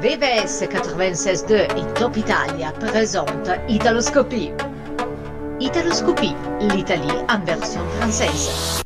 VVS 0.00 0.62
96.2 0.62 1.52
et 1.52 1.94
Top 1.94 2.16
Italia 2.16 2.72
présentent 2.80 3.50
Italoscopie. 3.68 4.50
Italoscopie, 5.60 6.34
l'Italie 6.74 7.18
en 7.28 7.44
version 7.44 7.82
française. 7.98 8.80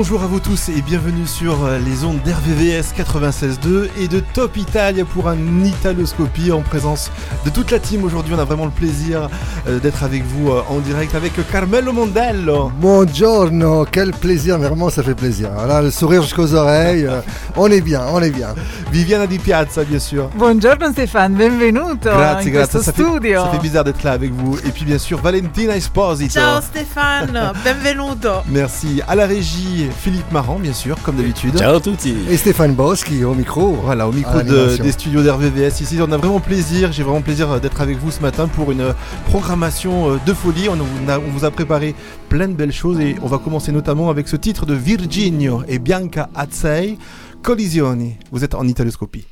Bonjour 0.00 0.22
à 0.22 0.26
vous 0.26 0.40
tous 0.40 0.70
et 0.70 0.80
bienvenue 0.80 1.26
sur 1.26 1.62
euh, 1.62 1.78
les 1.78 2.04
ondes 2.04 2.22
d'RVVS 2.24 2.94
96.2 2.96 3.90
et 3.98 4.08
de 4.08 4.20
Top 4.20 4.56
Italia 4.56 5.04
pour 5.04 5.28
un 5.28 5.36
Italoscopie 5.62 6.52
en 6.52 6.62
présence 6.62 7.12
de 7.44 7.50
toute 7.50 7.70
la 7.70 7.78
team. 7.78 8.02
Aujourd'hui, 8.02 8.32
on 8.34 8.38
a 8.38 8.46
vraiment 8.46 8.64
le 8.64 8.70
plaisir 8.70 9.28
euh, 9.68 9.78
d'être 9.78 10.02
avec 10.02 10.24
vous 10.24 10.52
euh, 10.52 10.62
en 10.70 10.78
direct 10.78 11.14
avec 11.14 11.34
Carmelo 11.52 11.92
Mondello. 11.92 12.72
Buongiorno, 12.80 13.84
quel 13.92 14.12
plaisir, 14.12 14.56
vraiment 14.56 14.88
ça 14.88 15.02
fait 15.02 15.14
plaisir. 15.14 15.50
Voilà, 15.54 15.82
le 15.82 15.90
sourire 15.90 16.22
jusqu'aux 16.22 16.54
oreilles, 16.54 17.06
on 17.54 17.66
est 17.66 17.82
bien, 17.82 18.00
on 18.10 18.22
est 18.22 18.30
bien. 18.30 18.54
Viviana 18.90 19.26
Di 19.26 19.38
Piazza, 19.38 19.84
bien 19.84 19.98
sûr. 19.98 20.30
Buongiorno 20.34 20.92
Stéphane, 20.92 21.34
benvenuto 21.34 22.08
Grazie, 22.08 22.48
in 22.48 22.52
grazie. 22.52 22.78
questo 22.78 22.82
Ça 22.82 22.92
fait, 22.94 23.34
ça 23.34 23.50
fait 23.50 23.58
bizarre 23.58 23.84
d'être 23.84 24.02
là 24.02 24.12
avec 24.12 24.32
vous. 24.32 24.56
Et 24.64 24.70
puis 24.70 24.86
bien 24.86 24.98
sûr, 24.98 25.20
Valentina 25.20 25.76
Esposito. 25.76 26.40
Ciao 26.40 26.62
Stéphane, 26.62 27.52
benvenuto. 27.64 28.40
Merci. 28.48 29.02
À 29.06 29.14
la 29.14 29.26
régie, 29.26 29.89
Philippe 29.98 30.30
Marant, 30.32 30.58
bien 30.58 30.72
sûr, 30.72 30.96
comme 31.02 31.16
d'habitude. 31.16 31.56
Ciao 31.58 31.76
a 31.76 31.80
tutti 31.80 32.14
Et 32.30 32.36
Stéphane 32.36 32.74
Boschi 32.74 33.24
au 33.24 33.34
micro. 33.34 33.72
Voilà, 33.82 34.08
au 34.08 34.12
micro 34.12 34.40
de- 34.42 34.52
l'animation. 34.54 34.84
des 34.84 34.92
studios 34.92 35.22
d'RVVS 35.22 35.80
ici, 35.80 35.98
on 36.00 36.10
a 36.12 36.16
vraiment 36.16 36.40
plaisir, 36.40 36.92
j'ai 36.92 37.02
vraiment 37.02 37.20
plaisir 37.22 37.50
euh, 37.50 37.58
d'être 37.58 37.80
avec 37.80 37.98
vous 37.98 38.10
ce 38.10 38.20
matin 38.20 38.48
pour 38.48 38.70
une 38.72 38.80
euh, 38.80 38.92
programmation 39.26 40.10
euh, 40.12 40.16
de 40.26 40.32
folie. 40.32 40.68
On, 40.68 40.74
on 40.78 41.08
a- 41.08 41.18
on 41.18 41.30
vous 41.30 41.44
a 41.44 41.50
préparé 41.50 41.94
plein 42.28 42.48
de 42.48 42.54
belles 42.54 42.72
choses 42.72 43.00
et 43.00 43.16
on 43.22 43.26
va 43.26 43.38
commencer 43.38 43.72
notamment 43.72 44.10
avec 44.10 44.28
ce 44.28 44.36
titre 44.36 44.66
de 44.66 44.74
Virginio 44.74 45.62
et 45.68 45.78
Bianca 45.78 46.28
Azzei, 46.34 46.98
Collisioni. 47.42 48.14
Vous 48.32 48.44
êtes 48.44 48.54
en 48.54 48.66
italoscopie. 48.66 49.24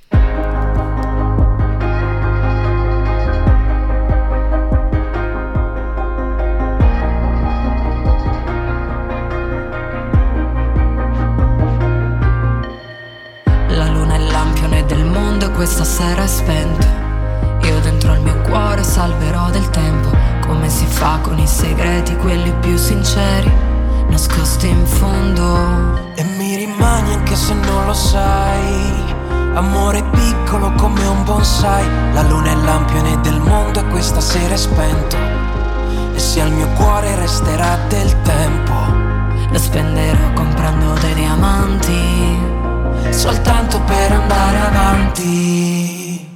È 16.00 16.26
spento. 16.28 16.86
Io 17.62 17.80
dentro 17.80 18.12
al 18.12 18.20
mio 18.20 18.40
cuore 18.42 18.84
salverò 18.84 19.50
del 19.50 19.68
tempo. 19.70 20.10
Come 20.46 20.68
si 20.68 20.86
fa 20.86 21.18
con 21.20 21.38
i 21.38 21.46
segreti, 21.46 22.16
quelli 22.16 22.52
più 22.60 22.76
sinceri, 22.76 23.52
nascosti 24.08 24.68
in 24.68 24.86
fondo. 24.86 26.12
E 26.14 26.22
mi 26.36 26.54
rimani 26.54 27.14
anche 27.14 27.34
se 27.34 27.52
non 27.52 27.86
lo 27.86 27.94
sai. 27.94 29.16
Amore 29.54 30.04
piccolo 30.04 30.72
come 30.74 31.04
un 31.04 31.24
bonsai. 31.24 31.84
La 32.12 32.22
luna 32.22 32.52
è 32.52 32.54
lampione 32.54 33.20
del 33.20 33.40
mondo 33.40 33.80
e 33.80 33.86
questa 33.88 34.20
sera 34.20 34.54
è 34.54 34.56
spento. 34.56 35.16
E 36.14 36.18
se 36.18 36.40
al 36.40 36.52
mio 36.52 36.68
cuore 36.76 37.16
resterà 37.16 37.76
del 37.88 38.14
tempo. 38.22 38.74
Lo 39.50 39.58
spenderò 39.58 40.32
comprando 40.34 40.92
dei 41.00 41.14
diamanti. 41.14 42.57
Soltanto 43.10 43.80
per 43.80 44.12
andare 44.12 44.58
avanti. 44.58 46.26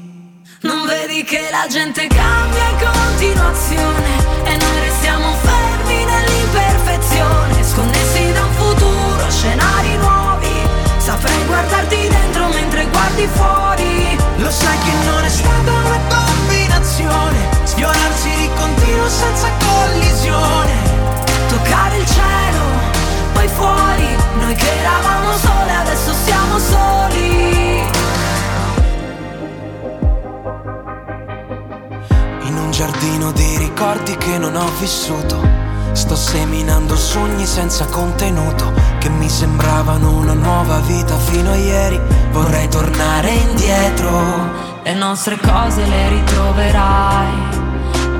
Non 0.62 0.86
vedi 0.86 1.24
che 1.24 1.48
la 1.50 1.66
gente 1.68 2.06
cambia 2.06 2.68
in 2.68 2.76
continuazione 2.78 4.10
e 4.44 4.56
noi 4.56 4.80
restiamo 4.80 5.32
fermi 5.42 6.04
nell'imperfezione, 6.04 7.64
sconnessi 7.64 8.32
da 8.32 8.44
un 8.44 8.52
futuro, 8.52 9.30
scenari 9.30 9.96
nuovi. 9.96 10.54
Saprei 10.98 11.44
guardarti 11.46 12.08
dentro 12.08 12.48
mentre 12.48 12.86
guardi 12.86 13.26
fuori. 13.32 14.16
Lo 14.36 14.50
sai 14.50 14.78
che 14.78 14.92
non 15.04 15.24
è 15.24 15.28
stata 15.28 15.70
una 15.70 15.98
combinazione. 16.08 17.38
Sfiorarsi 17.64 18.30
di 18.36 18.50
continuo 18.54 19.08
senza 19.08 19.48
collisione. 19.66 20.72
Toccare 21.48 21.96
il 21.96 22.06
cielo, 22.06 22.62
poi 23.42 23.48
fuori. 23.48 24.16
Noi 24.40 24.54
che 24.54 24.78
eravamo 24.78 25.32
sole, 25.32 25.72
adesso 25.72 26.12
siamo 26.24 26.58
soli. 26.58 27.90
In 32.42 32.56
un 32.56 32.70
giardino 32.70 33.32
di 33.32 33.56
ricordi 33.58 34.16
che 34.16 34.38
non 34.38 34.54
ho 34.54 34.70
vissuto. 34.78 35.60
Sto 35.92 36.16
seminando 36.16 36.96
sogni 36.96 37.44
senza 37.44 37.84
contenuto 37.86 38.72
che 38.98 39.10
mi 39.10 39.28
sembravano 39.28 40.16
una 40.16 40.32
nuova 40.32 40.78
vita 40.78 41.16
fino 41.18 41.50
a 41.50 41.56
ieri. 41.56 42.00
Vorrei 42.30 42.68
tornare 42.68 43.30
indietro. 43.30 44.70
Le 44.82 44.94
nostre 44.94 45.38
cose 45.38 45.84
le 45.86 46.08
ritroverai 46.08 47.61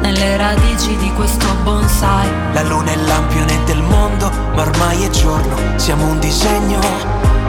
nelle 0.02 0.36
radici 0.36 0.94
di 0.96 1.10
questo 1.12 1.46
bonsai. 1.62 2.28
La 2.52 2.62
luna 2.62 2.90
è 2.90 2.96
lampione 2.96 3.64
del 3.64 3.80
mondo, 3.82 4.30
ma 4.54 4.62
ormai 4.62 5.04
è 5.04 5.10
giorno. 5.10 5.56
Siamo 5.76 6.06
un 6.06 6.18
disegno 6.18 6.80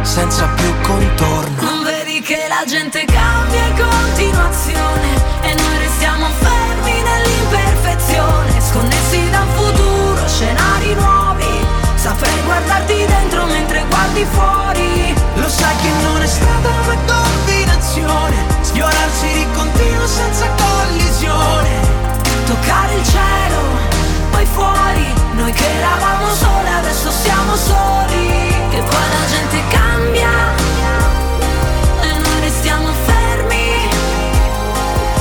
senza 0.01 0.47
più 0.55 0.71
contorno. 0.81 1.61
Non 1.61 1.83
vedi 1.83 2.21
che 2.21 2.45
la 2.47 2.63
gente 2.65 3.03
cambia 3.05 3.65
in 3.65 3.75
continuazione 3.75 5.09
e 5.41 5.53
noi 5.55 5.77
restiamo 5.79 6.27
fermi 6.39 7.01
nell'imperfezione, 7.01 8.61
sconnessi 8.61 9.29
da 9.31 9.41
un 9.41 9.49
futuro, 9.55 10.27
scenari 10.27 10.93
nuovi. 10.93 11.65
Saprei 11.95 12.41
guardarti 12.45 13.05
dentro 13.05 13.45
mentre 13.45 13.83
guardi 13.89 14.25
fuori. 14.31 15.15
Lo 15.35 15.49
sai 15.49 15.75
che 15.81 15.89
non 16.03 16.21
è 16.21 16.27
stata 16.27 16.69
una 16.85 16.97
combinazione. 17.07 18.35
Sfiorarsi 18.61 19.33
di 19.33 19.47
continuo 19.53 20.05
senza 20.07 20.47
collisione. 20.55 21.92
Toccare 22.53 22.93
il 22.93 23.03
cielo, 23.03 23.61
poi 24.29 24.45
fuori. 24.45 25.11
Noi 25.33 25.51
che 25.53 25.65
eravamo 25.65 26.29
sole, 26.35 26.69
adesso 26.69 27.09
siamo 27.09 27.55
soli. 27.55 28.27
E 28.69 28.77
poi 28.77 29.07
la 29.17 29.25
gente 29.27 29.57
cambia. 29.69 30.29
E 32.01 32.19
noi 32.19 32.39
restiamo 32.41 32.89
fermi. 33.05 33.89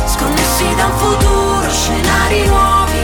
Sconnessi 0.05 0.75
da 0.77 0.85
un 0.85 0.97
futuro, 0.99 1.71
scenari 1.71 2.47
nuovi. 2.49 3.01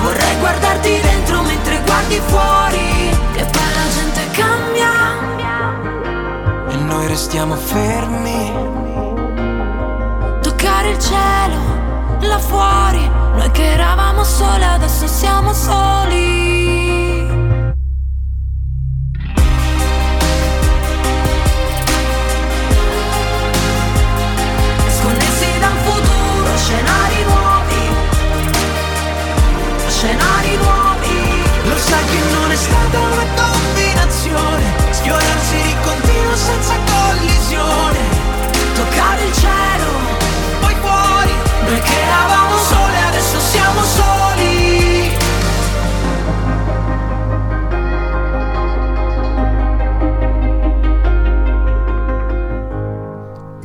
Vorrei 0.00 0.36
guardarti 0.38 1.00
dentro 1.00 1.42
mentre 1.42 1.80
guardi 1.84 2.20
fuori. 2.24 3.10
E 3.34 3.44
poi 3.44 3.72
la 3.74 3.88
gente 3.96 4.30
cambia. 4.30 4.92
E 6.68 6.76
noi 6.76 7.08
restiamo 7.08 7.56
fermi. 7.56 8.52
Toccare 10.40 10.90
il 10.90 10.98
cielo, 11.00 11.71
là 12.26 12.38
fuori. 12.38 13.08
Noi 13.34 13.50
che 13.50 13.72
eravamo 13.72 14.24
sole, 14.24 14.64
adesso 14.64 15.06
siamo 15.06 15.52
soli. 15.52 17.31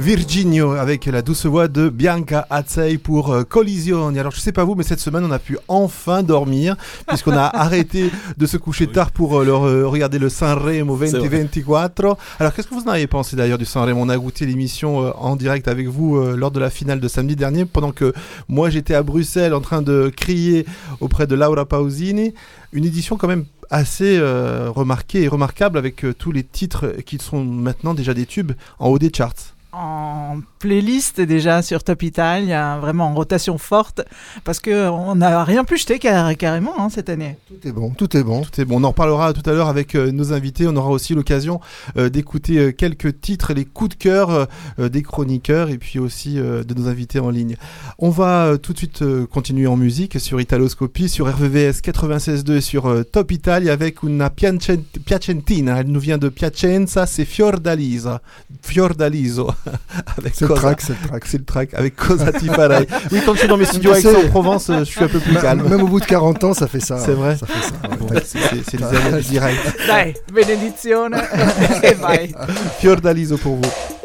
Virginio 0.08 0.72
avec 0.72 1.06
la 1.08 1.22
douce 1.22 1.46
voix 1.46 1.68
de 1.68 1.90
Bianca 1.90 2.48
Azzei 2.50 2.98
pour 2.98 3.34
euh, 3.34 3.44
Collisioni. 3.44 4.18
Alors 4.18 4.32
je 4.32 4.40
sais 4.40 4.54
pas 4.54 4.64
vous, 4.64 4.74
mais 4.74 4.84
cette 4.84 5.02
semaine 5.02 5.26
on 5.26 5.32
a 5.32 5.38
pu 5.38 5.58
enfin 5.68 6.24
dormir 6.24 6.78
puisqu'on 7.10 7.34
a 7.34 7.42
arrêté 7.54 8.10
de 8.38 8.46
se 8.46 8.56
coucher 8.56 8.88
tard 8.88 9.12
pour 9.12 9.38
euh, 9.42 9.44
le 9.44 9.52
re- 9.52 9.84
regarder 9.84 10.18
le 10.18 10.30
Sanremo 10.30 10.98
C'est 10.98 11.18
vrai. 11.18 11.28
2024. 11.28 12.18
Alors 12.40 12.54
qu'est-ce 12.54 12.70
que 12.70 12.74
vous 12.74 12.84
en 12.84 12.92
avez 12.92 13.06
pensé 13.08 13.36
d'ailleurs 13.36 13.58
du 13.58 13.66
Sanremo? 13.66 14.00
On 14.00 14.08
a 14.08 14.18
goûté 14.18 14.46
l'émission 14.46 15.04
euh, 15.04 15.12
en 15.18 15.36
direct 15.36 15.68
avec 15.68 15.90
vous 15.90 16.16
euh, 16.16 16.38
lors 16.38 16.52
de 16.52 16.62
la 16.62 16.70
finale 16.70 17.02
de 17.02 17.08
samedi 17.10 17.36
dernier 17.36 17.66
pendant 17.66 17.92
que 17.92 18.14
moi 18.48 18.70
j'étais 18.70 18.94
à 18.94 19.04
Bruxelles 19.04 19.54
en 19.54 19.60
train 19.60 19.82
de 19.82 20.10
crier 20.16 20.66
auprès 21.02 21.28
de 21.28 21.36
Laura 21.36 21.66
Pausini. 21.66 22.34
Une 22.72 22.86
édition 22.86 23.18
quand 23.18 23.28
même 23.28 23.44
assez 23.70 24.18
euh, 24.18 24.70
remarquée 24.74 25.24
et 25.24 25.28
remarquable 25.28 25.78
avec 25.78 26.06
euh, 26.06 26.14
tous 26.14 26.32
les 26.32 26.46
titres 26.46 26.94
qui 27.06 27.18
sont 27.18 27.44
maintenant 27.44 27.94
déjà 27.94 28.14
des 28.14 28.26
tubes 28.26 28.54
en 28.80 28.88
haut 28.88 29.00
des 29.00 29.12
charts. 29.14 29.57
En 29.78 30.42
playlist 30.60 31.22
déjà 31.22 31.62
sur 31.62 31.84
Top 31.84 32.02
Italia, 32.02 32.78
vraiment 32.80 33.08
en 33.08 33.14
rotation 33.14 33.58
forte, 33.58 34.02
parce 34.44 34.60
qu'on 34.60 35.16
n'a 35.16 35.44
rien 35.44 35.64
pu 35.64 35.78
jeter 35.78 36.00
car- 36.00 36.36
carrément 36.36 36.74
hein, 36.80 36.90
cette 36.90 37.10
année. 37.10 37.38
Tout 37.48 37.68
est 37.68 37.72
bon, 37.72 37.92
tout 37.92 38.18
est 38.18 38.24
bon. 38.24 38.42
Tout 38.42 38.60
est 38.62 38.66
bon. 38.66 38.82
On 38.82 38.84
en 38.84 38.90
reparlera 38.90 39.34
tout 39.34 39.48
à 39.48 39.54
l'heure 39.54 39.68
avec 39.70 39.96
euh, 39.96 40.12
nos 40.12 40.34
invités. 40.34 40.68
On 40.68 40.76
aura 40.76 40.90
aussi 40.90 41.14
l'occasion 41.14 41.60
euh, 41.98 42.10
d'écouter 42.10 42.58
euh, 42.58 42.72
quelques 42.72 43.22
titres, 43.22 43.54
les 43.54 43.66
coups 43.66 43.92
de 43.92 43.96
cœur 43.96 44.48
des 44.78 45.02
chroniqueurs 45.04 45.70
et 45.70 45.78
puis 45.78 46.00
aussi 46.00 46.36
de 46.36 46.74
nos 46.76 46.88
invités 46.88 47.20
en 47.20 47.30
ligne. 47.30 47.56
On 48.00 48.10
va 48.10 48.58
tout 48.62 48.74
de 48.74 48.78
suite 48.78 49.04
continuer 49.28 49.68
en 49.68 49.76
musique 49.78 50.20
sur 50.20 50.42
Italoscopie, 50.42 51.10
sur 51.10 51.28
RVVS 51.28 51.82
96.2 51.82 52.54
et 52.58 52.62
sur 52.62 53.06
Top 53.12 53.32
Italia 53.32 53.74
avec 53.74 54.04
una 54.04 54.30
piacentina. 54.30 55.80
Elle 55.80 55.88
nous 55.88 56.00
vient 56.00 56.18
de 56.18 56.30
Piacenza, 56.30 57.06
c'est 57.06 57.26
Fiordalisa. 57.26 58.22
Fiordaliso. 58.62 59.52
avec 60.18 60.34
C'est 60.36 60.48
le 60.48 60.54
track, 60.56 60.82
c'est 60.82 60.94
le 61.02 61.08
track. 61.08 61.24
C'est 61.26 61.38
le 61.38 61.46
track 61.46 61.74
avec 61.74 61.96
Cosa 61.96 62.32
Ti 62.32 62.48
Farei. 62.48 62.88
Oui, 63.12 63.22
quand 63.26 63.34
je 63.34 63.40
suis 63.40 63.48
dans 63.48 63.58
mes 63.58 63.66
studios 63.66 63.92
Tu 63.94 63.98
avec 63.98 64.04
sais- 64.06 64.22
Aix-en-Provence, 64.22 64.70
euh, 64.70 64.80
je 64.80 64.84
suis 64.86 65.04
un 65.04 65.08
peu 65.08 65.20
plus 65.20 65.36
calme. 65.36 65.68
Même 65.68 65.84
au 65.84 65.88
bout 65.88 66.00
de 66.00 66.06
40 66.06 66.44
ans, 66.44 66.54
ça 66.54 66.68
fait 66.68 66.80
ça. 66.80 66.98
C'est 67.00 67.12
vrai 67.14 67.38
Ça 67.38 67.46
fait 67.48 67.68
ça. 67.68 67.90
ouais. 67.90 67.98
Bon, 68.00 68.08
c'est- 68.24 68.78
les 68.78 68.84
années 68.84 69.22
du 69.22 69.30
direct. 69.30 69.78
Dai, 69.88 70.14
benedizione 70.34 71.16
e 71.84 71.94
vai. 71.96 72.34
Fiordaliso 72.80 73.38
pour 73.38 73.56
vous. 73.56 73.97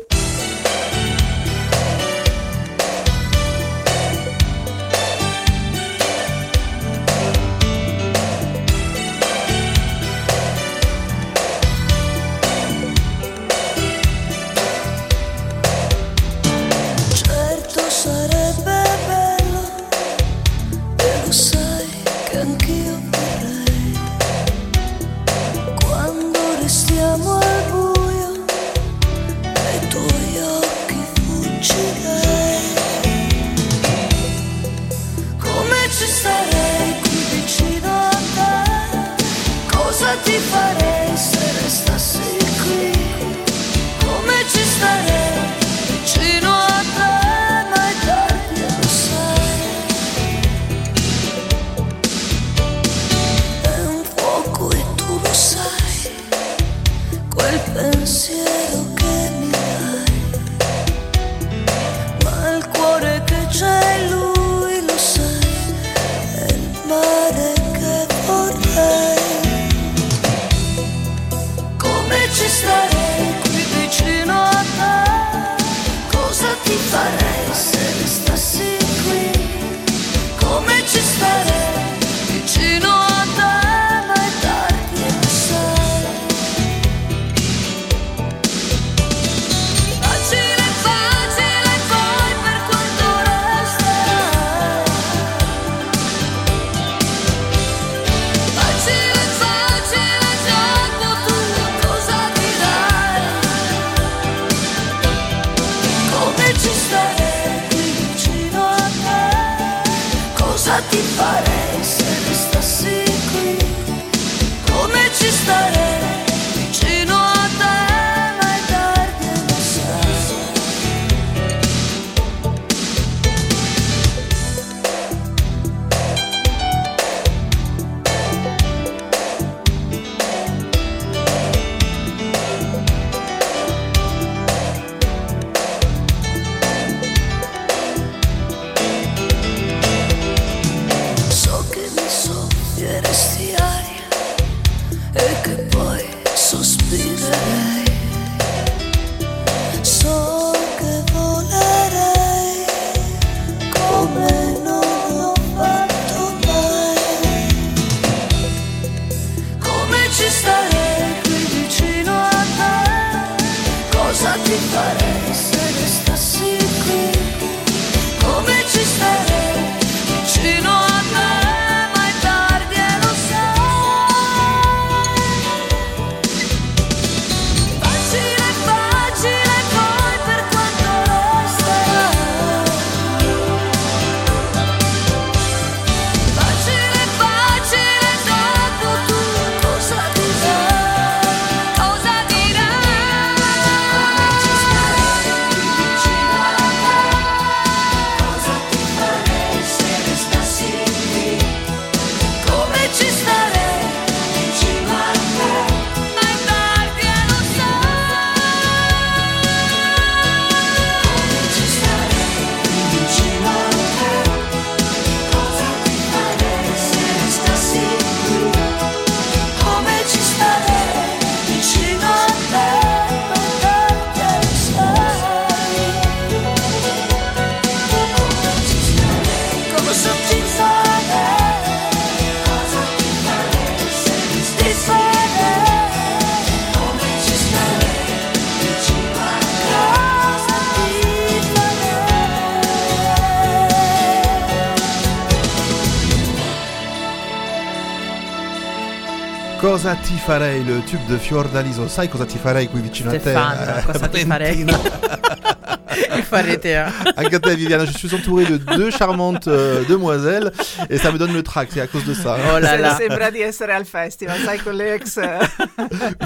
Farei, 250.33 250.65
le 250.65 250.83
tube 250.85 251.05
de 251.09 251.19
Fiordaliso. 251.19 251.87
Sai 251.89 252.09
cosa 252.09 252.25
ti 252.25 252.39
farei 252.39 252.67
qui 252.69 252.81
vicino 252.81 253.11
a 253.11 253.13
te? 253.13 253.19
Stefano, 253.21 253.83
cosa 253.85 254.09
ti 254.09 254.25
farei? 254.25 254.65
Il 256.17 256.23
faut 256.23 256.37
arrêter. 256.37 256.77
hein. 256.77 256.87
Agatha 257.17 257.53
et 257.53 257.57
Viviane, 257.57 257.87
je 257.87 257.97
suis 257.97 258.15
entouré 258.15 258.45
de 258.45 258.57
deux 258.57 258.91
charmantes 258.91 259.49
euh, 259.49 259.85
demoiselles 259.89 260.53
et 260.91 260.99
ça 260.99 261.13
me 261.13 261.19
donne 261.19 261.33
le 261.33 261.43
trac, 261.43 261.69
c'est 261.73 261.81
à 261.81 261.87
cause 261.87 262.05
de 262.05 262.15
ça. 262.15 262.37
Oh 262.55 262.59
là 262.59 262.77
là. 262.77 262.97
Sembra 262.99 263.31
di 263.31 263.39
essere 263.41 263.73
al 263.73 263.85
festival, 263.85 264.39
sai 264.45 264.59
con 264.59 264.79
eh. 264.81 264.99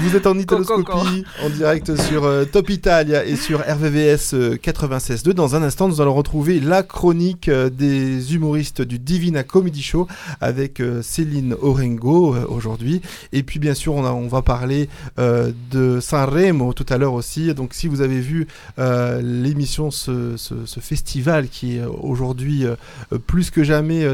Vous 0.01 0.15
êtes 0.15 0.27
en 0.27 0.37
italoscopie, 0.37 1.23
en 1.43 1.49
direct 1.49 1.95
sur 1.95 2.25
euh, 2.25 2.45
Top 2.45 2.69
Italia 2.69 3.23
et 3.25 3.35
sur 3.35 3.59
RVVS 3.59 4.33
euh, 4.33 4.55
96.2. 4.55 5.31
Dans 5.31 5.55
un 5.55 5.63
instant, 5.63 5.87
nous 5.87 6.01
allons 6.01 6.13
retrouver 6.13 6.59
la 6.59 6.83
chronique 6.83 7.49
euh, 7.49 7.69
des 7.69 8.33
humoristes 8.35 8.81
du 8.81 8.99
Divina 8.99 9.43
Comedy 9.43 9.81
Show 9.81 10.07
avec 10.41 10.79
euh, 10.79 11.01
Céline 11.01 11.55
Orengo 11.61 12.35
euh, 12.35 12.45
aujourd'hui. 12.49 13.01
Et 13.33 13.43
puis, 13.43 13.59
bien 13.59 13.73
sûr, 13.73 13.93
on, 13.95 14.05
a- 14.05 14.11
on 14.11 14.27
va 14.27 14.41
parler 14.41 14.89
euh, 15.19 15.51
de 15.71 15.99
Sanremo 15.99 16.73
tout 16.73 16.85
à 16.89 16.97
l'heure 16.97 17.13
aussi. 17.13 17.53
Donc, 17.53 17.73
si 17.73 17.87
vous 17.87 18.01
avez 18.01 18.19
vu 18.19 18.47
euh, 18.79 19.21
ce, 19.91 20.35
ce- 20.37 20.65
ce 20.65 20.79
festival 20.79 21.47
qui 21.47 21.77
est 21.77 21.81
euh, 21.81 21.89
aujourd'hui 22.01 22.65
euh, 22.65 22.75
euh, 23.13 23.17
plus 23.19 23.51
que 23.51 23.63
jamais 23.63 24.05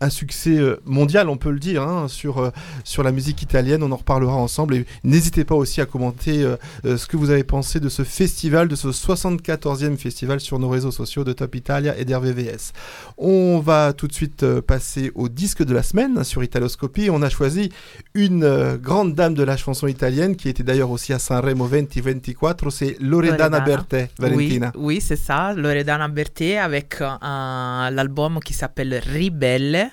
un 0.00 0.10
succès 0.10 0.58
mondial, 0.84 1.28
on 1.28 1.36
peut 1.36 1.50
le 1.50 1.58
dire, 1.58 1.82
hein, 1.82 2.08
sur, 2.08 2.50
sur 2.84 3.02
la 3.02 3.12
musique 3.12 3.40
italienne. 3.42 3.82
On 3.82 3.92
en 3.92 3.96
reparlera 3.96 4.34
ensemble. 4.34 4.74
Et 4.74 4.86
n'hésitez 5.04 5.44
pas 5.44 5.54
aussi 5.54 5.80
à 5.80 5.86
commenter 5.86 6.44
ce 6.84 7.06
que 7.06 7.16
vous 7.16 7.30
avez 7.30 7.44
pensé 7.44 7.78
de 7.80 7.88
ce 7.88 8.02
festival, 8.04 8.68
de 8.68 8.74
ce 8.76 8.88
74e 8.88 9.96
festival 9.96 10.40
sur 10.40 10.58
nos 10.58 10.68
réseaux 10.68 10.90
sociaux 10.90 11.24
de 11.24 11.32
Top 11.32 11.54
Italia 11.54 11.96
et 11.98 12.04
d'RVVS. 12.04 12.72
On 13.18 13.60
va 13.60 13.92
tout 13.92 14.08
de 14.08 14.12
suite 14.12 14.44
passer 14.60 15.12
au 15.14 15.28
disque 15.28 15.62
de 15.62 15.72
la 15.74 15.82
semaine 15.82 16.24
sur 16.24 16.42
Italoscopie. 16.42 17.08
On 17.10 17.22
a 17.22 17.30
choisi 17.30 17.70
une 18.14 18.76
grande 18.82 19.14
dame 19.14 19.34
de 19.34 19.42
la 19.44 19.56
chanson 19.56 19.86
italienne 19.86 20.36
qui 20.36 20.48
était 20.48 20.62
d'ailleurs 20.64 20.90
aussi 20.90 21.12
à 21.12 21.18
Sanremo 21.18 21.68
2024, 21.68 22.70
c'est 22.70 22.96
Loredana 23.00 23.36
Loredana. 23.36 23.60
Bertè, 23.60 24.08
Valentina. 24.18 24.72
Oui, 24.76 24.96
oui 24.96 25.00
c'est 25.00 25.11
ça, 25.16 25.52
Loredana 25.54 26.08
Bertè 26.08 26.58
avec 26.58 26.96
un- 27.00 27.90
l'album 27.90 28.40
qui 28.40 28.52
s'appelle 28.54 29.00
Ribelle. 29.04 29.90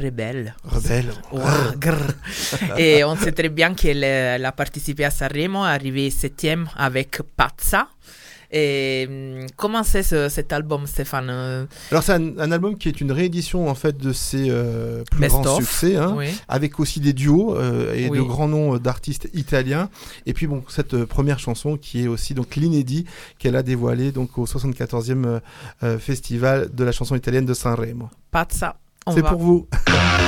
Rebelle. 0.00 0.54
Rebelle. 0.64 1.12
Grrr. 1.78 1.98
Et 2.78 3.02
on 3.04 3.16
sait 3.16 3.32
très 3.32 3.48
bien 3.48 3.74
qu'elle 3.74 4.04
elle 4.04 4.44
a 4.44 4.52
participé 4.52 5.04
à 5.04 5.10
Sanremo, 5.10 5.64
arrivée 5.64 6.10
septième 6.10 6.68
avec 6.76 7.20
Pazza. 7.36 7.88
Et 8.50 9.06
hum, 9.08 9.46
comment 9.56 9.82
c'est 9.82 10.02
ce- 10.02 10.28
cet 10.30 10.52
album, 10.52 10.86
Stéphane 10.86 11.28
Euh, 11.30 11.66
Alors 11.90 12.02
c'est 12.02 12.12
un, 12.14 12.38
un 12.38 12.50
album 12.50 12.78
qui 12.78 12.88
est 12.88 13.00
une 13.00 13.12
réédition 13.12 13.68
en 13.68 13.74
fait 13.74 13.98
de 13.98 14.12
ses 14.12 14.46
euh, 14.48 15.04
plus 15.10 15.20
Best 15.20 15.34
grands 15.34 15.56
of, 15.56 15.64
succès, 15.64 15.96
hein, 15.96 16.14
oui. 16.16 16.28
avec 16.48 16.80
aussi 16.80 17.00
des 17.00 17.12
duos 17.12 17.54
euh, 17.56 17.94
et 17.94 18.08
Oui. 18.08 18.16
de 18.18 18.22
grands 18.22 18.48
noms 18.48 18.78
d'artistes 18.78 19.28
italiens. 19.34 19.90
Et 20.24 20.32
puis 20.32 20.46
bon, 20.46 20.62
cette 20.68 21.04
première 21.04 21.38
chanson 21.38 21.76
qui 21.76 22.04
est 22.04 22.08
aussi 22.08 22.32
donc 22.34 22.56
l'inédit 22.56 23.04
qu'elle 23.38 23.56
a 23.56 23.62
dévoilé 23.62 24.12
donc 24.12 24.38
au 24.38 24.46
74e 24.46 25.24
euh, 25.26 25.40
euh, 25.82 25.98
festival 25.98 26.70
de 26.72 26.84
la 26.84 26.92
chanson 26.92 27.16
italienne 27.16 27.44
de 27.46 27.54
Sanremo. 27.54 28.08
Pazza. 28.30 28.76
C'est 29.14 29.22
pour 29.22 29.38
vous. 29.38 29.66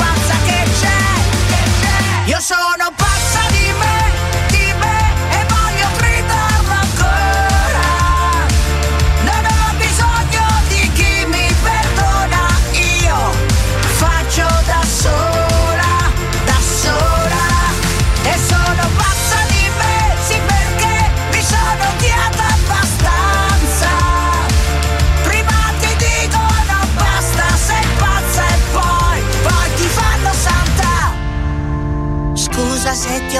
Io 2.31 2.39
sono 2.39 2.89
pazza 2.95 3.41
di 3.49 3.73
me, 3.77 4.00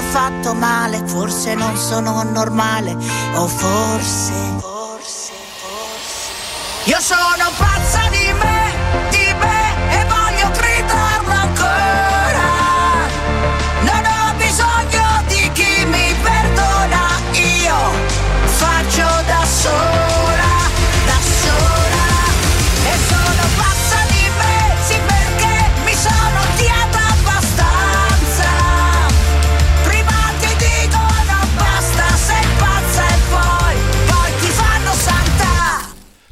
ho 0.01 0.10
fatto 0.10 0.53
male, 0.55 1.01
forse 1.05 1.53
non 1.53 1.77
sono 1.77 2.24
normale, 2.24 2.98
o 3.36 3.48
forse, 3.48 4.34
forse, 4.60 5.34
forse. 5.60 6.31
Io 6.86 7.00
sono 7.00 7.51
pazza 7.58 8.10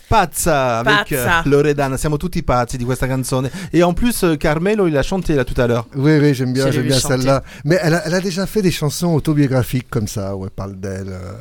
Pazza 0.09 0.79
avec 0.79 1.09
Pazza. 1.09 1.39
euh, 1.39 1.49
Loredana, 1.49 1.95
siamo 1.95 2.17
tutti 2.17 2.41
pazzi 2.41 2.77
di 2.77 2.83
questa 2.83 3.05
canzone. 3.07 3.49
Et 3.71 3.83
en 3.83 3.93
plus, 3.93 4.23
euh, 4.23 4.35
Carmelo, 4.37 4.87
il 4.87 4.97
a 4.97 5.03
chanté 5.03 5.35
là 5.35 5.45
tout 5.45 5.59
à 5.61 5.67
l'heure. 5.67 5.85
Oui, 5.95 6.17
oui, 6.19 6.33
j'aime 6.33 6.51
bien, 6.51 6.71
j'aime 6.71 6.87
bien 6.87 6.97
celle-là. 6.99 7.43
Mais 7.63 7.77
elle 7.81 7.93
a, 7.93 8.01
elle 8.07 8.15
a 8.15 8.19
déjà 8.19 8.47
fait 8.47 8.63
des 8.63 8.71
chansons 8.71 9.13
autobiographiques 9.13 9.87
comme 9.89 10.07
ça, 10.07 10.35
où 10.35 10.43
elle 10.45 10.49
parle 10.49 10.75
d'elle. 10.79 11.09
euh, 11.09 11.33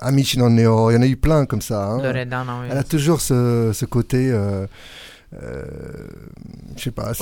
Amici 0.00 0.38
non 0.38 0.48
ne 0.48 0.66
ho, 0.66 0.90
il 0.90 0.94
y 0.94 0.96
en 0.96 1.02
a 1.02 1.06
eu 1.06 1.16
plein 1.16 1.44
comme 1.44 1.60
ça. 1.60 1.84
hein. 1.84 2.02
Loredana, 2.02 2.52
oui. 2.62 2.68
Elle 2.70 2.78
a 2.78 2.82
toujours 2.82 3.20
ce, 3.20 3.70
ce 3.74 3.84
côté 3.84 4.30
euh, 4.32 4.66
euh, 5.42 5.64
je 6.76 6.82
sais 6.82 6.90
pas. 6.90 7.12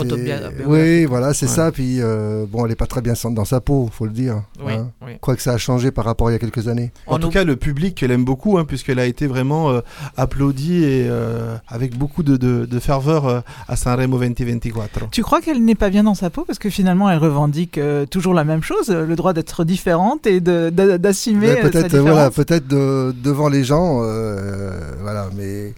Oui, 0.67 1.05
voilà, 1.05 1.35
c'est 1.35 1.47
Ouais. 1.47 1.53
ça. 1.53 1.73
Puis 1.73 1.97
euh, 2.01 2.47
bon, 2.49 2.65
elle 2.67 2.73
est 2.73 2.77
pas 2.77 2.87
très 2.87 3.01
bien 3.03 3.15
dans 3.31 3.45
sa 3.45 3.61
peau, 3.61 3.89
faut 3.93 4.07
le 4.07 4.13
dire. 4.13 4.43
Oui, 4.65 4.73
hein. 4.75 4.91
oui. 5.05 5.13
Quoi 5.21 5.37
que 5.37 5.43
ça 5.43 5.53
a 5.53 5.59
changé 5.59 5.91
par 5.91 6.05
rapport 6.05 6.29
à 6.29 6.31
il 6.31 6.35
y 6.35 6.37
a 6.37 6.39
quelques 6.39 6.69
années. 6.69 6.93
En 7.07 7.19
tout 7.19 7.29
cas, 7.31 7.45
le 7.45 7.57
public 7.57 8.01
l'aime 8.01 8.25
beaucoup, 8.25 8.59
hein, 8.59 8.65
puisqu'elle 8.65 8.99
a 8.99 9.07
été 9.07 9.27
vraiment 9.27 9.71
euh, 9.71 9.81
applaudie 10.17 10.85
et 10.85 11.07
euh, 11.09 11.57
avec 11.69 11.97
beaucoup 11.99 12.23
de, 12.23 12.37
de- 12.37 12.65
de 12.67 12.79
ferveur 12.79 13.27
euh, 13.27 13.41
à 13.69 13.77
Sanremo 13.77 14.19
2024. 14.19 15.11
Tu 15.11 15.23
crois 15.23 15.41
qu'elle 15.41 15.63
n'est 15.65 15.75
pas 15.75 15.91
bien 15.91 16.05
dans 16.05 16.15
sa 16.15 16.31
peau? 16.31 16.45
Parce 16.47 16.59
que 16.59 16.71
finalement 16.71 17.11
elle 17.11 17.19
revendique 17.19 17.79
euh, 17.79 18.07
toujours 18.07 18.35
la 18.35 18.45
même 18.45 18.63
chose, 18.63 18.89
le 18.91 19.17
droit 19.17 19.33
d'être 19.33 19.65
différente 19.65 20.27
et 20.27 20.41
d'assumer 20.41 21.57
peut-être, 21.57 21.95
euh, 21.95 22.01
voilà, 22.01 22.29
différence 22.29 22.35
peut-être 22.35 22.67
de- 22.69 23.15
devant 23.23 23.49
les 23.49 23.65
gens, 23.65 24.01
euh, 24.03 24.79
voilà. 25.03 25.29
Mais 25.37 25.75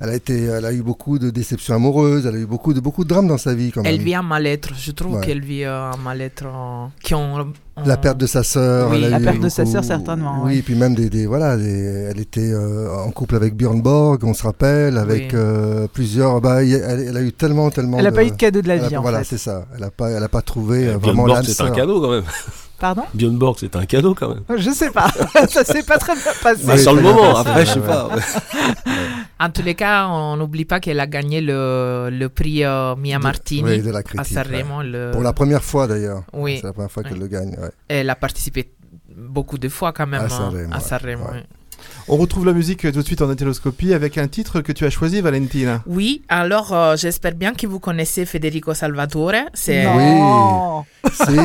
elle 0.00 0.10
a 0.10 0.14
été, 0.14 0.44
elle 0.44 0.64
a 0.64 0.72
eu 0.72 0.82
beaucoup 0.82 1.18
de 1.18 1.30
déceptions 1.30 1.74
amoureuses. 1.74 2.26
Elle 2.26 2.36
a 2.36 2.38
eu 2.38 2.46
beaucoup 2.46 2.72
de 2.74 2.80
beaucoup 2.80 3.04
de 3.04 3.08
drames 3.08 3.28
dans 3.28 3.38
sa 3.38 3.54
vie 3.54 3.72
quand 3.72 3.82
même. 3.82 3.92
Elle 3.92 4.00
vit 4.00 4.14
un 4.14 4.22
mal-être. 4.22 4.70
Je 4.78 4.92
trouve 4.92 5.16
Ouais. 5.16 5.26
qu'elle 5.26 5.40
vit 5.42 5.64
euh, 5.64 5.90
un 5.92 5.96
mal-être 5.96 6.44
euh, 6.46 6.86
qui 7.02 7.14
ont, 7.14 7.52
La 7.84 7.96
perte 7.96 8.18
de 8.18 8.26
sa 8.26 8.42
sœur. 8.42 8.90
Oui. 8.90 9.00
La 9.08 9.20
perte 9.20 9.40
de 9.40 9.48
sa 9.48 9.64
sœur, 9.66 9.84
certainement, 9.84 10.40
Oui, 10.44 10.52
ouais. 10.52 10.56
et 10.58 10.62
puis 10.62 10.74
même 10.74 10.94
des, 10.94 11.08
des- 11.10 11.26
voilà, 11.26 11.56
des- 11.56 12.08
elle 12.10 12.18
était 12.20 12.50
euh, 12.52 12.92
en 12.92 13.10
couple 13.12 13.36
avec 13.36 13.54
Björn 13.56 13.80
Borg, 13.80 14.22
on 14.24 14.34
se 14.34 14.42
rappelle, 14.42 14.98
avec 14.98 15.30
Oui. 15.32 15.38
euh, 15.38 15.86
plusieurs. 15.92 16.40
Bah, 16.40 16.62
elle, 16.64 17.04
elle 17.08 17.16
a 17.16 17.22
eu 17.22 17.32
tellement, 17.32 17.70
tellement. 17.70 17.98
Elle 17.98 18.04
n'a 18.04 18.10
de- 18.10 18.16
pas 18.16 18.24
eu 18.24 18.30
de 18.30 18.36
cadeau 18.36 18.62
de 18.62 18.68
la 18.68 18.76
elle 18.76 18.84
a- 18.84 18.88
vie 18.88 18.96
en 18.96 19.02
Voilà, 19.02 19.18
fait. 19.20 19.36
c'est 19.36 19.38
ça. 19.38 19.66
Elle 19.76 19.84
a 19.84 19.90
pas, 19.90 20.10
elle 20.10 20.22
a 20.22 20.28
pas 20.28 20.42
trouvé 20.42 20.88
euh, 20.88 20.96
vraiment 20.98 21.26
l'âme 21.26 21.44
c'est 21.44 21.52
un 21.62 21.66
sœur. 21.66 21.72
cadeau 21.76 22.00
quand 22.00 22.10
même. 22.10 22.24
Pardon 22.78 23.02
Björn 23.12 23.36
Borg, 23.36 23.56
c'est 23.58 23.74
un 23.74 23.86
cadeau 23.86 24.14
quand 24.14 24.28
même. 24.28 24.44
Je 24.56 24.70
sais 24.70 24.90
pas, 24.90 25.08
ça 25.48 25.64
s'est 25.64 25.82
pas 25.82 25.98
très 25.98 26.14
bien 26.14 26.32
passé. 26.42 26.62
Bah, 26.64 26.78
sur 26.78 26.94
le 26.94 27.02
moment, 27.02 27.32
passé, 27.34 27.48
après, 27.48 27.66
je 27.66 27.72
sais 27.72 27.78
ouais, 27.80 27.86
pas. 27.86 28.08
En 29.40 29.50
tous 29.50 29.62
les 29.62 29.74
cas, 29.74 30.06
on 30.08 30.36
n'oublie 30.36 30.64
pas 30.64 30.80
qu'elle 30.80 30.98
a 31.00 31.06
gagné 31.06 31.40
le, 31.40 32.08
le 32.10 32.28
prix 32.28 32.64
euh, 32.64 32.94
Mia 32.96 33.18
De- 33.18 33.22
Martini 33.22 33.62
oui, 33.68 33.82
de 33.82 33.90
la 33.90 33.98
à 33.98 34.82
le- 34.82 35.10
Pour 35.12 35.22
la 35.22 35.32
première 35.32 35.62
fois 35.62 35.86
d'ailleurs. 35.86 36.22
Oui. 36.32 36.58
C'est 36.60 36.66
la 36.66 36.72
première 36.72 36.90
fois 36.90 37.02
qu'elle 37.04 37.12
Oui. 37.14 37.18
le 37.20 37.26
gagne. 37.28 37.50
ouais. 37.50 37.70
Elle 37.88 38.10
a 38.10 38.16
participé 38.16 38.72
beaucoup 39.16 39.58
de 39.58 39.68
fois 39.68 39.92
quand 39.92 40.06
même 40.06 40.22
À 40.22 40.24
euh, 40.24 40.64
On 42.10 42.16
retrouve 42.16 42.46
la 42.46 42.54
musique 42.54 42.80
tout 42.80 42.90
de 42.90 43.02
suite 43.02 43.20
en 43.20 43.30
hétéroscopie 43.30 43.92
avec 43.92 44.16
un 44.16 44.28
titre 44.28 44.62
que 44.62 44.72
tu 44.72 44.86
as 44.86 44.90
choisi, 44.90 45.20
Valentina. 45.20 45.82
Oui, 45.86 46.22
alors 46.30 46.72
euh, 46.72 46.96
j'espère 46.96 47.34
bien 47.34 47.52
que 47.52 47.66
vous 47.66 47.80
connaissez 47.80 48.24
Federico 48.24 48.72
Salvatore. 48.72 49.32
C'est 49.52 49.84
Non. 49.84 50.84
Si. 51.12 51.36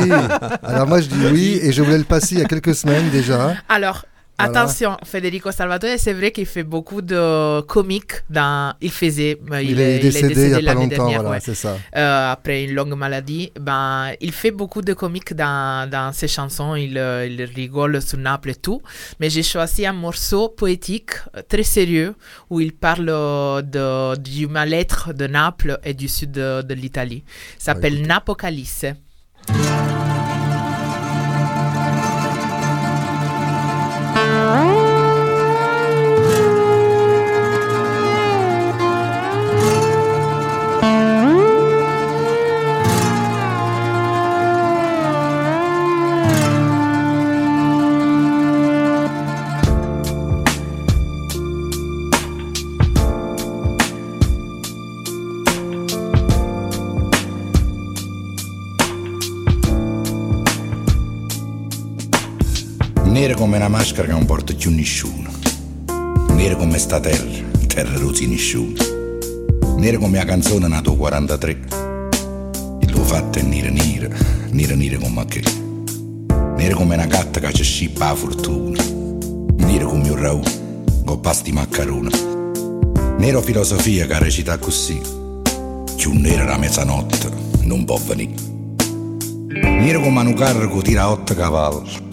Alors 0.62 0.86
moi 0.86 1.00
je 1.00 1.08
dis 1.08 1.26
oui 1.32 1.58
et 1.62 1.72
je 1.72 1.82
voulais 1.82 1.98
le 1.98 2.04
passer 2.04 2.36
il 2.36 2.38
y 2.40 2.44
a 2.44 2.46
quelques 2.46 2.74
semaines 2.74 3.10
déjà. 3.10 3.54
Alors, 3.68 4.04
Voilà. 4.38 4.60
attention, 4.62 4.96
Federico 5.04 5.52
Salvatore, 5.52 5.90
c'est 5.96 6.12
vrai 6.12 6.32
qu'il 6.32 6.46
fait 6.46 6.64
beaucoup 6.64 7.02
de 7.02 7.60
comiques 7.62 8.14
dans... 8.28 8.74
Il 8.80 8.90
faisait... 8.90 9.38
euh, 9.52 9.62
Il, 9.62 9.80
est, 9.80 10.00
décédé, 10.00 10.46
il 10.46 10.50
y 10.50 10.54
a 10.68 10.72
pas 10.72 10.74
longtemps, 10.74 10.88
dernière, 10.88 11.20
voilà, 11.20 11.36
ouais. 11.36 11.40
c'est 11.40 11.54
ça. 11.54 11.78
Euh, 11.96 12.32
après 12.32 12.64
une 12.64 12.74
longue 12.74 12.94
maladie, 12.96 13.52
ben, 13.60 14.10
il 14.20 14.32
fait 14.32 14.50
beaucoup 14.50 14.82
de 14.82 14.92
comiques 14.92 15.34
dans, 15.34 15.88
dans 15.88 16.12
ses 16.12 16.26
chansons, 16.26 16.74
il, 16.74 16.98
euh, 16.98 17.26
il 17.26 17.42
rigole 17.44 18.02
sur 18.02 18.18
Naples 18.18 18.50
et 18.50 18.54
tout, 18.56 18.82
mais 19.20 19.30
j'ai 19.30 19.44
choisi 19.44 19.86
un 19.86 19.92
morceau 19.92 20.48
poétique 20.48 21.12
très 21.48 21.62
sérieux 21.62 22.14
où 22.50 22.60
il 22.60 22.72
parle 22.72 23.06
de, 23.06 24.16
du 24.16 24.48
mal-être 24.48 25.12
de 25.14 25.26
Naples 25.28 25.78
et 25.84 25.94
du 25.94 26.08
sud 26.08 26.32
de, 26.32 26.62
de 26.62 26.74
l'Italie. 26.74 27.22
Il 27.58 27.62
s'appelle 27.62 27.94
écoute. 27.94 28.08
Napocalypse. 28.08 28.86
Una 63.66 63.78
maschera 63.78 64.06
che 64.06 64.12
non 64.12 64.26
porta 64.26 64.52
più 64.52 64.70
nessuno. 64.70 65.30
Nera 66.34 66.54
come 66.54 66.76
sta 66.76 67.00
terra, 67.00 67.40
terra 67.66 67.96
rossi 67.96 68.26
nessuno. 68.26 68.74
Nera 69.78 69.96
come 69.96 70.18
la 70.18 70.26
canzone 70.26 70.68
nato 70.68 70.94
43. 70.94 71.58
E 72.80 72.90
l'ho 72.90 73.02
fatta 73.02 73.38
è 73.38 73.42
nera 73.42 73.70
nera, 73.70 74.08
nera 74.50 74.74
nera 74.74 74.98
come 74.98 75.24
che. 75.24 75.42
Nera 76.56 76.74
come 76.74 76.94
una 76.94 77.06
gatta 77.06 77.40
che 77.40 77.52
ci 77.54 77.62
scippa 77.62 78.08
la 78.08 78.14
fortuna. 78.14 78.84
Nera 79.56 79.84
come 79.86 80.10
un 80.10 80.20
rau, 80.20 80.42
con 81.02 81.20
pasti 81.20 81.50
maccarona. 81.50 82.10
Nera 83.16 83.40
filosofia 83.40 84.06
che 84.06 84.18
recita 84.18 84.58
così. 84.58 85.00
Più 85.96 86.12
nera 86.12 86.44
la 86.44 86.58
mezzanotte, 86.58 87.30
non 87.62 87.86
può 87.86 87.96
venire. 87.96 88.34
Nera 89.48 90.00
come 90.00 90.20
un 90.20 90.34
carro 90.34 90.68
che 90.70 90.82
tira 90.82 91.08
otto 91.08 91.34
cavalli 91.34 92.12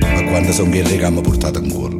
ma 0.00 0.22
quando 0.24 0.52
sono 0.52 0.70
che 0.70 0.82
mi 0.82 1.18
ha 1.18 1.20
portato 1.20 1.58
in 1.58 1.72
cuore. 1.72 1.96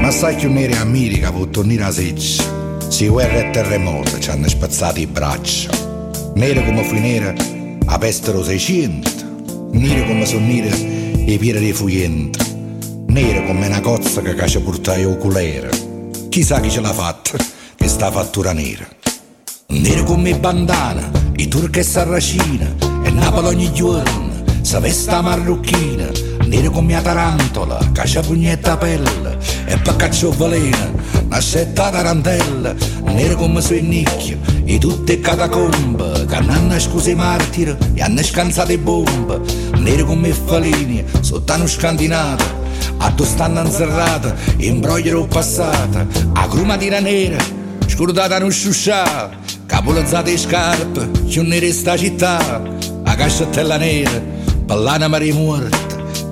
Ma 0.00 0.10
sai 0.10 0.36
che 0.36 0.48
neri 0.48 0.74
amici 0.74 1.20
che 1.20 1.30
può 1.30 1.46
tornare 1.46 1.84
a 1.84 1.90
seccia, 1.90 2.42
se 2.88 3.08
guerra 3.08 3.38
e 3.38 3.50
terremoto 3.50 4.18
ci 4.18 4.30
hanno 4.30 4.48
spazzato 4.48 5.00
i 5.00 5.06
braccia. 5.06 5.70
Nere 6.34 6.64
come 6.64 6.84
fu 6.84 6.94
nera, 6.94 7.32
a 7.86 7.98
peste 7.98 8.32
lo 8.32 8.42
600, 8.42 9.70
nere 9.72 10.06
come 10.06 10.26
sono 10.26 10.46
nere 10.46 10.70
e 11.24 11.38
piede 11.38 11.60
di 11.60 11.72
fuyente, 11.72 12.38
nere 13.06 13.46
come 13.46 13.66
una 13.66 13.80
cozza 13.80 14.20
che 14.20 14.34
caccia 14.34 14.60
portare 14.60 15.00
il 15.00 15.16
culere. 15.16 15.70
Chissà 16.28 16.60
chi 16.60 16.70
ce 16.70 16.80
l'ha 16.80 16.92
fatta, 16.92 17.38
che 17.76 17.88
sta 17.88 18.10
fattura 18.10 18.52
nera. 18.52 18.86
Nere 19.68 20.02
come 20.02 20.38
bandana, 20.38 21.10
i 21.36 21.48
turchi 21.48 21.78
e 21.78 21.82
sarracina, 21.82 22.74
e 23.04 23.10
Napoli 23.10 23.46
ogni 23.46 23.72
giorno, 23.72 24.30
sa 24.60 24.80
vesta 24.80 25.22
marrucchina, 25.22 26.10
nere 26.54 26.70
come 26.70 26.92
la 26.92 27.02
tarantola, 27.02 27.78
caccia 27.92 28.20
pugnetta 28.20 28.76
pelle, 28.76 29.36
e 29.64 29.76
poi 29.78 29.96
caccio 29.96 30.30
velena, 30.30 30.88
nascetta 31.26 31.90
tarantella, 31.90 32.72
nere 33.06 33.34
come 33.34 33.60
sui 33.60 33.82
nicchio, 33.82 34.38
e 34.64 34.78
tutte 34.78 35.18
catacombe, 35.18 36.26
che 36.26 36.34
hanno 36.36 36.78
scusi 36.78 37.14
martiri, 37.14 37.76
e 37.94 38.02
hanno 38.02 38.22
scansato 38.22 38.76
bombe, 38.78 39.40
nere 39.78 40.04
come 40.04 40.32
falini, 40.32 41.04
sottano 41.20 41.66
scandinata, 41.66 42.44
a 42.98 43.10
dove 43.10 43.28
stanno 43.28 43.60
inserrate, 43.62 44.34
imbrogliero 44.58 45.26
passata, 45.26 46.06
a 46.34 46.46
crumatina 46.46 47.00
nera, 47.00 47.42
scordata 47.86 48.38
non 48.38 48.52
sciuscià, 48.52 49.28
capolazzate 49.66 50.30
le 50.30 50.38
scarpe, 50.38 51.10
più 51.26 51.42
nere 51.42 51.72
sta 51.72 51.96
città, 51.96 52.62
a 53.02 53.14
cascettella 53.16 53.76
nera, 53.76 54.22
ballana 54.64 55.08
mare 55.08 55.32
morta, 55.32 55.83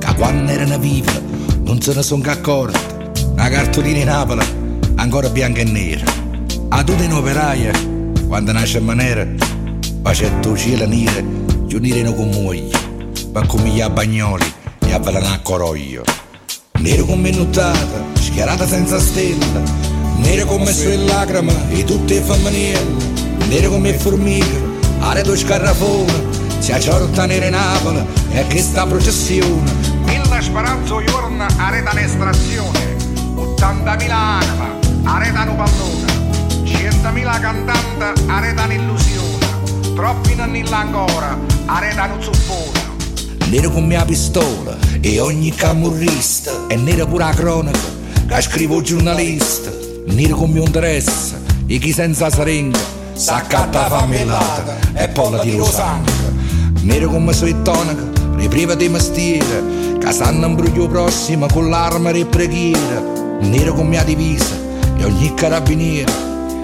che 0.05 0.15
quando 0.15 0.51
erano 0.51 0.79
vive 0.79 1.23
non 1.63 1.81
se 1.81 1.95
ne 1.95 2.03
sono 2.03 2.23
accorti, 2.27 2.79
la 3.37 3.49
cartolina 3.49 3.99
in 3.99 4.05
Napoli, 4.07 4.45
ancora 4.97 5.29
bianca 5.29 5.61
e 5.61 5.65
nera, 5.65 6.05
a 6.71 6.83
tutte 6.83 7.05
in 7.05 7.13
operaia, 7.13 7.71
quando 8.27 8.51
nasce 8.51 8.79
in 8.79 8.85
maniera, 8.85 9.25
facendo 10.03 10.57
cielo 10.57 10.87
nere, 10.87 11.25
più 11.69 11.79
nere 11.79 12.03
non 12.03 12.17
come 12.17 12.41
moglie, 12.41 12.79
ma 13.33 13.47
come 13.47 13.69
gli 13.69 13.83
bagnoli, 13.85 14.45
e 14.81 14.93
avvelenare 14.93 15.37
a 15.37 15.41
coroglio. 15.41 16.03
Nero 16.81 17.05
come 17.05 17.31
nottata, 17.31 18.05
schierata 18.15 18.67
senza 18.67 18.99
stella, 18.99 19.63
nero 20.17 20.47
come 20.47 20.73
sue 20.73 20.97
lacrime 20.97 21.55
e 21.71 21.85
tutte 21.85 22.21
femminili, 22.21 22.97
nero 23.49 23.71
come 23.71 23.93
formiche, 23.95 24.61
aredo 24.99 25.37
scarrafone, 25.37 26.13
si 26.59 26.73
acciorta 26.73 27.25
nere 27.27 27.51
Napoli 27.51 28.05
e 28.33 28.47
che 28.49 28.61
sta 28.61 28.85
processione. 28.85 29.92
Mille 30.53 30.67
speranzo 30.67 31.03
giorno 31.05 31.47
areta 31.57 31.93
un'estrazione, 31.93 32.97
80.000 33.37 34.11
anima 34.11 34.79
aretano 35.05 35.55
pallone, 35.55 36.13
100.000 36.65 37.41
cantanti 37.41 38.23
aretano 38.27 38.73
illusione, 38.75 39.47
troppi 39.95 40.35
nonni 40.35 40.69
là 40.69 40.81
ancora 40.81 41.39
aretano 41.65 42.21
zuppone. 42.21 42.81
Nero 43.49 43.71
come 43.71 43.97
la 43.97 44.05
pistola 44.05 44.77
e 45.01 45.21
ogni 45.21 45.55
camurrista, 45.55 46.67
e 46.69 46.77
nero 46.77 47.07
pure 47.07 47.25
la 47.25 47.33
cronaca, 47.33 47.79
che 48.27 48.41
scrivo 48.43 48.83
giornalista, 48.83 49.71
nero 50.09 50.37
come 50.37 50.61
un 50.61 50.71
dress, 50.71 51.33
e 51.67 51.79
chi 51.79 51.93
senza 51.93 52.29
seringa, 52.29 52.79
s'accatta 53.15 53.89
famellata 53.89 54.77
e 54.93 55.09
poi 55.09 55.31
la 55.31 55.39
tiro 55.39 55.65
sangue. 55.65 56.11
Nero 56.83 57.09
come 57.09 57.33
sui 57.33 57.55
tonaca, 57.63 58.12
ripriva 58.37 58.75
di 58.75 58.89
mestiere, 58.89 59.99
che 59.99 60.13
sanno 60.13 60.47
in 60.47 60.55
bruglio 60.55 60.87
prossimo 60.89 61.47
con 61.47 61.69
l'arma 61.69 62.11
e 62.11 62.25
preghiera, 62.25 63.03
nero 63.41 63.75
come 63.75 63.97
la 63.97 64.03
divisa 64.03 64.55
e 64.97 65.05
ogni 65.05 65.33
carabiniere, 65.35 66.13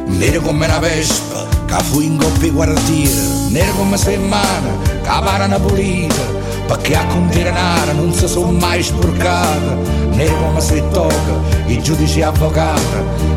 nero 0.06 0.40
come 0.40 0.66
una 0.66 0.78
vespa, 0.78 1.46
che 1.66 1.82
fu 1.84 2.00
in 2.00 2.16
coppia 2.16 2.52
quartiere, 2.52 3.20
nero 3.48 3.72
come 3.72 3.96
mano, 4.18 4.80
che 4.82 5.00
parano 5.02 5.60
pulita, 5.60 6.22
perché 6.66 6.96
a 6.96 7.06
contirenare 7.06 7.92
non 7.92 8.12
si 8.12 8.26
sono 8.26 8.50
mai 8.52 8.82
sporcata, 8.82 9.76
nero 10.10 10.36
come 10.36 10.60
si 10.60 10.82
tocca, 10.90 11.56
i 11.66 11.82
giudici 11.82 12.22
avvocati, 12.22 12.82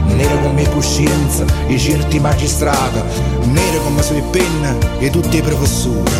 nero 0.07 0.39
come 0.41 0.69
coscienza, 0.69 1.45
i 1.67 1.77
certi 1.79 2.19
magistrati, 2.19 2.99
nero 3.43 3.81
come 3.83 4.01
sui 4.01 4.23
penna 4.31 4.75
e 4.99 5.09
tutti 5.09 5.37
i 5.37 5.41
professori, 5.41 6.11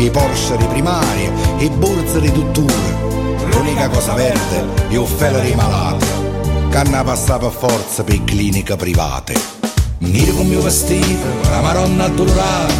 i 0.00 0.08
Porsche 0.08 0.56
di 0.56 0.64
primaria, 0.64 1.30
i 1.58 1.68
borse 1.68 2.20
di 2.20 2.32
tuttura. 2.32 2.72
L'unica 3.52 3.86
cosa 3.90 4.14
verde 4.14 4.64
è 4.88 4.98
felo 5.04 5.40
di 5.40 5.54
malati, 5.54 6.06
che 6.70 6.76
hanno 6.78 7.04
passato 7.04 7.50
per 7.50 7.58
forza 7.58 8.02
per 8.02 8.24
cliniche 8.24 8.76
private. 8.76 9.34
Nero 9.98 10.32
come 10.32 10.48
mio 10.48 10.62
vestito, 10.62 11.26
la 11.50 11.60
maronna 11.60 12.04
addolorata, 12.04 12.72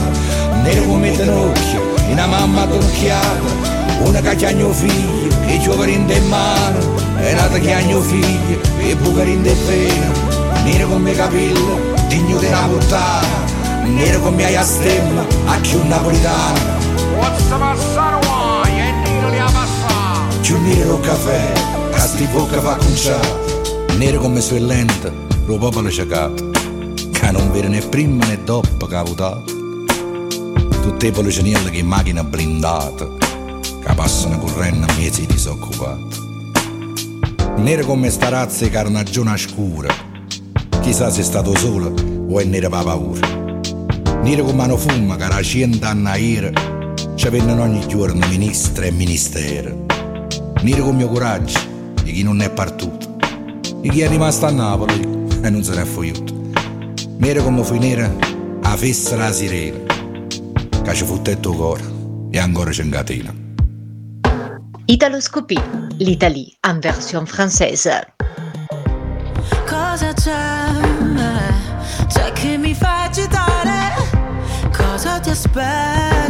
nero 0.62 0.82
come 0.84 1.14
tenocchio, 1.14 1.94
una 2.08 2.26
mamma 2.26 2.62
adorchiata, 2.62 3.68
una 4.02 4.20
che 4.20 4.46
ha 4.46 4.54
mio 4.54 4.72
figlio, 4.72 5.28
e 5.44 5.54
i 5.56 5.60
giovani 5.60 5.92
in 5.92 6.26
mano, 6.26 6.78
e 7.18 7.34
nata 7.34 7.58
che 7.58 7.74
ha 7.74 7.80
mio 7.80 8.00
figlio, 8.00 8.60
e 8.78 8.96
bucari 8.96 9.32
in 9.32 9.42
pena, 9.42 10.62
nero 10.64 10.88
come 10.88 11.12
capelli, 11.14 11.80
digno 12.08 12.38
di 12.38 12.46
una 12.46 12.66
puttana, 12.66 13.44
nero 13.84 14.20
come 14.20 14.42
hai 14.46 14.56
a 14.56 14.64
stemma, 14.64 15.26
a 15.44 15.60
chi 15.60 15.74
un 15.74 15.86
napolitano. 15.86 16.88
What's 17.50 17.58
the 17.58 17.58
massaro 17.58 18.62
E 18.64 18.92
Nino 19.02 19.28
li 19.28 19.38
ha 19.38 19.50
passato 19.50 20.38
Più 20.40 20.60
nero 20.60 21.00
caffè, 21.00 21.52
che 21.90 21.98
sti 21.98 22.24
bocca 22.26 22.60
fa 22.60 22.76
conciato, 22.76 23.74
nero 23.96 24.20
come 24.20 24.40
sue 24.40 24.60
lente, 24.60 25.12
lo 25.46 25.58
popolo 25.58 25.90
cecato, 25.90 26.50
che 26.50 27.30
non 27.32 27.50
vede 27.50 27.68
né 27.68 27.80
prima 27.80 28.24
né 28.26 28.42
dopo 28.44 28.86
che 28.86 28.94
ha 28.94 29.02
votato. 29.02 29.44
Tutte 30.82 31.06
le 31.06 31.12
policinelle 31.12 31.70
che 31.70 31.78
in 31.78 31.86
macchina 31.86 32.24
blindata, 32.24 33.06
che 33.60 33.94
passano 33.94 34.38
correndo 34.38 34.86
a 34.86 34.94
mezzi 34.96 35.26
disoccupati. 35.26 36.18
Nero 37.56 37.84
come 37.84 38.10
sta 38.10 38.28
razza 38.28 38.64
di 38.64 38.70
carnagione 38.70 39.36
scura, 39.36 39.92
chissà 40.80 41.10
se 41.10 41.20
è 41.20 41.24
stato 41.24 41.56
solo 41.56 41.92
o 42.28 42.40
è 42.40 42.44
nero 42.44 42.68
per 42.68 42.82
paura. 42.84 43.28
Nero 44.22 44.44
come 44.44 44.62
hanno 44.62 44.76
fuma, 44.76 45.16
che 45.16 45.24
era 45.24 45.42
cent'anni 45.42 46.20
ieri, 46.20 46.52
ci 47.20 47.28
vengono 47.28 47.64
ogni 47.64 47.86
giorno 47.86 48.26
ministri 48.28 48.86
e 48.86 48.90
ministeri. 48.92 49.84
Nero 50.62 50.84
come 50.84 50.96
mio 50.96 51.08
coraggio, 51.08 51.60
di 52.02 52.12
chi 52.12 52.22
non 52.22 52.40
è 52.40 52.50
partito, 52.50 53.18
di 53.82 53.90
chi 53.90 54.00
è 54.00 54.08
rimasto 54.08 54.46
a 54.46 54.50
Napoli 54.50 55.28
e 55.42 55.50
non 55.50 55.62
se 55.62 55.74
ne 55.74 55.82
è 55.82 55.84
fuiuto. 55.84 56.34
Nero 57.18 57.42
come 57.42 57.62
fui 57.62 57.78
nera, 57.78 58.10
a 58.62 58.74
festa 58.74 59.16
la 59.16 59.30
sirena, 59.32 59.76
che 60.82 60.94
ci 60.94 61.04
fu 61.04 61.20
tetto 61.20 61.52
cuore 61.52 61.82
e 62.30 62.38
ancora 62.38 62.70
c'è 62.70 62.84
in 62.84 62.90
catena. 62.90 63.34
Italoscopie, 64.86 65.62
l'Italie 65.98 66.56
en 66.66 66.78
version 66.78 67.24
française. 67.24 68.14
Cosa 69.68 70.14
c'è? 70.14 70.70
C'è 72.06 72.32
che 72.32 72.56
mi 72.56 72.72
fa 72.72 73.02
agitare? 73.02 74.08
Cosa 74.72 75.20
ti 75.20 75.28
aspetti 75.28 76.20
se 76.20 76.29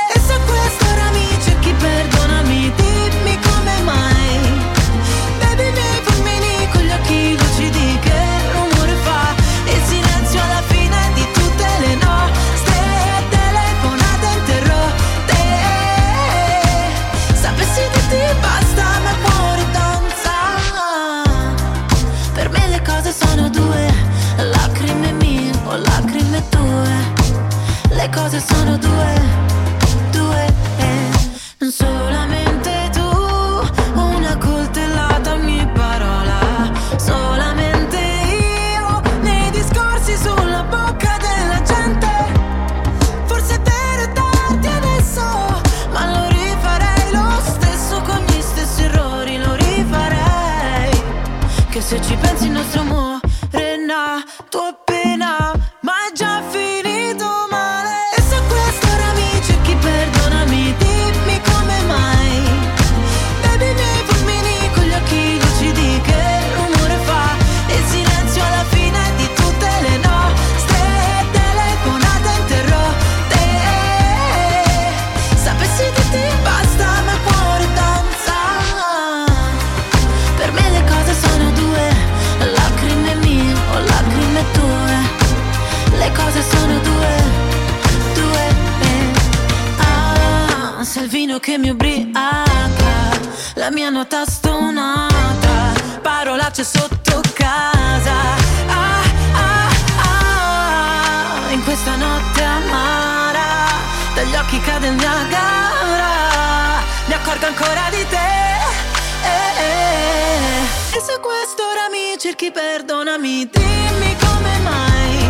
sono 28.61 28.77
due. 28.77 29.20
Parolacce 96.61 96.63
sotto 96.63 97.21
casa. 97.33 98.35
Ah, 98.67 99.01
ah, 99.33 99.69
ah, 101.47 101.51
in 101.51 101.63
questa 101.63 101.95
notte 101.95 102.43
amara, 102.43 103.67
dagli 104.13 104.35
occhi 104.35 104.59
cade 104.61 104.87
il 104.87 104.93
Niagara, 104.93 106.09
mi 107.05 107.13
accorgo 107.13 107.45
ancora 107.47 107.89
di 107.89 108.05
te. 108.07 108.29
Eh, 109.23 109.51
eh. 109.59 110.97
E 110.97 111.01
se 111.01 111.19
quest'ora 111.19 111.89
mi 111.89 112.17
cerchi 112.17 112.51
perdonami 112.51 113.49
Dimmi 113.49 114.15
come 114.19 114.59
mai 114.59 115.20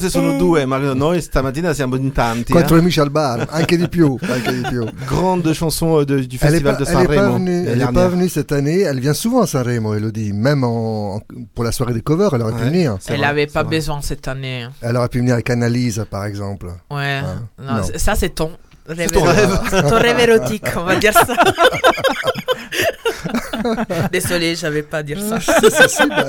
cose 0.00 0.10
sono 0.10 0.36
due, 0.36 0.64
ma 0.66 0.78
noi 0.78 1.20
stamattina 1.20 1.72
siamo 1.74 1.96
in 1.96 2.12
tanti. 2.12 2.52
Quattro 2.52 2.76
eh. 2.76 2.80
amici 2.80 3.00
al 3.00 3.10
bar, 3.10 3.46
anche 3.50 3.76
di 3.76 3.88
più. 3.88 4.16
anche 4.20 4.52
di 4.54 4.62
più. 4.68 4.84
Grande 5.06 5.52
chanson 5.54 5.98
euh, 6.00 6.04
de- 6.04 6.26
du 6.26 6.38
festival 6.38 6.76
pas, 6.76 6.84
de 6.84 6.90
elle 6.90 7.00
est 7.02 7.06
pas 7.06 7.14
Sanremo. 7.14 7.46
elle 7.66 7.80
est 7.80 7.92
pas 7.92 8.08
venue 8.08 8.28
cette 8.28 8.52
année. 8.52 8.80
Elle 8.80 9.00
vient 9.00 9.14
souvent 9.14 9.42
à 9.42 9.46
Sanremo, 9.46 9.94
Elodie. 9.94 10.32
Même 10.32 10.64
en, 10.64 11.16
en- 11.16 11.20
pour 11.54 11.64
la 11.64 11.72
soirée 11.72 11.92
des 11.94 12.02
covers, 12.02 12.32
elle 12.34 12.42
aurait 12.42 12.52
pu 12.52 12.58
Ouais. 12.60 12.64
venir. 12.70 12.96
C'est 13.00 13.14
Elle 13.14 13.20
n'avait 13.20 13.46
pas 13.46 13.62
vrai. 13.62 13.76
besoin 13.76 14.00
cette 14.02 14.26
année. 14.28 14.66
Elle 14.80 14.96
aurait 14.96 15.08
pu 15.08 15.18
venir 15.18 15.34
avec 15.34 15.48
Annalise, 15.50 16.04
par 16.10 16.24
exemple. 16.24 16.66
Ouais. 16.90 17.20
Hein? 17.24 17.46
Non, 17.58 17.74
Non. 17.76 17.82
Ça, 17.96 18.14
c'est 18.14 18.30
ton 18.34 18.50
rêve. 18.86 19.10
ton 19.10 19.22
rêve. 19.22 19.58
ton 19.88 19.96
rêve 19.98 20.18
érotique, 20.20 20.64
on 20.76 20.84
va 20.84 20.96
dire 20.96 21.12
ça. 21.12 21.26
Désolé, 24.12 24.54
j'avais 24.54 24.82
pas 24.82 24.98
à 24.98 25.02
dire 25.02 25.20
ça. 25.20 25.40
si, 25.40 25.50
si, 25.70 25.88
si, 25.88 26.08
bah, 26.08 26.26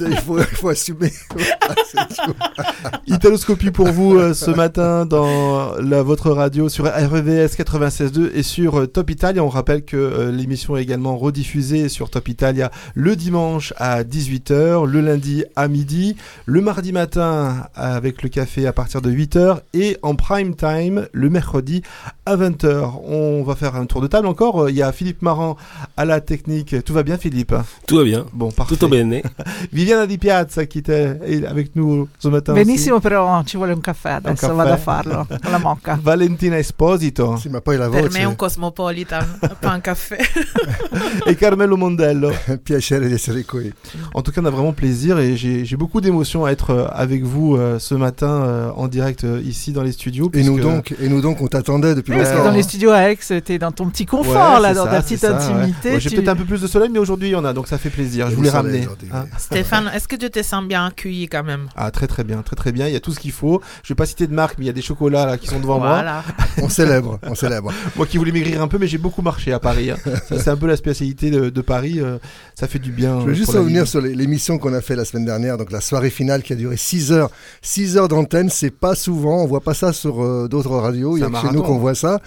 il, 0.00 0.16
faut, 0.16 0.38
il 0.38 0.44
faut 0.44 0.68
assumer. 0.68 1.12
Italoscopie 3.06 3.70
pour 3.70 3.88
vous 3.88 4.16
euh, 4.16 4.34
ce 4.34 4.50
matin 4.50 5.04
dans 5.06 5.74
la, 5.80 6.02
votre 6.02 6.30
radio 6.30 6.68
sur 6.68 6.86
RVS 6.86 7.56
96.2 7.56 8.30
et 8.34 8.42
sur 8.42 8.80
euh, 8.80 8.86
Top 8.86 9.10
Italia. 9.10 9.44
On 9.44 9.48
rappelle 9.48 9.84
que 9.84 9.96
euh, 9.96 10.32
l'émission 10.32 10.76
est 10.76 10.82
également 10.82 11.16
rediffusée 11.16 11.88
sur 11.88 12.10
Top 12.10 12.28
Italia 12.28 12.70
le 12.94 13.16
dimanche 13.16 13.74
à 13.76 14.02
18h, 14.02 14.86
le 14.86 15.00
lundi 15.00 15.44
à 15.56 15.68
midi, 15.68 16.16
le 16.46 16.60
mardi 16.60 16.92
matin 16.92 17.66
avec 17.74 18.22
le 18.22 18.28
café 18.28 18.66
à 18.66 18.72
partir 18.72 19.02
de 19.02 19.10
8h 19.10 19.60
et 19.74 19.98
en 20.02 20.14
prime 20.14 20.54
time 20.54 21.06
le 21.12 21.30
mercredi 21.30 21.82
à 22.26 22.36
20h. 22.36 23.00
On 23.04 23.42
va 23.42 23.54
faire 23.54 23.76
un 23.76 23.86
tour 23.86 24.00
de 24.00 24.06
table 24.06 24.26
encore. 24.26 24.70
Il 24.70 24.76
y 24.76 24.82
a 24.82 24.92
Philippe 24.92 25.22
Marant 25.22 25.56
à 25.96 26.04
la 26.04 26.09
technique. 26.18 26.82
Tout 26.82 26.92
va 26.92 27.04
bien 27.04 27.16
Philippe? 27.16 27.54
Tout 27.86 27.98
va 27.98 28.02
bien. 28.02 28.24
Bon, 28.32 28.50
parfait. 28.50 28.74
Tutto 28.74 28.88
bene. 28.88 29.22
Viviana 29.70 30.06
Di 30.06 30.18
Piazza 30.18 30.66
qui 30.66 30.78
était 30.78 31.16
avec 31.46 31.76
nous 31.76 32.08
ce 32.18 32.26
matin 32.26 32.54
aussi. 32.54 32.64
Benissimo, 32.64 32.98
però 32.98 33.40
ci 33.44 33.56
vuole 33.56 33.72
un 33.72 33.80
caffè 33.80 34.10
adesso, 34.10 34.34
caffè. 34.48 34.52
vado 34.54 34.72
a 34.72 34.76
farlo 34.76 35.26
con 35.40 35.50
la 35.52 35.58
mocca. 35.58 35.96
Valentina 36.02 36.56
Esposito 36.58 37.36
Sì, 37.36 37.48
ma 37.50 37.60
poi 37.60 37.76
la 37.76 37.88
Per 37.88 38.00
voce. 38.02 38.18
me 38.18 38.24
è 38.24 38.26
un 38.26 38.34
cosmopolitan, 38.34 39.38
pas 39.60 39.74
un 39.74 39.80
caffè. 39.80 40.18
et 41.26 41.36
Carmelo 41.36 41.76
Mondello. 41.76 42.32
Piacere 42.62 43.06
di 43.06 43.14
essere 43.14 43.44
qui. 43.44 43.72
En 44.14 44.22
tout 44.22 44.32
cas, 44.32 44.40
on 44.40 44.46
a 44.46 44.50
vraiment 44.50 44.72
plaisir 44.74 45.18
et 45.18 45.36
j'ai 45.36 45.76
beaucoup 45.76 46.00
d'émotions 46.00 46.44
à 46.44 46.50
être 46.50 46.70
euh, 46.70 46.86
avec 46.90 47.22
vous 47.22 47.56
euh, 47.56 47.78
ce 47.78 47.94
matin 47.94 48.28
euh, 48.42 48.70
en 48.74 48.88
direct 48.88 49.24
euh, 49.24 49.40
ici 49.44 49.72
dans 49.72 49.82
les 49.82 49.92
studios. 49.92 50.30
Et 50.34 50.42
nous 50.42 50.58
donc, 50.58 50.94
et 51.00 51.08
nous 51.08 51.20
donc, 51.20 51.40
on 51.42 51.46
t'attendait 51.46 51.94
depuis 51.94 52.14
Parce 52.14 52.30
que 52.30 52.34
longtemps. 52.36 52.48
dans 52.50 52.54
les 52.56 52.62
studios 52.62 52.90
à 52.90 53.10
Aix, 53.10 53.18
t'es 53.44 53.58
dans 53.58 53.70
ton 53.72 53.88
petit 53.88 54.00
Ouais, 54.00 54.06
confort, 54.06 54.60
là, 54.60 54.72
dans 54.72 54.86
ça, 54.86 54.90
ta 54.92 55.02
petite 55.02 55.18
ça, 55.20 55.32
ouais. 55.32 55.66
Ouais, 55.94 56.00
J'ai 56.00 56.10
tu- 56.10 56.16
peut-être 56.16 56.28
un 56.28 56.36
peu 56.36 56.44
plus 56.44 56.60
de 56.60 56.66
soleil, 56.66 56.88
mais 56.92 56.98
aujourd'hui 56.98 57.28
il 57.28 57.32
y 57.32 57.36
en 57.36 57.44
a, 57.44 57.52
donc 57.52 57.68
ça 57.68 57.78
fait 57.78 57.90
plaisir. 57.90 58.30
Je 58.30 58.36
voulais 58.36 58.50
ramener. 58.50 58.86
hein. 59.12 59.26
Stéphane, 59.38 59.90
est-ce 59.94 60.06
que 60.08 60.16
tu 60.16 60.30
te 60.30 60.42
sens 60.42 60.64
bien 60.66 60.86
accueilli 60.86 61.28
quand 61.28 61.42
même? 61.44 61.68
Ah, 61.76 61.90
très 61.90 62.06
très 62.06 62.24
bien, 62.24 62.42
très 62.42 62.56
très 62.56 62.72
bien. 62.72 62.86
Il 62.86 62.92
y 62.92 62.96
a 62.96 63.00
tout 63.00 63.12
ce 63.12 63.20
qu'il 63.20 63.32
faut. 63.32 63.60
Je 63.82 63.88
vais 63.92 63.96
pas 63.96 64.06
citer 64.06 64.26
de 64.26 64.34
marque, 64.34 64.56
mais 64.58 64.64
il 64.64 64.68
y 64.68 64.70
a 64.70 64.74
des 64.74 64.82
chocolats 64.82 65.26
là 65.26 65.38
qui 65.38 65.46
sont 65.46 65.60
devant 65.60 65.78
moi. 65.78 66.22
On 66.62 66.68
célèbre, 66.68 67.18
on 67.22 67.34
célèbre. 67.34 67.72
Moi 67.96 68.06
qui 68.06 68.18
voulais 68.18 68.32
maigrir 68.32 68.60
un 68.62 68.68
peu, 68.68 68.78
mais 68.78 68.86
j'ai 68.86 68.98
beaucoup 68.98 69.22
marché 69.22 69.52
à 69.52 69.58
Paris. 69.58 69.90
hein. 69.90 69.96
C'est 70.28 70.48
un 70.48 70.56
peu 70.56 70.66
la 70.66 70.76
spécialité 70.76 71.30
de, 71.30 71.50
de 71.50 71.60
Paris. 71.60 72.00
euh, 72.00 72.18
ça 72.54 72.66
fait 72.68 72.78
du 72.78 72.90
bien. 72.92 73.18
Je 73.20 73.24
euh, 73.24 73.26
veux 73.28 73.34
juste 73.34 73.46
pour 73.46 73.54
la 73.54 73.60
revenir 73.60 73.86
sur 73.86 74.00
l'émission 74.00 74.58
qu'on 74.58 74.74
a 74.74 74.80
fait 74.80 74.96
la 74.96 75.04
semaine 75.04 75.24
dernière, 75.24 75.56
donc 75.58 75.70
la 75.72 75.80
soirée 75.80 76.10
finale 76.10 76.42
qui 76.42 76.52
a 76.52 76.56
duré 76.56 76.76
6 76.76 77.12
heures. 77.12 77.30
6 77.62 77.96
heures 77.96 78.08
d'antenne, 78.08 78.50
c'est 78.50 78.70
pas 78.70 78.94
souvent, 78.94 79.42
on 79.42 79.46
voit 79.46 79.60
pas 79.62 79.74
ça 79.74 79.92
sur 79.92 80.22
euh, 80.22 80.48
d'autres 80.48 80.76
radios, 80.76 81.16
il 81.16 81.20
y 81.20 81.22
C'est 81.22 81.26
a 81.26 81.40
que 81.40 81.46
chez 81.48 81.52
nous 81.54 81.62
qu'on 81.62 81.78
voit 81.78 81.94
ça. 81.94 82.20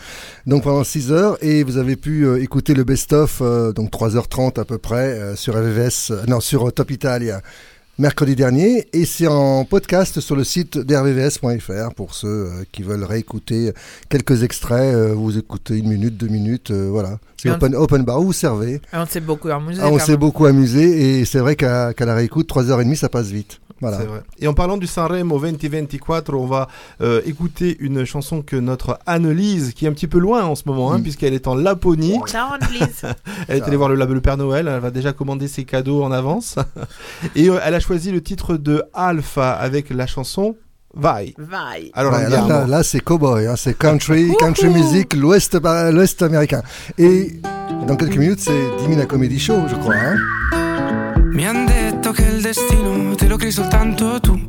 Donc 0.47 0.63
pendant 0.63 0.83
6 0.83 1.11
heures, 1.11 1.37
et 1.41 1.63
vous 1.63 1.77
avez 1.77 1.95
pu 1.95 2.25
euh, 2.25 2.41
écouter 2.41 2.73
le 2.73 2.83
best-of, 2.83 3.39
euh, 3.41 3.52
donc 3.73 3.91
3h30 3.91 4.59
à 4.59 4.65
peu 4.65 4.77
près, 4.77 5.19
euh, 5.19 5.35
sur 5.35 5.53
RVVS, 5.55 6.11
euh, 6.11 6.23
non, 6.27 6.39
sur 6.39 6.67
euh, 6.67 6.71
Top 6.71 6.91
Italia. 6.91 7.41
Mercredi 7.99 8.35
dernier, 8.35 8.87
et 8.91 9.05
c'est 9.05 9.27
en 9.27 9.65
podcast 9.65 10.19
sur 10.19 10.35
le 10.35 10.43
site 10.43 10.79
d'rvvs.fr 10.79 11.93
pour 11.95 12.15
ceux 12.15 12.27
euh, 12.27 12.63
qui 12.71 12.81
veulent 12.81 13.03
réécouter 13.03 13.71
quelques 14.09 14.41
extraits. 14.41 14.95
euh, 14.95 15.13
vous 15.13 15.37
écoutez 15.37 15.77
une 15.77 15.89
minute, 15.89 16.17
deux 16.17 16.27
minutes, 16.27 16.71
euh, 16.71 16.89
voilà. 16.89 17.19
C'est 17.43 17.49
Et 17.49 17.51
on- 17.51 17.55
open, 17.55 17.75
open 17.75 18.03
bar, 18.03 18.21
vous 18.21 18.31
servez. 18.33 18.75
Et 18.75 18.79
on 18.93 19.05
s'est 19.05 19.19
beaucoup 19.19 19.49
amusé. 19.49 19.81
Ah, 19.83 19.89
on 19.91 19.99
s'est 19.99 20.17
beaucoup 20.17 20.45
amusé 20.45 21.19
et 21.19 21.25
c'est 21.25 21.39
vrai 21.39 21.55
qu'à 21.57 21.93
la 21.99 22.15
réécoute, 22.15 22.47
3h30, 22.49 22.95
ça 22.95 23.09
passe 23.09 23.27
vite. 23.27 23.59
Voilà. 23.81 23.97
Vrai. 23.97 24.21
Et 24.39 24.47
en 24.47 24.53
parlant 24.53 24.77
du 24.77 24.87
Sanremo 24.87 25.37
2024, 25.41 26.33
on 26.35 26.45
va 26.45 26.69
euh, 27.01 27.19
écouter 27.25 27.75
une 27.81 28.05
chanson 28.05 28.41
que 28.41 28.55
notre 28.55 28.97
Annelise, 29.05 29.73
qui 29.73 29.83
est 29.83 29.89
un 29.89 29.91
petit 29.91 30.07
peu 30.07 30.19
loin 30.19 30.43
en 30.45 30.55
ce 30.55 30.63
moment, 30.67 30.93
hein, 30.93 30.99
Mm. 30.99 31.03
puisqu'elle 31.03 31.33
est 31.33 31.47
en 31.47 31.55
Laponie, 31.55 32.17
Ciao, 32.25 32.53
Annelise. 32.53 33.03
elle 33.49 33.57
est 33.57 33.63
allée 33.63 33.75
voir 33.75 33.89
le, 33.89 33.95
le 33.97 34.21
Père 34.21 34.37
Noël, 34.37 34.69
elle 34.73 34.79
va 34.79 34.89
déjà 34.89 35.11
commander 35.11 35.49
ses 35.49 35.65
cadeaux 35.65 36.01
en 36.01 36.13
avance. 36.13 36.55
Et 37.35 37.49
euh, 37.49 37.59
elle 37.65 37.73
a 37.75 37.81
choisi 37.81 38.11
le 38.11 38.21
titre 38.21 38.55
de 38.55 38.83
Alpha 38.93 39.51
avec 39.51 39.89
la 39.89 40.07
chanson 40.07 40.55
Vai. 40.95 41.33
Vai. 41.37 41.89
Alors 41.93 42.13
Ouais, 42.13 42.29
là, 42.29 42.45
là, 42.47 42.67
là, 42.67 42.83
c'est 42.83 42.99
cowboy, 43.03 43.47
hein, 43.47 43.55
c'est 43.55 43.75
country, 43.77 44.31
country 44.39 44.69
music, 44.69 45.15
l'ouest 45.15 45.59
par- 45.59 45.91
l'ouest 45.91 46.21
américain. 46.21 46.61
Et 46.99 47.39
dans 47.87 47.95
quelques 47.95 48.17
minutes, 48.17 48.41
c'est 48.41 48.69
Dimina 48.79 49.05
Comedy 49.05 49.39
Show, 49.39 49.67
je 49.67 49.75
crois. 49.75 49.95
hein. 49.95 50.17
Mi 51.33 51.47
han 51.47 51.65
detto 51.65 52.11
che 52.11 52.21
il 52.23 52.41
destino 52.41 53.15
te 53.15 53.27
lo 53.27 53.37
crei 53.37 53.51
soltanto 53.51 54.19
tu. 54.19 54.39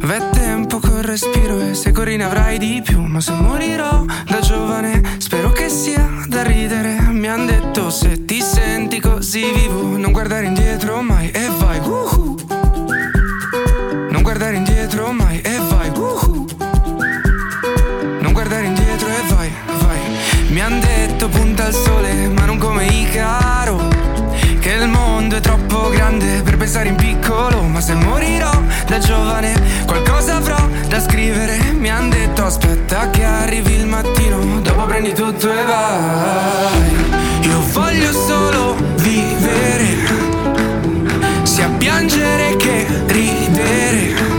V'è 0.00 0.20
tempo 0.32 0.80
col 0.80 1.02
respiro 1.02 1.60
e 1.60 1.72
se 1.74 1.92
corri 1.92 2.16
ne 2.16 2.24
avrai 2.24 2.58
di 2.58 2.82
più. 2.84 3.00
Ma 3.00 3.20
se 3.20 3.32
morirò 3.32 4.04
da 4.26 4.40
giovane, 4.40 5.00
spero 5.18 5.50
che 5.50 5.70
sia 5.70 6.06
da 6.28 6.42
ridere. 6.42 6.98
Mi 7.10 7.26
han 7.26 7.46
detto 7.46 7.88
se 7.88 8.24
ti 8.26 8.40
senti 8.42 9.00
così 9.00 9.44
vivo, 9.50 9.96
non 9.96 10.12
guardare 10.12 10.44
indietro 10.44 11.00
mai 11.00 11.30
e 11.30 11.48
vai. 11.58 11.78
uhu. 11.78 12.36
Grande 26.08 26.42
per 26.42 26.56
pensare 26.56 26.88
in 26.88 26.96
piccolo. 26.96 27.62
Ma 27.62 27.80
se 27.80 27.94
morirò 27.94 28.50
da 28.86 28.98
giovane, 28.98 29.54
qualcosa 29.86 30.36
avrò 30.36 30.56
da 30.88 31.00
scrivere. 31.00 31.58
Mi 31.72 31.90
han 31.90 32.08
detto 32.08 32.44
aspetta 32.44 33.10
che 33.10 33.24
arrivi 33.24 33.74
il 33.74 33.86
mattino, 33.86 34.60
dopo 34.62 34.84
prendi 34.84 35.12
tutto 35.12 35.50
e 35.50 35.64
vai. 35.64 37.48
Io 37.48 37.60
voglio 37.72 38.12
solo 38.12 38.76
vivere, 38.96 39.96
sia 41.42 41.68
piangere 41.76 42.56
che 42.56 42.86
ridere. 43.06 44.36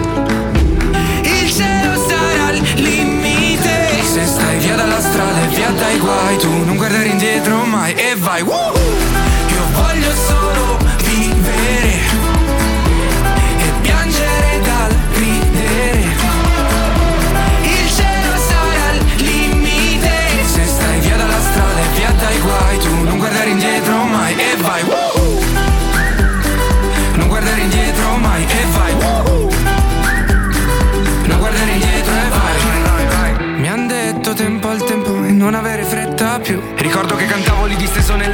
Il 1.21 1.51
cielo 1.51 2.07
sarà 2.07 2.47
al 2.47 2.61
limite 2.75 3.87
Se 4.03 4.25
stai 4.25 4.57
via 4.59 4.75
dalla 4.75 4.99
strada 4.99 5.43
e 5.43 5.47
via 5.47 5.69
dai 5.71 5.97
guai 5.99 6.37
Tu 6.37 6.65
non 6.65 6.77
guardare 6.77 7.07
indietro 7.07 7.63
mai 7.65 7.93
e 7.93 8.15
vai 8.15 8.41
Woo! 8.41 8.73
Io 8.73 9.63
voglio 9.73 10.11
solo 10.13 10.88
vivere 11.09 11.91
E 13.57 13.71
piangere 13.81 14.59
dal 14.63 14.93
ridere. 15.13 16.03
Il 17.63 17.87
cielo 17.97 18.33
sarà 18.47 18.89
al 18.89 18.99
limite. 19.17 20.11
Se 20.45 20.65
stai 20.65 20.99
via 20.99 21.15
dalla 21.17 21.39
strada 21.39 21.79
e 21.79 21.87
via 21.95 22.11
dai 22.11 22.39
guai 22.39 22.77
Tu 22.79 23.03
non 23.03 23.17
guardare 23.17 23.49
indietro 23.49 23.93
mai 24.03 24.33
e 24.35 24.55
vai. 24.57 24.83
Woo! 24.83 25.39
Non 27.15 27.27
guardare 27.27 27.61
indietro 27.61 28.17
mai 28.17 28.43
e 28.43 28.65
vai. 28.71 28.93
Woo! 28.93 29.49
Non 31.25 31.37
guardare 31.37 31.71
indietro 31.71 32.13
e 32.13 32.29
vai. 32.29 32.37
Mi 33.59 33.67
han 33.67 33.87
detto 33.87 34.33
tempo 34.33 34.69
al 34.69 34.81
tempo 34.85 35.23
e 35.23 35.31
non 35.31 35.53
avere 35.53 35.83
fretta 35.83 36.39
più. 36.39 36.61
Ricordo 36.77 37.15
che 37.15 37.25
cantavo 37.25 37.65
lì 37.65 37.75
disteso 37.75 38.15
nel 38.15 38.33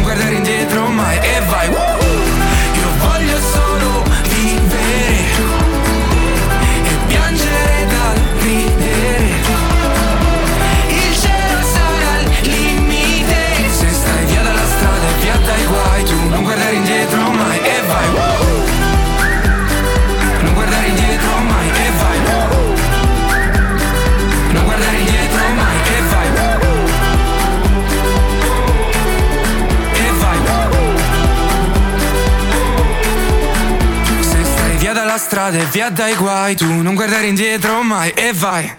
strada 35.21 35.59
e 35.59 35.65
via 35.65 35.89
dai 35.91 36.15
guai, 36.15 36.55
tu 36.55 36.65
non 36.65 36.95
guardare 36.95 37.27
indietro 37.27 37.83
mai 37.83 38.11
e 38.15 38.33
vai. 38.33 38.75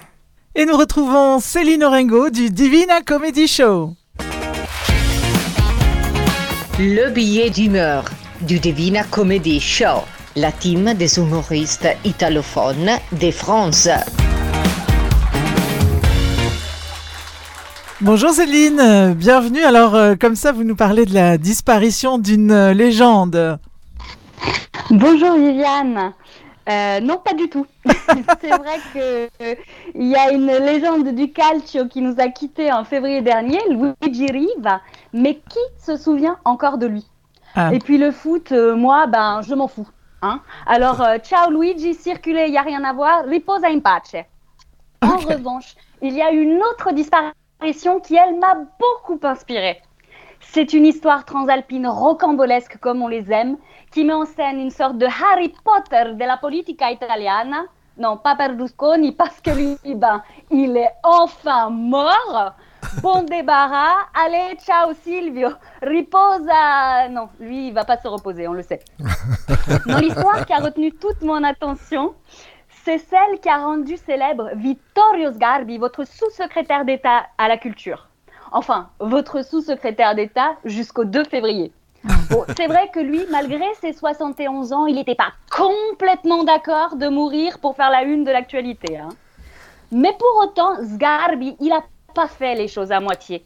Et 0.54 0.66
nous 0.66 0.76
retrouvons 0.76 1.38
Céline 1.40 1.84
Orengo 1.84 2.30
du 2.30 2.50
Divina 2.50 3.00
Comedy 3.00 3.46
Show. 3.46 3.94
Le 6.78 7.10
billet 7.10 7.48
d'humeur 7.48 8.04
du 8.40 8.58
Divina 8.58 9.04
Comedy 9.04 9.60
Show, 9.60 10.02
la 10.34 10.50
team 10.50 10.94
des 10.94 11.16
humoristes 11.16 11.88
italophones 12.04 12.98
de 13.12 13.30
France. 13.30 13.88
Bonjour 18.00 18.32
Céline, 18.32 19.14
bienvenue. 19.14 19.62
Alors 19.62 19.94
euh, 19.94 20.16
comme 20.20 20.34
ça, 20.34 20.50
vous 20.50 20.64
nous 20.64 20.76
parlez 20.76 21.06
de 21.06 21.14
la 21.14 21.38
disparition 21.38 22.18
d'une 22.18 22.50
euh, 22.50 22.74
légende. 22.74 23.60
Bonjour 24.90 25.36
Viviane. 25.36 26.12
Euh, 26.68 27.00
non, 27.00 27.18
pas 27.18 27.34
du 27.34 27.48
tout. 27.48 27.66
c'est 28.40 28.50
vrai 28.50 28.78
que 28.94 29.28
euh, 29.42 29.54
il 29.94 30.06
y 30.06 30.16
a 30.16 30.32
une 30.32 30.46
légende 30.46 31.08
du 31.08 31.32
calcio 31.32 31.86
qui 31.88 32.00
nous 32.00 32.14
a 32.18 32.28
quittés 32.28 32.72
en 32.72 32.84
février 32.84 33.20
dernier, 33.20 33.58
Luigi 33.68 34.26
Riva. 34.26 34.80
Mais 35.12 35.34
qui 35.34 35.58
se 35.78 35.96
souvient 35.96 36.38
encore 36.44 36.78
de 36.78 36.86
lui? 36.86 37.06
Ah. 37.54 37.74
Et 37.74 37.78
puis 37.78 37.98
le 37.98 38.10
foot, 38.10 38.52
euh, 38.52 38.76
moi, 38.76 39.06
ben, 39.06 39.42
je 39.42 39.54
m'en 39.54 39.68
fous. 39.68 39.88
Hein 40.22 40.40
Alors, 40.66 41.00
euh, 41.02 41.18
ciao 41.18 41.50
Luigi, 41.50 41.94
circulez, 41.94 42.46
il 42.46 42.54
y 42.54 42.58
a 42.58 42.62
rien 42.62 42.84
à 42.84 42.92
voir, 42.92 43.24
riposa 43.24 43.68
in 43.68 43.80
pace. 43.80 44.14
En 45.02 45.16
revanche, 45.16 45.74
il 46.00 46.14
y 46.14 46.22
a 46.22 46.30
une 46.30 46.62
autre 46.62 46.92
disparition 46.92 48.00
qui, 48.00 48.14
elle, 48.14 48.38
m'a 48.38 48.54
beaucoup 48.78 49.18
inspirée. 49.24 49.82
C'est 50.54 50.74
une 50.74 50.84
histoire 50.84 51.24
transalpine 51.24 51.86
rocambolesque 51.86 52.76
comme 52.76 53.00
on 53.00 53.08
les 53.08 53.32
aime, 53.32 53.56
qui 53.90 54.04
met 54.04 54.12
en 54.12 54.26
scène 54.26 54.60
une 54.60 54.68
sorte 54.68 54.98
de 54.98 55.06
Harry 55.06 55.50
Potter 55.64 56.12
de 56.12 56.24
la 56.26 56.36
politica 56.36 56.90
italiana. 56.90 57.64
Non, 57.96 58.18
pas 58.18 58.34
Berlusconi, 58.34 59.12
parce 59.12 59.40
que 59.40 59.50
lui, 59.50 59.94
ben, 59.94 60.22
il 60.50 60.76
est 60.76 60.90
enfin 61.02 61.70
mort. 61.70 62.54
Bon 63.00 63.22
débarras. 63.30 63.94
Allez, 64.12 64.58
ciao 64.58 64.92
Silvio. 65.02 65.48
Riposa. 65.80 67.08
Non, 67.08 67.30
lui, 67.40 67.68
il 67.68 67.72
va 67.72 67.86
pas 67.86 67.96
se 67.96 68.08
reposer, 68.08 68.46
on 68.46 68.52
le 68.52 68.62
sait. 68.62 68.80
Non, 69.86 69.96
l'histoire 70.00 70.44
qui 70.44 70.52
a 70.52 70.58
retenu 70.58 70.92
toute 70.92 71.22
mon 71.22 71.42
attention, 71.44 72.14
c'est 72.84 72.98
celle 72.98 73.40
qui 73.40 73.48
a 73.48 73.56
rendu 73.56 73.96
célèbre 73.96 74.50
Vittorio 74.54 75.32
Sgarbi, 75.32 75.78
votre 75.78 76.04
sous-secrétaire 76.04 76.84
d'État 76.84 77.22
à 77.38 77.48
la 77.48 77.56
culture. 77.56 78.11
Enfin, 78.52 78.90
votre 79.00 79.44
sous-secrétaire 79.44 80.14
d'État 80.14 80.56
jusqu'au 80.64 81.04
2 81.04 81.24
février. 81.24 81.72
Bon, 82.30 82.44
c'est 82.56 82.66
vrai 82.66 82.90
que 82.92 83.00
lui, 83.00 83.24
malgré 83.30 83.64
ses 83.80 83.92
71 83.92 84.72
ans, 84.72 84.86
il 84.86 84.96
n'était 84.96 85.14
pas 85.14 85.32
complètement 85.50 86.44
d'accord 86.44 86.96
de 86.96 87.08
mourir 87.08 87.58
pour 87.60 87.76
faire 87.76 87.90
la 87.90 88.02
une 88.02 88.24
de 88.24 88.30
l'actualité. 88.30 88.98
hein. 88.98 89.10
Mais 89.90 90.12
pour 90.18 90.42
autant, 90.42 90.76
Sgarbi, 90.82 91.56
il 91.60 91.68
n'a 91.68 91.82
pas 92.14 92.26
fait 92.26 92.54
les 92.54 92.68
choses 92.68 92.92
à 92.92 93.00
moitié. 93.00 93.44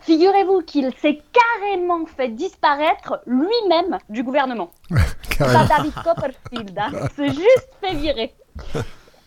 Figurez-vous 0.00 0.60
qu'il 0.62 0.92
s'est 0.96 1.20
carrément 1.32 2.04
fait 2.06 2.28
disparaître 2.28 3.20
lui-même 3.26 3.98
du 4.10 4.22
gouvernement. 4.22 4.70
Pas 5.38 5.64
David 5.64 5.94
Copperfield, 6.04 6.78
hein. 6.78 6.90
c'est 7.16 7.28
juste 7.28 7.68
fait 7.80 7.94
virer. 7.94 8.34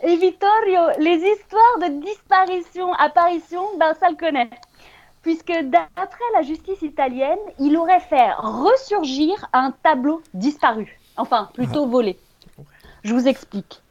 Et 0.02 0.15
Vittorio, 0.15 0.82
les 1.00 1.18
histoires 1.18 1.80
de 1.82 2.02
disparition, 2.02 2.94
apparition, 2.94 3.62
ben 3.78 3.94
ça 4.00 4.10
le 4.10 4.15
connaît. 4.15 4.50
Puisque 5.21 5.51
d'après 5.51 6.23
la 6.34 6.41
justice 6.41 6.82
italienne, 6.82 7.39
il 7.60 7.75
aurait 7.77 7.99
fait 7.99 8.32
ressurgir 8.38 9.47
un 9.53 9.71
tableau 9.84 10.21
disparu. 10.34 10.99
Enfin, 11.17 11.49
plutôt 11.53 11.86
volé. 11.86 12.17
Je 13.03 13.13
vous 13.13 13.27
explique. 13.27 13.82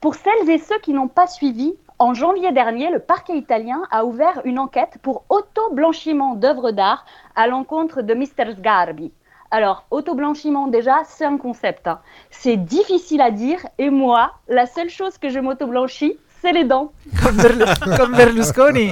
Pour 0.00 0.14
celles 0.14 0.48
et 0.48 0.58
ceux 0.58 0.78
qui 0.78 0.92
n'ont 0.92 1.08
pas 1.08 1.26
suivi, 1.26 1.74
en 1.98 2.14
janvier 2.14 2.52
dernier, 2.52 2.90
le 2.90 3.00
parquet 3.00 3.36
italien 3.36 3.82
a 3.90 4.04
ouvert 4.04 4.40
une 4.44 4.60
enquête 4.60 4.98
pour 5.02 5.24
auto-blanchiment 5.28 6.36
d'œuvres 6.36 6.70
d'art 6.70 7.04
à 7.34 7.48
l'encontre 7.48 8.02
de 8.02 8.14
Mr. 8.14 8.54
Sgarbi. 8.56 9.10
Alors, 9.50 9.84
auto-blanchiment, 9.90 10.68
déjà, 10.68 11.02
c'est 11.04 11.24
un 11.24 11.38
concept. 11.38 11.88
hein. 11.88 12.00
C'est 12.30 12.56
difficile 12.56 13.20
à 13.20 13.32
dire, 13.32 13.66
et 13.78 13.90
moi, 13.90 14.34
la 14.46 14.66
seule 14.66 14.90
chose 14.90 15.18
que 15.18 15.30
je 15.30 15.40
m'auto-blanchis, 15.40 16.18
c'est 16.40 16.52
les 16.52 16.64
dents. 16.64 16.92
Comme, 17.22 17.36
Berlu- 17.36 17.96
comme 17.96 18.12
Berlusconi. 18.14 18.90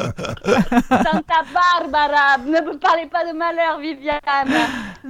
Santa 0.89 1.43
Barbara, 1.55 2.39
ne 2.45 2.61
me 2.61 2.79
parlez 2.79 3.07
pas 3.07 3.25
de 3.25 3.33
malheur, 3.37 3.79
Viviane. 3.79 4.21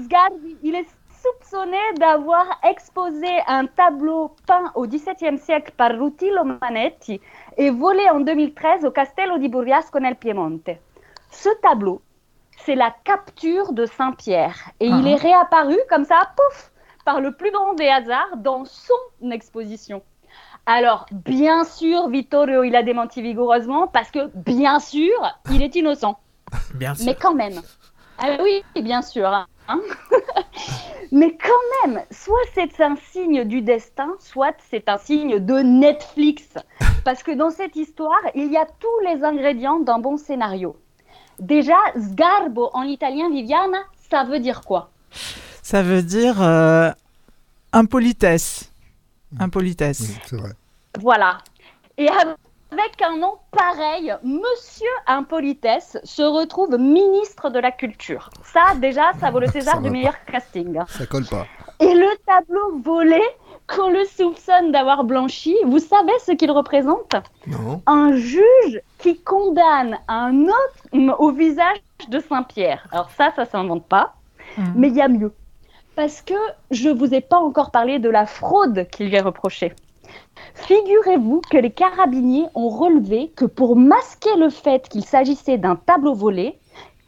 Sgarbi, 0.04 0.56
il 0.62 0.74
est 0.74 0.86
soupçonné 1.22 1.78
d'avoir 1.98 2.44
exposé 2.62 3.28
un 3.48 3.66
tableau 3.66 4.34
peint 4.46 4.70
au 4.74 4.86
XVIIe 4.86 5.38
siècle 5.38 5.72
par 5.76 5.90
Rutillo 5.98 6.44
Manetti 6.60 7.20
et 7.56 7.70
volé 7.70 8.08
en 8.10 8.20
2013 8.20 8.84
au 8.84 8.90
Castello 8.90 9.38
di 9.38 9.48
Burriasco 9.48 9.98
nel 9.98 10.16
Piemonte. 10.16 10.70
Ce 11.30 11.48
tableau, 11.62 12.00
c'est 12.64 12.74
la 12.76 12.94
capture 13.04 13.72
de 13.72 13.86
Saint-Pierre 13.86 14.56
et 14.78 14.86
il 14.86 15.02
Ah. 15.06 15.10
est 15.10 15.14
réapparu 15.16 15.76
comme 15.90 16.04
ça, 16.04 16.28
pouf, 16.36 16.70
par 17.04 17.20
le 17.20 17.32
plus 17.32 17.50
grand 17.50 17.74
des 17.74 17.88
hasards 17.88 18.36
dans 18.36 18.64
son 18.64 19.30
exposition. 19.30 20.02
Alors, 20.66 21.06
bien 21.12 21.62
sûr, 21.64 22.08
Vittorio, 22.08 22.64
il 22.64 22.74
a 22.74 22.82
démenti 22.82 23.22
vigoureusement 23.22 23.86
parce 23.86 24.10
que, 24.10 24.30
bien 24.34 24.80
sûr, 24.80 25.14
il 25.52 25.62
est 25.62 25.74
innocent. 25.76 26.18
Bien 26.74 26.94
sûr. 26.94 27.06
Mais 27.06 27.14
quand 27.14 27.34
même. 27.34 27.60
Ah 28.18 28.36
oui, 28.42 28.62
bien 28.80 29.02
sûr. 29.02 29.26
hein. 29.26 29.46
Mais 31.12 31.36
quand 31.36 31.86
même, 31.88 32.02
soit 32.10 32.38
c'est 32.54 32.80
un 32.80 32.96
signe 33.12 33.44
du 33.44 33.62
destin, 33.62 34.10
soit 34.20 34.54
c'est 34.70 34.88
un 34.88 34.96
signe 34.98 35.38
de 35.38 35.54
Netflix. 35.60 36.44
Parce 37.04 37.22
que 37.22 37.32
dans 37.32 37.50
cette 37.50 37.76
histoire, 37.76 38.20
il 38.34 38.50
y 38.52 38.56
a 38.56 38.64
tous 38.66 39.00
les 39.08 39.24
ingrédients 39.24 39.80
d'un 39.80 39.98
bon 39.98 40.16
scénario. 40.16 40.76
Déjà, 41.40 41.76
sgarbo 41.96 42.70
en 42.72 42.82
italien, 42.82 43.28
Viviane, 43.30 43.76
ça 44.10 44.24
veut 44.24 44.38
dire 44.40 44.62
quoi? 44.62 44.90
Ça 45.62 45.82
veut 45.82 46.02
dire 46.02 46.40
euh, 46.42 46.90
impolitesse. 47.72 48.70
Impolitesse. 49.40 50.18
C'est 50.24 50.36
vrai. 50.36 50.52
Voilà. 51.00 51.38
Et 51.98 52.08
avec 52.08 53.02
un 53.02 53.16
nom 53.18 53.34
pareil, 53.52 54.14
Monsieur 54.22 54.86
Impolitesse 55.06 55.98
se 56.04 56.22
retrouve 56.22 56.76
ministre 56.78 57.50
de 57.50 57.58
la 57.58 57.70
Culture. 57.70 58.30
Ça, 58.44 58.74
déjà, 58.76 59.12
ça 59.20 59.30
vaut 59.30 59.40
le 59.40 59.46
César 59.52 59.80
du 59.80 59.90
meilleur 59.90 60.14
casting. 60.24 60.78
Ça 60.88 61.06
colle 61.06 61.26
pas. 61.26 61.46
Et 61.80 61.94
le 61.94 62.08
tableau 62.26 62.78
volé, 62.82 63.20
qu'on 63.66 63.90
le 63.90 64.04
soupçonne 64.04 64.72
d'avoir 64.72 65.04
blanchi, 65.04 65.56
vous 65.64 65.78
savez 65.78 66.12
ce 66.24 66.32
qu'il 66.32 66.50
représente? 66.50 67.14
Non. 67.46 67.82
Un 67.86 68.16
juge 68.16 68.80
qui 68.98 69.20
condamne 69.20 69.98
un 70.08 70.46
homme 70.92 71.14
au 71.18 71.30
visage 71.32 71.78
de 72.08 72.18
Saint-Pierre. 72.20 72.86
Alors 72.92 73.10
ça, 73.10 73.32
ça 73.36 73.44
s'invente 73.44 73.86
pas, 73.86 74.14
mais 74.74 74.88
il 74.88 74.96
y 74.96 75.02
a 75.02 75.08
mieux. 75.08 75.32
Parce 75.96 76.20
que 76.20 76.34
je 76.70 76.90
vous 76.90 77.14
ai 77.14 77.22
pas 77.22 77.38
encore 77.38 77.70
parlé 77.70 77.98
de 77.98 78.10
la 78.10 78.26
fraude 78.26 78.86
qu'il 78.90 79.08
lui 79.08 79.16
est 79.16 79.20
reprochée. 79.20 79.72
Figurez-vous 80.54 81.40
que 81.50 81.56
les 81.56 81.70
carabiniers 81.70 82.46
ont 82.54 82.68
relevé 82.68 83.32
que 83.34 83.46
pour 83.46 83.76
masquer 83.76 84.36
le 84.36 84.50
fait 84.50 84.88
qu'il 84.90 85.04
s'agissait 85.04 85.56
d'un 85.56 85.74
tableau 85.74 86.14
volé, 86.14 86.58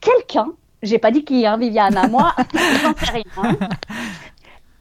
quelqu'un, 0.01 0.48
j'ai 0.83 0.98
pas 0.98 1.11
dit 1.11 1.22
qui, 1.22 1.46
hein, 1.46 1.59
Viviane, 1.59 1.98
à 1.98 2.09
moi, 2.09 2.35
j'en 2.83 2.94
sais 2.94 3.12
rien, 3.12 3.22
hein, 3.37 3.57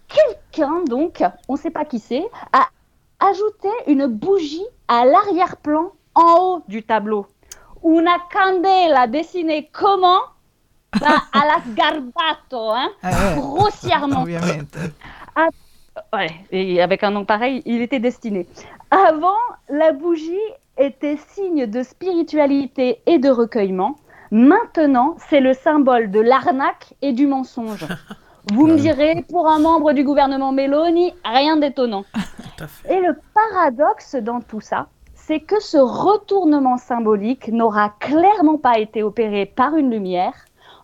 quelqu'un, 0.07 0.83
donc, 0.85 1.21
on 1.49 1.53
ne 1.53 1.59
sait 1.59 1.71
pas 1.71 1.83
qui 1.83 1.99
c'est, 1.99 2.25
a 2.53 2.67
ajouté 3.19 3.69
une 3.87 4.07
bougie 4.07 4.65
à 4.87 5.05
l'arrière-plan 5.05 5.91
en 6.15 6.37
haut 6.39 6.63
du 6.69 6.81
tableau. 6.83 7.27
Una 7.83 8.17
candela 8.31 9.07
dessinée 9.07 9.69
comment 9.71 10.21
Bah, 10.99 11.21
à 11.33 11.45
la 11.45 11.61
sgarbato, 11.71 12.71
hein, 12.71 12.89
Ah 13.03 13.09
ouais. 13.09 13.35
grossièrement. 13.41 14.25
Ah, 15.35 15.49
ouais, 16.13 16.31
et 16.51 16.81
avec 16.81 17.03
un 17.03 17.11
nom 17.11 17.25
pareil, 17.25 17.61
il 17.65 17.81
était 17.81 17.99
destiné. 17.99 18.47
Avant, 18.89 19.37
la 19.69 19.91
bougie 19.91 20.31
était 20.77 21.17
signe 21.29 21.65
de 21.65 21.83
spiritualité 21.83 23.01
et 23.05 23.19
de 23.19 23.29
recueillement. 23.29 23.95
Maintenant, 24.31 25.15
c'est 25.29 25.39
le 25.39 25.53
symbole 25.53 26.11
de 26.11 26.19
l'arnaque 26.19 26.93
et 27.01 27.13
du 27.13 27.27
mensonge. 27.27 27.85
Vous 28.53 28.67
me 28.67 28.77
direz, 28.77 29.25
pour 29.29 29.47
un 29.49 29.59
membre 29.59 29.91
du 29.93 30.03
gouvernement 30.03 30.51
Meloni, 30.53 31.13
rien 31.25 31.57
d'étonnant. 31.57 32.05
Et 32.89 32.99
le 33.01 33.13
paradoxe 33.33 34.15
dans 34.15 34.39
tout 34.39 34.61
ça, 34.61 34.87
c'est 35.15 35.41
que 35.41 35.59
ce 35.59 35.77
retournement 35.77 36.77
symbolique 36.77 37.49
n'aura 37.49 37.89
clairement 37.99 38.57
pas 38.57 38.79
été 38.79 39.03
opéré 39.03 39.45
par 39.45 39.75
une 39.75 39.91
lumière, 39.91 40.33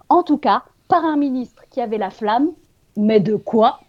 en 0.09 0.23
tout 0.23 0.37
cas 0.37 0.63
par 0.87 1.05
un 1.05 1.17
ministre 1.17 1.63
qui 1.71 1.81
avait 1.81 1.97
la 1.97 2.09
flamme, 2.09 2.49
mais 2.97 3.19
de 3.19 3.35
quoi 3.35 3.79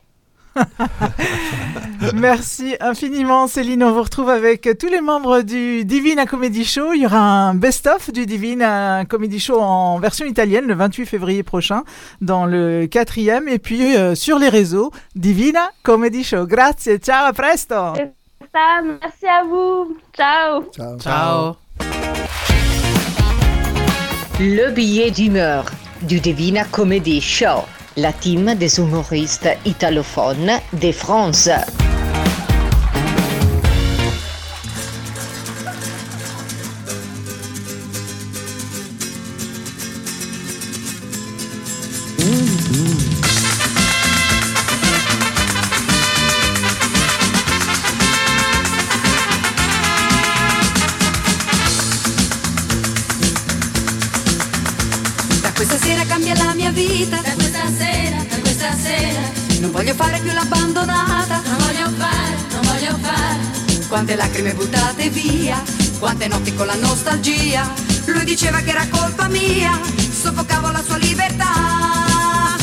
Merci 2.15 2.77
infiniment 2.81 3.47
Céline. 3.47 3.83
On 3.83 3.93
vous 3.93 4.03
retrouve 4.03 4.31
avec 4.31 4.69
tous 4.79 4.89
les 4.89 5.01
membres 5.01 5.43
du 5.43 5.85
Divina 5.85 6.27
Comedy 6.27 6.65
Show. 6.65 6.93
Il 6.93 7.03
y 7.03 7.07
aura 7.07 7.19
un 7.19 7.55
best-of 7.55 8.13
du 8.13 8.27
Divina 8.27 9.05
Comedy 9.05 9.41
Show 9.41 9.61
en 9.61 9.99
version 9.99 10.27
italienne 10.27 10.67
le 10.67 10.75
28 10.75 11.07
février 11.07 11.43
prochain 11.43 11.83
dans 12.21 12.47
le 12.47 12.87
quatrième. 12.87 13.49
Et 13.49 13.59
puis 13.59 13.97
euh, 13.97 14.15
sur 14.15 14.39
les 14.39 14.49
réseaux, 14.49 14.93
Divina 15.15 15.71
Comedy 15.83 16.25
Show. 16.25 16.47
Grazie, 16.47 16.99
ciao, 16.99 17.27
à 17.27 17.33
presto. 17.33 17.75
Ça, 17.75 18.81
merci 18.83 19.27
à 19.27 19.45
vous. 19.45 19.97
Ciao. 20.13 20.63
Ciao. 20.73 20.99
Ciao. 20.99 21.55
Le 24.41 24.71
billet 24.71 25.11
d'humeur 25.11 25.65
du 26.07 26.21
Divina 26.21 26.65
Comedy 26.65 27.21
Show, 27.21 27.65
la 27.97 28.13
team 28.13 28.55
des 28.55 28.79
humoristes 28.79 29.49
italophones 29.65 30.61
de 30.73 30.93
France. 30.93 31.49
Nostalgia. 67.55 67.73
Lui 68.07 68.25
diceva 68.25 68.61
che 68.61 68.71
era 68.71 68.87
colpa 68.89 69.29
mia. 69.29 69.79
Soffocavo 69.97 70.71
la 70.71 70.83
sua 70.83 70.97
libertà. 70.97 72.57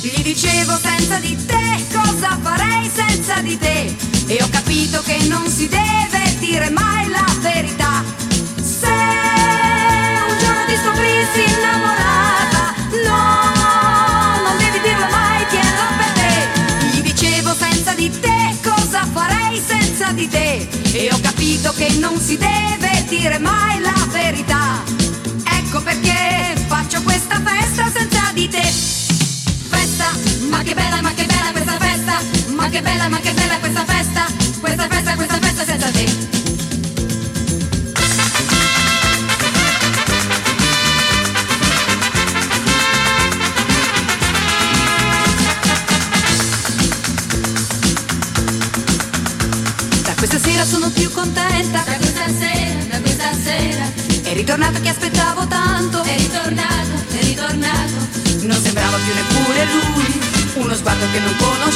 Gli 0.00 0.22
dicevo 0.22 0.76
senza 0.76 1.18
di 1.18 1.36
te 1.46 1.84
cosa 1.92 2.38
farei 2.42 2.90
senza 2.92 3.40
di 3.40 3.56
te. 3.58 3.94
E 4.26 4.42
ho 4.42 4.48
capito 4.50 5.00
che 5.02 5.18
non 5.28 5.46
si 5.48 5.68
deve 5.68 6.36
dire 6.38 6.70
mai 6.70 7.08
la 7.08 7.24
verità. 7.40 8.25
Di 20.16 20.28
te. 20.28 20.66
E 20.92 21.10
ho 21.12 21.20
capito 21.20 21.72
che 21.74 21.90
non 22.00 22.18
si 22.18 22.38
deve 22.38 23.04
dire 23.06 23.38
mai 23.38 23.78
la 23.80 24.08
verità. 24.10 24.82
Ecco 25.44 25.82
perché 25.82 26.56
faccio 26.66 27.02
questa 27.02 27.38
festa 27.44 27.90
senza 27.94 28.30
di 28.32 28.48
te. 28.48 28.62
Festa, 28.62 30.10
ma 30.48 30.62
che 30.62 30.74
bella, 30.74 31.02
ma 31.02 31.12
che 31.12 31.26
bella 31.26 31.52
questa 31.52 31.76
festa. 31.78 32.20
Ma 32.54 32.68
che 32.70 32.80
bella, 32.80 33.08
ma 33.08 33.18
che 33.18 33.20
bella 33.20 33.25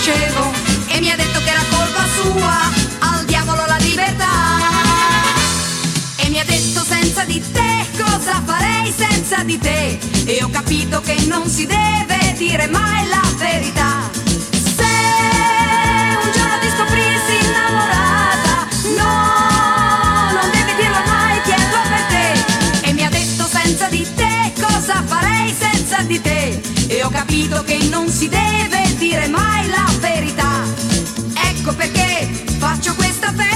conoscevo. 0.01 0.53
E 0.88 1.01
mi 1.01 1.11
ha 1.11 1.16
detto 1.16 1.38
che 1.42 1.51
era 1.51 1.62
colpa 1.70 2.05
sua. 2.14 3.09
Al 3.11 3.24
diavolo 3.26 3.64
la 3.66 3.76
libertà. 3.76 4.26
E 6.16 6.28
mi 6.28 6.40
ha 6.40 6.44
detto 6.44 6.82
senza 6.84 7.24
di 7.24 7.42
te 7.53 7.86
cosa 8.03 8.42
farei 8.44 8.92
senza 8.96 9.42
di 9.42 9.59
te. 9.59 9.98
E 10.24 10.42
ho 10.42 10.48
capito 10.51 11.01
che 11.01 11.16
non 11.26 11.48
si 11.48 11.66
deve 11.66 12.34
dire 12.36 12.66
mai 12.68 13.07
la 13.09 13.22
verità. 13.36 14.11
Se 14.53 14.92
un 16.22 16.32
giorno 16.32 16.59
ti 16.61 16.68
scoprissi 16.74 17.46
innamorata, 17.46 18.68
no, 18.96 20.40
non 20.40 20.51
devi 20.51 20.74
dirlo 20.80 21.03
mai, 21.07 21.40
chiedo 21.42 21.78
per 21.88 22.03
te. 22.09 22.88
E 22.88 22.92
mi 22.92 23.05
ha 23.05 23.11
detto 23.11 23.46
senza 23.46 23.86
di 23.88 24.07
te 24.14 24.53
cosa 24.61 25.03
farei 25.07 25.55
senza 25.59 26.01
di 26.03 26.20
te. 26.20 26.61
E 26.88 27.03
ho 27.03 27.11
capito 27.11 27.62
che 27.64 27.78
non 27.90 28.09
si 28.09 28.28
deve 28.28 28.89
perché 31.93 32.26
faccio 32.59 32.95
questa 32.95 33.32
festa 33.32 33.49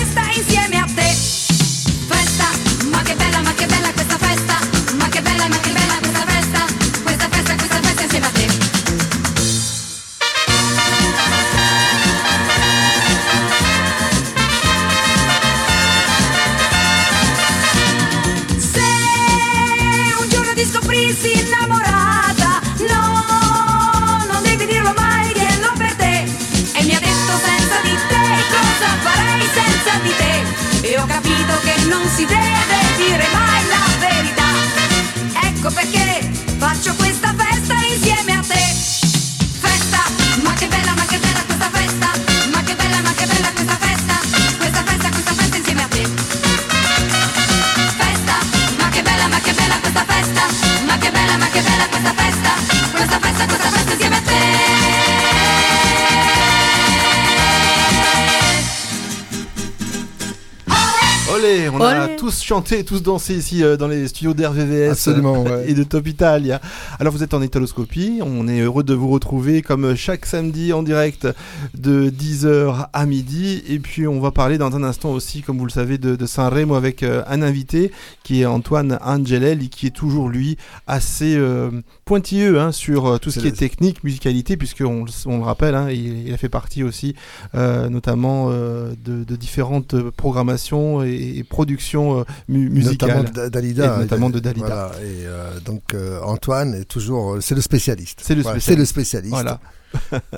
on 62.24 62.56
a 62.58 62.60
Olé. 62.60 62.84
tous 62.84 62.84
tous 62.84 63.02
dansé 63.02 63.34
ici 63.34 63.62
euh, 63.62 63.76
dans 63.76 63.88
les 63.88 64.08
studios 64.08 64.34
d'RVVS 64.34 64.90
Absolument, 64.92 65.44
euh, 65.46 65.58
ouais. 65.58 65.70
et 65.70 65.74
de 65.74 65.82
Top 65.84 66.06
Italia. 66.06 66.60
Alors 67.00 67.12
vous 67.12 67.22
êtes 67.22 67.34
en 67.34 67.42
Italoscopie, 67.42 68.20
on 68.22 68.46
est 68.46 68.60
heureux 68.60 68.84
de 68.84 68.94
vous 68.94 69.08
retrouver 69.08 69.62
comme 69.62 69.94
chaque 69.96 70.26
samedi 70.26 70.72
en 70.72 70.82
direct 70.82 71.26
de 71.74 72.08
10h 72.10 72.88
à 72.92 73.06
midi. 73.06 73.62
Et 73.68 73.78
puis 73.80 74.06
on 74.06 74.20
va 74.20 74.30
parler 74.30 74.58
dans 74.58 74.74
un 74.76 74.82
instant 74.84 75.10
aussi, 75.10 75.42
comme 75.42 75.58
vous 75.58 75.64
le 75.66 75.70
savez, 75.72 75.98
de, 75.98 76.14
de 76.16 76.26
Sanremo 76.26 76.74
avec 76.74 77.02
euh, 77.02 77.22
un 77.26 77.42
invité 77.42 77.90
qui 78.22 78.42
est 78.42 78.46
Antoine 78.46 78.98
Angelelli, 79.02 79.68
qui 79.70 79.86
est 79.88 79.94
toujours 79.94 80.28
lui 80.28 80.56
assez 80.86 81.34
euh, 81.36 81.70
pointilleux 82.04 82.60
hein, 82.60 82.70
sur 82.70 83.06
euh, 83.06 83.18
tout 83.18 83.30
ce 83.30 83.40
qui 83.40 83.48
est 83.48 83.52
technique, 83.58 84.04
musicalité, 84.04 84.56
puisqu'on 84.56 85.04
on 85.26 85.38
le 85.38 85.42
rappelle, 85.44 85.74
hein, 85.74 85.88
il, 85.90 86.28
il 86.28 86.32
a 86.34 86.36
fait 86.36 86.48
partie 86.48 86.82
aussi 86.84 87.14
notamment 87.54 88.50
de, 88.50 88.94
de 89.24 89.36
différentes 89.36 89.94
programmations 90.10 91.02
et, 91.02 91.34
et 91.38 91.44
productions 91.44 92.24
mu- 92.48 92.68
musicales. 92.70 93.24
Notamment 93.24 93.44
de 93.44 93.48
Dalida. 93.48 93.96
Et 93.96 94.00
notamment 94.00 94.30
de 94.30 94.38
Dalida. 94.38 94.66
Voilà, 94.66 94.90
et 95.02 95.60
donc 95.64 95.94
Antoine 96.24 96.83
est 96.84 96.88
toujours, 96.88 97.34
euh, 97.34 97.40
c'est 97.40 97.54
le 97.54 97.60
spécialiste. 97.60 98.20
C'est 98.22 98.34
le 98.34 98.42
spécialiste. 98.42 98.66
c'est 98.66 98.76
le 98.76 98.84
spécialiste. 98.84 99.34
Voilà. 99.34 99.60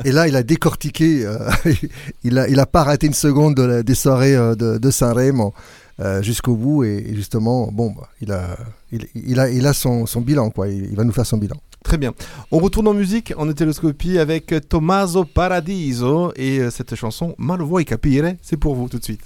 et 0.05 0.12
là, 0.12 0.28
il 0.28 0.36
a 0.36 0.42
décortiqué, 0.42 1.24
euh, 1.24 1.38
il 2.24 2.38
a, 2.38 2.49
il 2.49 2.59
a 2.61 2.66
pas 2.66 2.84
raté 2.84 3.07
une 3.07 3.14
seconde 3.14 3.55
de 3.55 3.62
la- 3.62 3.82
des 3.82 3.94
soirées 3.94 4.34
euh, 4.36 4.55
de, 4.55 4.78
de 4.78 4.90
Saint-Rémy 4.90 5.40
euh, 6.01 6.22
jusqu'au 6.22 6.57
bout. 6.57 6.84
Et, 6.84 7.07
et 7.09 7.14
justement, 7.14 7.70
bon, 7.72 7.92
bah, 7.97 8.09
il 8.20 8.32
a, 8.32 8.57
il, 8.92 9.07
il 9.14 9.40
a, 9.40 9.49
il 9.51 9.66
a 9.66 9.72
son, 9.72 10.05
son 10.07 10.20
bilan, 10.20 10.51
quoi. 10.51 10.68
Il, 10.68 10.84
il 10.90 10.97
va 10.97 11.05
nous 11.05 11.12
faire 11.12 11.26
son 11.26 11.38
bilan. 11.38 11.57
Très 11.84 11.99
bien. 11.99 12.12
On 12.51 12.59
retourne 12.59 12.88
en 12.88 12.94
musique, 12.94 13.32
en 13.36 13.49
hétéroscopie 13.49 14.18
avec 14.18 14.53
Tommaso 14.68 15.24
Paradiso 15.24 16.32
et 16.36 16.68
cette 16.70 16.94
chanson 16.97 17.34
Ma 17.38 17.57
lo 17.57 17.64
vuoi 17.64 17.84
capire 17.84 18.34
C'est 18.42 18.57
pour 18.57 18.74
vous 18.74 18.88
tout 18.88 18.99
de 18.99 19.05
suite. 19.05 19.22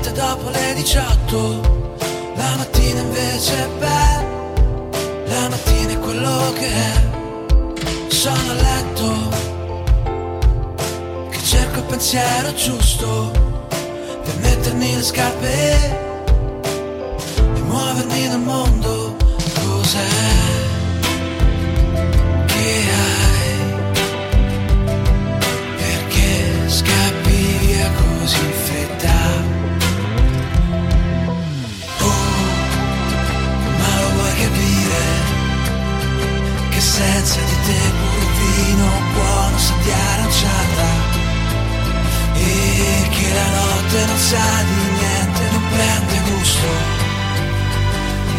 18 0.00 1.60
La 2.36 2.56
mattina 2.56 3.00
invece 3.00 3.54
è 3.54 3.68
bella 3.78 4.26
La 5.26 5.48
mattina 5.48 5.92
è 5.92 5.98
quello 5.98 6.52
che 6.52 6.66
è. 6.66 6.92
Sono 8.08 8.50
a 8.50 8.54
letto 8.54 9.28
Che 11.30 11.42
cerco 11.42 11.78
il 11.78 11.84
pensiero 11.84 12.52
giusto 12.54 13.30
Per 14.24 14.36
mettermi 14.40 14.94
le 14.94 15.02
scarpe 15.02 15.96
E 17.36 17.60
muovermi 17.62 18.28
nel 18.28 18.38
mondo. 18.38 19.16
Cos'è 19.54 20.47
Senza 36.98 37.38
di 37.38 37.56
te 37.64 37.80
pure 37.96 38.26
vino 38.38 38.88
buono 39.14 39.56
sa 39.56 39.72
di 39.82 39.90
aranciata. 39.92 40.86
E 42.34 43.08
che 43.08 43.32
la 43.32 43.48
notte 43.56 44.04
non 44.04 44.18
sa 44.18 44.46
di 44.66 44.80
niente, 44.98 45.42
non 45.52 45.62
prende 45.70 46.16
gusto. 46.28 46.66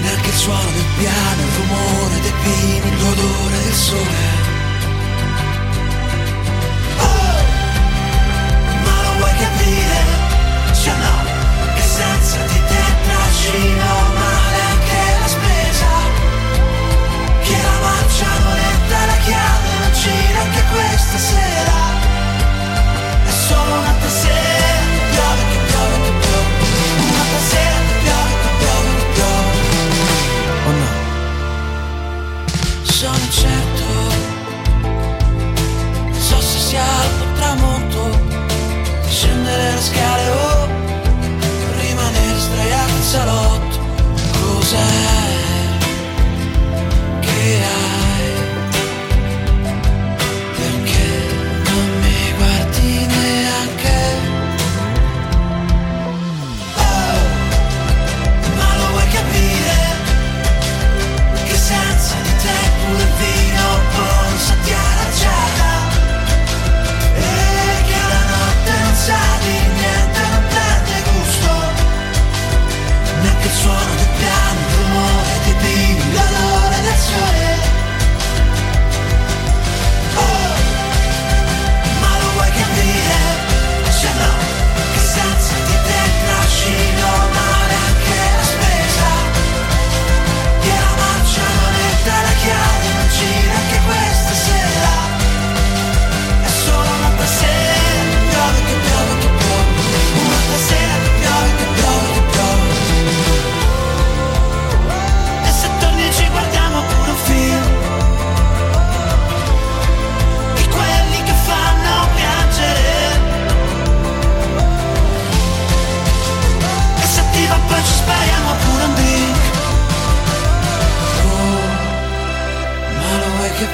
Neanche 0.01 0.27
il 0.27 0.35
suono 0.35 0.71
del 0.75 0.89
piano, 0.97 1.41
il 1.41 1.51
rumore 1.55 2.19
dei 2.19 2.33
pini, 2.43 2.99
l'odore 2.99 3.63
del 3.63 3.73
sole. 3.73 4.27
Oh, 6.97 7.39
ma 8.83 8.95
lo 9.03 9.11
vuoi 9.19 9.35
capire? 9.39 9.97
Cioè 10.73 10.95
no, 11.05 11.17
che 11.75 11.81
senza 11.81 12.37
di 12.43 12.59
te 12.67 12.83
trascino 13.07 13.87
male 14.19 14.59
anche 14.73 14.99
la 15.21 15.27
spesa. 15.27 15.87
Che 17.41 17.55
la 17.63 17.77
marcianoletta 18.89 19.05
la 19.05 19.17
chiave 19.23 19.69
non 19.79 19.91
gira 19.93 20.39
anche 20.41 20.63
questa 20.71 21.17
sera. 21.17 21.77
È 23.25 23.31
solo 23.31 23.73
una 23.75 23.95
sera 24.07 24.79
che 24.93 24.99
piove, 25.11 25.43
che 25.51 25.59
piove, 25.69 25.95
che 26.01 26.11
piove. 26.19 26.51
Una 26.97 27.39
sera 27.49 27.77
che 27.87 27.95
piove, 28.03 28.33
che 28.41 28.49
piove, 28.59 28.89
che 28.97 29.05
piove. 29.13 29.51
Oh 30.65 30.73
no. 30.81 30.91
Sono 32.83 33.29
certo 33.29 33.85
Non 36.11 36.19
so 36.19 36.41
se 36.41 36.59
sia 36.59 36.83
alto 36.83 37.23
o 37.23 37.33
tramonto 37.35 38.19
Scendere 39.07 39.71
le 39.71 39.81
scale 39.81 40.29
o 40.29 40.67
rimanere 41.79 42.39
sdraiato 42.39 42.91
in 42.91 43.03
salotto 43.03 43.48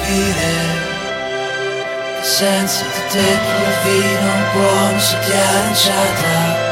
capire? 0.05 0.53
Che 2.17 2.23
senza 2.23 2.83
di 2.83 3.01
te 3.11 3.39
quel 3.57 3.75
vino 3.83 4.31
buono 4.53 4.99
sa 4.99 5.17
di 5.19 5.31
aranciata 5.31 6.33
E 6.61 6.64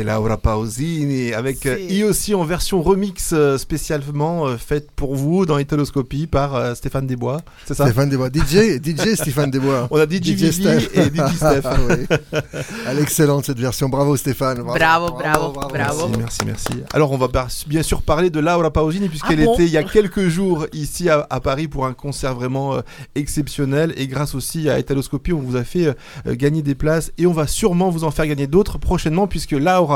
C'était 0.00 0.12
Laura 0.12 0.38
Pausini 0.38 1.34
avec 1.34 1.66
euh, 1.66 1.78
I 1.78 2.04
aussi 2.04 2.34
en 2.34 2.42
version 2.42 2.80
remix 2.80 3.32
euh, 3.34 3.58
spécialement 3.58 4.46
euh, 4.46 4.56
faite 4.56 4.90
pour 4.96 5.14
vous 5.14 5.44
dans 5.44 5.58
Italoscopie 5.58 6.26
par 6.26 6.54
euh, 6.54 6.74
Stéphane 6.74 7.06
Desbois. 7.06 7.42
C'est 7.66 7.74
ça? 7.74 7.84
Stéphane 7.84 8.08
Desbois. 8.08 8.30
DJ, 8.30 8.80
DJ 8.82 9.14
Stéphane 9.14 9.50
Desbois. 9.50 9.88
On 9.90 9.98
a 10.00 10.06
DJ 10.06 10.30
Vivi 10.30 10.68
et 10.94 11.02
DJ 11.04 11.36
Steph. 11.36 11.60
Ah 11.64 11.76
oui. 11.86 12.40
Elle 12.88 12.98
est 12.98 13.02
excellente 13.02 13.44
cette 13.44 13.58
version. 13.58 13.90
Bravo 13.90 14.16
Stéphane. 14.16 14.62
Bravo, 14.62 15.10
bravo, 15.10 15.52
bravo. 15.52 16.08
Merci, 16.08 16.16
merci, 16.18 16.38
merci. 16.46 16.68
Alors, 16.94 17.12
on 17.12 17.18
va 17.18 17.28
bien 17.66 17.82
sûr 17.82 18.00
parler 18.00 18.30
de 18.30 18.40
Laura 18.40 18.70
Pausini, 18.72 19.10
puisqu'elle 19.10 19.42
Ah 19.42 19.44
bon? 19.44 19.54
était 19.54 19.64
il 19.64 19.70
y 19.70 19.76
a 19.76 19.82
quelques 19.82 20.28
jours 20.28 20.66
ici 20.72 21.10
à, 21.10 21.26
à 21.28 21.40
Paris 21.40 21.68
pour 21.68 21.84
un 21.84 21.92
concert 21.92 22.34
vraiment 22.34 22.74
euh, 22.74 22.80
exceptionnel. 23.14 23.92
Et 23.98 24.06
grâce 24.06 24.34
aussi 24.34 24.70
à 24.70 24.78
Italoscopie, 24.78 25.34
on 25.34 25.40
vous 25.40 25.56
a 25.56 25.64
fait 25.64 25.88
euh, 25.88 25.94
gagner 26.34 26.62
des 26.62 26.74
places 26.74 27.12
et 27.18 27.26
on 27.26 27.32
va 27.32 27.46
sûrement 27.46 27.90
vous 27.90 28.04
en 28.04 28.10
faire 28.10 28.26
gagner 28.26 28.46
d'autres 28.46 28.78
prochainement, 28.78 29.26
puisque 29.26 29.52
Laura 29.52 29.89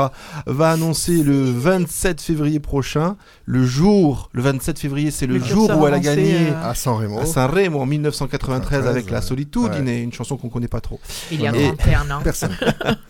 va 0.45 0.71
annoncer 0.71 1.23
le 1.23 1.43
27 1.51 2.21
février 2.21 2.59
prochain, 2.59 3.15
le 3.45 3.65
jour, 3.65 4.29
le 4.33 4.41
27 4.41 4.79
février, 4.79 5.11
c'est 5.11 5.27
le, 5.27 5.37
Le 5.37 5.43
jour 5.43 5.69
où 5.77 5.87
elle 5.87 5.93
a 5.93 5.99
gagné 5.99 6.49
euh, 6.49 6.69
À 6.69 6.75
San 6.75 6.95
Remo. 6.97 7.19
à 7.19 7.25
San 7.25 7.49
Remo 7.49 7.79
en 7.79 7.85
1993 7.85 8.87
avec 8.87 9.09
La. 9.09 9.21
Solitude, 9.21 9.71
Ouais. 9.85 10.01
une 10.01 10.13
chanson 10.13 10.37
qu'on 10.37 10.49
connaît 10.49 10.67
pas 10.67 10.81
trop. 10.81 10.99
Il 11.31 11.41
y 11.41 11.47
a 11.47 11.55
Et- 11.55 11.67
31 11.75 12.11
ans. 12.11 12.19
Personne. 12.23 12.55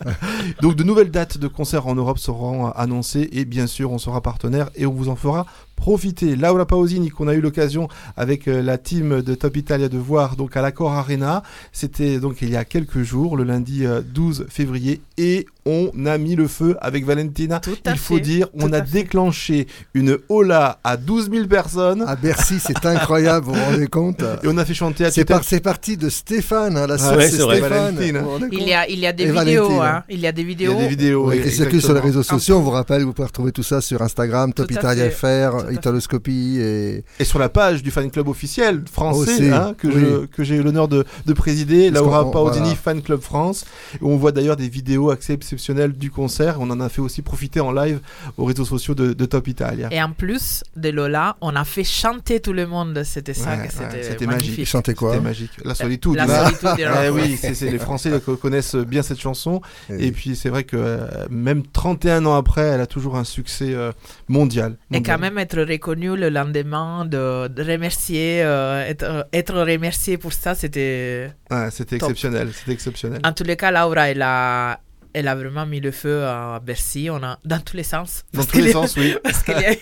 Donc 0.62 0.74
de 0.76 0.82
nouvelles 0.82 1.10
dates 1.10 1.38
de 1.38 1.48
concerts 1.48 1.86
en 1.86 1.94
Europe 1.94 2.18
seront 2.18 2.70
annoncées 2.70 3.28
et 3.32 3.44
bien 3.44 3.66
sûr 3.66 3.92
on 3.92 3.98
sera 3.98 4.20
partenaire 4.22 4.70
et 4.74 4.86
on 4.86 4.92
vous 4.92 5.08
en 5.08 5.16
fera 5.16 5.46
profiter. 5.76 6.34
Laura 6.36 6.66
Pausini 6.66 7.10
qu'on 7.10 7.28
a 7.28 7.34
eu 7.34 7.40
l'occasion 7.40 7.88
avec 8.16 8.48
euh, 8.48 8.62
la 8.62 8.78
team 8.78 9.22
de 9.22 9.34
Top 9.34 9.56
Italia 9.56 9.88
de 9.88 9.98
voir 9.98 10.36
donc 10.36 10.56
à 10.56 10.62
l'Accor 10.62 10.92
Arena, 10.92 11.42
c'était 11.72 12.18
donc 12.18 12.38
il 12.42 12.50
y 12.50 12.56
a 12.56 12.64
quelques 12.64 13.02
jours, 13.02 13.36
le 13.36 13.44
lundi 13.44 13.84
euh, 13.86 14.00
12 14.04 14.46
février 14.48 15.00
et 15.18 15.46
on 15.64 15.90
a 16.06 16.16
mis 16.16 16.36
le 16.36 16.46
feu 16.46 16.76
avec 16.80 17.04
Valentina. 17.04 17.56
à 17.84 17.90
il 17.92 17.98
faut 17.98 18.16
fait, 18.16 18.20
dire, 18.20 18.48
on 18.54 18.68
tout 18.68 18.74
a 18.74 18.80
déclenché 18.80 19.66
une 19.94 20.16
hola 20.28 20.78
à 20.84 20.96
12 20.96 21.30
000 21.30 21.46
personnes. 21.48 22.02
À 22.06 22.14
Bercy, 22.14 22.58
c'est 22.60 22.86
incroyable, 22.86 23.46
vous 23.46 23.54
vous 23.54 23.64
rendez 23.64 23.86
compte 23.88 24.22
Et 24.44 24.46
on 24.48 24.56
a 24.58 24.64
fait 24.64 24.74
chanter 24.74 25.04
à 25.06 25.10
C'est 25.10 25.24
par- 25.24 25.42
parti 25.62 25.96
de 25.96 26.08
Stéphane, 26.08 26.76
hein, 26.76 26.86
la 26.86 26.96
Ah 27.00 27.16
ouais. 27.16 27.28
Stéphane. 27.28 27.96
Vous 27.96 28.28
rendez 28.30 28.48
Il 28.52 28.62
y 28.68 28.72
a, 28.74 28.88
il 28.88 28.98
y 29.00 29.06
a 29.06 29.12
des 29.12 29.24
Et 29.24 29.32
vidéos, 29.32 29.80
hein. 29.80 30.04
Il 30.08 30.20
y 30.20 30.26
a 30.26 30.32
des 30.32 30.44
vidéos. 30.44 30.72
Il 30.72 30.76
y 30.76 30.78
a 30.78 30.82
des 30.82 30.88
vidéos. 30.88 31.28
Oui, 31.28 31.36
oui, 31.38 31.42
qui 31.42 31.50
circulent 31.56 31.82
sur 31.82 31.94
les 31.94 32.00
réseaux 32.00 32.22
sociaux. 32.22 32.58
On 32.58 32.62
vous 32.62 32.70
rappelle, 32.70 33.02
vous 33.02 33.12
pouvez 33.12 33.26
retrouver 33.26 33.50
tout 33.52 33.62
ça 33.64 33.80
sur 33.80 34.02
Instagram, 34.02 34.52
Top 34.52 34.70
Italia. 34.70 35.10
FR, 35.10 35.65
Italoscopie 35.72 36.58
et. 36.60 37.04
Et 37.18 37.24
sur 37.24 37.38
la 37.38 37.48
page 37.48 37.82
du 37.82 37.90
fan 37.90 38.10
club 38.10 38.28
officiel 38.28 38.82
français 38.90 39.32
Aussi, 39.32 39.50
hein, 39.50 39.74
que, 39.78 39.88
oui. 39.88 39.94
je- 39.96 40.26
que 40.26 40.44
j'ai 40.44 40.56
eu 40.56 40.62
l'honneur 40.62 40.88
de, 40.88 41.04
de 41.26 41.32
présider, 41.32 41.90
Laura 41.90 42.30
Pausini 42.30 42.60
voilà. 42.60 42.74
Fan 42.76 43.02
Club 43.02 43.20
France. 43.20 43.64
Et 43.94 43.98
on 44.04 44.16
voit 44.16 44.32
d'ailleurs 44.32 44.56
des 44.56 44.68
vidéos 44.68 45.10
assez 45.10 45.32
exceptionnelles 45.32 45.92
du 45.92 46.10
concert. 46.10 46.56
On 46.60 46.70
en 46.70 46.80
a 46.80 46.88
fait 46.88 47.00
aussi 47.00 47.22
profiter 47.22 47.60
en 47.60 47.72
live 47.72 48.00
aux 48.36 48.44
réseaux 48.44 48.64
sociaux 48.64 48.94
de, 48.94 49.12
de 49.12 49.24
Top 49.24 49.48
Italia. 49.48 49.88
Et 49.90 50.02
en 50.02 50.12
plus 50.12 50.64
de 50.76 50.90
Lola, 50.90 51.36
on 51.40 51.54
a 51.56 51.64
fait 51.64 51.84
chanter 51.84 52.40
tout 52.40 52.52
le 52.52 52.66
monde. 52.66 53.02
C'était 53.04 53.34
ça, 53.34 53.50
Ouais, 53.50 53.56
que 53.56 53.62
ouais, 53.62 53.68
c'était 53.70 54.02
c'était 54.02 54.26
magnifique. 54.26 54.50
magique. 54.50 54.66
Chanter 54.66 54.94
quoi 54.94 55.12
C'était 55.12 55.24
magique. 55.24 55.50
La 55.64 55.74
solitude. 55.74 56.14
La 56.14 56.26
là. 56.26 56.44
solitude 56.50 56.86
Eh 57.06 57.10
oui, 57.10 57.36
c'est 57.40 57.54
c'est- 57.54 57.70
les 57.70 57.78
Français 57.78 58.10
co- 58.24 58.36
connaissent 58.36 58.74
bien 58.76 59.02
cette 59.02 59.20
chanson. 59.20 59.60
Et- 59.90 60.06
Et 60.08 60.12
puis 60.12 60.36
c'est 60.36 60.48
vrai 60.50 60.64
que 60.64 60.76
euh, 60.76 61.06
même 61.30 61.62
31 61.66 62.24
ans 62.26 62.34
après, 62.36 62.62
elle 62.62 62.80
a 62.80 62.86
toujours 62.86 63.16
un 63.16 63.24
succès 63.24 63.74
euh, 63.74 63.92
mondial. 64.28 64.76
Et 64.90 64.96
mondial. 64.96 65.16
quand 65.16 65.20
même 65.20 65.38
être 65.38 65.55
reconnu 65.62 66.16
le 66.16 66.28
lendemain, 66.30 67.04
de, 67.04 67.48
de 67.48 67.62
remercier, 67.62 68.42
euh, 68.42 68.84
être, 68.86 69.26
être 69.32 69.54
remercié 69.54 70.18
pour 70.18 70.32
ça, 70.32 70.54
c'était. 70.54 71.30
Ouais, 71.50 71.70
c'était 71.70 71.96
exceptionnel. 71.96 72.50
C'était 72.52 72.72
exceptionnel. 72.72 73.20
En 73.24 73.32
tous 73.32 73.44
les 73.44 73.56
cas, 73.56 73.70
Laura, 73.70 74.10
elle 74.10 74.22
a, 74.22 74.80
elle 75.18 75.28
a 75.28 75.34
vraiment 75.34 75.64
mis 75.64 75.80
le 75.80 75.90
feu 75.92 76.24
à 76.24 76.60
Bercy. 76.64 77.08
On 77.10 77.22
a, 77.22 77.38
dans 77.44 77.58
tous 77.60 77.76
les 77.76 77.82
sens. 77.82 78.22
Dans 78.34 78.44
tous 78.44 78.58
les 78.58 78.68
a- 78.70 78.72
sens, 78.72 78.96
oui. 78.98 79.14
Parce 79.24 79.42
qu'il 79.42 79.54
y 79.54 79.64
a 79.64 79.72
eu- 79.72 79.76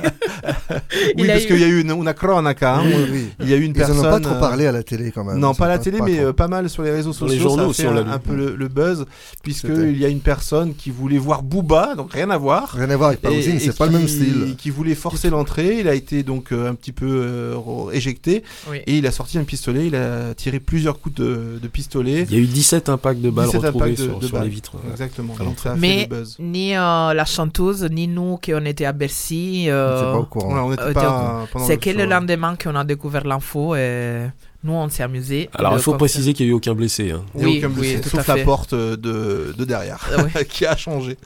Oui, 1.17 1.29
a 1.29 1.33
parce 1.35 1.47
qu'il 1.47 1.59
y 1.59 1.65
a 1.65 1.67
eu 1.67 1.81
une, 1.81 1.91
une 1.91 2.15
cronaca. 2.15 2.77
hein, 2.77 2.83
Oui, 2.87 2.95
oui. 3.11 3.29
Il 3.41 3.49
y 3.51 3.53
a 3.53 3.57
eu 3.57 3.63
une 3.63 3.71
Ils 3.73 3.75
personne. 3.75 3.97
en 3.99 4.01
ont 4.01 4.11
pas 4.11 4.21
trop 4.21 4.35
euh, 4.35 4.41
parlé 4.41 4.67
à 4.67 4.73
la 4.73 4.83
télé 4.85 5.11
quand 5.11 5.25
même. 5.25 5.39
Non, 5.39 5.55
pas 5.55 5.67
à 5.67 5.69
la 5.71 5.79
télé, 5.79 5.99
mais 6.03 6.17
trop. 6.19 6.27
euh, 6.27 6.33
pas 6.33 6.47
mal 6.49 6.71
sur 6.71 6.83
les 6.83 6.91
réseaux 6.93 7.13
Sur 7.13 7.27
sociaux. 7.27 7.35
les 7.37 7.41
journaux 7.43 7.63
ça 7.65 7.69
aussi, 7.69 7.83
a 7.87 7.93
fait 7.93 7.99
on 8.01 8.09
un, 8.11 8.19
peu 8.19 8.35
le, 8.37 8.55
le 8.55 8.69
buzz, 8.69 9.07
puisque 9.43 9.67
C'était- 9.67 9.91
il 9.91 9.99
y 9.99 10.05
a 10.05 10.09
une 10.09 10.21
personne 10.21 10.75
qui 10.75 10.91
voulait 10.91 11.19
voir 11.19 11.43
Booba, 11.43 11.95
donc 11.97 12.13
rien 12.13 12.31
à 12.31 12.39
voir. 12.39 12.71
Rien 12.73 12.91
à 12.91 12.97
voir 12.97 13.09
avec 13.09 13.21
Pausini, 13.21 13.59
c'est 13.61 13.77
pas 13.77 13.87
le 13.87 13.93
même 13.93 14.09
style. 14.09 14.55
Qui 14.57 14.71
voulait 14.71 14.95
forcer 14.95 15.31
l'entrée, 15.31 15.79
il 15.81 15.89
a 15.89 15.95
été 15.95 16.23
donc 16.23 16.53
euh, 16.53 16.71
un 16.71 16.75
petit 16.75 16.93
peu 16.93 17.07
euh, 17.09 17.91
éjecté 17.93 18.45
Oui. 18.71 18.79
et 18.87 18.99
il 18.99 19.07
a 19.07 19.11
sorti 19.11 19.39
un 19.39 19.45
pistolet. 19.45 19.87
Il 19.89 19.97
a 19.97 20.35
tiré 20.35 20.61
plusieurs 20.61 21.01
coups 21.01 21.17
de, 21.17 21.59
de 21.61 21.69
pistolet. 21.69 22.27
Il 22.31 22.35
y 22.37 22.37
a 22.37 22.43
eu 22.43 22.47
17 22.47 22.89
impacts 22.89 23.21
de 23.21 23.31
balles 23.31 23.47
17 23.47 23.61
retrouvés 23.63 23.97
sur, 23.97 24.19
de 24.19 24.27
sur 24.27 24.35
balles. 24.37 24.45
les 24.45 24.51
vitres. 24.51 24.75
ouais. 24.77 24.91
Exactement. 25.33 25.35
Alors, 25.35 25.47
Donc 25.47 25.59
ça 25.59 25.73
a 25.73 25.75
fait 25.75 25.81
Mais 25.81 26.07
le 26.11 26.17
buzz. 26.17 26.37
ni 26.39 26.77
euh, 26.77 27.15
la 27.15 27.25
chanteuse, 27.25 27.83
ni 27.91 28.07
nous 28.09 28.37
qui 28.39 28.55
on 28.55 28.65
était 28.65 28.85
à 28.85 28.93
Bercy. 28.93 29.67
euh, 29.69 29.99
C'est 29.99 30.05
pas 30.05 30.19
au 30.19 30.25
courant. 30.27 30.55
Ouais, 30.55 30.61
on 30.61 30.71
n'était 30.71 30.83
euh, 30.83 30.93
pas 30.93 31.47
pendant 31.53 31.65
C'est 31.67 31.75
le 31.75 31.81
que 31.81 31.91
show. 31.93 31.99
le 31.99 32.05
lendemain 32.07 32.57
qu'on 32.63 32.75
a 32.77 32.85
découvert 32.85 33.25
l'info 33.25 33.75
et 33.77 34.27
nous 34.65 34.73
on 34.73 34.89
s'est 34.89 35.03
amusés. 35.03 35.49
Alors 35.55 35.75
il 35.75 35.79
faut 35.81 35.95
préciser 35.95 36.33
qu'il 36.33 36.47
n'y 36.47 36.51
a 36.51 36.53
eu 36.53 36.57
aucun 36.57 36.75
blessé. 36.75 37.11
hein. 37.13 37.23
Il 37.37 37.41
y 37.41 37.45
a 37.45 37.47
Oui, 37.49 37.59
aucun 37.59 37.69
oui, 37.69 37.75
blessé, 37.75 38.01
tout 38.01 38.09
sauf 38.09 38.29
à 38.29 38.37
la 38.37 38.45
porte 38.45 38.73
euh, 38.73 38.97
de, 38.97 39.55
de 39.57 39.65
derrière 39.65 40.09
Ah 40.35 40.43
qui 40.49 40.67
a 40.67 40.77
changé. 40.77 41.17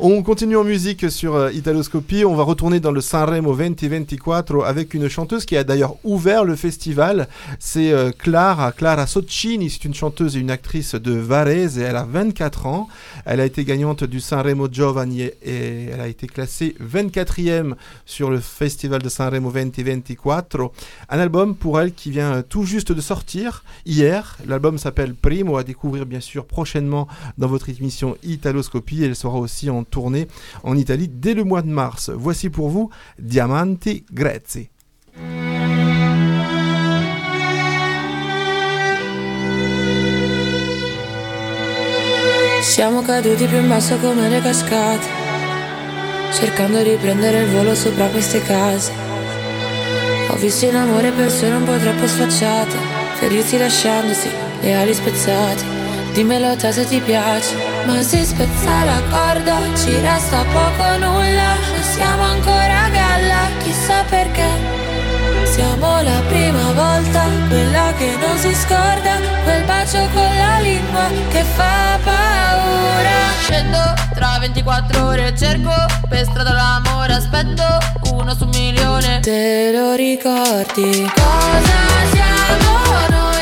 On 0.00 0.22
continue 0.22 0.56
en 0.56 0.64
musique 0.64 1.10
sur 1.10 1.34
euh, 1.34 1.52
Italoscopie. 1.52 2.24
On 2.24 2.34
va 2.34 2.42
retourner 2.42 2.80
dans 2.80 2.90
le 2.92 3.00
Sanremo 3.00 3.54
2024 3.54 4.64
avec 4.64 4.94
une 4.94 5.08
chanteuse 5.08 5.44
qui 5.46 5.56
a 5.56 5.64
d'ailleurs 5.64 5.94
ouvert 6.04 6.44
le 6.44 6.56
festival. 6.56 7.28
C'est 7.58 7.92
euh, 7.92 8.10
Clara, 8.16 8.72
Clara 8.72 9.06
Soccini. 9.06 9.70
C'est 9.70 9.84
une 9.84 9.94
chanteuse 9.94 10.36
et 10.36 10.40
une 10.40 10.50
actrice 10.50 10.94
de 10.94 11.12
Varese. 11.12 11.78
Elle 11.78 11.96
a 11.96 12.04
24 12.04 12.66
ans. 12.66 12.88
Elle 13.24 13.40
a 13.40 13.44
été 13.46 13.64
gagnante 13.64 14.04
du 14.04 14.20
Sanremo 14.20 14.68
Giovanni 14.70 15.22
et- 15.22 15.34
et 15.44 15.84
elle 15.92 16.00
a 16.00 16.08
été 16.08 16.26
classée 16.26 16.74
24e 16.80 17.74
sur 18.04 18.30
le 18.30 18.40
festival 18.40 19.00
de 19.02 19.08
Sanremo 19.08 19.50
2024. 19.50 20.70
Un 21.08 21.18
album 21.18 21.54
pour 21.54 21.80
elle 21.80 21.92
qui 21.92 22.10
vient 22.10 22.34
euh, 22.34 22.42
juste 22.64 22.92
de 22.92 23.00
sortir 23.00 23.64
hier. 23.84 24.38
L'album 24.46 24.78
s'appelle 24.78 25.14
Primo, 25.14 25.56
à 25.56 25.64
découvrir 25.64 26.06
bien 26.06 26.20
sûr 26.20 26.46
prochainement 26.46 27.08
dans 27.38 27.48
votre 27.48 27.68
émission 27.68 28.16
Italoscopie. 28.22 29.02
Elle 29.02 29.16
sera 29.16 29.38
aussi 29.38 29.70
en 29.70 29.84
tournée 29.84 30.28
en 30.62 30.76
Italie 30.76 31.08
dès 31.08 31.34
le 31.34 31.44
mois 31.44 31.62
de 31.62 31.68
mars. 31.68 32.10
Voici 32.14 32.50
pour 32.50 32.68
vous 32.68 32.90
Diamanti 33.18 34.04
case. 48.46 49.05
Ho 50.28 50.36
visto 50.36 50.66
in 50.66 50.74
amore 50.74 51.10
persone 51.12 51.54
un 51.54 51.64
po' 51.64 51.76
troppo 51.76 52.06
sfacciate, 52.06 52.76
ferirsi 53.14 53.58
lasciandosi 53.58 54.28
le 54.60 54.74
ali 54.74 54.92
spezzate. 54.92 55.62
Dimmelo 56.12 56.56
te 56.56 56.72
se 56.72 56.84
ti 56.86 57.00
piace, 57.00 57.54
ma 57.84 58.02
si 58.02 58.24
spezza 58.24 58.84
la 58.84 59.02
corda, 59.10 59.58
ci 59.76 59.92
resta 60.00 60.44
poco 60.52 60.96
nulla, 60.98 61.54
non 61.72 61.82
siamo 61.82 62.22
ancora 62.22 62.84
a 62.84 62.88
galla, 62.88 63.48
chissà 63.62 64.02
perché. 64.08 64.85
Siamo 65.56 66.02
la 66.02 66.20
prima 66.28 66.72
volta, 66.72 67.24
quella 67.48 67.90
che 67.96 68.14
non 68.20 68.36
si 68.36 68.54
scorda, 68.54 69.16
quel 69.42 69.64
bacio 69.64 70.06
con 70.12 70.36
la 70.36 70.58
lingua 70.60 71.08
che 71.30 71.42
fa 71.42 71.98
paura. 72.04 73.32
Scendo 73.40 73.78
tra 74.12 74.36
24 74.38 75.06
ore, 75.06 75.34
cerco 75.34 75.72
per 76.10 76.26
strada 76.26 76.52
l'amore, 76.52 77.14
aspetto 77.14 77.64
uno 78.12 78.34
su 78.34 78.44
un 78.44 78.50
milione. 78.50 79.20
Te 79.20 79.72
lo 79.72 79.94
ricordi? 79.94 81.10
Cosa 81.14 81.78
siamo 82.12 83.06
noi? 83.08 83.35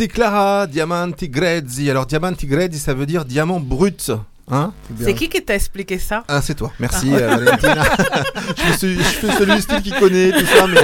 C'était 0.00 0.14
Clara, 0.14 0.66
Diamanti 0.66 1.28
Grezzi. 1.28 1.90
Alors, 1.90 2.06
Diamanti 2.06 2.46
Grezzi, 2.46 2.78
ça 2.78 2.94
veut 2.94 3.04
dire 3.04 3.26
diamant 3.26 3.60
brut. 3.60 4.10
Hein? 4.50 4.72
C'est 5.00 5.14
qui 5.14 5.28
qui 5.28 5.42
t'a 5.42 5.54
expliqué 5.54 5.98
ça? 5.98 6.24
Ah, 6.28 6.42
c'est 6.42 6.54
toi. 6.54 6.72
Merci, 6.80 7.10
Ah. 7.12 7.16
euh, 7.18 7.28
Valentina. 7.36 7.84
je, 8.56 8.68
me 8.68 8.76
suis, 8.76 8.96
je 8.96 9.02
fais 9.02 9.32
celui 9.32 9.62
style 9.62 9.82
qui 9.82 9.90
connaît 9.92 10.32
tout 10.32 10.46
ça, 10.46 10.66
mais 10.66 10.80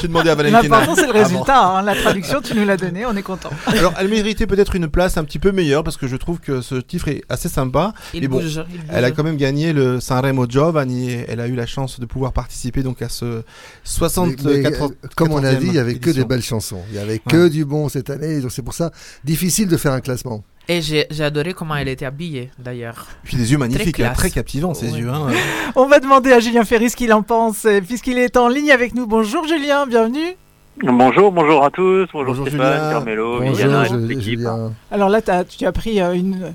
j'ai 0.00 0.08
demandé 0.08 0.30
à 0.30 0.34
Valentina. 0.34 0.62
L'important, 0.62 0.94
c'est 0.94 1.02
le 1.02 1.10
Ah 1.10 1.12
bon. 1.12 1.22
résultat. 1.22 1.66
hein. 1.66 1.82
La 1.82 1.94
traduction, 1.94 2.40
tu 2.40 2.54
nous 2.54 2.64
l'as 2.64 2.76
donné, 2.76 3.04
on 3.06 3.14
est 3.16 3.22
content. 3.22 3.50
Alors, 3.66 3.92
elle 3.98 4.08
méritait 4.08 4.46
peut-être 4.46 4.74
une 4.74 4.88
place 4.88 5.16
un 5.18 5.24
petit 5.24 5.38
peu 5.38 5.52
meilleure 5.52 5.84
parce 5.84 5.96
que 5.96 6.06
je 6.08 6.16
trouve 6.16 6.38
que 6.40 6.60
ce 6.62 6.76
titre 6.76 7.08
est 7.08 7.22
assez 7.28 7.48
sympa. 7.48 7.92
Il 8.14 8.22
Mais 8.22 8.28
bon, 8.28 8.40
bouge, 8.40 8.62
il 8.72 8.80
elle 8.90 9.04
a 9.04 9.10
quand 9.10 9.22
même 9.24 9.36
gagné 9.36 9.72
le 9.72 10.00
Sanremo 10.00 10.46
Giovanni 10.48 11.10
et 11.10 11.26
elle 11.28 11.40
a 11.40 11.46
eu 11.46 11.54
la 11.54 11.66
chance 11.66 12.00
de 12.00 12.06
pouvoir 12.06 12.32
participer 12.32 12.82
donc 12.82 13.02
à 13.02 13.08
ce 13.08 13.42
60 13.84 14.42
Mais- 14.44 14.54
mais, 14.58 14.62
80 14.62 14.86
euh, 15.04 15.08
comme 15.16 15.32
on 15.32 15.44
a 15.44 15.54
dit, 15.54 15.66
il 15.66 15.74
y 15.74 15.78
avait 15.78 15.96
que 15.98 16.10
des 16.10 16.24
belles 16.24 16.42
chansons. 16.42 16.80
Il 16.90 16.96
y 16.96 16.98
avait 16.98 17.18
que 17.18 17.48
du 17.48 17.64
bon 17.64 17.88
cette 17.88 18.08
année. 18.10 18.40
Donc 18.40 18.50
c'est 18.52 18.62
pour 18.62 18.74
ça 18.74 18.90
difficile 19.24 19.68
de 19.68 19.76
faire 19.76 19.92
un 19.92 20.00
classement. 20.00 20.42
Et 20.72 20.82
j'ai 20.82 21.04
adoré 21.24 21.52
comment 21.52 21.74
elle 21.74 21.88
était 21.88 22.06
habillée 22.06 22.52
d'ailleurs. 22.56 23.08
Puis 23.24 23.36
des 23.36 23.50
yeux 23.50 23.58
magnifiques, 23.58 23.96
Très 24.14 24.28
hein, 24.28 24.30
captivants 24.32 24.72
ces 24.72 24.92
Ouais. 24.92 25.00
yeux. 25.00 25.10
hein. 25.10 25.26
On 25.74 25.86
va 25.86 25.98
demander 25.98 26.30
à 26.30 26.38
Julien 26.38 26.64
Ferry 26.64 26.88
ce 26.88 26.94
qu'il 26.94 27.12
en 27.12 27.22
pense, 27.22 27.64
euh, 27.64 27.80
puisqu'il 27.80 28.18
est 28.18 28.36
en 28.36 28.46
ligne 28.46 28.70
avec 28.70 28.94
nous. 28.94 29.04
Bonjour 29.08 29.48
Julien, 29.48 29.84
bienvenue. 29.88 30.36
Bonjour, 30.80 31.32
bonjour 31.32 31.64
à 31.64 31.70
tous, 31.70 32.06
bonjour, 32.12 32.34
Bonjour, 32.36 32.46
Stéphane, 32.46 32.72
Julien. 32.74 32.90
Carmelo, 32.92 33.38
Bonjour, 33.40 33.50
Viviana 33.52 33.84
et 33.88 33.96
l'équipe. 33.96 34.22
Julien. 34.38 34.72
Alors 34.92 35.08
là, 35.08 35.20
tu 35.20 35.66
as 35.66 35.72
pris 35.72 36.00
euh, 36.00 36.12
une, 36.12 36.54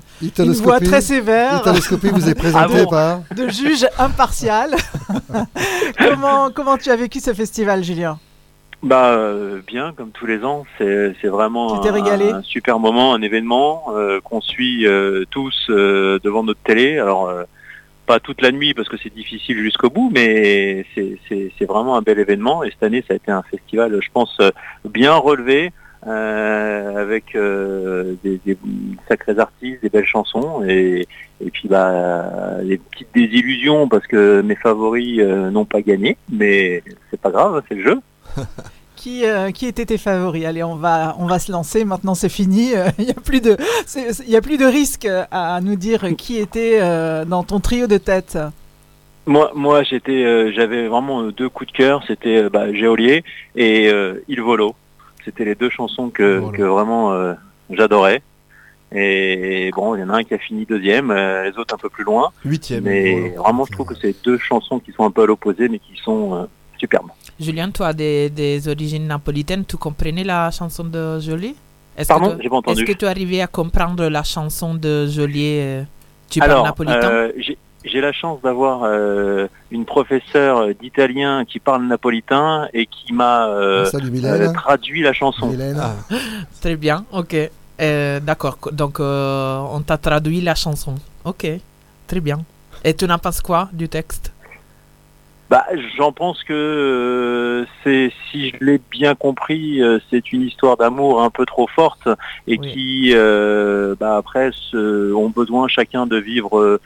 voix 0.62 0.80
très 0.80 1.02
sévère 1.02 1.58
Italoscopie 1.60 2.08
vous 2.08 2.26
est 2.26 2.34
présentée 2.38 2.74
Ah 2.74 2.84
bon 2.84 2.90
par. 2.90 3.20
de 3.36 3.48
juge 3.50 3.86
impartial. 3.98 4.74
comment, 5.98 6.50
comment 6.50 6.78
tu 6.78 6.90
as 6.90 6.96
vécu 6.96 7.20
ce 7.20 7.34
festival, 7.34 7.84
Julien? 7.84 8.18
Bah 8.82 9.14
euh, 9.14 9.60
bien, 9.66 9.92
comme 9.96 10.10
tous 10.10 10.26
les 10.26 10.44
ans, 10.44 10.64
c'est 10.78 11.12
vraiment 11.24 11.80
un, 12.32 12.42
super 12.42 12.78
moment, 12.78 13.14
un 13.14 13.22
événement 13.22 13.86
euh, 13.94 14.20
qu'on 14.22 14.40
suit 14.40 14.86
euh, 14.86 15.24
tous 15.30 15.66
devant 15.70 16.44
notre 16.44 16.60
télé. 16.60 16.98
Alors 16.98 17.32
pas 18.06 18.20
toute 18.20 18.40
la 18.42 18.52
nuit 18.52 18.74
parce 18.74 18.88
que 18.88 18.96
c'est 19.02 19.12
difficile 19.12 19.58
jusqu'au 19.58 19.90
bout, 19.90 20.12
mais 20.14 20.84
c'est- 20.94 21.64
vraiment 21.66 21.96
un 21.96 22.02
bel 22.02 22.18
événement. 22.20 22.62
Et 22.62 22.70
cette 22.70 22.82
année, 22.84 23.02
ça 23.08 23.14
a 23.14 23.16
été 23.16 23.32
un 23.32 23.42
festival, 23.42 23.98
je 24.00 24.08
pense, 24.12 24.40
bien 24.84 25.14
relevé. 25.14 25.72
avec 26.06 27.32
des, 27.34 28.40
des 28.46 28.56
sacrés 29.08 29.38
artistes, 29.38 29.82
des 29.82 29.88
belles 29.88 30.06
chansons 30.06 30.62
et, 30.64 31.08
et 31.44 31.50
puis 31.50 31.66
bah 31.68 32.60
des 32.62 32.78
petites 32.78 33.08
désillusions 33.12 33.88
parce 33.88 34.06
que 34.06 34.40
mes 34.42 34.54
favoris 34.54 35.18
n'ont 35.20 35.64
pas 35.64 35.80
gagné, 35.82 36.16
mais 36.30 36.84
c'est 37.10 37.20
pas 37.20 37.30
grave, 37.32 37.60
c'est 37.68 37.74
le 37.74 37.82
jeu. 37.82 38.00
qui, 38.96 39.24
euh, 39.24 39.50
qui 39.50 39.66
étaient 39.66 39.86
tes 39.86 39.98
favoris? 39.98 40.44
Allez, 40.44 40.62
on 40.62 40.76
va, 40.76 41.16
on 41.18 41.26
va 41.26 41.38
se 41.38 41.52
lancer. 41.52 41.84
Maintenant, 41.84 42.14
c'est 42.14 42.28
fini. 42.28 42.72
Il 42.98 43.04
n'y 43.04 43.10
a 43.10 43.14
plus 43.14 43.40
de, 43.40 43.56
il 43.96 44.30
y 44.30 44.36
a 44.36 44.40
plus 44.40 44.58
de 44.58 44.66
risque 44.66 45.08
à 45.30 45.60
nous 45.60 45.76
dire 45.76 46.16
qui 46.16 46.38
était 46.38 46.78
euh, 46.80 47.24
dans 47.24 47.42
ton 47.42 47.60
trio 47.60 47.86
de 47.86 47.98
tête. 47.98 48.38
Moi, 49.26 49.50
moi, 49.54 49.82
j'étais, 49.82 50.24
euh, 50.24 50.52
j'avais 50.54 50.86
vraiment 50.86 51.24
deux 51.24 51.48
coups 51.48 51.72
de 51.72 51.76
cœur. 51.76 52.04
C'était 52.06 52.44
euh, 52.44 52.48
bah, 52.48 52.72
Géolier 52.72 53.24
et 53.56 53.88
euh, 53.88 54.22
Il 54.28 54.40
Volo. 54.40 54.76
C'était 55.24 55.44
les 55.44 55.56
deux 55.56 55.70
chansons 55.70 56.10
que, 56.10 56.42
que 56.52 56.62
vraiment 56.62 57.12
euh, 57.12 57.34
j'adorais. 57.70 58.22
Et 58.94 59.72
bon, 59.74 59.96
il 59.96 60.00
y 60.00 60.04
en 60.04 60.10
a 60.10 60.18
un 60.18 60.22
qui 60.22 60.34
a 60.34 60.38
fini 60.38 60.64
deuxième, 60.64 61.10
euh, 61.10 61.50
les 61.50 61.58
autres 61.58 61.74
un 61.74 61.78
peu 61.78 61.88
plus 61.88 62.04
loin. 62.04 62.30
Huitième. 62.44 62.84
Mais 62.84 63.30
vraiment, 63.30 63.64
je 63.64 63.72
trouve 63.72 63.86
que 63.86 63.96
c'est 64.00 64.14
deux 64.24 64.38
chansons 64.38 64.78
qui 64.78 64.92
sont 64.92 65.04
un 65.04 65.10
peu 65.10 65.22
à 65.22 65.26
l'opposé, 65.26 65.68
mais 65.68 65.80
qui 65.80 65.96
sont 65.96 66.34
euh, 66.34 66.44
superbes. 66.78 67.10
Julien, 67.38 67.70
toi, 67.70 67.92
des, 67.92 68.30
des 68.30 68.66
origines 68.68 69.06
napolitaines, 69.06 69.64
tu 69.66 69.76
comprenais 69.76 70.24
la 70.24 70.50
chanson 70.50 70.84
de 70.84 71.20
Jolie? 71.20 71.54
Est-ce 71.96 72.08
Pardon, 72.08 72.36
j'ai 72.42 72.48
pas 72.48 72.56
entendu. 72.56 72.82
Est-ce 72.82 72.92
que 72.92 72.96
tu 72.98 73.06
arrivais 73.06 73.40
à 73.40 73.46
comprendre 73.46 74.06
la 74.08 74.22
chanson 74.22 74.74
de 74.74 75.06
Jolie 75.06 75.58
euh, 75.60 75.82
Tu 76.30 76.40
parles 76.40 76.52
Alors, 76.52 76.64
napolitain? 76.64 77.10
euh, 77.10 77.32
j'ai- 77.38 77.58
j'ai 77.84 78.00
la 78.00 78.12
chance 78.12 78.40
d'avoir 78.42 78.82
euh, 78.84 79.46
une 79.70 79.84
professeure 79.84 80.74
d'italien 80.74 81.44
qui 81.44 81.60
parle 81.60 81.86
napolitain 81.86 82.68
et 82.72 82.86
qui 82.86 83.12
m'a 83.12 83.46
euh, 83.48 83.84
Salut, 83.90 84.10
euh, 84.24 84.48
traduit 84.52 85.02
la 85.02 85.12
chanson. 85.12 85.54
Très 86.60 86.76
bien, 86.76 87.04
ok. 87.12 87.36
Euh, 87.80 88.20
D'accord, 88.20 88.58
co- 88.58 88.70
donc 88.70 88.98
euh, 89.00 89.58
on 89.70 89.80
t'a 89.82 89.98
traduit 89.98 90.40
la 90.40 90.54
chanson. 90.54 90.94
Ok, 91.24 91.46
très 92.06 92.20
bien. 92.20 92.38
Et 92.82 92.94
tu 92.94 93.06
n'en 93.06 93.18
penses 93.18 93.40
quoi 93.40 93.68
du 93.72 93.88
texte? 93.88 94.32
Bah, 95.48 95.64
j'en 95.96 96.10
pense 96.10 96.42
que 96.42 96.52
euh, 96.52 97.64
c'est, 97.84 98.12
si 98.30 98.50
je 98.50 98.56
l'ai 98.64 98.80
bien 98.90 99.14
compris, 99.14 99.80
euh, 99.80 100.00
c'est 100.10 100.32
une 100.32 100.42
histoire 100.42 100.76
d'amour 100.76 101.22
un 101.22 101.30
peu 101.30 101.46
trop 101.46 101.68
forte 101.68 102.08
et 102.48 102.58
qui, 102.72 103.12
euh, 103.14 103.94
bah, 103.98 104.16
après, 104.16 104.50
se- 104.52 105.12
ont 105.12 105.28
besoin 105.30 105.68
chacun 105.68 106.06
de 106.06 106.16
vivre 106.16 106.80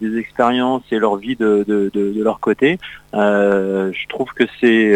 des 0.00 0.18
expériences 0.18 0.82
et 0.92 0.98
leur 0.98 1.16
vie 1.16 1.34
de, 1.34 1.64
de, 1.66 1.90
de, 1.92 2.12
de 2.12 2.22
leur 2.22 2.38
côté. 2.38 2.78
Je 3.12 4.08
trouve 4.08 4.28
que 4.32 4.44
c'est, 4.60 4.92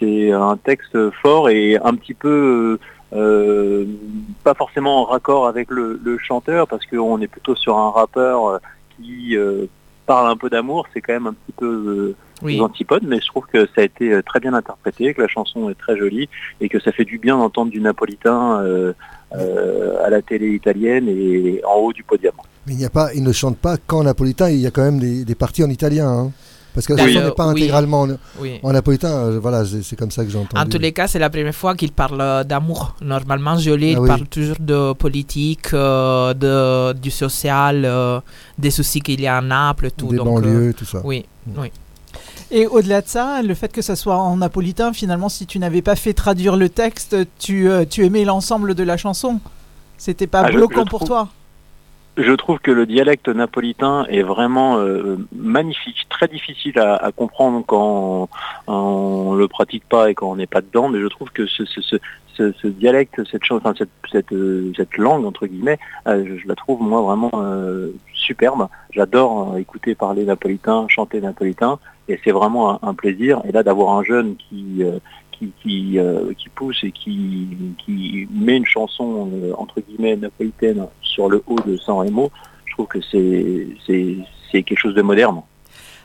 c'est 0.00 0.32
un 0.32 0.56
texte 0.56 1.10
fort 1.22 1.48
et 1.50 1.76
un 1.76 1.94
petit 1.94 2.14
peu 2.14 2.80
pas 4.42 4.54
forcément 4.54 5.02
en 5.02 5.04
raccord 5.04 5.46
avec 5.46 5.70
le, 5.70 6.00
le 6.02 6.18
chanteur 6.18 6.66
parce 6.66 6.84
qu'on 6.86 7.20
est 7.20 7.28
plutôt 7.28 7.54
sur 7.54 7.76
un 7.78 7.90
rappeur 7.90 8.58
qui 8.96 9.36
parle 10.06 10.30
un 10.30 10.36
peu 10.36 10.50
d'amour, 10.50 10.86
c'est 10.92 11.00
quand 11.00 11.12
même 11.12 11.26
un 11.26 11.32
petit 11.34 11.52
peu 11.56 11.66
euh, 11.66 12.16
Oui. 12.42 12.56
des 12.56 12.60
antipodes, 12.60 13.04
mais 13.06 13.20
je 13.20 13.26
trouve 13.26 13.46
que 13.52 13.66
ça 13.74 13.80
a 13.80 13.84
été 13.84 14.12
euh, 14.12 14.22
très 14.22 14.40
bien 14.40 14.54
interprété, 14.54 15.14
que 15.14 15.22
la 15.22 15.28
chanson 15.28 15.70
est 15.70 15.74
très 15.78 15.96
jolie 15.96 16.28
et 16.60 16.68
que 16.68 16.78
ça 16.80 16.92
fait 16.92 17.04
du 17.04 17.18
bien 17.18 17.36
d'entendre 17.38 17.70
du 17.70 17.80
napolitain 17.80 18.60
euh, 18.62 18.92
euh, 19.34 20.04
à 20.04 20.10
la 20.10 20.20
télé 20.22 20.48
italienne 20.54 21.08
et 21.08 21.60
en 21.64 21.76
haut 21.76 21.92
du 21.92 22.02
podium. 22.02 22.34
Mais 22.66 22.74
il 22.74 22.78
n'y 22.78 22.84
a 22.84 22.90
pas, 22.90 23.12
il 23.14 23.22
ne 23.22 23.32
chante 23.32 23.58
pas 23.58 23.76
qu'en 23.76 24.04
napolitain. 24.04 24.50
Il 24.50 24.58
y 24.58 24.66
a 24.66 24.70
quand 24.70 24.82
même 24.84 24.98
des, 25.00 25.24
des 25.24 25.34
parties 25.34 25.64
en 25.64 25.70
italien. 25.70 26.08
hein. 26.08 26.30
Parce 26.74 26.86
que 26.86 26.94
la 26.94 27.06
chanson 27.06 27.24
n'est 27.26 27.30
pas 27.32 27.44
Euh, 27.44 27.52
oui. 27.52 27.60
intégralement 27.60 28.02
en, 28.02 28.08
Oui. 28.40 28.58
en 28.62 28.72
napolitain. 28.72 29.30
voilà, 29.40 29.62
c'est 29.82 29.94
comme 29.96 30.10
ça 30.10 30.24
que 30.24 30.30
j'ai 30.30 30.38
entendu. 30.38 30.60
En 30.62 30.66
tous 30.68 30.78
les 30.78 30.92
cas, 30.92 31.06
c'est 31.06 31.18
la 31.18 31.28
première 31.30 31.54
fois 31.54 31.74
qu'il 31.74 31.92
parle 31.92 32.20
euh, 32.20 32.44
d'amour. 32.44 32.94
Normalement, 33.02 33.58
Jolie 33.58 33.94
Ah 33.98 34.06
parle 34.06 34.26
toujours 34.26 34.56
de 34.58 34.92
politique, 34.94 35.74
euh, 35.74 36.32
de, 36.32 36.98
du 36.98 37.10
social, 37.10 37.82
euh, 37.84 38.20
des 38.58 38.70
soucis 38.70 39.00
qu'il 39.00 39.20
y 39.20 39.26
a 39.26 39.36
à 39.36 39.40
Naples, 39.42 39.90
tout. 39.96 40.08
Des 40.08 40.16
donc, 40.16 40.26
banlieues, 40.26 40.68
euh, 40.70 40.72
tout 40.72 40.84
ça. 40.86 41.00
Oui, 41.04 41.26
oui. 41.58 41.70
Et 42.50 42.66
au-delà 42.66 43.00
de 43.00 43.08
ça, 43.08 43.40
le 43.42 43.54
fait 43.54 43.72
que 43.72 43.80
ça 43.82 43.96
soit 43.96 44.16
en 44.16 44.36
napolitain, 44.36 44.92
finalement, 44.92 45.28
si 45.30 45.46
tu 45.46 45.58
n'avais 45.58 45.80
pas 45.82 45.96
fait 45.96 46.12
traduire 46.12 46.56
le 46.56 46.68
texte, 46.68 47.16
tu, 47.38 47.68
euh, 47.70 47.84
tu 47.88 48.04
aimais 48.04 48.24
l'ensemble 48.24 48.74
de 48.74 48.82
la 48.82 48.96
chanson? 48.96 49.40
C'était 49.96 50.26
pas 50.26 50.42
Ah, 50.44 50.50
bloquant 50.50 50.84
pour 50.84 51.00
trouve- 51.00 51.08
toi? 51.08 51.28
Je 52.18 52.32
trouve 52.32 52.58
que 52.58 52.70
le 52.70 52.84
dialecte 52.84 53.28
napolitain 53.28 54.04
est 54.10 54.22
vraiment 54.22 54.76
euh, 54.76 55.16
magnifique, 55.34 56.06
très 56.10 56.28
difficile 56.28 56.78
à, 56.78 56.96
à 56.96 57.10
comprendre 57.10 57.64
quand 57.66 58.28
on 58.66 59.32
le 59.34 59.48
pratique 59.48 59.84
pas 59.88 60.10
et 60.10 60.14
quand 60.14 60.30
on 60.30 60.36
n'est 60.36 60.46
pas 60.46 60.60
dedans, 60.60 60.90
mais 60.90 61.00
je 61.00 61.06
trouve 61.06 61.30
que 61.30 61.46
ce, 61.46 61.64
ce, 61.64 61.80
ce, 61.80 62.52
ce- 62.52 62.66
dialecte, 62.66 63.22
cette, 63.30 63.44
chose, 63.44 63.60
enfin, 63.64 63.74
cette, 63.78 63.88
cette, 64.10 64.30
euh, 64.32 64.72
cette 64.76 64.98
langue, 64.98 65.24
entre 65.24 65.46
guillemets, 65.46 65.78
euh, 66.06 66.36
je, 66.38 66.46
la 66.46 66.54
trouve 66.54 66.82
moi 66.82 67.00
vraiment 67.00 67.30
euh, 67.34 67.92
superbe. 68.12 68.68
J'adore 68.90 69.56
écouter 69.56 69.94
parler 69.94 70.24
napolitain, 70.26 70.84
chanter 70.88 71.20
napolitain, 71.22 71.78
et 72.08 72.20
c'est 72.22 72.32
vraiment 72.32 72.72
un, 72.74 72.88
un 72.90 72.94
plaisir. 72.94 73.40
Et 73.48 73.52
là, 73.52 73.62
d'avoir 73.62 73.96
un 73.96 74.02
jeune 74.04 74.36
qui... 74.36 74.84
euh, 75.42 75.46
qui, 75.62 75.68
qui, 75.90 75.98
euh, 75.98 76.32
qui 76.38 76.48
pousse 76.48 76.78
et 76.84 76.92
qui, 76.92 77.48
qui 77.84 78.28
met 78.32 78.56
une 78.56 78.66
chanson 78.66 79.30
euh, 79.32 79.52
entre 79.58 79.80
guillemets 79.80 80.16
napolitaine 80.16 80.86
sur 81.02 81.28
le 81.28 81.42
haut 81.46 81.58
de 81.66 81.76
San 81.76 81.96
Remo, 81.96 82.30
je 82.66 82.72
trouve 82.74 82.86
que 82.86 82.98
c'est 83.10 84.62
quelque 84.64 84.78
chose 84.78 84.94
de 84.94 85.02
moderne. 85.02 85.40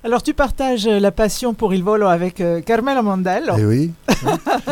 Alors, 0.04 0.22
tu 0.22 0.34
partages 0.36 0.86
euh, 0.86 1.00
la 1.00 1.12
passion 1.12 1.54
pour 1.56 1.74
Il 1.74 1.84
Volo 1.84 2.06
avec 2.06 2.40
euh, 2.40 2.62
Carmelo 2.62 3.02
Mondello. 3.02 3.54
Eh 3.58 3.66
oui. 3.66 3.92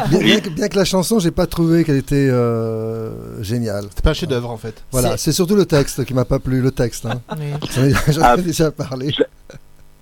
bien, 0.09 0.20
bien 0.20 0.39
que, 0.39 0.49
bien 0.49 0.68
que 0.70 0.78
la 0.78 0.86
chanson, 0.86 1.18
j'ai 1.20 1.32
pas 1.32 1.47
trouvé 1.47 1.84
qu'elle 1.84 1.97
était 1.97 2.30
euh, 2.30 3.41
géniale. 3.43 3.86
C'est 3.93 4.03
pas 4.03 4.11
un 4.11 4.13
chef-d'œuvre 4.13 4.51
en 4.51 4.57
fait. 4.57 4.84
Voilà, 4.91 5.18
C'est- 5.18 5.32
surtout 5.32 5.55
le 5.55 5.66
texte 5.66 6.05
qui 6.05 6.13
m'a 6.13 6.26
pas 6.26 6.38
plu, 6.39 6.61
le 6.61 6.72
texte. 6.72 7.07
Hein. 7.07 7.22
J'en 7.76 7.84
ai, 7.84 7.91
j'en 8.13 8.22
ai 8.22 8.24
Ah. 8.24 8.38
déjà 8.38 8.72
parlé. 8.72 9.13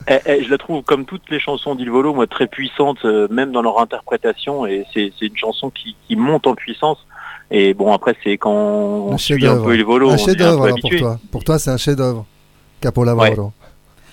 Eh, 0.08 0.18
eh, 0.26 0.44
je 0.44 0.50
la 0.50 0.58
trouve 0.58 0.84
comme 0.84 1.06
toutes 1.06 1.30
les 1.30 1.40
chansons 1.40 1.76
d'Il 1.76 1.90
Volo, 1.90 2.14
moi 2.14 2.28
très 2.28 2.48
puissante, 2.48 2.98
euh, 3.06 3.28
même 3.30 3.52
dans 3.52 3.62
leur 3.62 3.80
interprétation, 3.80 4.66
et 4.66 4.86
c'est 4.94 5.12
une 5.22 5.38
chanson 5.38 5.70
qui, 5.70 5.96
qui 6.08 6.16
monte 6.16 6.48
en 6.48 6.56
puissance. 6.56 6.98
Et 7.52 7.74
bon 7.74 7.94
après 7.94 8.16
c'est 8.24 8.38
quand 8.38 8.52
on 8.52 9.14
Un 9.14 9.18
suit 9.18 9.34
un 9.36 9.38
chef-d'œuvre. 9.38 9.66
peu 9.66 9.76
Il 9.76 9.84
Volo, 9.84 10.10
Un 10.10 10.14
on 10.14 10.16
est 10.18 10.22
un 10.22 10.26
chef-d'œuvre 10.26 10.58
peu 10.60 10.66
alors, 10.66 10.80
pour 10.80 10.90
toi. 10.98 11.20
Pour 11.32 11.44
toi, 11.44 11.60
c'est 11.60 11.72
un 11.72 11.78
chef-d'œuvre. 11.78 12.26
Capolavoro. 12.82 13.54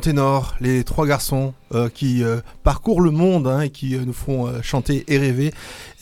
ténors, 0.00 0.56
les 0.60 0.82
trois 0.84 1.06
garçons 1.06 1.54
euh, 1.74 1.88
qui 1.88 2.24
euh, 2.24 2.40
parcourent 2.64 3.00
le 3.00 3.10
monde 3.10 3.46
hein, 3.46 3.60
et 3.60 3.70
qui 3.70 3.94
euh, 3.94 4.00
nous 4.04 4.12
font 4.12 4.46
euh, 4.46 4.60
chanter 4.62 5.04
et 5.08 5.18
rêver 5.18 5.52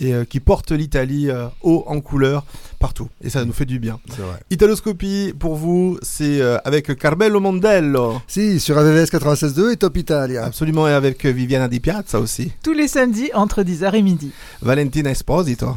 et 0.01 0.14
euh, 0.14 0.24
qui 0.24 0.40
portent 0.40 0.72
l'Italie 0.72 1.28
euh, 1.30 1.46
haut 1.62 1.84
en 1.86 2.01
couleur 2.01 2.44
partout. 2.78 3.09
Et 3.22 3.28
ça 3.28 3.44
nous 3.44 3.53
fait 3.53 3.64
du 3.66 3.78
bien. 3.78 3.99
C'est 4.09 4.22
vrai. 4.22 4.38
Italoscopie, 4.51 5.34
pour 5.38 5.57
vous, 5.57 5.99
c'est 6.01 6.40
euh, 6.40 6.59
avec 6.64 6.96
Carmelo 6.96 7.40
Mondello. 7.40 8.20
Si, 8.26 8.61
sur 8.61 8.78
AVVS 8.78 9.11
96.2 9.11 9.72
et 9.72 9.76
Top 9.76 9.96
Italia. 9.96 10.44
Absolument, 10.44 10.88
et 10.88 10.92
avec 10.92 11.26
Viviana 11.26 11.68
Di 11.68 11.80
Piazza 11.80 12.18
aussi. 12.20 12.53
Tous 12.62 12.72
les 12.72 12.88
samedis 12.88 13.30
entre 13.34 13.62
10h 13.62 13.94
et 13.94 14.03
midi. 14.03 14.30
Valentina 14.62 15.11
Esposito. 15.11 15.76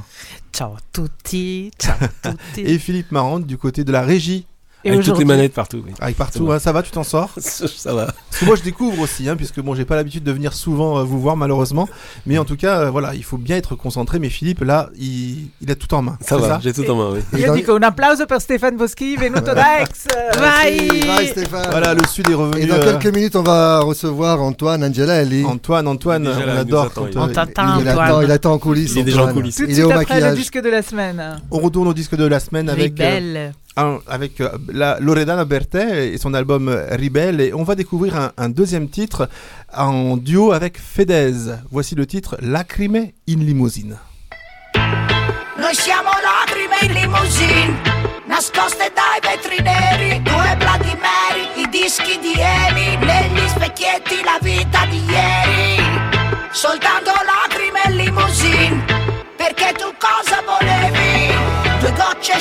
Ciao 0.54 0.74
a 0.74 0.80
tutti, 0.92 1.72
ciao 1.80 1.96
a 2.02 2.08
tutti. 2.30 2.62
Et 2.62 2.78
Philippe 2.78 3.12
Marante 3.12 3.46
du 3.48 3.58
côté 3.58 3.84
de 3.84 3.92
la 3.92 4.02
régie. 4.02 4.46
Et 4.84 4.90
Avec 4.92 5.04
toutes 5.06 5.20
les 5.20 5.26
manettes 5.26 5.54
partout. 5.54 5.82
oui. 5.86 5.92
Avec 6.00 6.16
partout, 6.18 6.52
hein, 6.52 6.58
ça 6.60 6.72
va, 6.72 6.82
tu 6.82 6.90
t'en 6.92 7.04
sors 7.04 7.30
Ça 7.38 7.94
va. 7.94 8.06
Parce 8.08 8.40
que 8.40 8.46
moi 8.46 8.56
je 8.56 8.64
découvre 8.64 9.00
aussi, 9.02 9.30
hein, 9.30 9.36
puisque 9.36 9.60
bon, 9.62 9.76
j'ai 9.76 9.86
pas 9.86 9.96
l'habitude 9.96 10.24
de 10.24 10.32
venir 10.32 10.54
souvent 10.54 10.98
euh, 10.98 11.04
vous 11.04 11.20
voir 11.22 11.38
malheureusement, 11.38 11.88
mais 12.26 12.38
en 12.40 12.46
tout 12.46 12.56
cas, 12.56 12.80
euh, 12.82 12.90
voilà, 12.90 13.14
il 13.14 13.24
faut 13.24 13.38
bien 13.38 13.58
être 13.58 13.76
concentré. 13.76 14.18
Mais 14.20 14.30
Philippe, 14.30 14.62
là, 14.62 14.90
il, 14.98 15.50
il 15.62 15.70
a 15.72 15.76
tout 15.76 15.94
en 15.94 16.02
main. 16.02 16.18
Ça 16.22 16.38
va, 16.38 16.60
j'ai 16.64 16.74
tout 16.74 16.90
en 16.90 16.96
main, 16.96 17.10
oui. 17.14 17.40
Io 17.40 17.48
dans- 17.48 17.54
dico 17.56 17.76
un 17.76 17.82
applauso 17.84 18.26
per 18.26 18.40
Stéphane 18.42 18.76
Boschi, 18.78 19.18
venuto 19.18 19.54
da 19.54 19.82
ex. 19.82 20.08
Merci, 20.40 21.02
vai 21.06 21.28
Stéphane. 21.28 21.68
Voilà, 21.70 21.94
le 21.94 22.06
Sud 22.08 22.30
est 22.30 22.34
revenu. 22.34 22.62
Et 22.62 22.66
dans 22.66 22.76
euh, 22.76 22.98
quelques 23.00 23.14
minutes, 23.16 23.36
on 23.36 23.44
va 23.44 23.82
recevoir 23.82 24.42
Antoine 24.42 24.84
Angelelli. 24.84 25.46
Antoine, 25.46 25.88
Antoine, 25.88 26.28
on 26.28 26.32
là, 26.32 26.38
il 26.40 26.54
nous 26.54 26.60
adore 26.60 26.86
attend, 26.86 27.02
quand 27.02 27.08
il 27.08 27.18
est 27.18 27.18
On 27.22 27.28
t'attend, 27.28 27.80
Il 27.80 27.88
attend, 27.88 28.02
Antoine. 28.04 28.24
il 28.26 28.32
attend 28.32 28.54
en 28.54 28.58
coulisses. 28.58 28.92
Il 28.94 29.00
est 29.00 29.04
déjà 29.04 29.18
en 29.20 29.22
Antoine. 29.22 29.36
coulisses. 29.36 29.56
Tout 29.58 29.64
de 29.64 29.68
Il 29.68 29.72
est 29.74 29.76
suite 29.76 29.86
au 29.86 29.92
après 29.92 30.20
le 30.22 30.36
disque 30.36 30.60
de 30.60 30.70
la 30.70 30.82
semaine. 30.82 31.42
On 31.52 31.60
retourne 31.60 31.88
au 31.88 31.94
disque 31.94 32.16
de 32.16 32.26
la 32.26 32.40
semaine 32.40 32.68
avec, 32.70 32.96
Ribelle. 33.78 34.00
avec 34.08 34.42
euh, 34.42 34.50
la 34.72 35.00
Loredana 35.00 35.46
Berthet 35.46 36.14
et 36.14 36.18
son 36.18 36.34
album 36.34 36.70
Rebelle. 36.70 37.42
Et 37.42 37.54
on 37.54 37.64
va 37.64 37.76
découvrir 37.76 38.16
un, 38.16 38.32
un 38.38 38.50
deuxième 38.50 38.90
titre 38.90 39.30
en 39.74 40.18
duo 40.18 40.52
avec 40.52 40.80
Fedez. 40.80 41.56
Voici 41.72 41.96
le 41.96 42.06
titre 42.06 42.38
Lacrime 42.42 43.12
in 43.28 43.40
limousine. 43.40 43.98
Noi 45.58 45.76
siamo 45.76 46.10
lacrime 46.24 46.76
in 46.82 46.92
limousine, 46.92 47.82
nascoste 48.26 48.92
dai 48.96 49.20
vetri 49.22 49.62
neri, 49.62 50.22
due 50.24 50.58
Mary, 51.00 51.62
i 51.62 51.70
dischi 51.70 52.18
di 52.20 52.34
Amy, 52.42 52.98
negli 52.98 53.48
specchietti 53.48 54.24
la 54.24 54.40
vita 54.42 54.86
di 54.88 55.00
ieri. 55.06 55.84
Soltanto 56.52 57.12
lacrime 57.12 57.82
in 57.86 57.96
limousine, 57.96 58.86
perché 59.38 59.74
tu 59.78 59.94
cosa 60.00 60.21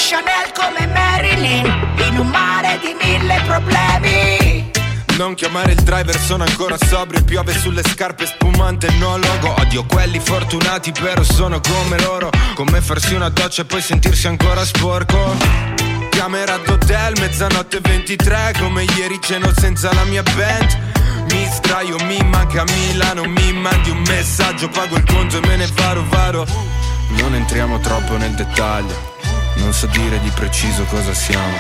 Chanel 0.03 0.51
come 0.55 0.86
Marilyn, 0.86 1.66
in 2.09 2.18
un 2.18 2.26
mare 2.28 2.80
di 2.80 2.96
mille 2.98 3.38
problemi. 3.44 4.70
Non 5.18 5.34
chiamare 5.34 5.72
il 5.72 5.82
driver, 5.82 6.18
sono 6.18 6.42
ancora 6.42 6.78
sobrio 6.78 7.22
Piove 7.22 7.53
sulle 7.53 7.82
scarpe 7.82 8.24
spumante, 8.24 8.90
no 8.92 9.18
logo. 9.18 9.55
Odio 9.61 9.84
quelli 9.84 10.18
fortunati, 10.18 10.90
però 10.92 11.22
sono 11.22 11.61
come 11.61 12.01
loro. 12.01 12.30
Come 12.55 12.80
farsi 12.80 13.12
una 13.14 13.28
doccia 13.28 13.61
e 13.61 13.64
poi 13.66 13.82
sentirsi 13.82 14.26
ancora 14.26 14.64
sporco. 14.64 15.36
Camera 16.09 16.57
d'hotel, 16.57 17.18
mezzanotte 17.20 17.80
23 17.80 18.55
Come 18.59 18.84
ieri 18.96 19.18
ceno 19.20 19.53
senza 19.55 19.92
la 19.92 20.05
mia 20.05 20.22
band. 20.22 20.78
Mi 21.30 21.46
sdraio, 21.53 21.96
mi 22.05 22.18
manca 22.24 22.64
Milano 22.64 23.24
Mi 23.24 23.53
mandi 23.53 23.90
un 23.90 24.03
messaggio, 24.09 24.68
pago 24.70 24.96
il 24.96 25.05
conto 25.05 25.36
e 25.36 25.46
me 25.46 25.57
ne 25.57 25.68
varo 25.74 26.03
varo. 26.09 26.46
Non 27.18 27.34
entriamo 27.34 27.78
troppo 27.80 28.16
nel 28.16 28.32
dettaglio 28.32 29.09
Non 29.61 29.74
so 29.74 29.86
dire 29.88 30.18
di 30.20 30.30
preciso 30.30 30.84
cosa 30.84 31.12
siamo. 31.12 31.58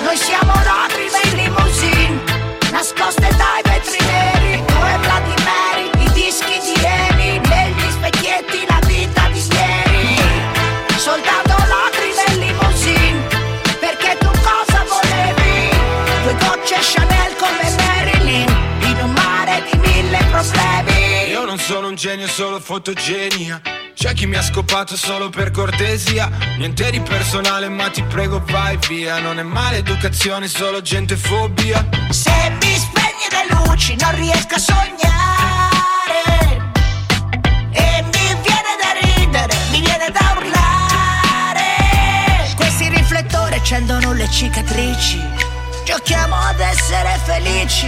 Noi 0.00 0.16
siamo 0.16 0.52
lacrime 0.54 1.20
in 1.24 1.36
limousine, 1.42 2.22
nascoste 2.70 3.28
dai 3.36 3.62
vetri 3.64 4.37
non 21.48 21.58
sono 21.58 21.88
un 21.88 21.94
genio, 21.94 22.28
solo 22.28 22.60
fotogenia. 22.60 23.58
C'è 23.94 24.12
chi 24.12 24.26
mi 24.26 24.36
ha 24.36 24.42
scopato 24.42 24.98
solo 24.98 25.30
per 25.30 25.50
cortesia. 25.50 26.28
Niente 26.58 26.90
di 26.90 27.00
personale, 27.00 27.70
ma 27.70 27.88
ti 27.88 28.02
prego 28.02 28.42
vai 28.44 28.76
via. 28.86 29.18
Non 29.18 29.38
è 29.38 29.42
maleducazione, 29.42 30.46
solo 30.46 30.82
gente 30.82 31.16
fobia. 31.16 31.82
Se 32.10 32.30
mi 32.60 32.76
spegni 32.76 33.28
le 33.30 33.46
luci 33.48 33.96
non 33.98 34.14
riesco 34.16 34.56
a 34.56 34.58
sognare 34.58 34.92
E 37.72 38.02
mi 38.02 38.36
viene 38.44 38.76
da 38.82 38.92
ridere, 39.00 39.56
mi 39.70 39.80
viene 39.80 40.10
da 40.10 40.34
urlare 40.36 41.72
Questi 42.56 42.90
riflettori 42.90 43.54
accendono 43.54 44.12
le 44.12 44.28
cicatrici 44.30 45.18
Giochiamo 45.84 46.34
ad 46.36 46.60
essere 46.60 47.18
felici 47.24 47.86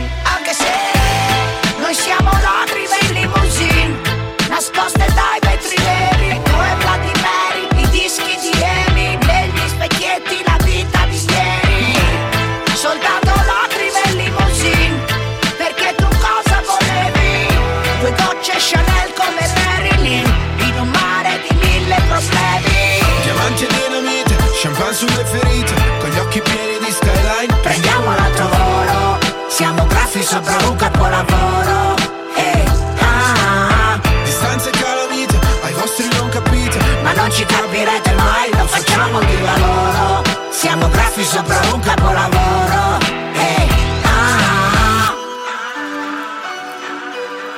sopra 41.51 41.75
un 41.75 41.81
capolavoro 41.81 42.99
Ehi, 43.35 43.69
ah. 44.05 45.13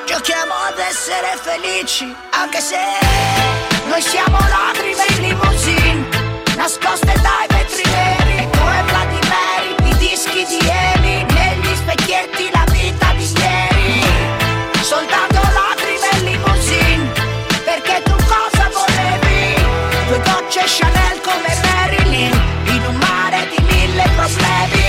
Giochiamo 0.07 0.55
ad 0.69 0.79
essere 0.79 1.37
felici 1.41 2.15
Anche 2.31 2.61
se 2.61 2.79
noi 3.87 4.01
siamo 4.01 4.39
lacrime 4.39 5.05
in 5.09 5.29
limousine 5.29 6.09
Nascoste 6.57 7.13
dai 7.21 7.47
vetri 7.49 7.83
neri 7.85 8.49
Bloody 8.87 9.19
Mary, 9.29 9.91
i 9.91 9.97
dischi 9.99 10.45
di 10.47 10.71
Amy 10.95 11.25
Negli 11.25 11.77
specchietti 11.77 12.51
la 12.53 12.65
vita 12.71 13.13
di 13.15 13.31
ieri 13.41 14.01
Soltanto 14.81 15.41
lacrime 15.53 16.09
in 16.19 16.25
limousine 16.25 17.13
Perché 17.65 18.03
tu 18.05 18.15
cosa 18.25 18.71
volevi? 18.73 19.55
Due 20.09 20.21
gocce 20.21 20.63
Chanel 20.67 21.21
come 21.21 21.61
Marilyn 21.63 22.42
just 24.33 24.41
let 24.41 24.73
me 24.73 24.82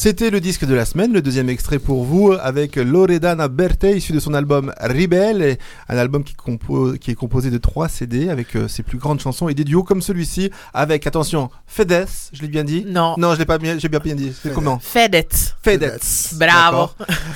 C'était 0.00 0.30
le 0.30 0.38
disque 0.40 0.64
de 0.64 0.74
la 0.76 0.84
semaine, 0.84 1.12
le 1.12 1.20
deuxième 1.20 1.48
extrait 1.48 1.80
pour 1.80 2.04
vous, 2.04 2.32
avec 2.40 2.76
Loredana 2.76 3.48
Berthe, 3.48 3.82
issu 3.96 4.12
de 4.12 4.20
son 4.20 4.32
album 4.32 4.72
Rebelle, 4.80 5.42
et 5.42 5.58
un 5.88 5.96
album 5.98 6.22
qui, 6.22 6.34
compo- 6.36 6.96
qui 6.96 7.10
est 7.10 7.16
composé 7.16 7.50
de 7.50 7.58
trois 7.58 7.88
CD, 7.88 8.28
avec 8.30 8.54
euh, 8.54 8.68
ses 8.68 8.84
plus 8.84 8.98
grandes 8.98 9.18
chansons 9.18 9.48
et 9.48 9.54
des 9.54 9.64
duos 9.64 9.82
comme 9.82 10.00
celui-ci, 10.00 10.52
avec, 10.72 11.08
attention, 11.08 11.50
Fedez, 11.66 12.04
je 12.32 12.42
l'ai 12.42 12.46
bien 12.46 12.62
dit 12.62 12.84
Non. 12.86 13.16
Non, 13.18 13.34
je 13.34 13.40
l'ai 13.40 13.44
pas 13.44 13.58
bien, 13.58 13.76
j'ai 13.76 13.88
bien 13.88 13.98
bien 13.98 14.14
dit. 14.14 14.32
C'est 14.40 14.54
comment 14.54 14.78
Fedez. 14.80 15.26
Fedez. 15.64 15.90
Bravo. 16.38 16.90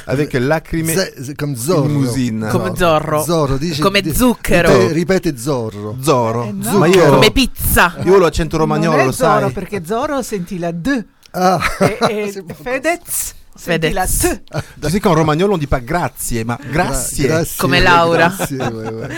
Avec 0.06 0.32
z- 0.32 1.34
comme 1.36 1.56
Zorro. 1.56 1.88
Limousine. 1.88 2.46
Come 2.52 2.76
Zorro. 2.76 3.24
Zorro, 3.24 3.58
dice, 3.58 3.82
Come 3.82 4.02
zucchero. 4.14 4.86
ripete- 4.90 5.36
Zorro. 5.36 5.96
Zorro. 6.00 6.44
Eh 6.44 6.52
no. 6.52 6.86
Io, 6.86 7.10
Come 7.10 7.32
pizza. 7.32 7.92
io 8.04 8.18
l'ho 8.18 8.26
accento 8.26 8.56
romagnolo, 8.56 9.02
lo 9.02 9.10
è 9.10 9.12
Zorro, 9.12 9.40
sai. 9.46 9.50
perché 9.52 9.82
Zorro 9.84 10.22
senti 10.22 10.58
la 10.60 10.70
D. 10.70 11.04
Ah, 11.34 11.60
E, 11.80 12.28
e 12.28 12.32
Fedez 12.64 13.34
Fedez. 13.56 13.90
la. 13.92 14.06
Tu 14.06 14.90
sais 14.90 15.00
qu'en 15.00 15.14
romagnolo 15.14 15.54
on 15.54 15.58
dit 15.58 15.66
pas 15.66 15.80
grazie, 15.80 16.42
ma 16.44 16.58
grazie. 16.72 17.26
grazie, 17.26 17.58
Come 17.58 17.80
Laura. 17.80 18.16
grazie, 18.28 18.56
ouais, 18.58 18.90
ouais. 18.92 19.08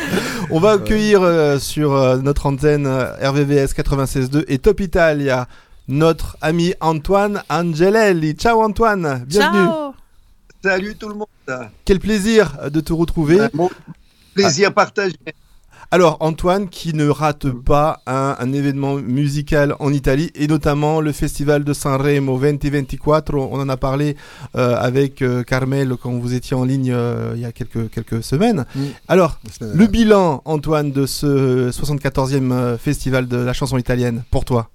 On 0.51 0.59
va 0.61 0.73
accueillir 0.73 1.23
euh, 1.23 1.59
sur 1.59 1.93
euh, 1.95 2.17
notre 2.19 2.47
antenne 2.47 2.87
euh, 2.87 3.15
RVVS 3.31 3.73
96.2 3.75 4.45
et 4.49 4.59
Top 4.59 4.81
Italia 4.81 5.47
notre 5.87 6.37
ami 6.41 6.75
Antoine 6.81 7.43
Angelelli. 7.49 8.33
Ciao 8.35 8.63
Antoine, 8.63 9.25
bienvenue. 9.27 9.67
Ciao. 9.67 9.95
Salut 10.63 10.97
tout 10.97 11.09
le 11.09 11.15
monde. 11.15 11.69
Quel 11.85 12.01
plaisir 12.01 12.71
de 12.71 12.81
te 12.81 12.93
retrouver. 12.93 13.39
Mon 13.53 13.71
plaisir 14.35 14.73
partagé. 14.73 15.15
Alors 15.91 16.17
Antoine 16.21 16.69
qui 16.69 16.93
ne 16.95 17.09
rate 17.09 17.51
pas 17.51 18.01
un, 18.07 18.37
un 18.39 18.53
événement 18.53 18.95
musical 18.97 19.77
en 19.79 19.93
Italie 19.93 20.31
et 20.35 20.47
notamment 20.47 21.01
le 21.01 21.13
festival 21.13 21.63
de 21.63 21.73
Sanremo 21.73 22.39
2024. 22.39 23.35
On 23.35 23.61
en 23.61 23.69
a 23.69 23.77
parlé 23.77 24.17
euh, 24.57 24.77
avec 24.77 25.23
euh, 25.23 25.43
Carmel 25.45 25.95
quand 26.01 26.13
vous 26.13 26.35
étiez 26.35 26.57
en 26.57 26.65
ligne 26.65 26.91
euh, 26.93 27.33
il 27.37 27.43
y 27.43 27.45
a 27.45 27.53
quelques, 27.53 27.91
quelques 27.91 28.23
semaines. 28.25 28.65
Mm. 28.75 28.81
Alors 29.09 29.39
le 29.61 29.87
bilan 29.87 30.43
Antoine 30.45 30.91
de 30.91 31.07
ce 31.07 31.71
74e 31.71 32.51
euh, 32.53 32.79
festival 32.79 33.29
de 33.29 33.37
la 33.37 33.53
chanson 33.53 33.79
italienne 33.79 34.25
pour 34.31 34.45
toi? 34.45 34.71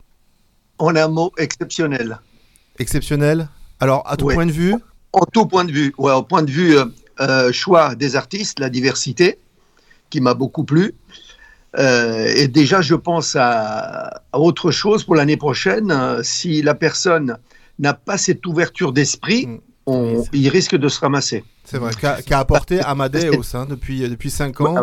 En 0.77 0.95
un 0.95 1.07
mot 1.09 1.31
exceptionnel. 1.37 2.19
Exceptionnel? 2.77 3.49
Alors 3.81 4.03
à 4.05 4.15
tout 4.15 4.25
Ouais. 4.25 4.35
point 4.35 4.45
de 4.45 4.51
vue? 4.51 4.75
En 5.11 5.25
tout 5.25 5.45
point 5.47 5.65
de 5.65 5.71
vue. 5.71 5.93
Ouais, 5.97 6.13
au 6.13 6.23
point 6.23 6.43
de 6.43 6.51
vue 6.51 6.77
euh, 6.77 6.85
euh, 7.19 7.51
choix 7.51 7.95
des 7.95 8.15
artistes, 8.15 8.59
la 8.59 8.69
diversité, 8.69 9.39
qui 10.09 10.21
m'a 10.21 10.33
beaucoup 10.33 10.63
plu. 10.63 10.93
Euh, 11.77 12.31
et 12.35 12.47
déjà, 12.47 12.81
je 12.81 12.95
pense 12.95 13.35
à, 13.35 14.21
à 14.31 14.39
autre 14.39 14.71
chose 14.71 15.03
pour 15.03 15.15
l'année 15.15 15.37
prochaine. 15.37 15.91
Euh, 15.91 16.21
si 16.23 16.61
la 16.61 16.73
personne 16.73 17.37
n'a 17.77 17.93
pas 17.93 18.17
cette 18.17 18.45
ouverture 18.47 18.91
d'esprit, 18.91 19.47
on- 19.85 20.23
il 20.33 20.49
risque 20.49 20.75
de 20.75 20.87
se 20.89 20.99
ramasser. 20.99 21.43
C'est 21.65 21.77
vrai, 21.77 21.91
qu'a 21.99 22.21
qu'a 22.23 22.39
apporté 22.39 22.79
Amadeus 22.81 23.53
hein, 23.55 23.67
depuis, 23.69 24.07
depuis 24.09 24.31
5 24.31 24.59
ans, 24.61 24.73
Ouais, 24.75 24.81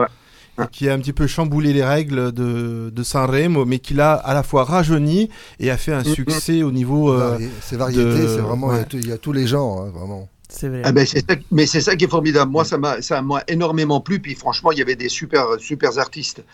ouais. 0.58 0.64
et 0.64 0.68
qui 0.70 0.88
a 0.88 0.94
un 0.94 0.98
petit 1.00 1.12
peu 1.12 1.26
chamboulé 1.26 1.72
les 1.72 1.84
règles 1.84 2.30
de, 2.32 2.90
de 2.94 3.02
Sanremo, 3.02 3.64
mais 3.64 3.80
qui 3.80 3.94
l'a 3.94 4.12
à 4.14 4.32
la 4.34 4.44
fois 4.44 4.62
rajeuni 4.64 5.28
et 5.58 5.70
a 5.72 5.76
fait 5.76 5.92
un 5.92 6.04
Mhm. 6.04 6.14
succès 6.14 6.62
au 6.62 6.70
niveau. 6.70 7.12
euh, 7.12 7.30
Varié- 7.32 7.50
C'est 7.60 7.76
variété, 7.76 8.04
de- 8.04 8.28
c'est 8.28 8.40
vraiment, 8.40 8.68
il 8.70 8.74
y 8.74 8.76
a 8.76 8.78
ouais. 8.82 8.84
tout- 8.86 8.96
il 8.98 9.08
y, 9.08 9.12
a 9.12 9.18
tous 9.18 9.32
les 9.32 9.46
genres, 9.48 9.82
hein, 9.82 9.90
vraiment. 9.92 10.28
C'est 10.48 10.68
vrai. 10.68 10.82
Ah 10.84 10.92
ben, 10.92 11.04
ça- 11.04 11.18
mais 11.50 11.66
c'est 11.66 11.80
ça 11.80 11.96
qui 11.96 12.04
est 12.04 12.08
formidable. 12.08 12.50
Moi, 12.52 12.64
ça 12.64 12.78
m'a, 12.78 13.02
ça 13.02 13.20
m'a 13.20 13.42
énormément 13.48 14.00
plu. 14.00 14.20
Puis 14.20 14.34
franchement, 14.34 14.70
il 14.72 14.78
y 14.78 14.82
avait 14.82 14.94
des 14.96 15.08
super, 15.08 15.46
super 15.58 15.98
artistes. 15.98 16.44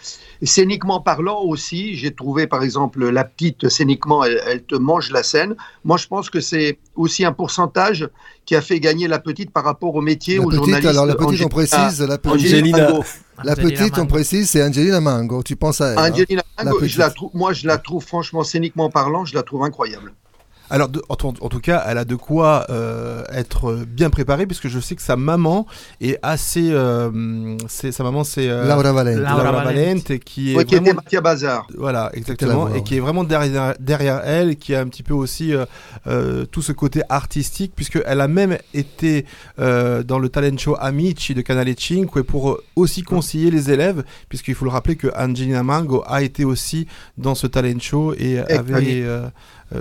Et 0.41 0.47
scéniquement 0.47 1.01
parlant 1.01 1.41
aussi, 1.43 1.95
j'ai 1.97 2.13
trouvé 2.15 2.47
par 2.47 2.63
exemple 2.63 3.09
la 3.11 3.25
petite 3.25 3.69
scéniquement, 3.69 4.25
elle, 4.25 4.41
elle 4.47 4.63
te 4.63 4.75
mange 4.75 5.11
la 5.11 5.23
scène. 5.23 5.55
Moi, 5.85 5.99
je 5.99 6.07
pense 6.07 6.31
que 6.31 6.41
c'est 6.41 6.79
aussi 6.97 7.25
un 7.25 7.33
pourcentage 7.33 8.09
qui 8.47 8.57
a 8.57 8.61
fait 8.63 8.81
gagner 8.81 9.09
la 9.09 9.19
petite 9.19 9.51
par 9.51 9.65
rapport 9.65 9.95
au 9.95 10.01
métier, 10.01 10.37
La 10.37 10.41
au 10.43 10.47
petite, 10.47 10.57
journaliste. 10.59 10.89
alors 10.89 11.07
la 11.07 11.15
petite, 11.15 11.29
on 11.29 11.33
Angelina- 11.33 11.49
précise, 11.49 12.01
la 12.01 12.19
petite, 12.19 12.47
Angelina 12.47 12.89
Mango. 12.91 13.05
La 13.45 13.57
petite, 13.57 13.99
on 13.99 14.07
précise, 14.07 14.51
c'est 14.51 14.63
Angelina 14.65 15.01
Mango. 15.01 15.43
Tu 15.43 15.55
penses 15.57 15.81
à 15.81 15.93
elle. 15.93 15.99
hein. 15.99 16.11
Angelina 16.13 16.43
La 16.59 16.65
Mango, 16.65 16.79
je 16.87 16.99
la 16.99 17.05
petite. 17.07 17.17
trouve, 17.17 17.31
moi, 17.35 17.53
je 17.53 17.67
la 17.67 17.79
trouve 17.79 18.05
franchement 18.05 18.43
scéniquement 18.43 18.91
parlant, 18.91 19.25
je 19.25 19.35
la 19.35 19.43
trouve 19.43 19.65
incroyable. 19.65 20.13
Alors, 20.73 20.89
de- 20.89 21.03
en, 21.11 21.17
tout- 21.17 21.35
en 21.41 21.49
tout 21.51 21.61
cas, 21.61 21.85
elle 21.87 21.99
a 21.99 22.05
de 22.07 22.17
quoi 22.17 22.65
euh, 22.71 23.23
être 23.31 23.75
bien 23.87 24.09
préparée, 24.09 24.47
puisque 24.47 24.69
je 24.69 24.81
sais 24.81 24.95
que 24.97 25.03
sa 25.03 25.17
maman 25.17 25.67
est 26.01 26.19
assez. 26.23 26.71
euh, 26.73 27.57
c'est- 27.69 27.93
sa 27.93 28.03
maman, 28.05 28.25
c'est 28.25 28.49
euh, 28.49 28.67
Laura 28.67 28.93
Valente. 28.93 29.17
Laura 29.19 29.45
Laura 29.45 29.65
Valente, 29.65 30.19
qui 30.21 30.53
est 30.53 30.57
Ouais, 30.57 30.65
qui 30.65 30.75
était 30.75 30.85
vraiment 30.85 31.03
Mattia 31.05 31.21
Bazar. 31.21 31.67
Voilà, 31.77 32.11
exactement, 32.15 32.69
et 32.75 32.83
qui 32.83 32.97
est 32.97 33.01
vraiment 33.01 33.23
derrière, 33.23 33.75
derrière 33.79 34.23
elle, 34.25 34.57
qui 34.57 34.75
a 34.75 34.81
un 34.81 34.87
petit 34.87 35.03
peu 35.03 35.13
aussi 35.15 35.55
euh, 35.55 35.67
euh, 36.07 36.47
tout 36.47 36.63
ce 36.63 36.73
côté 36.73 37.03
artistique, 37.11 37.73
puisqu'elle 37.77 38.21
a 38.23 38.29
même 38.29 38.57
été 38.73 39.27
euh, 39.59 40.03
dans 40.03 40.19
le 40.19 40.31
talent 40.31 40.57
show 40.57 40.75
Amici 40.81 41.35
de 41.35 41.43
Canale 41.43 41.75
5 41.79 42.09
pour 42.23 42.59
aussi 42.77 43.03
conseiller 43.03 43.51
les 43.51 43.71
élèves, 43.71 44.05
puisqu'il 44.31 44.55
faut 44.55 44.65
le 44.65 44.71
rappeler 44.71 44.97
que 44.97 45.09
Angelina 45.17 45.63
Mango 45.63 46.03
a 46.07 46.23
été 46.23 46.47
aussi 46.47 46.87
dans 47.19 47.35
ce 47.35 47.47
talent 47.47 47.79
show 47.79 48.15
et 48.17 48.39
avait 48.39 49.05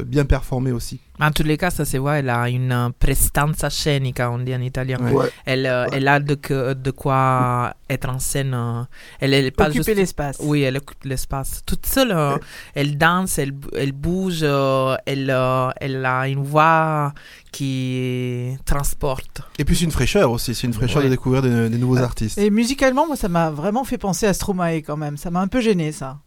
bien 0.05 0.25
performé 0.25 0.71
aussi. 0.71 0.99
En 1.19 1.29
tous 1.31 1.43
les 1.43 1.55
cas, 1.57 1.69
ça 1.69 1.85
se 1.85 1.97
voit, 1.97 2.17
elle 2.17 2.29
a 2.29 2.49
une 2.49 2.71
euh, 2.71 2.89
prestanza 2.97 3.69
scenica, 3.69 4.31
on 4.31 4.39
dit 4.39 4.55
en 4.55 4.61
italien. 4.61 4.97
Ouais. 5.11 5.29
Elle, 5.45 5.67
euh, 5.67 5.85
elle 5.91 6.07
a 6.07 6.19
de, 6.19 6.33
que- 6.33 6.73
de 6.73 6.89
quoi 6.91 7.75
être 7.89 8.09
en 8.09 8.17
scène. 8.17 8.53
euh, 8.55 8.83
Elle 9.19 9.51
pas 9.51 9.69
juste- 9.69 9.87
l'espace. 9.89 10.37
Oui, 10.41 10.61
elle 10.63 10.77
occupe 10.77 11.03
l'espace. 11.03 11.61
Toute 11.65 11.85
seule, 11.85 12.11
euh, 12.11 12.37
elle 12.73 12.97
danse, 12.97 13.37
elle, 13.37 13.53
elle 13.77 13.91
bouge, 13.91 14.39
euh, 14.41 14.95
elle, 15.05 15.29
euh, 15.29 15.69
elle 15.79 16.03
a 16.05 16.27
une 16.27 16.43
voix 16.43 17.13
qui 17.51 18.57
transporte. 18.65 19.41
Et 19.59 19.65
puis 19.65 19.75
c'est 19.75 19.85
une 19.85 19.91
fraîcheur 19.91 20.31
aussi, 20.31 20.55
c'est 20.55 20.65
une 20.67 20.73
fraîcheur 20.73 20.99
Ouais. 20.99 21.05
de 21.05 21.09
découvrir 21.09 21.41
des, 21.41 21.69
des 21.69 21.77
nouveaux 21.77 21.97
artistes. 21.99 22.37
Et 22.37 22.49
musicalement, 22.49 23.05
moi, 23.05 23.15
ça 23.15 23.29
m'a 23.29 23.49
vraiment 23.51 23.83
fait 23.83 23.97
penser 23.97 24.25
à 24.25 24.33
Stromae 24.33 24.77
quand 24.81 24.97
même. 24.97 25.17
Ça 25.17 25.29
m'a 25.29 25.41
un 25.41 25.47
peu 25.47 25.61
gêné, 25.61 25.91
ça. 25.91 26.17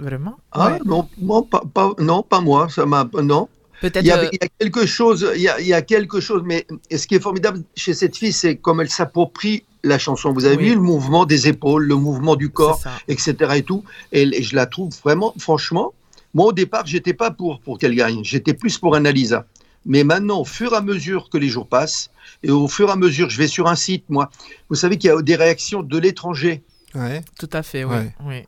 Vraiment? 0.00 0.36
Ah 0.52 0.72
Ouais. 0.72 0.78
non, 0.84 1.08
moi, 1.18 1.44
pas, 1.48 1.62
pas- 1.72 1.92
non, 1.98 2.22
pas 2.22 2.40
moi. 2.40 2.68
Ça 2.68 2.86
m'a, 2.86 3.08
non. 3.22 3.48
Peut-être. 3.80 4.04
Il 4.04 4.08
y, 4.08 4.10
a, 4.10 4.18
euh, 4.18 4.28
il 4.32 4.38
y 4.40 4.44
a 4.44 4.48
quelque 4.58 4.84
chose, 4.86 5.26
il 5.36 5.40
y 5.42 5.48
a, 5.48 5.60
il 5.60 5.66
y 5.66 5.72
a 5.72 5.82
quelque 5.82 6.20
chose, 6.20 6.42
mais 6.44 6.66
ce 6.94 7.06
qui 7.06 7.14
est 7.14 7.20
formidable 7.20 7.62
chez 7.76 7.94
cette 7.94 8.16
fille, 8.16 8.32
c'est 8.32 8.56
comme 8.56 8.80
elle 8.80 8.90
s'approprie 8.90 9.64
la 9.84 9.98
chanson. 9.98 10.32
Vous 10.32 10.44
avez 10.44 10.56
Oui. 10.56 10.68
vu 10.70 10.74
le 10.74 10.80
mouvement 10.80 11.24
des 11.24 11.48
épaules, 11.48 11.84
le 11.86 11.94
mouvement 11.96 12.36
du 12.36 12.50
corps, 12.50 12.82
etc. 13.08 13.34
et 13.56 13.62
tout. 13.62 13.82
Et, 14.12 14.22
et 14.22 14.42
je 14.42 14.54
la 14.54 14.66
trouve 14.66 14.90
vraiment, 15.02 15.32
franchement, 15.38 15.94
moi 16.34 16.46
au 16.46 16.52
départ, 16.52 16.84
j'étais 16.86 17.14
pas 17.14 17.30
pour 17.30 17.60
pour 17.60 17.78
qu'elle 17.78 17.94
gagne. 17.94 18.20
J'étais 18.22 18.52
plus 18.52 18.76
pour 18.78 18.94
Annalisa. 18.96 19.46
Mais 19.86 20.04
maintenant, 20.04 20.40
au 20.40 20.44
fur 20.44 20.74
et 20.74 20.76
à 20.76 20.82
mesure 20.82 21.30
que 21.30 21.38
les 21.38 21.48
jours 21.48 21.66
passent, 21.66 22.10
et 22.42 22.50
au 22.50 22.68
fur 22.68 22.90
et 22.90 22.92
à 22.92 22.96
mesure, 22.96 23.30
je 23.30 23.38
vais 23.38 23.48
sur 23.48 23.66
un 23.66 23.76
site, 23.76 24.04
moi, 24.10 24.28
vous 24.68 24.76
savez 24.76 24.98
qu'il 24.98 25.08
y 25.08 25.12
a 25.12 25.22
des 25.22 25.36
réactions 25.36 25.82
de 25.82 25.96
l'étranger. 25.98 26.62
Ouais. 26.94 27.22
Tout 27.38 27.48
à 27.54 27.62
fait, 27.62 27.84
oui. 27.84 27.94
Ouais. 27.96 28.14
oui. 28.26 28.42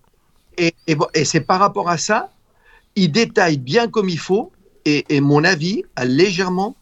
Et, 0.59 0.75
c'est 1.25 1.41
par 1.41 1.61
rapport 1.61 1.89
à 1.89 1.99
ça, 1.99 2.31
il 2.97 3.11
détaille 3.11 3.59
bien 3.59 3.89
comme 3.89 4.09
il 4.09 4.19
faut, 4.19 4.53
et, 4.85 5.21
mon 5.21 5.45
avis 5.45 5.85
a 5.97 6.05
légèrement 6.05 6.77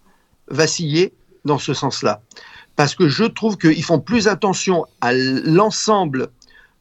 vacillé 0.49 1.13
dans 1.45 1.59
ce 1.59 1.75
sens-là. 1.75 2.23
Parce 2.77 2.95
que 2.95 3.09
je 3.09 3.25
trouve 3.25 3.57
qu'ils 3.57 3.85
font 3.85 4.01
plus 4.01 4.29
attention 4.29 4.87
à 5.01 5.13
l'ensemble 5.13 6.31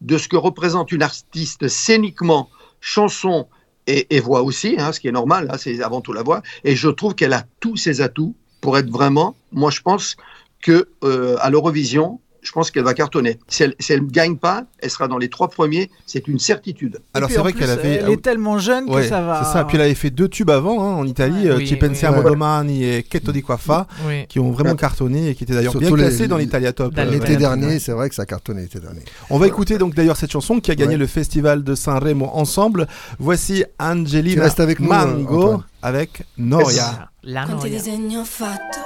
de 0.02 0.18
ce 0.18 0.28
que 0.28 0.38
représente 0.38 0.92
une 0.92 1.04
artiste 1.04 1.68
scéniquement, 1.68 2.50
chanson 2.80 3.48
et, 3.86 4.16
et 4.16 4.20
voix 4.20 4.44
aussi, 4.44 4.76
hein, 4.78 4.94
ce 4.94 5.00
qui 5.00 5.10
est 5.10 5.12
normal, 5.12 5.50
hein, 5.52 5.58
c'est 5.58 5.82
avant 5.82 6.00
tout 6.00 6.14
la 6.14 6.24
voix. 6.24 6.42
Et 6.64 6.76
je 6.76 6.88
trouve 6.88 7.16
qu'elle 7.16 7.34
a 7.34 7.44
tous 7.60 7.76
ses 7.76 8.02
atouts 8.02 8.36
pour 8.62 8.78
être 8.78 8.90
vraiment, 8.90 9.36
moi 9.52 9.72
je 9.72 9.82
pense 9.82 10.16
que 10.62 10.90
euh, 11.04 11.38
à 11.40 11.50
l'Eurovision, 11.50 12.20
je 12.42 12.52
pense 12.52 12.72
qu'elle 12.72 12.84
va 12.84 12.94
cartonner. 12.94 13.40
Si 13.48 13.64
elle 13.64 13.76
ne 14.04 14.10
gagne 14.10 14.38
pas, 14.38 14.66
elle 14.80 14.90
sera 14.90 15.08
dans 15.08 15.18
les 15.18 15.30
trois 15.30 15.50
premiers, 15.50 15.90
c'est 16.06 16.28
une 16.28 16.40
certitude. 16.40 17.00
Alors 17.14 17.30
c'est 17.30 17.38
vrai 17.40 17.54
qu'elle 17.54 17.70
avait. 17.70 17.96
Elle 17.96 18.10
est 18.12 18.22
tellement 18.22 18.58
jeune 18.60 18.90
que 18.90 19.04
ça 19.04 19.22
va. 19.22 19.44
c'est 19.44 19.54
ça. 19.54 19.66
Puis 19.66 19.76
elle 19.78 19.84
avait 19.84 19.94
fait 19.96 20.10
deux 20.10 20.28
tubes 20.30 20.50
avant 20.50 20.82
hein, 20.84 20.94
en 20.96 21.06
Italie, 21.06 21.48
euh, 21.50 21.58
Oui, 21.58 21.68
Ci 21.68 21.76
pensiamo 21.76 22.20
oui. 22.20 22.24
domani 22.24 22.84
et 22.84 23.06
Chetto 23.12 23.32
di 23.32 23.42
Quaffa, 23.42 23.88
oui. 24.08 24.26
qui 24.28 24.40
ont 24.40 24.52
vraiment 24.52 24.76
cartonné 24.76 25.30
et 25.30 25.36
qui 25.36 25.44
étaient 25.44 25.54
d'ailleurs 25.54 25.74
bien 25.74 25.88
Surtout 25.88 25.96
les- 25.96 26.08
classés 26.10 26.28
dans 26.28 26.38
l'Italia 26.38 26.72
Top. 26.74 26.94
Dans 26.94 27.02
euh, 27.02 27.12
L'été 27.12 27.32
Ouais. 27.32 27.36
dernier, 27.38 27.80
c'est 27.80 27.92
vrai 27.92 28.10
que 28.10 28.16
ça 28.16 28.24
a 28.24 28.26
cartonné 28.26 28.62
l'été 28.62 28.80
dernier. 28.80 29.02
On 29.30 29.38
va 29.38 29.48
écouter 29.48 29.78
donc 29.78 29.96
d'ailleurs 29.96 30.18
cette 30.18 30.32
chanson 30.32 30.60
qui 30.60 30.72
a 30.72 30.76
gagné 30.76 30.94
Ouais. 30.94 30.98
le 30.98 31.08
festival 31.08 31.64
de 31.64 31.76
Sanremo 31.76 32.30
ensemble. 32.34 32.88
Voici 33.20 33.64
Angelina 33.80 34.48
avec 34.58 34.80
Mango 34.80 35.38
Antoine. 35.44 35.64
avec 35.82 36.24
Noia. 36.38 37.10
La 37.24 37.46
Quanti 37.46 37.68
noia. 37.68 37.78
disegni 37.78 38.18
ho 38.18 38.24
fatto, 38.24 38.80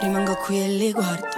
rimango 0.00 0.36
qui 0.46 0.56
e 0.58 0.68
li 0.68 0.92
guardo, 0.92 1.37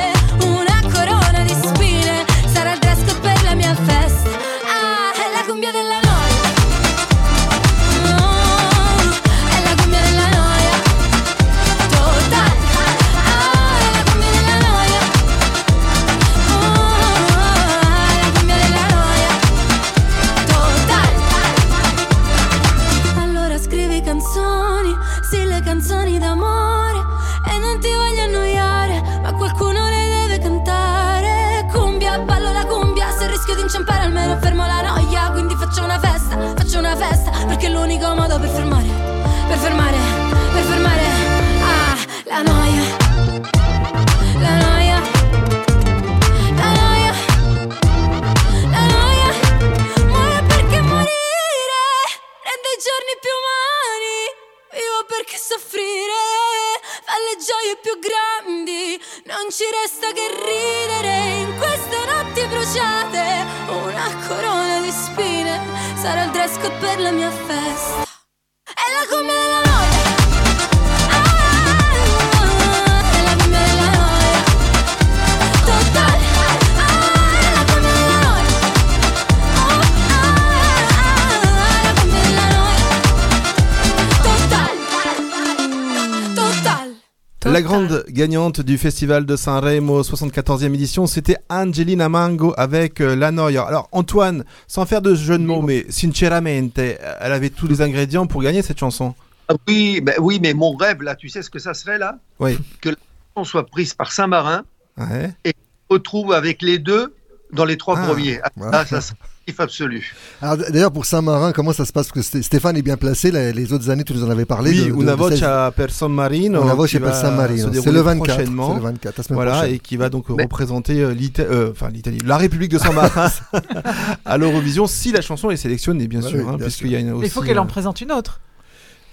gagnante 88.31 88.61
du 88.61 88.77
festival 88.77 89.25
de 89.25 89.35
Sanremo 89.35 90.03
74e 90.03 90.73
édition, 90.73 91.05
c'était 91.05 91.35
Angelina 91.49 92.07
Mango 92.07 92.53
avec 92.55 93.01
euh, 93.01 93.13
La 93.13 93.29
Noia. 93.29 93.63
Alors 93.63 93.89
Antoine, 93.91 94.45
sans 94.67 94.85
faire 94.85 95.01
de 95.01 95.15
jeu 95.15 95.37
de 95.37 95.43
mots, 95.43 95.61
mais 95.61 95.85
sinceramente, 95.89 96.79
euh, 96.79 96.95
elle 97.19 97.33
avait 97.33 97.49
tous 97.49 97.67
les 97.67 97.81
ingrédients 97.81 98.27
pour 98.27 98.41
gagner 98.41 98.61
cette 98.61 98.79
chanson. 98.79 99.15
Ah 99.49 99.55
Oui, 99.67 99.99
ben 99.99 100.15
oui, 100.19 100.39
mais 100.41 100.53
mon 100.53 100.71
rêve, 100.77 101.01
là, 101.01 101.15
tu 101.15 101.27
sais 101.27 101.41
ce 101.41 101.49
que 101.49 101.59
ça 101.59 101.73
serait, 101.73 101.97
là? 101.97 102.19
Oui. 102.39 102.57
Que 102.79 102.91
la 102.91 102.95
chanson 103.35 103.43
soit 103.49 103.65
prise 103.65 103.93
par 103.93 104.13
Saint-Marin 104.13 104.63
Ouais. 104.97 105.31
et 105.43 105.51
qu'on 105.51 105.95
retrouve 105.95 106.31
avec 106.31 106.61
les 106.61 106.79
deux 106.79 107.13
dans 107.51 107.65
les 107.65 107.75
trois 107.75 107.97
Ah, 107.99 108.07
premiers. 108.07 108.39
Ah, 108.43 108.49
ouais. 108.79 108.85
ça 108.85 109.01
serait 109.01 109.17
absolu. 109.57 110.13
Alors, 110.41 110.57
D'ailleurs, 110.57 110.91
pour 110.91 111.05
Saint-Marin, 111.05 111.51
comment 111.51 111.73
ça 111.73 111.85
se 111.85 111.91
passe? 111.91 112.07
Parce 112.09 112.27
que 112.27 112.37
Sté- 112.37 112.41
Stéphane 112.43 112.77
est 112.77 112.81
bien 112.81 112.97
placé. 112.97 113.31
Les, 113.31 113.51
les 113.53 113.73
autres 113.73 113.89
années, 113.89 114.03
tu 114.03 114.13
nous 114.13 114.23
en 114.23 114.29
avais 114.29 114.45
parlé. 114.45 114.71
Oui, 114.71 114.77
de, 114.77 114.83
de- 114.95 115.01
Una 115.01 115.11
de 115.13 115.17
voce 115.17 115.43
per 115.75 115.89
San 115.89 116.11
Marino. 116.13 116.63
Una 116.63 116.73
voce 116.73 116.95
va 116.95 117.13
San 117.13 117.35
Marino. 117.35 117.69
C'est 117.73 117.91
le 117.91 118.01
24, 118.01 118.35
prochainement. 118.35 118.69
c'est 118.69 118.75
le 118.75 118.81
24, 118.81 119.17
la 119.17 119.23
semaine 119.23 119.35
voilà, 119.35 119.51
prochaine. 119.53 119.73
et 119.75 119.79
qui 119.79 119.97
va 119.97 120.09
donc 120.09 120.29
Mais- 120.29 120.43
représenter 120.43 121.01
euh, 121.01 121.13
euh, 121.39 121.71
enfin, 121.71 121.89
l'Italie, 121.89 122.19
la 122.25 122.37
République 122.37 122.71
de 122.71 122.77
San 122.77 122.93
Marin 122.95 123.29
à 124.25 124.37
l'Eurovision 124.37 124.87
si 124.87 125.11
la 125.11 125.21
chanson 125.21 125.49
est 125.51 125.57
sélectionnée, 125.57 126.07
bien 126.07 126.19
Bah 126.21 126.27
sûr, 126.29 126.39
oui, 126.39 126.45
hein, 126.53 126.57
puisqu'il 126.59 126.91
y 126.91 126.95
a 126.95 126.99
une 126.99 127.11
aussi. 127.11 127.25
Il 127.27 127.31
faut 127.31 127.41
qu'elle 127.41 127.59
en 127.59 127.63
euh, 127.65 127.67
présente 127.67 128.01
une 128.01 128.11
autre. 128.11 128.39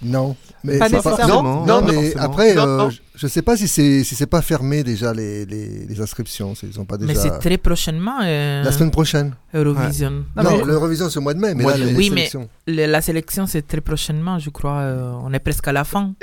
Non, 0.01 0.35
mais 0.63 0.77
Pas. 0.79 0.87
Non, 0.89 1.65
Non, 1.65 1.81
mais 1.81 1.93
forcément. 2.11 2.23
après, 2.23 2.55
Non, 2.55 2.63
euh, 2.67 2.77
non. 2.77 2.89
je- 2.89 2.99
je 3.15 3.27
sais 3.27 3.41
pas 3.41 3.57
si 3.57 3.67
c'est 3.67 4.03
si 4.05 4.15
c'est 4.15 4.27
pas 4.27 4.41
fermé 4.41 4.81
déjà 4.83 5.13
les, 5.13 5.45
les, 5.45 5.85
les 5.85 6.01
inscriptions. 6.01 6.53
Ils 6.63 6.79
ont 6.79 6.85
pas 6.85 6.97
déjà. 6.97 7.11
Mais 7.11 7.19
c'est 7.19 7.37
très 7.39 7.57
prochainement. 7.57 8.19
euh, 8.23 8.63
La 8.63 8.71
semaine 8.71 8.91
prochaine. 8.91 9.33
Eurovision. 9.53 10.11
Non, 10.37 10.43
Non, 10.43 10.57
mais- 10.57 10.63
l'Eurovision 10.65 11.09
c'est 11.09 11.19
au 11.19 11.21
mois 11.21 11.33
de 11.33 11.39
mai, 11.39 11.53
mais 11.53 11.63
Mois 11.63 11.75
là 11.77 11.85
les, 11.85 11.95
Oui, 11.95 12.09
mais-. 12.11 12.29
Le- 12.67 12.85
la 12.85 13.01
sélection, 13.01 13.45
c'est 13.45 13.67
très 13.67 13.81
prochainement, 13.81 14.39
je 14.39 14.49
crois. 14.49 14.77
euh, 14.79 15.11
on 15.23 15.33
est 15.33 15.39
presque 15.39 15.67
à 15.67 15.73
la 15.73 15.83
fin. 15.83 16.13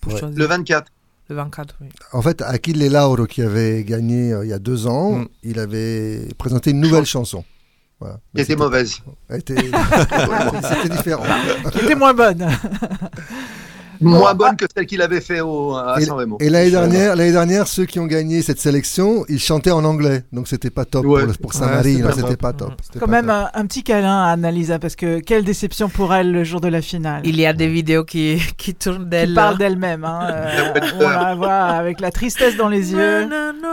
Pour 0.00 0.14
Ouais. 0.14 0.20
Le 0.34 0.46
24. 0.46 0.86
Le 1.28 1.36
24, 1.36 1.76
oui. 1.82 1.88
En 2.12 2.22
fait, 2.22 2.42
Achille 2.42 2.88
Lauro 2.88 3.26
qui 3.26 3.42
avait 3.42 3.84
gagné 3.84 4.32
euh, 4.32 4.44
il 4.44 4.48
y 4.48 4.52
a 4.54 4.58
deux 4.58 4.86
ans, 4.86 5.12
Mm. 5.12 5.28
il 5.44 5.58
avait 5.60 6.26
présenté 6.38 6.70
une 6.70 6.80
nouvelle 6.80 7.04
chanson. 7.06 7.44
Voilà. 8.00 8.18
Qui 8.34 8.40
était 8.42 8.56
mauvaise. 8.56 8.98
était- 9.30 9.54
C'était 10.62 10.88
différent. 10.88 11.24
Qui 11.70 11.78
était 11.80 11.94
moins 11.94 12.14
bonne. 12.14 12.48
Moins 14.00 14.34
bonne 14.34 14.56
que 14.56 14.64
celle 14.74 14.86
qu'il 14.86 15.02
avait 15.02 15.20
fait 15.20 15.40
au, 15.40 15.74
à 15.76 15.96
Et, 16.00 16.04
San 16.04 16.16
Remo. 16.16 16.38
et 16.40 16.48
l'année 16.50 16.70
dernière, 16.70 17.16
l'année 17.16 17.32
dernière, 17.32 17.66
ceux 17.68 17.84
qui 17.84 17.98
ont 18.00 18.06
gagné 18.06 18.42
cette 18.42 18.58
sélection, 18.60 19.24
ils 19.28 19.38
chantaient 19.38 19.70
en 19.70 19.84
anglais, 19.84 20.22
donc 20.32 20.48
c'était 20.48 20.70
pas 20.70 20.84
top 20.84 21.04
Ouais. 21.04 21.24
pour, 21.26 21.36
pour 21.38 21.50
Ouais, 21.52 21.56
Saint-Marie, 21.66 22.02
pas 22.02 22.12
c'était 22.12 22.28
top. 22.28 22.36
pas 22.40 22.52
top. 22.52 22.72
C'était 22.82 22.98
Quand 22.98 23.06
pas 23.06 23.12
même 23.12 23.26
top. 23.26 23.50
un, 23.54 23.60
un 23.60 23.66
petit 23.66 23.82
câlin 23.82 24.24
à 24.24 24.30
Annalisa 24.32 24.78
parce 24.78 24.96
que 24.96 25.20
quelle 25.20 25.44
déception 25.44 25.88
pour 25.88 26.14
elle 26.14 26.32
le 26.32 26.44
jour 26.44 26.60
de 26.60 26.68
la 26.68 26.80
finale. 26.82 27.22
Il 27.24 27.38
y 27.38 27.44
a 27.46 27.52
des 27.52 27.68
vidéos 27.68 28.04
qui, 28.04 28.40
qui 28.56 28.74
tournent 28.74 29.04
Qui 29.04 29.10
d'elle. 29.10 29.34
parle 29.34 29.58
d'elle-même. 29.58 30.04
hein, 30.04 30.20
euh, 30.30 30.72
on 31.00 31.08
la 31.08 31.34
voit 31.34 31.52
avec 31.52 32.00
la 32.00 32.10
tristesse 32.10 32.56
dans 32.56 32.68
les 32.68 32.92
yeux. 32.92 33.28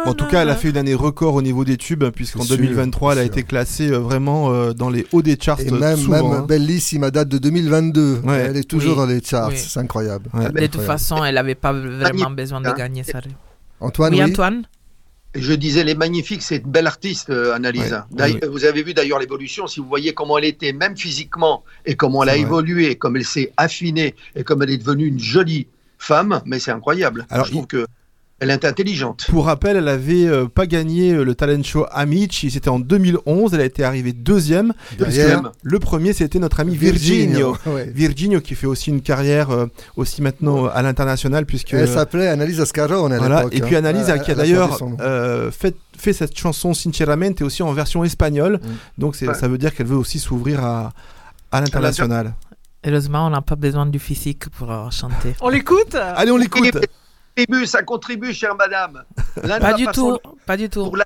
En 0.06 0.14
tout 0.14 0.26
cas, 0.26 0.42
elle 0.42 0.50
a 0.50 0.56
fait 0.56 0.70
une 0.70 0.78
année 0.78 0.94
record 0.94 1.36
au 1.36 1.42
niveau 1.42 1.64
des 1.66 1.78
tubes, 1.78 2.04
puisqu'en 2.10 2.42
C'est 2.42 2.48
sûr, 2.48 2.58
2023, 2.58 3.14
elle 3.14 3.20
a 3.20 3.24
été 3.24 3.44
classée 3.44 3.90
euh, 3.92 3.98
vraiment 4.00 4.52
euh, 4.52 4.74
dans 4.74 4.90
les 4.90 5.06
hauts 5.12 5.22
des 5.22 5.38
charts 5.40 5.60
Et 5.62 5.72
même, 5.72 5.98
souvent. 5.98 6.30
même 6.30 6.40
hein. 6.42 6.46
Bellissima 6.48 7.12
date 7.12 7.30
de 7.30 7.38
2022. 7.38 8.20
Ouais. 8.26 8.46
Elle 8.50 8.58
est 8.58 8.64
toujours 8.70 8.92
Oui. 8.94 8.98
dans 8.98 9.06
les 9.06 9.22
charts, 9.22 9.50
Oui. 9.50 9.56
c'est 9.58 9.80
incroyable. 9.80 10.17
Ouais. 10.34 10.50
De 10.52 10.68
toute 10.68 10.82
façon, 10.82 11.24
elle 11.24 11.36
n'avait 11.36 11.56
pas 11.56 11.74
vraiment 11.74 12.00
Magnifique, 12.02 12.36
besoin 12.36 12.62
de 12.62 12.68
hein. 12.68 12.74
gagner 12.74 13.04
ça. 13.04 13.20
Antoine, 13.80 14.14
oui, 14.14 14.22
oui. 14.24 14.32
Antoine 14.32 14.64
Je 15.36 15.54
disais, 15.54 15.84
les 15.84 15.96
magnifiques, 15.96 16.42
c'est 16.42 16.58
une 16.58 16.72
belle 16.72 16.88
artiste, 16.88 17.30
euh, 17.30 17.54
Annalisa. 17.54 18.08
Ouais. 18.18 18.40
Vous 18.48 18.66
avez 18.66 18.84
vu 18.84 18.94
d'ailleurs 18.94 19.20
l'évolution, 19.20 19.68
si 19.68 19.80
vous 19.80 19.88
voyez 19.88 20.14
comment 20.14 20.38
elle 20.38 20.46
était, 20.46 20.74
même 20.74 20.98
physiquement, 20.98 21.64
et 21.86 21.96
comment 21.96 22.24
elle 22.24 22.30
a 22.30 22.34
vrai. 22.34 22.42
évolué, 22.42 22.96
comme 22.96 23.18
elle 23.18 23.26
s'est 23.26 23.52
affinée, 23.58 24.16
et 24.36 24.44
comme 24.44 24.64
elle 24.64 24.72
est 24.72 24.78
devenue 24.78 25.08
une 25.08 25.20
jolie 25.20 25.68
femme, 25.98 26.42
mais 26.46 26.60
c'est 26.60 26.72
incroyable. 26.72 27.26
Alors, 27.30 27.46
je 27.46 27.52
trouve 27.52 27.68
que 27.68 27.86
elle 28.40 28.52
est 28.52 28.66
intelligente. 28.66 29.26
Pour 29.30 29.46
rappel, 29.46 29.78
elle 29.78 29.88
avait 29.88 30.26
euh, 30.28 30.46
pas 30.46 30.68
gagné 30.68 31.12
euh, 31.14 31.24
le 31.24 31.34
talent 31.34 31.64
show 31.64 31.86
Amici, 31.92 32.52
c'était 32.52 32.70
en 32.70 32.80
2011, 32.80 33.54
elle 33.56 33.62
a 33.62 33.66
été 33.66 33.84
arrivée 33.84 34.14
deuxième. 34.14 34.74
Puisque 34.98 35.22
Le 35.64 35.80
premier, 35.80 36.14
c'était 36.14 36.38
notre 36.40 36.60
ami 36.60 36.76
Virginio. 36.76 37.58
Ouais. 37.66 37.92
Virginio 37.94 38.40
qui 38.42 38.54
fait 38.56 38.68
aussi 38.68 38.92
une 38.92 39.02
carrière 39.02 39.50
euh, 39.52 39.66
aussi 39.96 40.22
maintenant 40.22 40.66
à 40.68 40.82
l'international 40.82 41.46
puisque 41.46 41.74
Elle 41.74 41.88
s'appelait 41.88 42.28
Annalisa 42.28 42.66
Scarone 42.66 43.12
à 43.14 43.18
voilà 43.18 43.46
et 43.52 43.62
puis 43.62 43.76
hein. 43.76 43.80
Annalisa 43.80 44.16
Elle- 44.16 44.22
qui 44.22 44.32
a 44.32 44.36
d'ailleurs 44.36 44.78
euh, 45.02 45.50
fait 45.52 45.76
fait 45.98 46.14
cette 46.14 46.38
chanson 46.38 46.74
Sinceramente 46.76 47.42
aussi 47.42 47.64
en 47.64 47.74
version 47.74 48.04
espagnole 48.04 48.60
Mm. 48.64 48.68
donc 49.02 49.16
Ouais. 49.22 49.34
ça 49.34 49.48
veut 49.48 49.58
dire 49.58 49.74
qu'elle 49.74 49.88
veut 49.88 49.98
aussi 49.98 50.20
s'ouvrir 50.20 50.64
à 50.64 50.94
à 51.52 51.62
l'international. 51.62 52.34
Heureusement, 52.86 53.28
on 53.28 53.30
n'a 53.32 53.42
pas 53.42 53.56
besoin 53.56 53.86
du 53.86 54.00
physique 54.00 54.50
pour 54.50 54.72
euh, 54.72 54.90
chanter. 54.92 55.34
On 55.42 55.50
l'écoute? 55.50 55.96
Allez, 55.96 56.32
on 56.32 56.38
l'écoute. 56.38 56.78
Ça 57.38 57.46
contribue, 57.46 57.68
ça 57.68 57.84
contribue, 57.84 58.34
chère 58.34 58.56
madame. 58.56 59.04
Pas 59.36 59.74
du 59.74 59.86
pas 59.86 59.92
tout, 59.92 60.18
sans- 60.24 60.36
pas 60.46 60.58
du 60.58 60.70
tout. 60.70 60.84
Pour 60.84 60.98
la, 60.98 61.06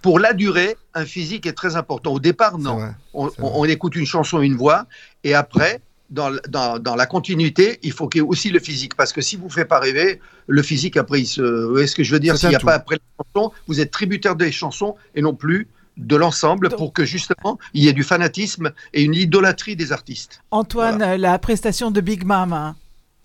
pour 0.00 0.18
la 0.18 0.32
durée, 0.32 0.76
un 0.94 1.04
physique 1.04 1.46
est 1.46 1.52
très 1.52 1.76
important. 1.76 2.12
Au 2.12 2.20
départ, 2.20 2.58
non. 2.58 2.76
vrai. 2.76 2.94
On, 3.12 3.64
écoute 3.66 3.96
une 3.96 4.06
chanson, 4.06 4.40
une 4.40 4.56
voix, 4.56 4.86
et 5.24 5.34
après, 5.34 5.82
dans, 6.08 6.30
dans, 6.48 6.78
dans 6.78 6.96
la 6.96 7.04
continuité, 7.04 7.78
il 7.82 7.92
faut 7.92 8.08
qu'il 8.08 8.22
y 8.22 8.24
ait 8.24 8.26
aussi 8.26 8.48
le 8.48 8.58
physique. 8.58 8.94
Parce 8.94 9.12
que 9.12 9.20
si 9.20 9.36
vous 9.36 9.46
ne 9.46 9.50
faites 9.52 9.68
pas 9.68 9.80
rêver, 9.80 10.20
le 10.46 10.62
physique, 10.62 10.96
après, 10.96 11.20
il 11.20 11.26
se. 11.26 11.42
Vous 11.42 11.72
voyez 11.72 11.86
ce 11.86 11.94
que 11.94 12.02
je 12.02 12.12
veux 12.12 12.20
dire? 12.20 12.38
S'il 12.38 12.48
n'y 12.48 12.54
a 12.54 12.60
pas 12.60 12.74
après 12.74 12.96
la 12.96 13.24
chanson, 13.24 13.52
vous 13.66 13.80
êtes 13.80 13.90
tributaire 13.90 14.34
des 14.34 14.50
chansons 14.50 14.96
et 15.14 15.20
non 15.20 15.34
plus 15.34 15.68
de 15.98 16.16
l'ensemble 16.16 16.70
pour 16.70 16.92
que 16.92 17.04
justement 17.04 17.58
il 17.74 17.82
y 17.82 17.88
ait 17.88 17.92
du 17.92 18.04
fanatisme 18.04 18.70
et 18.94 19.02
une 19.02 19.14
idolâtrie 19.14 19.74
des 19.74 19.90
artistes. 19.90 20.40
Antoine, 20.52 21.16
la 21.16 21.38
prestation 21.40 21.90
de 21.90 22.00
Big 22.00 22.24
Mom 22.24 22.52
hein, 22.52 22.76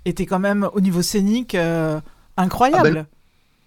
était 0.05 0.25
quand 0.25 0.39
même 0.39 0.67
au 0.73 0.81
niveau 0.81 1.01
scénique 1.01 1.55
euh, 1.55 1.99
incroyable. 2.37 3.05
Ah 3.05 3.05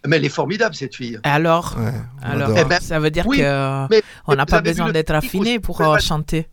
ben, 0.04 0.10
Mais 0.10 0.16
elle 0.16 0.24
est 0.24 0.28
formidable, 0.28 0.74
cette 0.74 0.94
fille. 0.94 1.14
Et 1.24 1.28
alors, 1.28 1.76
Ouais, 1.78 1.90
on 2.22 2.26
alors 2.30 2.48
adore. 2.50 2.58
Eh 2.60 2.64
ben, 2.68 2.80
ça 2.80 2.98
veut 3.00 3.10
dire 3.10 3.26
oui, 3.26 3.38
que 3.38 3.86
mais 3.90 4.02
on 4.26 4.34
n'a 4.34 4.46
pas 4.46 4.60
besoin 4.60 4.92
d'être 4.92 5.10
affiné 5.12 5.58
pour 5.58 5.80
euh, 5.80 5.98
chanter. 5.98 6.48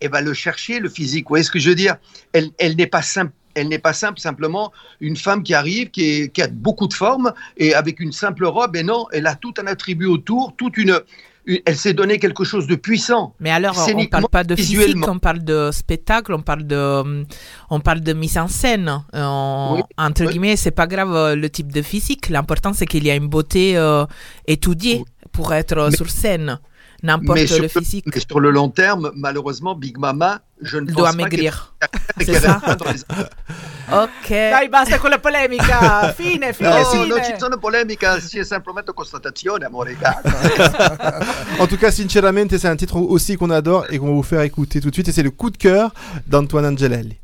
elle 0.00 0.10
va 0.10 0.20
le 0.20 0.32
chercher, 0.34 0.78
le 0.80 0.88
physique. 0.88 1.24
Vous 1.26 1.30
voyez 1.30 1.44
ce 1.44 1.50
que 1.50 1.58
je 1.58 1.68
veux 1.70 1.74
dire? 1.74 1.96
Elle, 2.32 2.50
elle 2.58 2.76
n'est 2.76 2.86
pas 2.86 3.02
simple. 3.02 3.32
Elle 3.54 3.68
n'est 3.68 3.80
pas 3.80 3.92
simple, 3.92 4.20
simplement 4.20 4.70
une 5.00 5.16
femme 5.16 5.42
qui 5.42 5.52
arrive, 5.52 5.90
qui, 5.90 6.02
est- 6.04 6.28
qui 6.32 6.42
a 6.42 6.46
beaucoup 6.46 6.86
de 6.86 6.94
formes, 6.94 7.32
et 7.56 7.74
avec 7.74 7.98
une 7.98 8.12
simple 8.12 8.44
robe, 8.44 8.76
et 8.76 8.84
non, 8.84 9.06
elle 9.12 9.26
a 9.26 9.34
tout 9.34 9.52
un 9.60 9.66
attribut 9.66 10.06
autour, 10.06 10.54
toute 10.56 10.76
une, 10.76 10.90
une- 10.90 11.00
elle 11.64 11.76
s'est 11.76 11.94
donné 11.94 12.18
quelque 12.18 12.44
chose 12.44 12.66
de 12.66 12.74
puissant. 12.76 13.34
Mais 13.40 13.50
alors, 13.50 13.74
on 13.78 13.84
scéniquement, 13.86 14.18
parle 14.20 14.28
pas 14.30 14.44
de 14.44 14.54
physique, 14.56 15.08
on 15.08 15.18
parle 15.18 15.42
de 15.44 15.70
spectacle, 15.72 16.34
on 16.34 16.42
parle 16.42 16.66
de, 16.66 17.24
on 17.70 17.80
parle 17.80 18.00
de 18.00 18.12
mise 18.12 18.36
en 18.38 18.48
scène. 18.48 18.88
Euh, 19.14 19.24
on- 19.24 19.74
Oui, 19.76 19.82
entre 19.96 20.22
oui. 20.24 20.28
guillemets, 20.32 20.56
c'est 20.56 20.70
pas 20.70 20.86
grave 20.86 21.14
euh, 21.14 21.34
le 21.34 21.48
type 21.50 21.72
de 21.72 21.82
physique. 21.82 22.28
L'important, 22.28 22.72
c'est 22.72 22.86
qu'il 22.86 23.04
y 23.06 23.10
a 23.10 23.14
une 23.14 23.28
beauté 23.28 23.76
euh, 23.76 24.04
étudiée 24.46 25.04
pour 25.32 25.52
être 25.54 25.88
Mais- 25.90 25.96
sur 25.96 26.10
scène. 26.10 26.58
N'importe 27.02 27.38
Mais 27.38 27.46
sur, 27.46 27.56
le 27.58 27.62
le, 27.62 27.68
physique 27.68 28.06
mais 28.12 28.20
sur 28.20 28.40
le 28.40 28.50
long 28.50 28.70
terme, 28.70 29.12
malheureusement, 29.14 29.76
Big 29.76 29.98
Mama, 29.98 30.40
je 30.60 30.78
ne 30.78 30.86
pense 30.86 30.96
doit 30.96 31.10
pas 31.10 31.16
maigrir. 31.16 31.74
C'est 32.20 32.40
ça 32.40 32.60
Ok. 33.90 34.28
Dai, 34.28 34.68
basta 34.68 34.98
con 34.98 35.08
la 35.10 35.18
polemica. 35.18 36.12
Fine, 36.16 36.52
fine, 36.52 36.68
No, 36.68 36.84
fine. 36.84 37.06
non 37.06 37.24
ci 37.24 37.32
sono 37.38 37.56
polemica, 37.56 38.18
c'è 38.18 38.44
semplicemente 38.44 38.92
constatazione, 38.92 39.64
amore. 39.64 39.96
En 41.58 41.66
tout 41.66 41.78
cas, 41.78 41.90
Sinceramente, 41.90 42.58
c'est 42.58 42.68
un 42.68 42.76
titre 42.76 42.96
aussi 42.96 43.36
qu'on 43.36 43.50
adore 43.50 43.86
et 43.90 43.98
qu'on 43.98 44.08
va 44.08 44.12
vous 44.12 44.22
faire 44.22 44.42
écouter 44.42 44.80
tout 44.80 44.90
de 44.90 44.94
suite. 44.94 45.08
Et 45.08 45.12
c'est 45.12 45.22
le 45.22 45.30
coup 45.30 45.50
de 45.50 45.56
cœur 45.56 45.94
d'Antoine 46.26 46.66
Angelelli. 46.66 47.18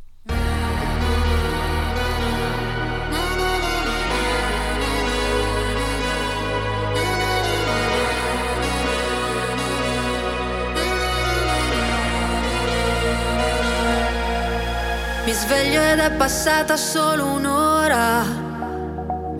Sveglio 15.35 15.82
ed 15.82 15.98
è 15.98 16.11
passata 16.12 16.77
solo 16.77 17.27
un'ora. 17.27 18.23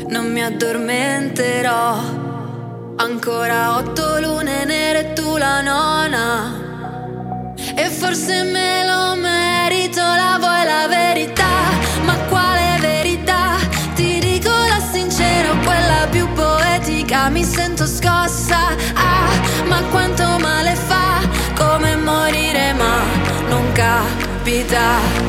Non 0.09 0.31
mi 0.33 0.43
addormenterò. 0.43 2.23
Ancora 2.97 3.77
otto 3.77 4.19
lune 4.21 4.65
nere 4.65 4.99
e 5.01 5.13
tu 5.13 5.37
la 5.37 5.61
nona. 5.61 6.63
E 7.77 7.89
forse 7.91 8.43
me 8.43 8.85
lo 8.85 9.15
merito, 9.15 10.01
la 10.01 10.37
vuoi 10.39 10.65
la 10.65 10.87
verità? 10.89 11.55
Ma 12.05 12.15
quale 12.29 12.79
verità? 12.81 13.57
Ti 13.95 14.19
dico 14.19 14.51
la 14.51 14.81
sincera, 14.93 15.51
quella 15.65 16.07
più 16.11 16.27
poetica. 16.33 17.29
Mi 17.29 17.45
sento 17.45 17.87
scossa. 17.87 18.75
Ah, 18.95 19.31
ma 19.67 19.81
quanto 19.91 20.39
male 20.41 20.75
fa? 20.75 21.21
Come 21.55 21.97
morire, 21.97 22.73
ma 22.73 23.03
non 23.49 23.71
capita. 23.73 25.24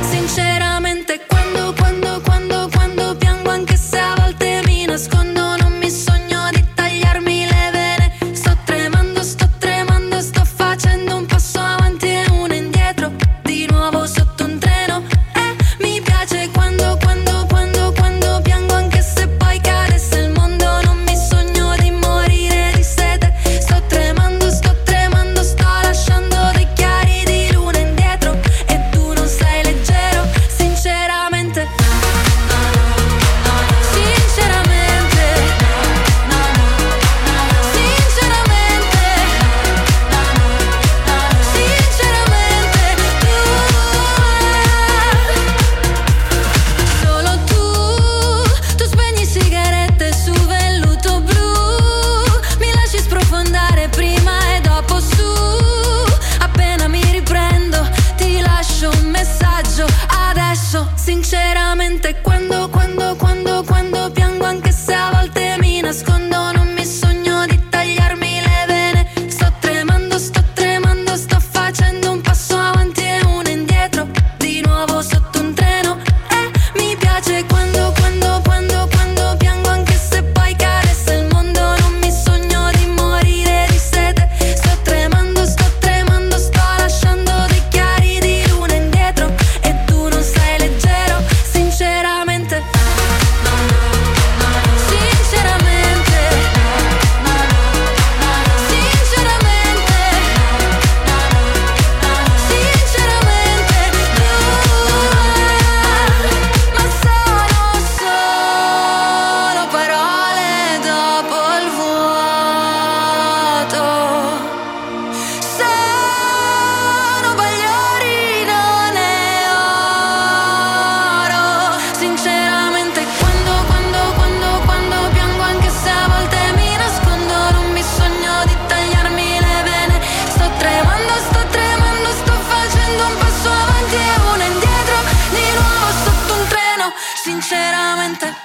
Sinceramente. 137.47 138.44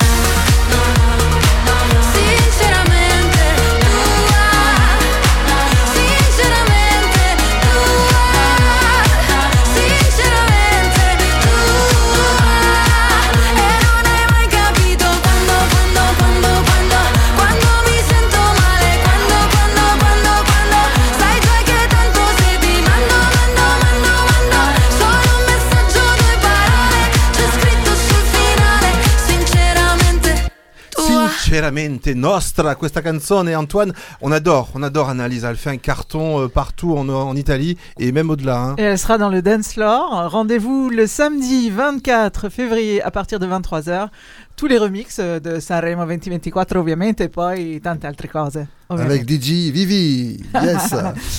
Sinceramente 31.61 32.15
Nostra, 32.15 32.75
questa 32.75 33.03
canzone, 33.03 33.55
Antoine, 33.55 33.93
on 34.23 34.33
adore, 34.33 34.71
on 34.75 34.83
adore 34.83 35.11
Annalisa. 35.11 35.51
Elle 35.51 35.57
fait 35.59 35.69
un 35.69 35.77
carton 35.77 36.41
euh, 36.41 36.49
partout 36.49 36.97
en, 36.97 37.07
en 37.11 37.37
Italie 37.37 37.77
et 37.99 38.13
même 38.13 38.31
au-delà. 38.31 38.59
hein. 38.63 38.75
Et 38.79 38.83
elle 38.83 38.99
sera 38.99 39.19
dans 39.19 39.29
le 39.29 39.43
Dance 39.43 39.75
Floor. 39.75 40.31
Rendez-vous 40.31 40.89
le 40.89 41.07
samedi 41.07 41.69
24 41.69 42.49
février 42.49 43.03
à 43.03 43.11
partir 43.11 43.39
de 43.39 43.47
23h. 43.47 44.09
Tous 44.57 44.69
les 44.69 44.79
remixes 44.79 45.19
euh, 45.21 45.39
de 45.39 45.61
Sanremo 45.61 46.07
2024 46.07 46.77
ovviamente 46.77 47.21
e 47.25 47.29
poi 47.29 47.57
tante 47.83 48.07
altre 48.07 48.27
cose. 48.33 48.65
ovviamente. 48.89 49.11
Avec 49.29 49.29
DJ 49.29 49.71
Vivi. 49.71 50.41
Yes. 50.63 50.95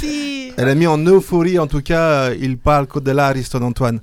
Elle 0.57 0.69
a 0.69 0.75
mis 0.75 0.85
en 0.85 0.99
euphorie, 1.03 1.57
en 1.57 1.65
tout 1.65 1.81
cas, 1.81 2.29
il 2.31 2.59
palco 2.59 2.99
dell'Ariston, 2.99 3.63
Antoine. 3.63 4.01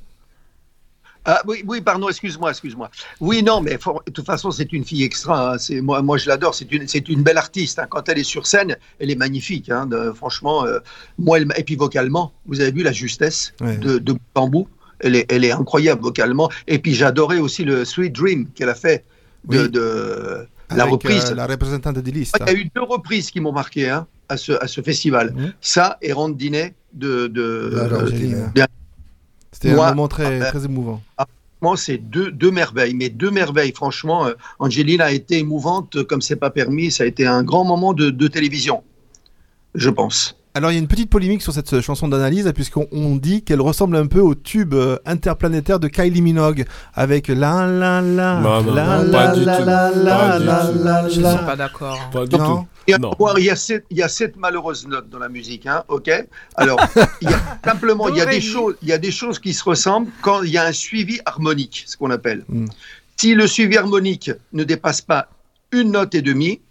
Ah 1.25 1.43
oui, 1.47 1.63
oui, 1.67 1.81
pardon, 1.81 2.09
excuse-moi, 2.09 2.51
excuse-moi. 2.51 2.91
Oui, 3.21 3.43
non, 3.43 3.61
mais 3.61 3.77
for- 3.79 4.03
de 4.07 4.13
toute 4.13 4.25
façon, 4.25 4.51
c'est 4.51 4.73
une 4.73 4.85
fille 4.85 5.03
extra. 5.05 5.53
hein. 5.55 5.59
C'est 5.59 5.81
moi, 5.81 6.01
moi, 6.01 6.17
je 6.17 6.29
l'adore. 6.29 6.55
C'est 6.55 6.71
une, 6.73 6.89
c'est 6.89 7.09
une 7.09 7.23
belle 7.23 7.37
artiste. 7.39 7.79
hein. 7.79 7.87
Quand 7.89 8.09
elle 8.09 8.19
est 8.19 8.25
sur 8.25 8.47
scène, 8.47 8.77
elle 8.99 9.11
est 9.11 9.17
magnifique. 9.17 9.69
hein. 9.71 9.87
De- 9.87 10.13
franchement, 10.13 10.65
euh, 10.65 10.79
moi, 11.19 11.39
elle, 11.39 11.49
et 11.57 11.65
puis 11.65 11.77
vocalement, 11.77 12.33
vous 12.47 12.61
avez 12.61 12.73
vu 12.73 12.83
la 12.83 12.93
justesse 12.93 13.53
Ouais. 13.61 13.77
de, 13.77 13.99
de 13.99 14.13
bout 14.13 14.21
en 14.37 14.49
bout. 14.49 14.69
Elle 15.01 15.17
est, 15.17 15.31
elle 15.31 15.45
est 15.45 15.53
incroyable 15.53 16.03
vocalement. 16.03 16.51
Et 16.67 16.79
puis 16.79 16.95
j'adorais 16.95 17.39
aussi 17.39 17.65
le 17.65 17.85
Sweet 17.85 18.13
Dream 18.15 18.49
qu'elle 18.55 18.69
a 18.71 18.75
fait 18.75 19.05
de, 19.45 19.63
Oui. 19.63 19.69
de 19.71 20.47
la 20.71 20.83
Avec, 20.83 20.93
reprise. 20.93 21.31
euh, 21.31 21.35
la 21.35 21.47
représentante 21.47 21.99
des 21.99 22.11
listes. 22.11 22.37
Il 22.41 22.47
y 22.47 22.51
a 22.51 22.59
eu 22.59 22.71
deux 22.75 22.83
reprises 22.83 23.31
qui 23.31 23.41
m'ont 23.41 23.53
marqué 23.53 23.89
à, 23.91 24.37
ce, 24.37 24.53
à 24.53 24.67
ce 24.67 24.81
festival. 24.81 25.35
Ça 25.61 25.99
et 26.03 26.13
Rondinet 26.13 26.75
de, 26.95 27.27
de, 27.29 27.71
C'était 29.61 29.75
un 29.75 29.89
moment 29.89 30.07
très, 30.07 30.41
euh, 30.41 30.49
très 30.51 30.67
émouvant. 30.67 31.03
Moi, 31.61 31.77
c'est 31.77 31.99
deux, 31.99 32.31
deux 32.31 32.53
merveilles, 32.53 32.95
mais 32.95 33.09
deux 33.09 33.33
merveilles. 33.33 33.73
Franchement, 33.73 34.27
euh, 34.27 34.35
Angelina 34.61 35.07
a 35.07 35.11
été 35.11 35.39
émouvante 35.39 36.05
comme 36.05 36.23
c'est 36.23 36.37
pas 36.37 36.51
permis. 36.51 36.93
Ça 36.93 37.03
a 37.03 37.07
été 37.09 37.27
un 37.27 37.43
grand 37.43 37.65
moment 37.65 37.93
de, 37.93 38.11
de 38.11 38.29
télévision, 38.29 38.85
je 39.75 39.91
pense. 39.91 40.38
Alors 40.55 40.71
il 40.73 40.75
y 40.75 40.77
a 40.77 40.81
une 40.81 40.89
petite 40.89 41.11
polémique 41.11 41.43
sur 41.43 41.53
cette 41.53 41.81
chanson 41.81 42.09
d'analyse 42.09 42.51
puisqu'on 42.55 42.89
on 42.91 43.17
dit 43.17 43.43
qu'elle 43.43 43.61
ressemble 43.61 43.97
un 43.97 44.07
peu 44.07 44.21
au 44.21 44.35
tube 44.35 44.75
euh, 44.75 44.97
interplanétaire 45.07 45.79
de 45.79 45.87
Kylie 45.89 46.23
Minogue 46.23 46.65
avec 46.95 47.29
la 47.29 47.67
la 47.67 48.01
la 48.01 48.41
Non, 48.41 48.63
non, 48.63 48.75
la 48.75 48.99
non, 49.03 49.13
la 49.13 49.35
la 49.35 49.61
la 49.61 50.39
la 50.39 50.39
la 50.73 51.09
Je 51.09 51.21
la. 51.21 51.37
suis 51.37 51.45
pas 51.47 51.55
d'accord. 51.57 51.99
Pas 52.13 52.27
du 52.27 52.37
Non. 52.37 52.63
tout. 52.63 52.67
Il 52.89 53.45
y, 53.45 53.51
a, 53.51 53.57
sept, 53.57 53.85
il 53.91 53.99
y 53.99 54.03
a 54.03 54.09
sept 54.09 54.37
malheureuses 54.39 54.87
notes 54.89 55.11
dans 55.11 55.19
la 55.19 55.29
musique, 55.29 55.67
hein, 55.67 55.85
ok? 55.89 56.11
Alors, 56.57 56.81
il 57.21 57.29
y 57.29 57.35
a 57.35 57.39
simplement, 57.65 58.09
il 58.09 58.17
y 58.17 58.23
a 58.23 58.27
des 58.27 58.41
choses, 58.41 58.77
il 58.81 58.89
y 58.89 58.93
a 58.95 58.99
des 58.99 59.11
choses 59.11 59.39
qui 59.39 59.53
se 59.53 59.63
ressemblent 59.63 60.11
quand 60.23 60.43
il 60.43 60.51
y 60.51 60.57
a 60.57 60.65
un 60.65 60.73
suivi 60.73 61.21
harmonique, 61.27 61.85
ce 61.87 61.99
qu'on 61.99 62.11
appelle. 62.11 62.45
Mm. 62.49 62.65
Si 63.19 63.35
le 63.35 63.47
suivi 63.47 63.77
harmonique 63.77 64.31
ne 64.55 64.65
dépasse 64.65 65.03
pas 65.03 65.29
une 65.71 65.91
note 65.91 66.15
et 66.15 66.23
demie, 66.23 66.63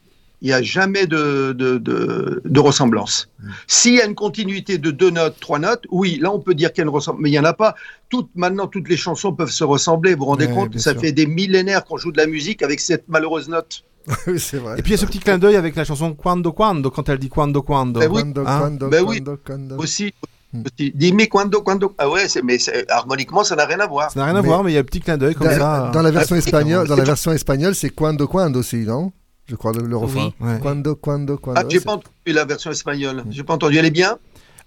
il 0.42 0.48
n'y 0.50 0.54
a 0.54 0.62
jamais 0.62 1.08
de, 1.08 1.52
de, 1.54 1.78
de, 1.80 2.42
de 2.46 2.60
ressemblance. 2.60 3.30
S'il 3.66 3.96
y 3.96 4.02
a 4.02 4.06
une 4.06 4.14
continuité 4.16 4.78
de 4.78 4.92
deux 4.92 5.10
notes, 5.10 5.36
trois 5.40 5.58
notes, 5.60 5.86
oui, 5.90 6.20
là 6.22 6.32
on 6.32 6.40
peut 6.40 6.54
dire 6.54 6.72
qu'il 6.72 6.82
y 6.82 6.86
a 6.86 6.88
une 6.88 6.94
ressemblance, 6.94 7.22
mais 7.24 7.30
il 7.30 7.34
n'y 7.34 7.40
en 7.40 7.44
a 7.44 7.54
pas. 7.54 7.74
Toutes, 8.10 8.30
maintenant, 8.36 8.68
toutes 8.68 8.88
les 8.88 8.98
chansons 8.98 9.34
peuvent 9.34 9.50
se 9.52 9.64
ressembler. 9.64 10.14
Vous 10.14 10.20
vous 10.20 10.26
rendez 10.26 10.46
Ouais, 10.46 10.54
compte? 10.54 10.78
Ça 10.78 10.92
sûr. 10.92 11.02
fait 11.02 11.12
des 11.12 11.26
millénaires 11.26 11.84
qu'on 11.86 11.98
joue 11.98 12.12
de 12.12 12.18
la 12.18 12.28
musique 12.28 12.62
avec 12.62 12.80
cette 12.80 13.08
malheureuse 13.10 13.50
note. 13.50 13.84
Oui, 14.28 14.40
c'est 14.40 14.58
vrai. 14.58 14.80
Et 14.80 14.82
puis 14.84 14.92
il 14.92 14.96
y 14.96 14.98
a 14.98 15.02
ce 15.02 15.06
petit 15.06 15.20
clin 15.20 15.38
d'œil 15.38 15.56
avec 15.58 15.76
la 15.76 15.84
chanson 15.84 16.14
Quando 16.14 16.52
Quando 16.54 16.90
quand 16.92 17.10
elle 17.10 17.18
dit 17.20 17.30
Quando 17.30 17.62
Quando. 17.62 18.00
Ben 18.00 18.10
oui. 18.10 18.22
Quando, 18.22 18.42
Hein? 18.48 18.60
Quando, 18.60 18.88
Ben 18.90 19.04
oui. 19.06 19.18
quando, 19.24 19.40
quando. 19.46 19.78
Aussi, 19.80 20.14
aussi. 20.54 20.92
Dis-moi 20.96 21.26
quando, 21.28 21.62
quando. 21.62 21.94
Ah 21.98 22.10
ouais, 22.10 22.26
mais 22.44 22.58
harmoniquement, 22.90 23.44
ça 23.44 23.56
n'a 23.58 23.66
rien 23.66 23.80
à 23.82 23.88
voir. 23.88 24.12
Ça 24.12 24.20
n'a 24.20 24.28
rien 24.28 24.36
à 24.36 24.42
Mais- 24.42 24.48
voir 24.48 24.64
mais 24.64 24.72
il 24.72 24.76
y 24.76 24.78
a 24.78 24.82
un 24.82 24.84
petit 24.86 25.02
clin 25.02 25.18
d'œil 25.18 25.36
comme 25.36 25.48
Dans, 25.48 25.58
ça. 25.58 25.92
dans 25.94 26.02
la 26.02 26.12
version 26.12 26.36
Ah, 26.36 26.40
espagnole, 26.40 26.88
dans 26.88 26.94
c'est 26.96 27.02
la 27.02 27.06
version 27.06 27.32
espagnole, 27.34 27.76
c'est 27.76 27.90
quando 27.90 28.28
quando 28.28 28.60
aussi, 28.60 28.78
non? 28.78 29.12
Je 29.48 29.56
crois 29.56 29.72
le, 29.74 29.88
le 29.88 29.98
refrain. 29.98 30.32
Ouais. 30.40 30.60
Quando 30.62 30.96
quando 30.96 31.38
quando. 31.38 31.60
Ah, 31.60 31.64
j'ai 31.70 31.80
pas 31.80 31.94
entendu 31.94 32.14
la 32.28 32.46
version 32.46 32.70
espagnole. 32.72 33.24
J'ai 33.30 33.44
pas 33.44 33.54
entendu. 33.54 33.78
Elle 33.78 33.86
est 33.86 33.92
bien? 33.92 34.18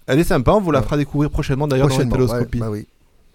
Elle 0.07 0.19
est 0.19 0.23
sympa, 0.23 0.51
on 0.53 0.61
vous 0.61 0.71
la 0.71 0.81
fera 0.81 0.97
découvrir 0.97 1.29
prochainement 1.29 1.67
d'ailleurs 1.67 1.87
dans 1.87 1.97
ouais, 1.97 2.03
l'hétéroscopie. 2.05 2.57
bah 2.57 2.69
oui. 2.71 2.87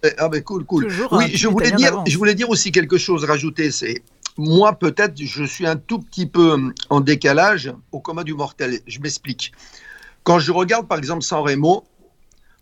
Eh, 0.03 0.09
Ah 0.17 0.27
ben 0.29 0.43
cool, 0.43 0.65
cool. 0.65 0.83
Toujours 0.83 1.13
oui, 1.13 1.25
petit 1.25 1.37
je 1.37 1.47
voulais 1.47 1.71
dire, 1.71 2.03
je 2.05 2.17
voulais 2.17 2.35
dire 2.35 2.49
aussi 2.49 2.71
quelque 2.71 2.97
chose, 2.97 3.23
rajouter, 3.23 3.71
c'est 3.71 4.03
moi 4.37 4.73
peut-être 4.73 5.13
je 5.19 5.43
suis 5.45 5.65
un 5.65 5.77
tout 5.77 5.99
petit 5.99 6.27
peu 6.27 6.51
hum, 6.51 6.73
en 6.89 6.99
décalage 6.99 7.73
au 7.91 7.99
commun 7.99 8.23
du 8.23 8.33
mortel. 8.33 8.79
Je 8.85 8.99
m'explique. 8.99 9.53
Quand 10.23 10.39
je 10.39 10.51
regarde 10.51 10.87
par 10.87 10.97
exemple 10.97 11.23
San 11.23 11.41
Remo, 11.41 11.85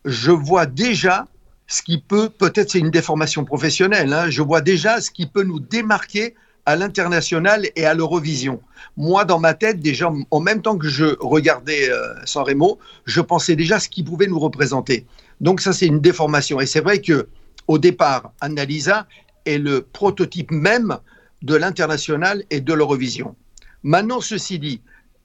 je 0.06 0.32
vois 0.32 0.68
déjà 0.68 1.28
ce 1.68 1.82
qui 1.82 1.98
peut, 1.98 2.30
peut-être 2.30 2.70
c'est 2.70 2.80
une 2.80 2.92
déformation 2.92 3.44
professionnelle, 3.44 4.14
hein, 4.14 4.30
je 4.30 4.44
vois 4.44 4.62
déjà 4.62 5.02
ce 5.02 5.10
qui 5.10 5.26
peut 5.26 5.44
nous 5.44 5.60
démarquer 5.60 6.36
à 6.66 6.76
l'international 6.76 7.68
et 7.76 7.86
à 7.86 7.94
l'Eurovision. 7.94 8.62
Moi, 8.98 9.26
dans 9.26 9.40
ma 9.40 9.54
tête, 9.54 9.80
déjà, 9.80 10.12
en 10.32 10.40
même 10.40 10.62
temps 10.62 10.78
que 10.78 10.88
je 10.88 11.16
regardais 11.20 11.90
euh, 11.90 12.14
San 12.26 12.44
Remo, 12.44 12.80
je 13.06 13.22
pensais 13.22 13.56
déjà 13.56 13.80
ce 13.80 13.90
qui 13.90 14.04
pouvait 14.04 14.28
nous 14.28 14.40
représenter. 14.40 15.06
Donc 15.42 15.62
ça, 15.62 15.74
c'est 15.74 15.86
une 15.86 16.00
déformation. 16.00 16.60
Et 16.60 16.66
c'est 16.66 16.82
vrai 16.82 17.02
que 17.02 17.28
au 17.68 17.78
départ, 17.78 18.32
Annalisa 18.42 19.08
est 19.46 19.58
le 19.58 19.82
prototype 19.82 20.52
même 20.52 20.98
de 21.42 21.56
l'international 21.56 22.44
et 22.50 22.62
de 22.62 22.74
l'Eurovision. 22.74 23.36
Maintenant, 23.84 24.22
ceci 24.22 24.60
dit, 24.60 24.82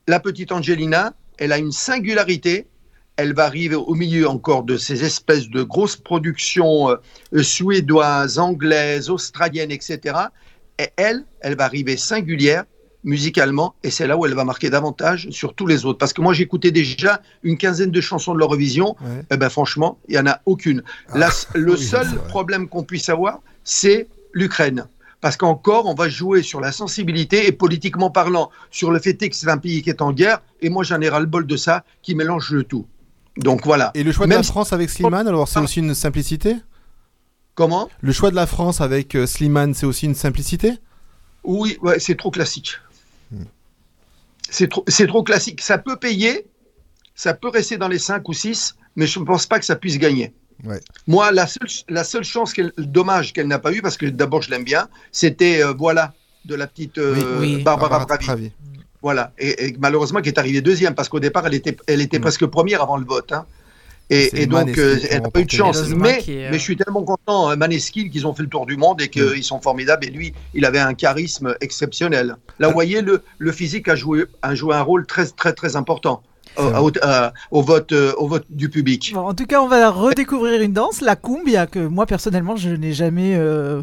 la 0.07 0.21
petite 0.21 0.53
Angelina, 0.53 1.15
elle 1.39 1.53
a 1.53 1.59
une 1.59 1.73
singularité. 1.73 2.67
Elle 3.17 3.35
va 3.35 3.45
arriver 3.45 3.75
au 3.75 3.95
milieu 3.95 4.29
encore 4.29 4.63
de 4.63 4.77
ces 4.77 5.05
espèces 5.05 5.49
de 5.49 5.63
grosses 5.63 5.97
productions 5.97 6.91
euh, 6.91 7.43
suédoises, 7.43 8.39
anglaises, 8.39 9.11
australiennes, 9.11 9.71
etc. 9.71 10.15
Et 10.79 10.89
elle, 10.97 11.25
elle 11.41 11.57
va 11.57 11.65
arriver 11.65 11.97
singulière 11.97 12.65
musicalement, 13.03 13.75
et 13.83 13.91
c'est 13.91 14.07
là 14.07 14.17
où 14.17 14.27
elle 14.27 14.35
va 14.35 14.45
marquer 14.45 14.69
davantage 14.69 15.29
sur 15.31 15.55
tous 15.55 15.67
les 15.67 15.87
autres. 15.87 15.99
Parce 15.99 16.13
que 16.13 16.21
moi, 16.21 16.35
j'écoutais 16.35 16.71
déjà 16.71 17.23
une 17.43 17.57
quinzaine 17.57 17.91
de 17.91 18.01
chansons 18.01 18.35
de 18.35 18.39
l'Eurovision, 18.39 18.95
Ouais. 19.01 19.23
et 19.31 19.37
ben 19.39 19.49
franchement, 19.49 19.99
il 20.09 20.13
n'y 20.13 20.19
en 20.19 20.27
a 20.27 20.41
aucune. 20.45 20.83
La- 21.15 21.31
le 21.55 21.73
oui, 21.73 21.79
seul 21.83 22.07
problème 22.29 22.69
qu'on 22.69 22.83
puisse 22.85 23.09
avoir, 23.09 23.41
c'est 23.65 24.07
l'Ukraine. 24.35 24.87
Parce 25.23 25.37
qu'encore, 25.37 25.87
on 25.87 25.95
va 25.95 26.09
jouer 26.09 26.43
sur 26.43 26.61
la 26.61 26.73
sensibilité 26.73 27.47
et 27.47 27.53
politiquement 27.53 28.11
parlant, 28.11 28.51
sur 28.71 28.91
le 28.91 28.99
fait 28.99 29.17
que 29.17 29.35
c'est 29.37 29.49
un 29.51 29.59
pays 29.59 29.83
qui 29.83 29.91
est 29.91 30.03
en 30.03 30.13
guerre, 30.13 30.43
et 30.61 30.69
moi 30.71 30.83
j'en 30.85 31.01
ai 31.01 31.09
ras-le-bol 31.09 31.47
de 31.47 31.57
ça, 31.57 31.85
qui 32.03 32.15
mélange 32.15 32.51
le 32.53 32.65
tout. 32.65 32.87
Donc 33.37 33.65
voilà. 33.65 33.93
Et 33.95 34.03
le 34.03 34.13
choix 34.13 34.27
de 34.27 34.31
Même 34.31 34.39
la 34.39 34.43
France 34.43 34.73
avec 34.75 34.91
Slimane, 34.91 35.27
alors 35.29 35.49
c'est 35.49 35.61
aussi 35.61 35.81
une 35.81 35.95
simplicité? 35.95 36.57
Comment? 37.61 37.91
Le 38.01 38.11
choix 38.13 38.31
de 38.31 38.37
la 38.37 38.47
France 38.47 38.81
avec 38.81 39.15
euh, 39.15 39.27
Slimane, 39.27 39.75
c'est 39.75 39.85
aussi 39.85 40.07
une 40.07 40.15
simplicité? 40.15 40.79
Oui, 41.45 41.77
ouais, 41.83 41.99
c'est 41.99 42.17
trop 42.17 42.31
classique. 42.31 42.79
C'est 44.49 44.69
trop, 44.69 44.83
c'est 44.89 45.07
trop 45.07 45.23
classique. 45.23 45.61
Ça 45.61 45.77
peut 45.77 45.97
payer, 45.97 46.47
ça 47.15 47.35
peut 47.35 47.51
rester 47.51 47.77
dans 47.77 47.87
les 47.89 47.99
5 47.99 48.27
ou 48.29 48.33
6, 48.33 48.77
mais 48.97 49.07
je 49.07 49.21
ne 49.21 49.27
pense 49.27 49.45
pas 49.45 49.59
que 49.59 49.67
ça 49.67 49.77
puisse 49.77 49.99
gagner. 49.99 50.33
Ouais. 50.65 50.81
Moi, 51.07 51.33
la 51.33 51.47
seule, 51.47 51.69
la 51.91 52.03
seule 52.05 52.25
chance, 52.25 52.55
qu'elle, 52.55 52.73
dommage 52.79 53.35
qu'elle 53.35 53.47
n'a 53.47 53.59
pas 53.59 53.73
eu, 53.75 53.83
parce 53.83 53.99
que 53.99 54.07
d'abord 54.07 54.41
je 54.41 54.51
l'aime 54.51 54.65
bien, 54.65 54.89
c'était 55.13 55.63
euh, 55.63 55.75
voilà 55.77 56.15
de 56.47 56.55
la 56.55 56.67
petite 56.67 56.97
euh, 56.97 57.15
Oui, 57.41 57.57
oui. 57.57 57.63
Barbara, 57.63 57.91
Barbara 57.91 58.07
Pravi. 58.07 58.25
Pravi. 58.27 58.53
Voilà, 59.03 59.33
et, 59.39 59.67
et 59.67 59.77
malheureusement 59.79 60.23
qui 60.23 60.29
est 60.31 60.39
arrivée 60.39 60.63
deuxième, 60.63 60.95
parce 60.95 61.11
qu'au 61.11 61.21
départ 61.21 61.47
elle 61.47 61.55
était, 61.55 61.77
elle 61.87 62.01
était 62.01 62.19
Mm. 62.19 62.23
presque 62.23 62.47
première 62.47 62.81
avant 62.83 62.97
le 62.97 63.05
vote. 63.05 63.33
hein. 63.33 63.45
Et, 64.11 64.47
donc 64.47 64.77
euh, 64.77 64.99
elle 65.09 65.23
n'a 65.23 65.31
pas 65.31 65.41
eu 65.41 65.45
de 65.45 65.51
chance. 65.51 65.77
Heureusement 65.77 66.05
Mais, 66.05 66.25
je 66.53 66.59
suis 66.59 66.77
tellement 66.77 67.03
content, 67.05 67.51
euh, 67.51 67.57
Maneskin, 67.57 68.09
qu'ils 68.09 68.27
ont 68.27 68.35
fait 68.35 68.43
le 68.43 68.49
tour 68.49 68.67
du 68.67 68.77
monde 68.77 69.01
et 69.01 69.09
qu'ils 69.09 69.45
sont 69.45 69.61
formidables. 69.61 70.05
Et 70.07 70.11
lui, 70.11 70.35
il 70.53 70.65
avait 70.65 70.81
un 70.81 70.95
charisme 70.95 71.55
exceptionnel. 71.61 72.37
Là, 72.59 72.69
vous 72.69 72.75
voyez, 72.75 73.03
le, 73.03 73.23
le 73.39 73.53
physique 73.53 73.89
a 73.89 73.95
joué, 73.95 74.25
a 74.43 74.55
joué 74.55 74.75
un 74.75 74.83
rôle 74.83 75.07
très, 75.07 75.27
très, 75.27 75.53
très 75.53 75.77
important 75.77 76.23
au, 76.57 76.63
au- 76.63 76.91
euh, 77.05 77.31
au 77.53 77.63
vote, 77.63 77.93
euh, 77.93 78.13
au 78.19 78.27
vote 78.27 78.45
du 78.51 78.69
public. 78.69 79.13
Bon, 79.15 79.21
en 79.21 79.35
tout 79.35 79.47
cas, 79.47 79.61
on 79.63 79.69
va 79.69 79.89
redécouvrir 79.91 80.61
une 80.61 80.73
danse, 80.73 81.01
la 81.01 81.15
cumbia, 81.15 81.67
que 81.69 81.79
moi 81.79 82.07
personnellement 82.07 82.57
je 82.57 82.71
n'ai 82.71 82.93
jamais 82.93 83.37
euh, 83.37 83.81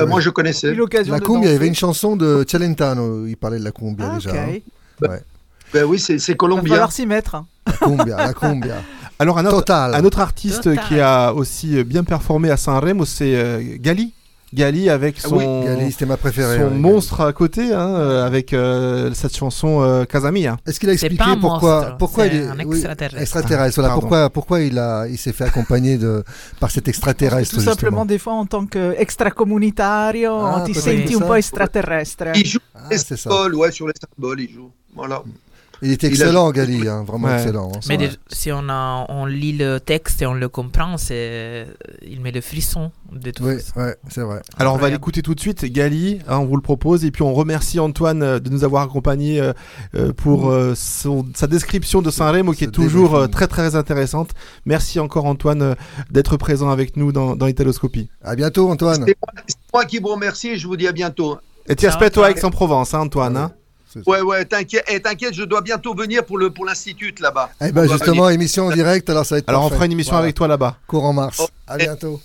Euh, 0.00 0.06
moi, 0.06 0.20
je 0.20 0.30
connaissais. 0.30 0.72
eu 0.72 0.76
La 1.08 1.18
cumbia, 1.20 1.50
il 1.50 1.52
y 1.52 1.56
avait 1.56 1.66
une 1.66 1.74
chanson 1.74 2.14
de 2.16 2.44
Celentano, 2.48 3.26
il 3.26 3.36
parlait 3.36 3.58
de 3.58 3.64
la 3.64 3.72
cumbia 3.72 4.06
Ah, 4.12 4.14
déjà. 4.16 4.30
ok. 4.30 4.36
hein. 4.36 5.08
Ouais. 5.08 5.20
Ben 5.74 5.84
oui, 5.84 5.98
c'est 5.98 6.18
c'est 6.18 6.32
Il 6.32 6.34
va 6.34 6.36
colombien. 6.38 6.74
falloir 6.74 6.92
s'y 6.92 7.04
mettre. 7.04 7.34
hein. 7.34 7.46
La 7.66 7.72
cumbia, 7.72 8.16
la 8.16 8.32
cumbia. 8.32 8.76
Alors 9.18 9.38
un 9.38 9.44
autre, 9.46 9.56
Total. 9.58 9.94
un 9.94 10.04
autre 10.04 10.20
artiste 10.20 10.62
Total. 10.62 10.84
qui 10.88 11.00
a 11.00 11.32
aussi 11.34 11.82
bien 11.84 12.04
performé 12.04 12.48
à 12.50 12.56
Saint-Remo, 12.56 13.04
c'est 13.04 13.34
euh, 13.36 13.60
Gali. 13.80 14.12
Gali 14.52 14.88
avec 14.88 15.16
Ah 15.24 15.28
son, 15.28 15.36
oui, 15.38 15.44
Gali, 15.66 15.90
c'était 15.90 16.06
ma 16.06 16.16
préférée. 16.16 16.58
son 16.58 16.68
Gali. 16.68 16.78
monstre 16.80 17.20
à 17.22 17.32
côté, 17.32 17.72
hein, 17.74 17.88
euh, 17.96 18.24
avec 18.24 18.52
euh, 18.52 19.10
cette 19.12 19.36
chanson 19.36 19.82
euh, 19.82 20.04
Casamia. 20.04 20.58
Est-ce 20.64 20.78
qu'il 20.78 20.88
a 20.90 20.92
expliqué 20.92 21.24
un 21.24 21.36
pourquoi, 21.38 21.76
monstre, 21.80 21.96
pourquoi 21.96 22.26
il 22.26 22.36
est 22.36 22.46
un 22.46 22.56
oui, 22.64 22.76
extraterrestre. 22.76 23.20
extraterrestre, 23.20 23.80
voilà, 23.80 23.94
pourquoi, 23.94 24.30
pourquoi 24.30 24.60
il 24.60 24.78
a, 24.78 25.08
il 25.08 25.18
s'est 25.18 25.32
fait 25.32 25.42
accompagner 25.44 25.98
de 25.98 26.22
par 26.60 26.70
cet 26.70 26.86
extraterrestre 26.86 27.52
Tout 27.52 27.60
simplement, 27.60 28.02
justement. 28.02 28.04
des 28.04 28.18
fois, 28.20 28.34
en 28.34 28.46
tant 28.46 28.64
qu'extracomunitario, 28.66 30.30
Ah, 30.38 30.62
ti 30.64 30.72
peut-être 30.72 30.84
senti 31.00 31.14
un 31.16 31.20
po' 31.20 31.34
extraterrestre. 31.34 32.24
Il 32.36 32.46
joue 32.46 32.58
Ah, 32.76 32.80
les 32.92 32.98
symboles, 32.98 33.54
ouais, 33.56 33.72
sur 33.72 33.88
les 33.88 33.94
symboles, 34.16 34.40
il 34.40 34.50
joue. 34.52 34.70
Voilà. 34.94 35.22
Il 35.84 35.92
était 35.92 36.08
il 36.08 36.10
a- 36.22 36.24
excellent, 36.26 36.50
Gali, 36.50 36.88
hein, 36.88 37.04
vraiment 37.06 37.28
Ouais. 37.28 37.34
excellent. 37.34 37.70
hein. 37.74 37.80
Mais 37.88 38.10
si 38.28 38.50
on, 38.50 38.68
a, 38.68 39.06
on 39.08 39.26
lit 39.26 39.52
le 39.52 39.78
texte 39.78 40.22
et 40.22 40.26
on 40.26 40.34
le 40.34 40.48
comprend, 40.48 40.96
c'est, 40.98 41.66
il 42.06 42.20
met 42.20 42.32
le 42.32 42.40
frisson 42.40 42.90
de 43.12 43.30
tout 43.30 43.44
Oui, 43.44 43.54
ouais, 43.76 43.96
c'est 44.08 44.22
vrai. 44.22 44.40
Alors 44.58 44.74
on 44.74 44.78
va 44.78 44.90
l'écouter 44.90 45.22
tout 45.22 45.34
de 45.34 45.40
suite, 45.40 45.64
Gali, 45.66 46.18
hein, 46.26 46.38
on 46.38 46.46
vous 46.46 46.56
le 46.56 46.62
propose, 46.62 47.04
et 47.04 47.10
puis 47.10 47.22
on 47.22 47.32
remercie 47.34 47.78
Antoine 47.78 48.22
euh, 48.22 48.38
de 48.40 48.50
nous 48.50 48.64
avoir 48.64 48.82
accompagnés 48.82 49.40
euh, 49.40 49.52
euh, 49.94 50.12
pour 50.12 50.50
euh, 50.50 50.74
son- 50.74 51.26
sa 51.34 51.46
description 51.46 52.02
de 52.02 52.10
Saint-Rémy 52.10 52.52
qui 52.54 52.64
Ce 52.64 52.68
est 52.68 52.72
toujours 52.72 53.14
euh, 53.14 53.26
très 53.26 53.46
très 53.46 53.76
intéressante. 53.76 54.30
Merci 54.64 54.98
encore 55.00 55.26
Antoine 55.26 55.76
d'être 56.10 56.36
présent 56.36 56.70
avec 56.70 56.96
nous 56.96 57.12
dans, 57.12 57.36
dans 57.36 57.46
Italoscopie. 57.46 58.08
À 58.22 58.34
bientôt, 58.36 58.70
Antoine. 58.70 59.04
C'est 59.06 59.16
moi, 59.72 59.84
qui 59.84 59.98
vous 59.98 60.08
remercie 60.08 60.48
et 60.48 60.56
je 60.56 60.66
vous 60.66 60.76
dis 60.76 60.88
à 60.88 60.92
bientôt. 60.92 61.36
Et 61.68 61.76
tu 61.76 61.86
Antoine. 61.88 62.26
à 62.26 62.30
Aix-en-Provence, 62.30 62.94
hein, 62.94 63.00
Antoine. 63.00 63.50
Ouais, 64.06 64.20
ouais, 64.20 64.44
t'inquiète, 64.44 64.84
eh, 64.88 65.00
t'inquiète, 65.00 65.34
je 65.34 65.44
dois 65.44 65.60
bientôt 65.60 65.94
venir 65.94 66.24
pour 66.24 66.38
le 66.38 66.50
pour 66.50 66.64
l'institut 66.64 67.14
là-bas. 67.20 67.50
Eh 67.60 67.70
ben 67.72 67.88
justement, 67.88 68.28
émission 68.30 68.66
en 68.66 68.70
direct, 68.72 69.08
alors 69.10 69.24
ça 69.24 69.34
va 69.36 69.38
être 69.40 69.48
Alors 69.48 69.64
on 69.64 69.70
fera 69.70 69.86
une 69.86 69.92
émission 69.92 70.12
Voilà. 70.12 70.24
avec 70.24 70.34
toi 70.34 70.48
là-bas. 70.48 70.76
Courant 70.86 71.12
mars. 71.12 71.38
Oh, 71.40 71.48
À 71.66 71.74
eh, 71.76 71.84
bientôt. 71.84 72.20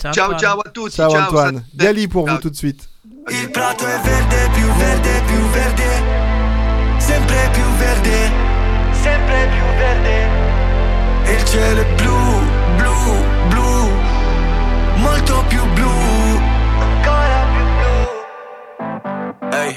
Ciao, 0.00 0.12
ciao 0.38 0.60
à 0.64 0.68
tous. 0.70 0.90
Ciao, 0.96 1.10
ciao, 1.10 1.22
Antoine. 1.22 1.56
ça- 1.58 1.64
Gali 1.84 2.08
pour 2.08 2.26
Ciao. 2.26 2.34
vous 2.36 2.40
tout 2.42 2.50
de 2.50 2.56
suite. 2.56 2.88
Il 3.30 3.50
prato 3.52 3.84
è 3.86 4.00
verde, 4.02 4.50
più 4.54 4.66
verde, 4.66 5.22
più 5.26 5.38
verde, 5.52 6.02
sempre 6.98 7.50
più 7.52 7.62
verde, 7.78 8.30
sempre 9.00 9.48
più 9.52 9.64
verde. 9.78 10.26
E 11.24 11.32
il 11.34 11.44
cielo 11.44 11.80
è 11.80 11.94
blu, 11.94 12.18
blu, 12.78 12.98
blu, 13.48 13.90
molto 14.96 15.44
più 15.48 15.62
blu, 15.72 15.88
ancora 16.80 17.46
più 17.54 17.64
blu. 17.78 19.50
Ehi, 19.52 19.76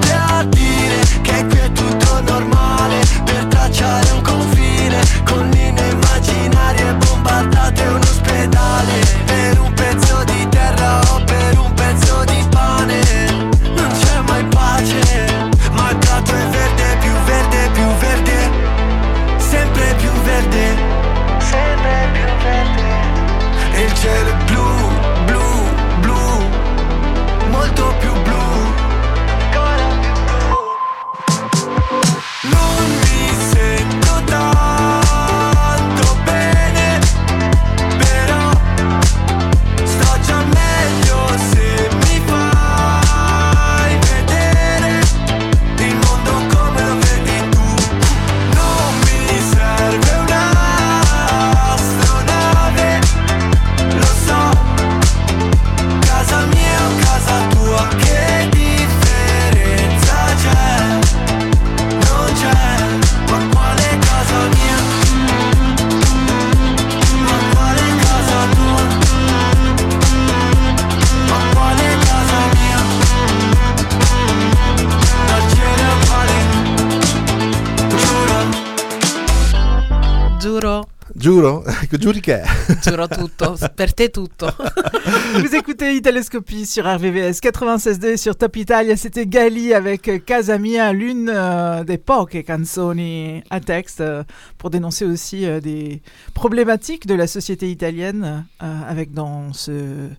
Giuro, 81.21 81.63
giuri 81.99 82.19
che 82.19 82.41
è? 82.41 82.77
giuro 82.81 83.07
tutto. 83.07 83.55
per 83.75 83.93
te 83.93 84.09
tutto. 84.09 84.51
Vous 85.37 85.53
écoutez 85.53 85.93
Italoscopie 85.93 86.65
sur 86.65 86.83
RVVS 86.83 87.39
96.2 87.43 88.17
sur 88.17 88.35
Top 88.35 88.55
Italia. 88.55 88.95
C'était 88.97 89.27
Gali 89.27 89.71
avec 89.75 90.25
Casa 90.25 90.57
Mia, 90.57 90.91
l'une 90.93 91.29
euh, 91.31 91.83
des 91.83 91.99
poche 91.99 92.43
canzoni 92.43 93.43
à 93.51 93.59
texte 93.59 94.01
euh, 94.01 94.23
pour 94.57 94.71
dénoncer 94.71 95.05
aussi 95.05 95.45
euh, 95.45 95.59
des 95.59 96.01
problématiques 96.33 97.05
de 97.05 97.13
la 97.13 97.27
société 97.27 97.69
italienne 97.69 98.47
euh, 98.63 98.79
avec 98.87 99.13
dans 99.13 99.53
ce, 99.53 100.09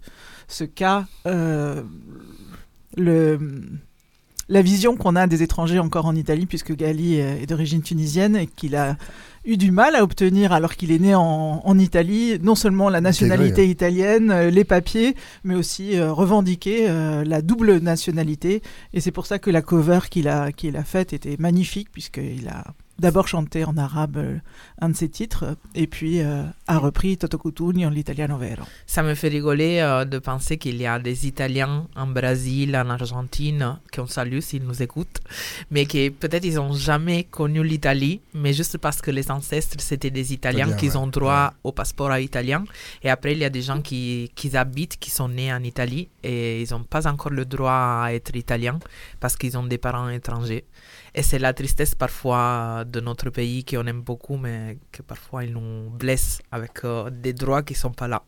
ce 0.47 0.62
cas 0.62 1.07
euh, 1.27 1.83
le, 2.97 3.41
la 4.49 4.62
vision 4.62 4.97
qu'on 4.97 5.16
a 5.16 5.27
des 5.27 5.43
étrangers 5.43 5.81
encore 5.81 6.07
en 6.07 6.15
Italie 6.15 6.47
puisque 6.47 6.77
Gali 6.77 7.16
est 7.16 7.47
d'origine 7.47 7.83
tunisienne 7.83 8.37
et 8.37 8.47
qu'il 8.47 8.77
a 8.77 8.97
eu 9.44 9.56
du 9.56 9.70
mal 9.70 9.97
à 9.97 10.02
obtenir 10.02 10.52
alors 10.52 10.77
qu'il 10.77 10.93
est 10.93 10.98
né 10.98 11.14
en, 11.14 11.60
en 11.64 11.78
Italie 11.78 12.39
non 12.43 12.55
seulement 12.55 12.89
la 12.89 13.01
nationalité 13.01 13.62
hein. 13.62 13.66
italienne, 13.66 14.31
euh, 14.31 14.51
les 14.51 14.64
papiers, 14.64 15.14
mais 15.44 15.55
aussi 15.55 15.98
euh, 15.98 16.12
revendiquer 16.12 16.89
euh, 16.89 17.24
la 17.24 17.43
double 17.43 17.78
nationalité. 17.78 18.62
Et 18.93 19.01
c'est 19.01 19.10
pour 19.10 19.27
ça 19.27 19.39
que 19.39 19.51
la 19.51 19.62
cover 19.62 20.01
qu'il 20.10 20.28
a, 20.28 20.52
qu'il 20.52 20.77
a 20.77 20.85
faite 20.85 21.12
était 21.12 21.36
magnifique, 21.39 21.90
puisqu'il 21.90 22.48
a 22.48 22.64
d'abord 22.98 23.28
chanté 23.28 23.64
en 23.64 23.77
arabe 23.77 24.16
euh, 24.16 24.39
un 24.81 24.90
de 24.90 24.97
ses 24.97 25.09
titres, 25.09 25.56
et 25.74 25.86
puis 25.86 26.20
euh, 26.20 26.44
a 26.66 26.78
repris 26.78 27.16
Toto 27.16 27.39
Cutugno, 27.39 27.90
l'italiano 27.90 28.39
vero. 28.39 28.64
Ça 28.86 29.02
me 29.02 29.14
fait 29.14 29.28
rigoler 29.28 29.81
euh, 29.81 30.05
de 30.05 30.19
penser 30.19 30.59
qu'il 30.59 30.77
y 30.77 30.86
a 30.86 30.98
des 30.98 31.27
Italiens 31.27 31.86
en 31.97 32.06
Brésil, 32.06 32.77
en 32.77 32.90
Argentine, 32.90 33.78
qu'on 33.94 34.06
salue 34.06 34.40
s'ils 34.40 34.64
nous 34.64 34.82
écoutent, 34.82 35.20
mais 35.70 35.86
qui 35.86 36.10
peut-être 36.10 36.44
ils 36.44 36.56
n'ont 36.56 36.74
jamais 36.74 37.24
connu 37.24 37.64
l'Italie, 37.64 38.20
mais 38.35 38.52
juste 38.52 38.78
parce 38.78 39.01
que 39.01 39.10
les 39.10 39.31
ancêtres 39.31 39.77
c'était 39.78 40.10
des 40.10 40.32
Italiens 40.32 40.43
Italien, 40.43 40.77
qu'ils 40.77 40.90
ouais. 40.90 40.97
ont 40.97 41.06
droit 41.06 41.55
au 41.64 41.73
passeport 41.73 42.16
italien. 42.19 42.64
Et 43.02 43.10
après, 43.10 43.32
il 43.32 43.39
y 43.39 43.44
a 43.44 43.51
des 43.51 43.62
gens 43.62 43.81
qui, 43.81 44.31
qui 44.35 44.56
habitent, 44.56 44.98
qui 44.98 45.10
sont 45.10 45.28
nés 45.28 45.52
en 45.52 45.62
Italie 45.62 46.09
et 46.23 46.62
ils 46.62 46.70
n'ont 46.73 46.82
pas 46.82 47.06
encore 47.06 47.32
le 47.32 47.44
droit 47.44 48.02
à 48.05 48.09
être 48.12 48.35
italiens 48.36 48.78
parce 49.20 49.36
qu'ils 49.36 49.56
ont 49.56 49.64
des 49.64 49.78
parents 49.78 50.09
étrangers. 50.09 50.64
Et 51.14 51.22
c'est 51.22 51.39
la 51.39 51.52
tristesse 51.52 51.94
parfois 51.94 52.84
de 52.86 53.01
notre 53.01 53.28
pays 53.30 53.64
qu'on 53.64 53.86
aime 53.86 54.01
beaucoup, 54.01 54.36
mais 54.36 54.78
que 54.90 55.02
parfois 55.02 55.44
ils 55.44 55.52
nous 55.52 55.90
blessent 55.90 56.40
avec 56.51 56.84
euh, 56.84 57.10
des 57.10 57.34
droits 57.34 57.62
qui 57.62 57.74
ne 57.74 57.78
sont 57.78 57.90
pas 57.93 58.09
là. 58.09 58.22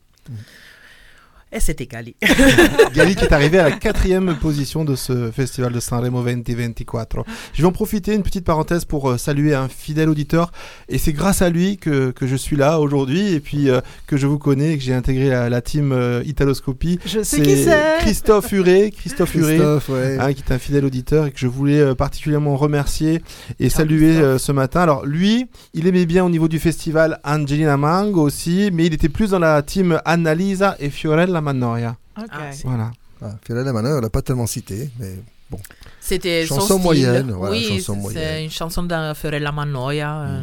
Et 1.55 1.61
c'était 1.61 1.87
Gali. 1.87 2.17
Gali 2.95 3.15
qui 3.15 3.25
est 3.25 3.33
arrivé 3.33 3.61
à 3.61 3.69
la 3.69 3.77
quatrième 3.77 4.35
position 4.41 4.85
de 4.85 4.97
ce 4.97 5.31
festival 5.31 5.73
de 5.73 5.79
Sanremo 5.79 6.21
2024. 6.21 7.25
Je 7.53 7.63
vais 7.63 7.69
en 7.69 7.71
profiter, 7.71 8.13
une 8.13 8.25
petite 8.25 8.45
parenthèse, 8.45 8.85
pour 8.85 9.09
euh, 9.09 9.19
saluer 9.19 9.55
un 9.55 9.69
fidèle 9.69 10.09
auditeur. 10.09 10.51
Et 10.89 10.99
c'est 10.99 11.13
grâce 11.13 11.43
à 11.43 11.51
lui 11.51 11.77
que, 11.77 12.11
que 12.11 12.27
je 12.27 12.35
suis 12.35 12.57
là 12.57 12.81
aujourd'hui 12.81 13.33
et 13.35 13.39
puis 13.39 13.71
euh, 13.71 13.81
que 14.09 14.17
je 14.17 14.27
vous 14.27 14.39
connais 14.41 14.73
et 14.73 14.79
que 14.79 14.83
j'ai 14.83 14.95
intégré 14.95 15.29
la, 15.29 15.49
la 15.49 15.61
team 15.61 15.93
euh, 15.93 16.25
Italoscopie. 16.27 16.99
Je 17.07 17.23
sais 17.23 17.41
qui 17.41 17.63
c'est. 17.63 17.99
Christophe 18.01 18.51
Huré. 18.51 18.91
Christophe 18.91 19.35
Huré, 19.37 19.55
Christophe, 19.57 19.89
ouais. 19.91 20.19
hein, 20.19 20.33
qui 20.33 20.43
est 20.43 20.53
un 20.53 20.59
fidèle 20.59 20.85
auditeur 20.85 21.27
et 21.27 21.31
que 21.31 21.39
je 21.39 21.47
voulais 21.47 21.79
euh, 21.79 21.95
particulièrement 21.95 22.57
remercier 22.57 23.23
et 23.61 23.69
saluer 23.71 24.17
euh, 24.17 24.39
ce 24.39 24.51
matin. 24.51 24.81
Alors 24.81 25.07
lui, 25.07 25.47
il 25.73 25.87
aimait 25.87 26.07
bien 26.07 26.25
au 26.25 26.31
niveau 26.31 26.49
du 26.49 26.59
festival 26.59 27.21
Angelina 27.25 27.77
Mango 27.77 28.23
aussi, 28.23 28.71
mais 28.73 28.87
il 28.87 28.95
était 28.95 29.09
plus 29.09 29.31
dans 29.31 29.39
la 29.39 29.63
team 29.63 30.01
Annalisa 30.05 30.77
et 30.81 30.91
Fiorella 30.91 31.44
Mannoia. 31.45 31.97
Ok. 32.19 32.31
Voilà. 32.65 32.91
Ah, 33.23 33.37
Fiorella 33.45 33.73
Manor, 33.73 33.99
on 33.99 34.01
l'a 34.01 34.11
pas 34.11 34.23
tellement 34.23 34.47
cité, 34.47 34.91
mais 34.99 35.15
bon. 35.51 35.59
C'était 36.01 36.45
son 36.47 36.57
Chanson 36.57 36.79
moyenne, 36.79 37.31
voilà, 37.31 37.53
oui, 37.55 37.83
c'est 38.13 38.45
une 38.45 38.51
chanson 38.51 38.83
de 38.83 39.15
Fiorella 39.15 39.53
Mannoia 39.53 40.21
euh, 40.21 40.43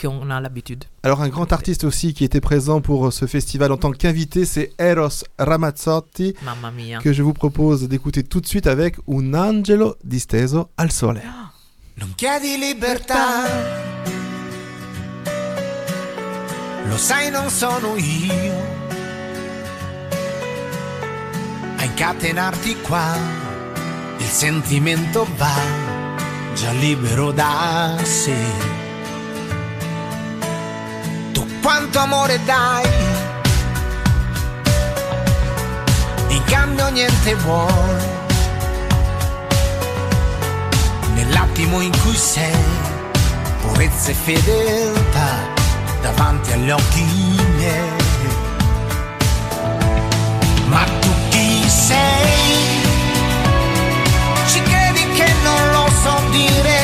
qu'on 0.00 0.30
a 0.30 0.40
l'habitude. 0.40 0.84
Alors 1.02 1.22
un 1.22 1.28
grand 1.28 1.50
artiste 1.52 1.84
aussi 1.84 2.14
qui 2.14 2.24
était 2.24 2.40
présent 2.40 2.80
pour 2.80 3.06
euh, 3.06 3.10
ce 3.10 3.26
festival 3.26 3.72
en 3.72 3.76
tant 3.76 3.90
qu'invité, 3.92 4.44
c'est 4.44 4.72
Eros 4.78 5.24
Ramazzotti, 5.38 6.34
Mamma 6.44 6.70
mia. 6.70 6.98
que 7.00 7.12
je 7.12 7.22
vous 7.22 7.32
propose 7.32 7.88
d'écouter 7.88 8.22
tout 8.22 8.40
de 8.40 8.46
suite 8.46 8.66
avec 8.66 8.96
Un 9.08 9.34
angelo 9.34 9.96
disteso 10.04 10.68
al 10.76 10.92
sole. 10.92 11.22
Non 11.98 12.08
chiedi 12.16 12.56
libertà, 12.56 13.44
lo 16.88 16.96
sai 16.96 17.30
non 17.30 17.50
sono 17.50 17.96
io 17.96 18.81
a 21.92 22.10
incatenarti 22.10 22.80
qua, 22.80 23.14
il 24.16 24.26
sentimento 24.26 25.26
va 25.36 25.54
già 26.54 26.70
libero 26.72 27.32
da 27.32 27.96
sé. 28.02 28.36
Tu 31.32 31.46
quanto 31.60 31.98
amore 31.98 32.40
dai, 32.44 32.88
in 36.28 36.42
cambio 36.44 36.88
niente 36.88 37.34
vuoi. 37.36 38.20
nell'attimo 41.14 41.80
in 41.80 41.92
cui 42.02 42.16
sei, 42.16 42.64
purezza 43.60 44.10
e 44.10 44.14
fedeltà 44.14 45.28
davanti 46.00 46.52
agli 46.52 46.70
occhi 46.70 47.04
miei. 47.56 48.01
Sei? 51.92 52.80
Ci 54.46 54.62
credi 54.62 55.06
che 55.12 55.28
non 55.42 55.70
lo 55.70 55.86
so 56.02 56.14
dire? 56.30 56.81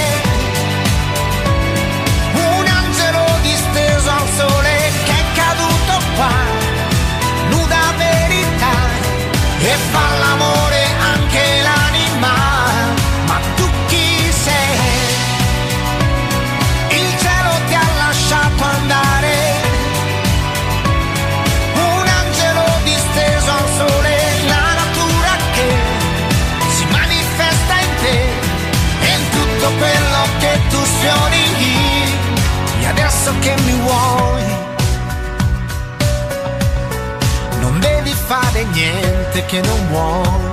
Niente 39.39 39.45
che 39.47 39.61
non 39.61 39.87
vuoi. 39.89 40.51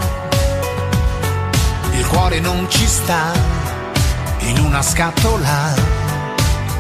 Il 1.98 2.07
cuore 2.07 2.40
non 2.40 2.68
ci 2.70 2.86
sta 2.86 3.32
in 4.40 4.60
una 4.60 4.82
scatola 4.82 5.74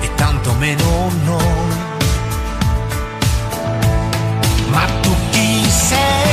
e 0.01 0.13
tanto 0.15 0.53
meno 0.53 1.11
noi. 1.23 1.73
Ma 4.67 4.85
tu 5.01 5.15
chi 5.31 5.69
sei? 5.69 6.24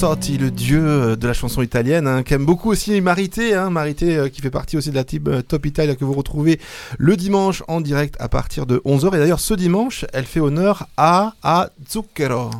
Ramazzotti, 0.00 0.38
le 0.38 0.52
dieu 0.52 0.80
euh, 0.80 1.16
de 1.16 1.26
la 1.26 1.32
chanson 1.32 1.60
italienne, 1.60 2.06
hein, 2.06 2.22
qu'aime 2.22 2.44
beaucoup 2.44 2.70
aussi 2.70 3.00
Marité, 3.00 3.54
hein, 3.54 3.68
Marité 3.68 4.16
euh, 4.16 4.28
qui 4.28 4.40
fait 4.40 4.50
partie 4.50 4.76
aussi 4.76 4.90
de 4.90 4.94
la 4.94 5.02
team 5.02 5.24
euh, 5.26 5.42
Top 5.42 5.66
Italia 5.66 5.96
que 5.96 6.04
vous 6.04 6.12
retrouvez 6.12 6.60
le 6.98 7.16
dimanche 7.16 7.64
en 7.66 7.80
direct 7.80 8.14
à 8.20 8.28
partir 8.28 8.64
de 8.66 8.80
11h. 8.84 9.16
Et 9.16 9.18
d'ailleurs, 9.18 9.40
ce 9.40 9.54
dimanche, 9.54 10.04
elle 10.12 10.24
fait 10.24 10.38
honneur 10.38 10.86
à, 10.96 11.34
à 11.42 11.70
Zucchero. 11.90 12.50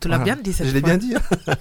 Tu 0.00 0.08
l'as 0.08 0.16
Voilà. 0.18 0.24
bien 0.24 0.38
dit 0.42 0.52
cette 0.52 0.66
Je 0.68 0.72
l'ai 0.72 0.80
bien 0.80 0.96
dit. 0.96 1.14
hein. 1.14 1.54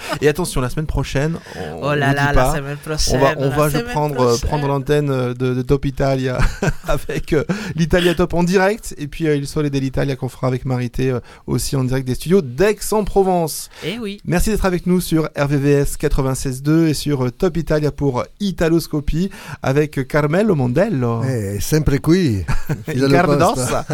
Et 0.20 0.28
attention, 0.28 0.60
la 0.60 0.68
semaine 0.70 0.86
prochaine, 0.86 1.36
on, 1.56 1.80
Oh 1.82 1.94
là 1.94 2.12
là, 2.12 2.28
dit 2.30 2.36
la 2.36 2.44
pas. 2.44 2.54
semaine 2.56 2.76
prochaine, 2.76 3.16
On 3.16 3.18
va, 3.24 3.34
on 3.38 3.48
la 3.50 3.56
va 3.56 3.68
je 3.68 3.78
semaine 3.78 3.92
prendre, 3.92 4.20
euh, 4.20 4.26
prochaine. 4.28 4.48
prendre 4.48 4.68
l'antenne 4.68 5.10
euh, 5.10 5.34
de, 5.34 5.54
de 5.54 5.62
Top 5.62 5.84
Italia 5.84 6.38
avec 6.86 7.32
euh, 7.32 7.44
l'Italia 7.74 8.14
Top 8.14 8.34
en 8.34 8.42
direct. 8.42 8.94
Et 8.98 9.06
puis 9.08 9.26
euh, 9.26 9.36
il 9.36 9.46
Sole 9.46 9.70
de 9.70 9.78
l'Italia 9.78 10.16
qu'on 10.16 10.28
fera 10.28 10.46
avec 10.48 10.64
Marité 10.64 11.10
euh, 11.10 11.20
aussi 11.46 11.76
en 11.76 11.84
direct 11.84 12.06
des 12.06 12.14
studios 12.14 12.42
d'Aix-en-Provence. 12.42 13.70
Eh 13.84 13.98
oui. 13.98 14.20
Merci 14.24 14.50
d'être 14.50 14.64
avec 14.66 14.86
nous 14.86 15.00
sur 15.00 15.28
RVVS 15.36 15.96
96.2 16.00 16.86
et 16.88 16.94
sur 16.94 17.24
euh, 17.26 17.30
Top 17.30 17.56
Italia 17.56 17.90
pour 17.92 18.24
Italoscopie 18.40 19.30
avec 19.62 20.06
Carmelo 20.08 20.54
Mondello. 20.54 21.22
Eh, 21.24 21.60
sempre 21.60 21.96
qui. 21.98 22.44
Il 22.94 23.00
d'ossa. 23.00 23.86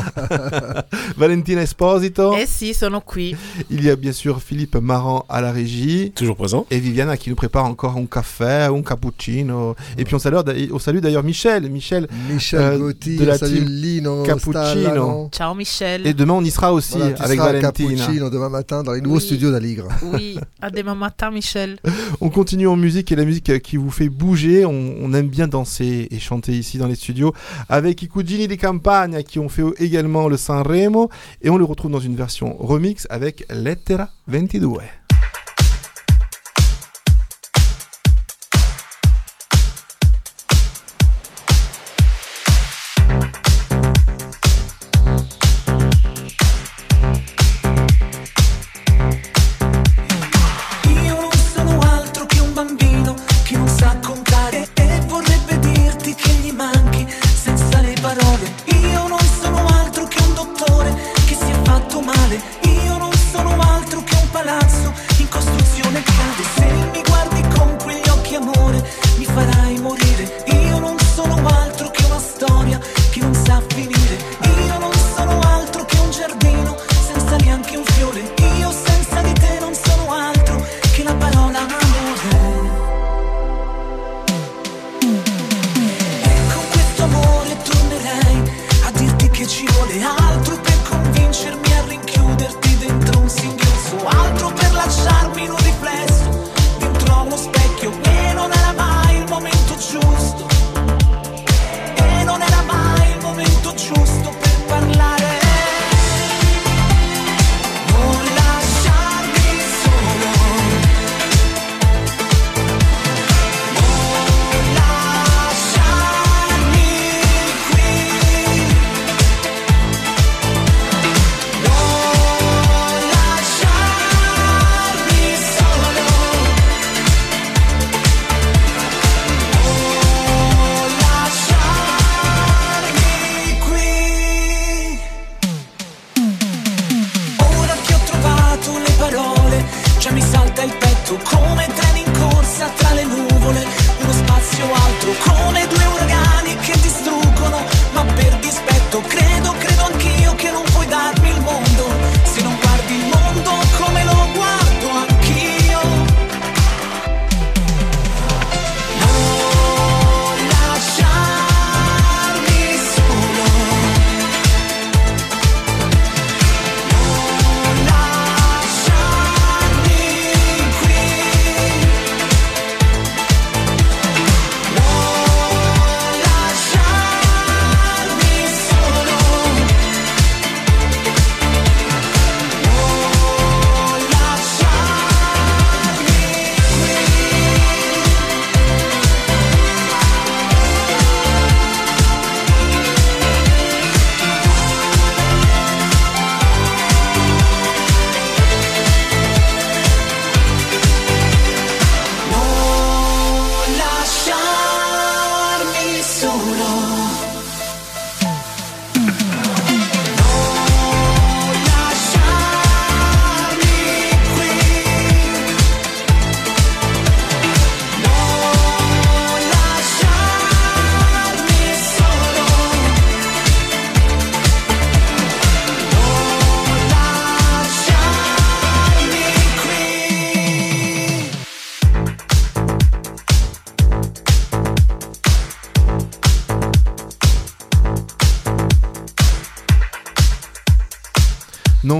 Valentina 1.16 1.62
Esposito. 1.62 2.34
Eh 2.36 2.46
sì, 2.46 2.72
sono 2.74 3.00
qui. 3.02 3.36
Il 3.70 3.84
y 3.84 3.90
a 3.90 3.96
bien 3.96 4.12
sûr 4.12 4.42
Philippe 4.42 4.76
Marant 4.76 5.24
à 5.28 5.40
la 5.40 5.52
régie. 5.52 6.12
Toujours 6.14 6.36
présent. 6.36 6.66
Et 6.70 6.78
Viviana 6.78 7.16
qui 7.16 7.30
nous 7.30 7.36
prépare 7.36 7.64
encore 7.64 7.96
un 7.96 8.06
café, 8.06 8.68
un 8.70 8.82
cappuccino. 8.82 9.76
Et 9.98 10.04
puis 10.04 10.14
on 10.14 10.18
salue, 10.18 10.36
on 10.72 10.78
salue 10.78 10.98
d'ailleurs 10.98 11.22
Michel. 11.22 11.68
Michel, 11.70 12.08
Michel 12.30 12.60
euh, 12.60 12.78
Gauthier, 12.78 13.16
de 13.16 13.24
la 13.24 13.38
salut 13.38 13.56
team 13.56 13.68
Lino, 13.68 14.22
Cappuccino. 14.22 15.28
Ciao 15.32 15.54
Michel. 15.54 16.06
Et 16.06 16.14
demain 16.14 16.34
on 16.34 16.44
y 16.44 16.50
sera 16.50 16.72
aussi 16.72 16.98
Voilà, 16.98 17.16
avec 17.20 17.38
Valentina. 17.38 17.70
Cappuccino 17.70 18.30
demain 18.30 18.48
matin 18.48 18.82
dans 18.82 18.92
les 18.92 19.00
nouveaux 19.00 19.20
studios 19.20 19.50
d'Aligre. 19.50 19.88
Oui, 20.12 20.38
à 20.60 20.70
demain 20.70 20.94
matin 20.94 21.30
Michel. 21.30 21.78
On 22.20 22.30
continue 22.30 22.68
en 22.68 22.76
musique 22.76 23.12
et 23.12 23.16
la 23.16 23.24
musique 23.24 23.60
qui 23.62 23.76
vous 23.76 23.90
fait 23.90 24.08
bouger. 24.08 24.64
On, 24.64 24.94
on 25.00 25.12
aime 25.14 25.28
bien 25.28 25.48
danser 25.48 26.08
et 26.10 26.18
chanter 26.18 26.52
ici 26.52 26.78
dans 26.78 26.86
les 26.86 26.94
studios 26.94 27.32
avec 27.68 28.02
i 28.02 28.08
Cugini 28.08 28.48
di 28.48 28.56
Campagna 28.56 29.22
qui 29.22 29.38
ont 29.38 29.48
fait 29.48 29.62
également 29.78 30.28
le 30.28 30.36
Sanremo 30.36 31.10
et 31.42 31.50
on 31.50 31.56
le 31.56 31.64
retrouve 31.64 31.90
dans 31.90 32.00
une 32.00 32.16
version 32.16 32.56
remix 32.58 33.06
avec 33.10 33.39
Lettera 33.48 34.10
22. 34.26 34.99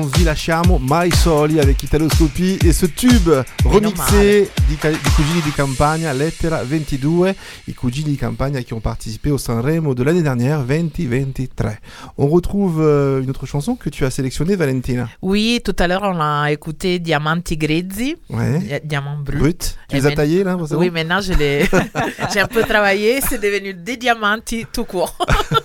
Non 0.00 0.08
vi 0.08 0.22
lasciamo 0.24 0.78
mai 0.78 1.10
soli 1.10 1.58
avec 1.58 1.82
Italo 1.82 2.08
Scopi 2.08 2.56
et 2.64 2.72
ce 2.72 2.86
tube 2.86 3.28
remixé 3.64 4.50
di, 4.66 4.78
di 4.80 4.98
Cugini 5.14 5.42
di 5.42 5.52
Campagna, 5.52 6.10
Lettera 6.14 6.62
22, 6.64 7.34
i 7.66 7.74
Cugini 7.74 8.08
di 8.12 8.16
Campagna 8.16 8.62
qui 8.62 8.72
ont 8.72 8.80
participé 8.80 9.30
au 9.30 9.36
Sanremo 9.36 9.92
de 9.92 10.02
l'année 10.02 10.22
dernière 10.22 10.60
2023. 10.64 11.72
On 12.16 12.28
retrouve 12.28 12.80
euh, 12.80 13.20
une 13.20 13.28
autre 13.28 13.44
chanson 13.44 13.76
que 13.76 13.90
tu 13.90 14.06
as 14.06 14.10
sélectionnée, 14.10 14.56
Valentina. 14.56 15.06
Oui, 15.20 15.60
tout 15.62 15.76
à 15.78 15.86
l'heure 15.86 16.00
on 16.02 16.18
a 16.18 16.50
écouté 16.50 16.98
Diamanti 16.98 17.58
Grezzi, 17.58 18.16
Ouais. 18.30 18.58
Di- 18.58 18.86
Diamant 18.88 19.18
brut. 19.18 19.38
Brut. 19.38 19.76
Tu 19.90 19.96
Et 19.96 20.00
les 20.00 20.06
as 20.06 20.12
taillés 20.12 20.44
là 20.44 20.56
Oui, 20.56 20.88
bon 20.88 20.94
maintenant 20.94 21.20
je. 21.20 21.32
J'ai 22.32 22.40
un 22.40 22.46
peu 22.46 22.62
travaillé, 22.62 23.20
c'est 23.20 23.38
devenu 23.38 23.74
des 23.74 23.98
diamanti 23.98 24.64
tout 24.72 24.84
court. 24.84 25.14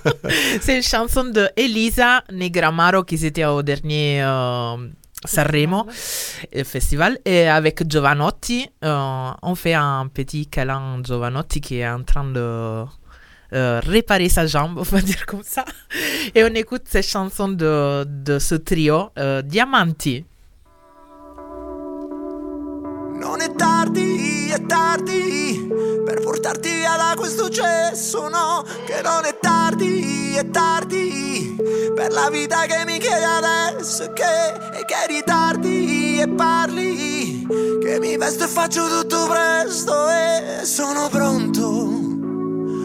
c'est 0.60 0.76
une 0.76 0.84
chanson 0.84 1.24
de 1.24 1.48
Elisa 1.56 2.22
Negramaro 2.34 3.04
qui 3.04 3.24
était 3.26 3.46
au 3.46 3.62
dernier 3.64 4.24
euh, 4.24 4.25
Sanremo 5.26 5.88
euh, 6.56 6.64
festival 6.64 7.20
et 7.26 7.48
avec 7.48 7.90
Giovanotti, 7.90 8.70
euh, 8.84 9.32
on 9.42 9.56
fait 9.56 9.74
un 9.74 10.08
petit 10.08 10.48
câlin 10.48 11.02
Giovanotti 11.04 11.62
qui 11.62 11.78
est 11.78 11.88
en 11.88 12.04
train 12.04 12.26
de 12.26 12.86
euh, 13.54 13.80
réparer 13.84 14.30
sa 14.30 14.48
jambe, 14.48 14.78
on 14.80 14.84
va 14.84 15.02
dire 15.02 15.26
comme 15.26 15.44
ça. 15.44 15.66
Et 16.34 16.44
on 16.44 16.54
écoute 16.56 16.84
cette 16.86 17.08
chanson 17.08 17.48
de, 17.50 18.04
de 18.04 18.40
ce 18.40 18.56
trio, 18.56 19.10
euh, 19.18 19.42
Diamanti. 19.42 20.26
Non 23.20 23.42
è 23.42 23.54
tardi, 23.56 24.50
è 24.50 24.66
tardi 24.66 25.68
per 26.06 26.22
portarti 26.22 26.70
via 26.70 26.96
da 26.96 27.14
questo 27.16 27.50
cesso, 27.50 28.30
no, 28.30 28.64
che 28.86 29.02
non 29.02 29.26
è 29.26 29.38
tardi, 29.40 30.36
è 30.36 30.50
tardi 30.50 31.56
per 31.96 32.12
la 32.12 32.30
vita 32.30 32.66
che 32.66 32.84
mi 32.86 33.00
chiedi 33.00 33.24
adesso 33.24 34.04
e 34.04 34.14
che, 34.14 34.78
e 34.80 34.86
che 34.86 35.08
ritardi, 35.08 36.16
che 36.18 36.28
parli, 36.28 37.48
che 37.82 38.00
mi 38.00 38.18
vesto 38.18 38.44
e 38.44 38.48
faccio 38.48 38.88
tutto 38.88 39.28
presto 39.28 40.10
e 40.10 40.66
sono 40.66 41.08
pronto 41.10 42.06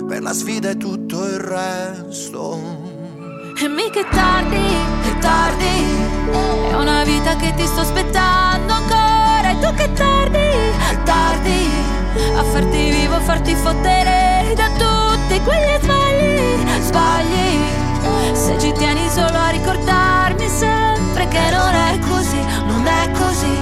per 0.06 0.22
la 0.22 0.32
sfida 0.32 0.70
e 0.70 0.76
tutto 0.76 1.24
il 1.24 1.38
resto. 1.38 2.58
E 3.62 3.68
mica 3.68 4.00
è 4.00 4.08
tardi, 4.08 4.56
è 4.56 5.18
tardi. 5.18 6.08
È 6.70 6.74
una 6.74 7.04
vita 7.04 7.36
che 7.36 7.52
ti 7.54 7.66
sto 7.66 7.80
aspettando 7.80 8.72
ancora. 8.72 9.50
E 9.50 9.58
tu 9.60 9.74
che 9.74 9.92
tardi, 9.92 10.09
è 10.28 11.02
tardi. 11.04 11.68
A 12.36 12.42
farti 12.44 12.90
vivo, 12.90 13.20
farti 13.20 13.54
fottere 13.54 14.52
da 14.54 14.68
tutti 14.76 15.40
quegli 15.40 15.78
sbagli, 15.80 16.82
sbagli. 16.82 17.58
Se 18.32 18.58
ci 18.58 18.72
tieni 18.72 19.08
solo 19.08 19.38
a 19.38 19.48
ricordarmi 19.50 20.48
sempre 20.48 21.28
che 21.28 21.50
non 21.50 21.74
è 21.74 21.98
così, 22.08 22.40
non 22.66 22.86
è 22.86 23.10
così. 23.12 23.58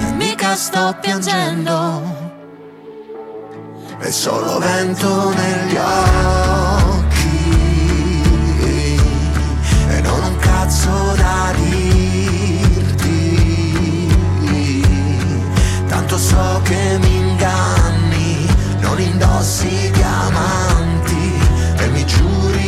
E 0.00 0.12
mica 0.12 0.54
sto 0.54 0.96
piangendo. 1.00 2.26
È 3.98 4.10
solo 4.10 4.58
vento 4.60 5.30
negli 5.30 5.76
occhi 5.76 7.08
e 9.88 10.00
non 10.00 10.22
un 10.22 10.36
cazzo 10.36 11.14
da 11.16 11.50
So 16.18 16.60
che 16.64 16.98
mi 17.00 17.14
inganni, 17.14 18.44
non 18.80 19.00
indossi 19.00 19.88
diamanti 19.92 21.38
e 21.78 21.88
mi 21.90 22.04
giuri 22.04 22.67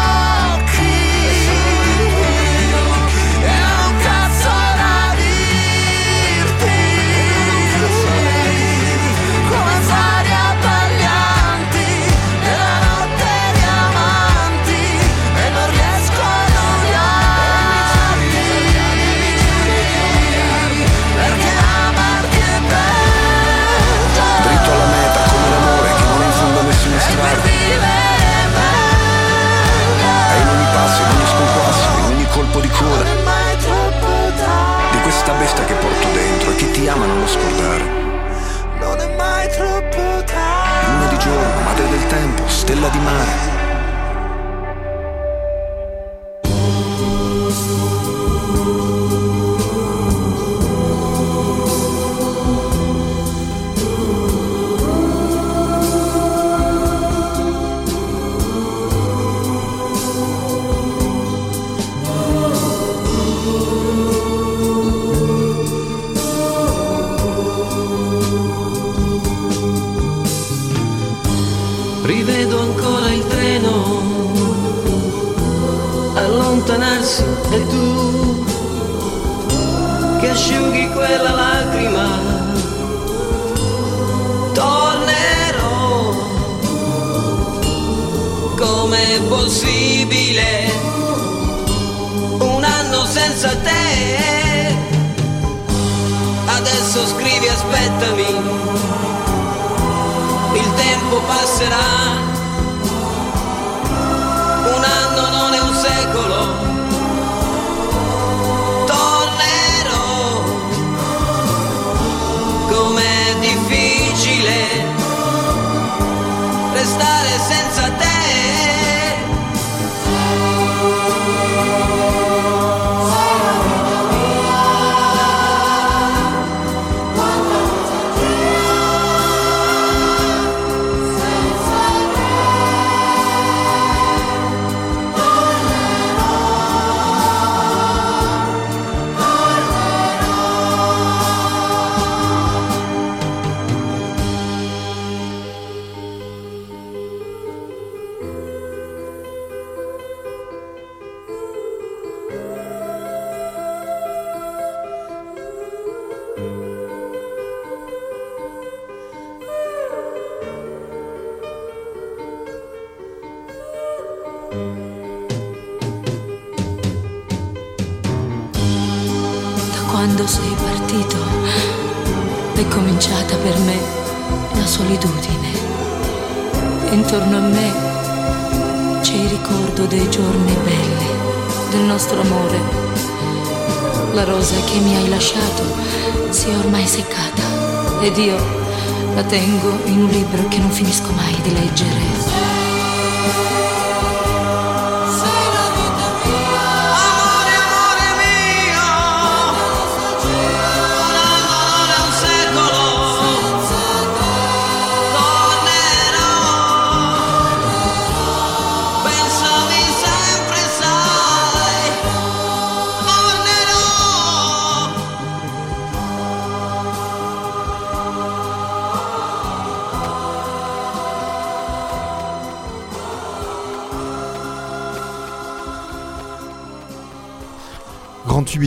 tengo 189.31 189.79
in 189.85 190.01
un 190.01 190.09
libro 190.09 190.45
che 190.49 190.57
non 190.57 190.69
finisco 190.69 191.09
mai 191.13 191.20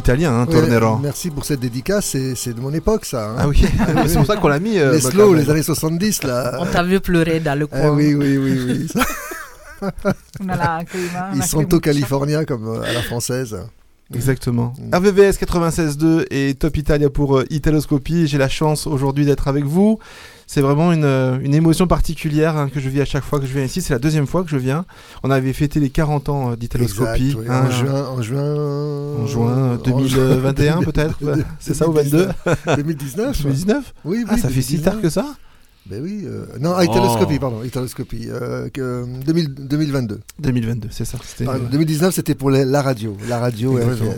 italien, 0.04 0.32
hein, 0.34 0.46
Ouais, 0.46 0.52
Tornero. 0.60 0.98
merci 0.98 1.30
pour 1.30 1.44
cette 1.46 1.60
dédicace, 1.60 2.14
c'est 2.36 2.52
de 2.52 2.60
mon 2.60 2.72
époque 2.74 3.06
ça. 3.06 3.30
hein. 3.30 3.36
Ah 3.38 3.48
oui, 3.48 3.64
c'est 4.06 4.14
pour 4.16 4.26
ça 4.26 4.36
qu'on 4.36 4.48
l'a 4.48 4.60
mis. 4.60 4.78
euh, 4.78 4.92
les 4.92 5.00
bah, 5.02 5.10
slow, 5.10 5.34
les 5.34 5.48
années 5.48 5.62
70 5.62 6.24
là. 6.24 6.56
On 6.60 6.66
t'a 6.66 6.82
vu 6.82 7.00
pleurer 7.00 7.40
dans 7.40 7.58
le 7.58 7.66
Ah 7.72 7.80
coin. 7.80 7.90
oui, 7.90 8.14
oui, 8.14 8.36
oui, 8.36 8.58
oui. 8.66 9.02
Lacrima, 10.46 11.30
Ils 11.34 11.42
sont 11.42 11.72
au. 11.74 11.80
California 11.80 12.44
comme 12.44 12.68
euh, 12.68 12.82
à 12.82 12.92
la 12.92 13.02
française. 13.02 13.56
Exactement. 14.14 14.74
Mm. 14.78 14.94
RVVS 14.96 15.38
96.2 15.40 16.26
et 16.30 16.54
Top 16.54 16.76
Italia 16.76 17.08
pour 17.10 17.38
euh, 17.38 17.44
Italoscopie. 17.50 18.26
J'ai 18.26 18.38
la 18.38 18.48
chance 18.50 18.86
aujourd'hui 18.86 19.24
d'être 19.24 19.48
avec 19.48 19.64
vous. 19.64 19.98
C'est 20.54 20.60
vraiment 20.60 20.92
une, 20.92 21.02
euh, 21.02 21.36
une 21.42 21.52
émotion 21.52 21.88
particulière 21.88 22.56
hein, 22.56 22.68
que 22.72 22.78
je 22.78 22.88
vis 22.88 23.00
à 23.00 23.04
chaque 23.04 23.24
fois 23.24 23.40
que 23.40 23.46
je 23.46 23.52
viens 23.52 23.64
ici. 23.64 23.82
C'est 23.82 23.92
la 23.92 23.98
deuxième 23.98 24.28
fois 24.28 24.44
que 24.44 24.50
je 24.50 24.56
viens. 24.56 24.84
On 25.24 25.30
avait 25.32 25.52
fêté 25.52 25.80
les 25.80 25.90
40 25.90 26.28
ans 26.28 26.52
euh, 26.52 26.54
d'Italoscopie. 26.56 27.30
Exact, 27.30 27.40
oui, 27.40 27.46
hein, 27.48 27.64
en 27.66 27.70
juin, 27.72 28.04
en 28.06 28.22
juin, 28.22 28.54
en 29.18 29.26
juin 29.26 29.58
euh, 29.72 29.76
2021 29.78 30.82
peut-être 30.84 31.18
C'est 31.58 31.74
ça 31.74 31.88
ou 31.88 31.92
22 31.92 32.28
2019 32.76 33.42
2019 33.42 33.94
Oui, 34.04 34.18
oui. 34.18 34.24
Ah, 34.28 34.38
ça 34.38 34.48
fait 34.48 34.62
si 34.62 34.76
2019. 34.78 34.84
tard 34.84 35.00
que 35.02 35.08
ça 35.10 35.26
Ben 35.86 36.00
oui. 36.00 36.22
euh, 36.24 36.46
non, 36.60 36.80
Italoscopie, 36.80 37.34
Oh. 37.38 37.40
pardon, 37.40 37.64
Italoscopie. 37.64 38.28
euh, 38.30 38.68
que, 38.68 38.80
euh, 38.80 39.06
2000 39.26 39.54
2022. 39.54 40.20
2022, 40.38 40.88
c'est 40.92 41.04
ça. 41.04 41.18
C'était, 41.24 41.46
Pardon, 41.46 41.64
euh, 41.64 41.68
2019, 41.72 42.14
c'était 42.14 42.36
pour 42.36 42.52
les- 42.52 42.64
la 42.64 42.80
radio, 42.80 43.16
la 43.28 43.40
radio 43.40 43.76
Exactement. 43.76 44.12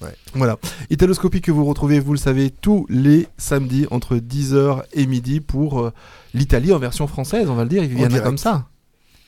Ouais. 0.00 0.14
Voilà. 0.34 0.58
Italoscopie 0.90 1.40
que 1.40 1.50
vous 1.50 1.64
retrouvez, 1.64 2.00
vous 2.00 2.12
le 2.12 2.18
savez, 2.18 2.50
tous 2.50 2.86
les 2.88 3.26
samedis 3.36 3.86
entre 3.90 4.16
10h 4.16 4.82
et 4.92 5.06
midi 5.06 5.40
pour 5.40 5.80
euh, 5.80 5.92
l'Italie 6.34 6.72
en 6.72 6.78
version 6.78 7.06
française, 7.06 7.48
on 7.48 7.54
va 7.54 7.64
le 7.64 7.68
dire. 7.68 7.82
Il 7.82 7.98
y 7.98 8.06
en 8.06 8.12
a 8.12 8.20
comme 8.20 8.38
ça. 8.38 8.66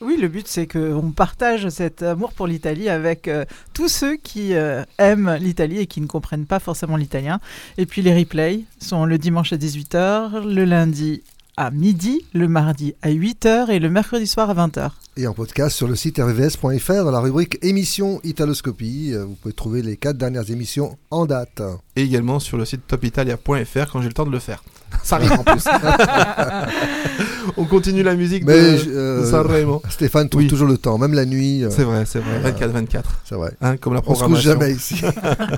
Oui, 0.01 0.17
le 0.19 0.29
but 0.29 0.47
c'est 0.47 0.65
qu'on 0.65 1.11
partage 1.11 1.69
cet 1.69 2.01
amour 2.01 2.33
pour 2.33 2.47
l'Italie 2.47 2.89
avec 2.89 3.27
euh, 3.27 3.45
tous 3.73 3.87
ceux 3.87 4.15
qui 4.15 4.55
euh, 4.55 4.83
aiment 4.97 5.37
l'Italie 5.39 5.77
et 5.77 5.85
qui 5.85 6.01
ne 6.01 6.07
comprennent 6.07 6.47
pas 6.47 6.59
forcément 6.59 6.97
l'italien. 6.97 7.39
Et 7.77 7.85
puis 7.85 8.01
les 8.01 8.17
replays 8.17 8.61
sont 8.79 9.05
le 9.05 9.19
dimanche 9.19 9.53
à 9.53 9.57
18h, 9.57 10.43
le 10.43 10.65
lundi 10.65 11.21
à 11.55 11.69
midi, 11.69 12.25
le 12.33 12.47
mardi 12.47 12.95
à 13.03 13.09
8h 13.09 13.69
et 13.69 13.77
le 13.77 13.91
mercredi 13.91 14.25
soir 14.25 14.49
à 14.49 14.55
20h. 14.67 14.89
Et 15.17 15.27
en 15.27 15.33
podcast 15.33 15.75
sur 15.75 15.89
le 15.89 15.95
site 15.95 16.19
rvs.fr 16.19 17.03
dans 17.03 17.11
la 17.11 17.19
rubrique 17.19 17.57
émission 17.63 18.21
Italoscopie. 18.23 19.11
euh, 19.13 19.25
Vous 19.25 19.35
pouvez 19.35 19.53
trouver 19.53 19.81
les 19.81 19.97
quatre 19.97 20.17
dernières 20.17 20.49
émissions 20.49 20.97
en 21.11 21.25
date. 21.25 21.61
Et 21.97 22.03
également 22.03 22.39
sur 22.39 22.57
le 22.57 22.63
site 22.63 22.87
topitalia.fr 22.87 23.91
quand 23.91 24.01
j'ai 24.01 24.07
le 24.07 24.13
temps 24.13 24.25
de 24.25 24.31
le 24.31 24.39
faire. 24.39 24.63
Ça 25.03 25.15
arrive 25.17 25.31
en 25.33 25.43
plus. 25.43 25.63
on 27.57 27.63
continue 27.65 28.03
la 28.03 28.15
musique 28.15 28.43
Mais 28.45 28.53
de, 28.77 28.83
euh, 28.89 29.21
de 29.21 29.25
Sanremo. 29.31 29.81
Stéphane 29.89 30.27
trouve 30.29 30.43
Oui. 30.43 30.47
toujours 30.49 30.67
le 30.67 30.77
temps, 30.77 30.97
même 30.97 31.13
la 31.13 31.25
nuit. 31.25 31.63
euh, 31.63 31.69
C'est 31.71 31.83
vrai, 31.83 32.05
c'est 32.05 32.19
vrai. 32.19 32.41
euh, 32.45 32.51
24-24. 32.69 33.03
C'est 33.25 33.35
vrai. 33.35 33.51
Hein, 33.61 33.77
comme 33.77 33.93
la 33.93 33.99
On 34.05 34.15
se 34.15 34.23
couche 34.23 34.39
programmation. 34.43 34.51
jamais 34.59 34.71
ici. 34.73 35.01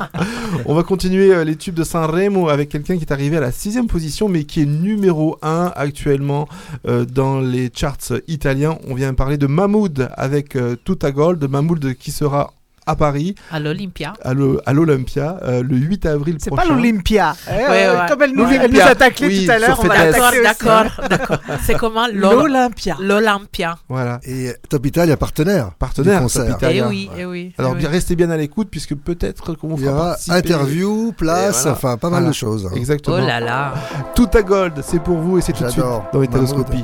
On 0.65 0.73
va 0.75 0.83
continuer 0.83 1.33
euh, 1.33 1.43
les 1.43 1.55
tubes 1.55 1.73
de 1.75 1.83
Sanremo 1.83 2.49
avec 2.49 2.69
quelqu'un 2.69 2.95
qui 2.97 3.01
est 3.05 3.11
arrivé 3.11 3.37
à 3.37 3.41
la 3.41 3.51
sixième 3.51 3.87
position, 3.87 4.29
mais 4.29 4.43
qui 4.45 4.61
est 4.61 4.65
numéro 4.67 5.37
1 5.41 5.73
actuellement 5.75 6.47
euh, 6.87 7.05
dans 7.05 7.39
les 7.39 7.71
charts 7.73 7.97
italiens. 8.27 8.77
On 8.87 8.93
vient 8.95 9.13
parler 9.15 9.37
de 9.37 9.42
Mahmoud 9.47 10.09
avec 10.15 10.55
euh, 10.55 10.75
Tuta 10.83 11.11
Gold. 11.11 11.43
Mahmoud 11.49 11.93
qui 11.95 12.11
sera 12.11 12.51
à 12.85 12.97
Paris, 12.97 13.33
À 13.49 13.61
l'Olympia. 13.61 14.11
à 14.21 14.33
l'O- 14.33 14.59
à 14.65 14.73
l'Olympia, 14.73 15.37
euh, 15.43 15.63
le 15.63 15.77
8 15.77 16.05
avril 16.05 16.35
C'est 16.41 16.49
prochain. 16.49 16.67
pas 16.67 16.73
l'Olympia. 16.75 17.33
Eh, 17.47 17.51
Ouais, 17.53 17.85
euh, 17.87 17.93
ouais. 18.01 18.09
Comme 18.09 18.21
elle 18.23 18.33
nous, 18.33 18.43
Ouais. 18.43 18.59
elle 18.61 18.71
nous 18.73 18.81
a 18.81 18.93
taclé 18.93 19.27
Oui, 19.27 19.45
tout 19.45 19.51
à 19.53 19.57
l'heure, 19.57 19.79
on 19.81 19.87
va 19.87 19.95
Fedez. 19.95 20.11
l'attaquer 20.11 20.39
aussi. 20.41 20.43
D'accord, 20.65 21.07
d'accord. 21.09 21.37
C'est 21.63 21.77
comment 21.77 22.07
l'Ol- 22.13 22.39
L'Olympia. 22.39 22.97
L'Olympia. 22.99 23.77
Voilà. 23.87 24.19
Et 24.25 24.51
Top 24.69 24.85
Italia, 24.85 25.15
partenaire. 25.15 25.71
Partenaire, 25.79 26.17
du 26.17 26.23
concert. 26.23 26.45
Top 26.45 26.57
Italia. 26.57 26.83
Eh 26.85 26.89
oui, 26.89 27.09
eh 27.17 27.23
oui. 27.25 27.53
Alors 27.57 27.75
bien, 27.75 27.87
oui. 27.87 27.93
restez 27.93 28.17
bien 28.17 28.29
à 28.31 28.35
l'écoute 28.35 28.67
puisque 28.69 28.95
peut-être 28.95 29.53
qu'on 29.53 29.69
vous 29.69 29.77
Il 29.77 29.83
y 29.83 29.85
fera 29.85 30.17
aura 30.27 30.37
interview, 30.37 31.13
place, 31.13 31.59
Et 31.59 31.61
voilà. 31.61 31.77
enfin 31.77 31.95
pas 31.97 32.09
mal 32.09 32.19
Voilà. 32.19 32.27
de 32.31 32.33
choses. 32.35 32.65
hein. 32.69 32.75
Exactement. 32.75 33.15
Oh 33.17 33.25
là 33.25 33.39
là. 33.39 33.75
Tout 34.13 34.27
à 34.33 34.41
gold, 34.41 34.81
c'est 34.85 35.01
pour 35.01 35.19
vous 35.19 35.37
et 35.37 35.41
c'est 35.41 35.53
tout 35.53 35.63
de 35.63 35.69
suite 35.69 35.85
dans 36.11 36.21
Italoscopie. 36.21 36.83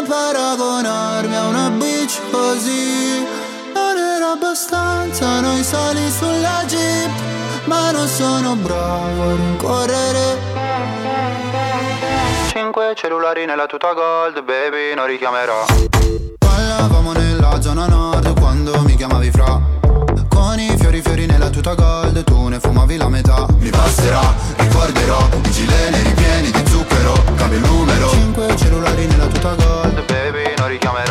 Non 0.00 0.08
paragonarmi 0.08 1.36
a 1.36 1.46
una 1.48 1.68
bitch 1.68 2.20
così. 2.30 3.22
Non 3.74 3.98
era 3.98 4.30
abbastanza 4.30 5.40
noi 5.40 5.62
sali 5.62 6.10
sulla 6.10 6.64
jeep 6.66 7.10
Ma 7.64 7.90
non 7.90 8.08
sono 8.08 8.54
bravo 8.54 9.22
a 9.22 9.34
rincorrere. 9.34 10.38
Cinque 12.48 12.94
cellulari 12.96 13.44
nella 13.44 13.66
tuta 13.66 13.92
gold, 13.92 14.42
baby, 14.42 14.94
non 14.94 15.04
richiamerò. 15.04 15.66
Parlavamo 16.38 17.12
nella 17.12 17.60
zona 17.60 17.86
nord 17.86 18.40
quando 18.40 18.80
mi 18.80 18.94
chiamavi 18.94 19.30
fra. 19.30 19.60
Con 20.30 20.58
i 20.58 20.78
fiori 20.78 21.02
fiori 21.02 21.26
nella 21.26 21.50
tuta 21.50 21.74
gold 21.74 22.24
Tu 22.24 22.48
ne 22.48 22.58
fumavi 22.58 22.96
la 22.96 23.08
metà. 23.10 23.46
Mi 23.58 23.68
passerà, 23.68 24.34
ricorderò 24.56 25.28
I 25.44 25.50
gileni 25.50 26.02
ripieni 26.04 26.50
di 26.50 26.70
zucchero 26.70 27.12
Cambio 27.36 27.58
il 27.58 27.64
numero 27.64 28.29
rinna 29.00 29.26
tutta 29.26 29.54
gold. 29.54 30.04
Baby 30.04 30.54
non 30.58 30.68
richiamerò 30.68 31.09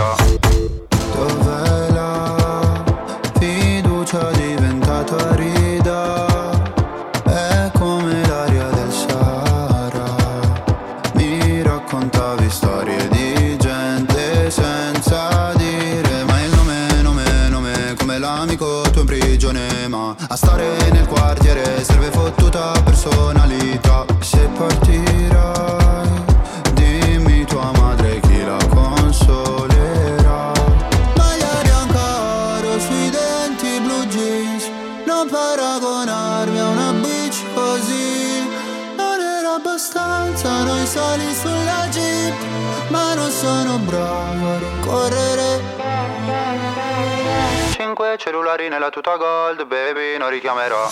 Cinque 48.09 48.25
cellulari 48.25 48.69
nella 48.69 48.89
tuta 48.89 49.17
gold, 49.17 49.67
baby, 49.67 50.17
non 50.17 50.29
richiamerò. 50.29 50.87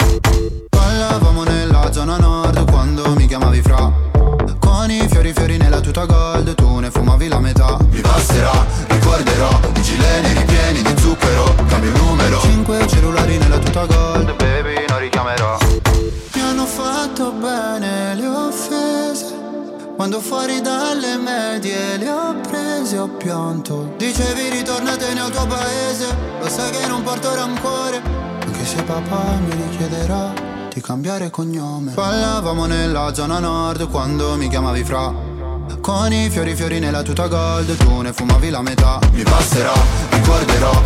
Ballavamo 0.70 1.44
nella 1.46 1.92
zona 1.92 2.16
nord 2.18 2.70
quando 2.70 3.10
mi 3.16 3.26
chiamavi 3.26 3.60
fra. 3.60 3.92
Con 4.60 4.92
i 4.92 5.08
fiori 5.10 5.34
fiori 5.34 5.58
nella 5.58 5.80
tuta 5.80 6.06
gold, 6.06 6.54
tu 6.54 6.78
ne 6.78 6.92
fumavi 6.92 7.28
la 7.28 7.40
metà. 7.40 7.76
Mi 7.90 8.02
basterà, 8.02 8.52
ricorderò, 8.88 9.50
di 9.72 9.82
gileni 9.82 10.32
ripieni 10.34 10.82
di 10.84 11.02
zucchero, 11.02 11.56
cambio 11.68 11.92
numero. 11.98 12.40
Cinque 12.42 12.88
cellulari 12.88 13.38
nella 13.40 13.58
tuta 13.58 13.86
gold, 13.86 14.36
baby, 14.36 14.86
non 14.88 15.00
richiamerò. 15.00 15.58
Mi 16.34 16.42
hanno 16.42 16.66
fatto 16.66 17.32
bene 17.32 18.14
le 18.14 18.28
offese. 18.28 18.77
Quando 19.98 20.22
fuori 20.22 20.62
dalle 20.62 21.18
medie 21.18 21.98
le 21.98 22.08
ho 22.08 22.36
prese 22.48 23.00
ho 23.00 23.08
pianto. 23.08 23.96
Dicevi 23.98 24.50
ritornatene 24.50 25.20
al 25.20 25.32
tuo 25.32 25.48
paese. 25.48 26.16
Lo 26.40 26.48
sai 26.48 26.70
che 26.70 26.86
non 26.86 27.02
porto 27.02 27.34
rancore. 27.34 28.00
Anche 28.46 28.64
se 28.64 28.84
papà 28.84 29.40
mi 29.44 29.56
richiederà 29.56 30.32
di 30.72 30.82
cambiare 30.82 31.32
cognome. 31.32 31.94
Ballavamo 31.94 32.68
nella 32.68 33.12
zona 33.16 33.40
nord 33.40 33.90
quando 33.90 34.36
mi 34.36 34.48
chiamavi 34.48 34.84
fra. 34.84 35.12
Con 35.82 36.14
i 36.14 36.30
fiori 36.30 36.54
fiori 36.54 36.78
nella 36.78 37.02
tuta 37.02 37.28
gold 37.28 37.76
Tu 37.76 38.02
ne 38.02 38.14
fumavi 38.14 38.52
la 38.52 38.62
metà. 38.62 39.00
Mi 39.14 39.24
passerà, 39.24 39.74
ricorderò 40.12 40.77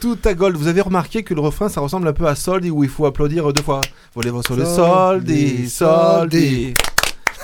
Tout 0.00 0.18
à 0.24 0.34
gold. 0.34 0.56
Vous 0.56 0.68
avez 0.68 0.80
remarqué 0.80 1.22
que 1.22 1.34
le 1.34 1.40
refrain, 1.40 1.68
ça 1.68 1.80
ressemble 1.80 2.06
un 2.08 2.12
peu 2.12 2.26
à 2.26 2.34
Soldi 2.34 2.70
où 2.70 2.84
il 2.84 2.90
faut 2.90 3.06
applaudir 3.06 3.52
deux 3.52 3.62
fois. 3.62 3.80
Volez-vous 4.14 4.42
sur 4.42 4.56
le 4.56 4.64
Soldi, 4.64 5.68
Soldi. 5.68 6.74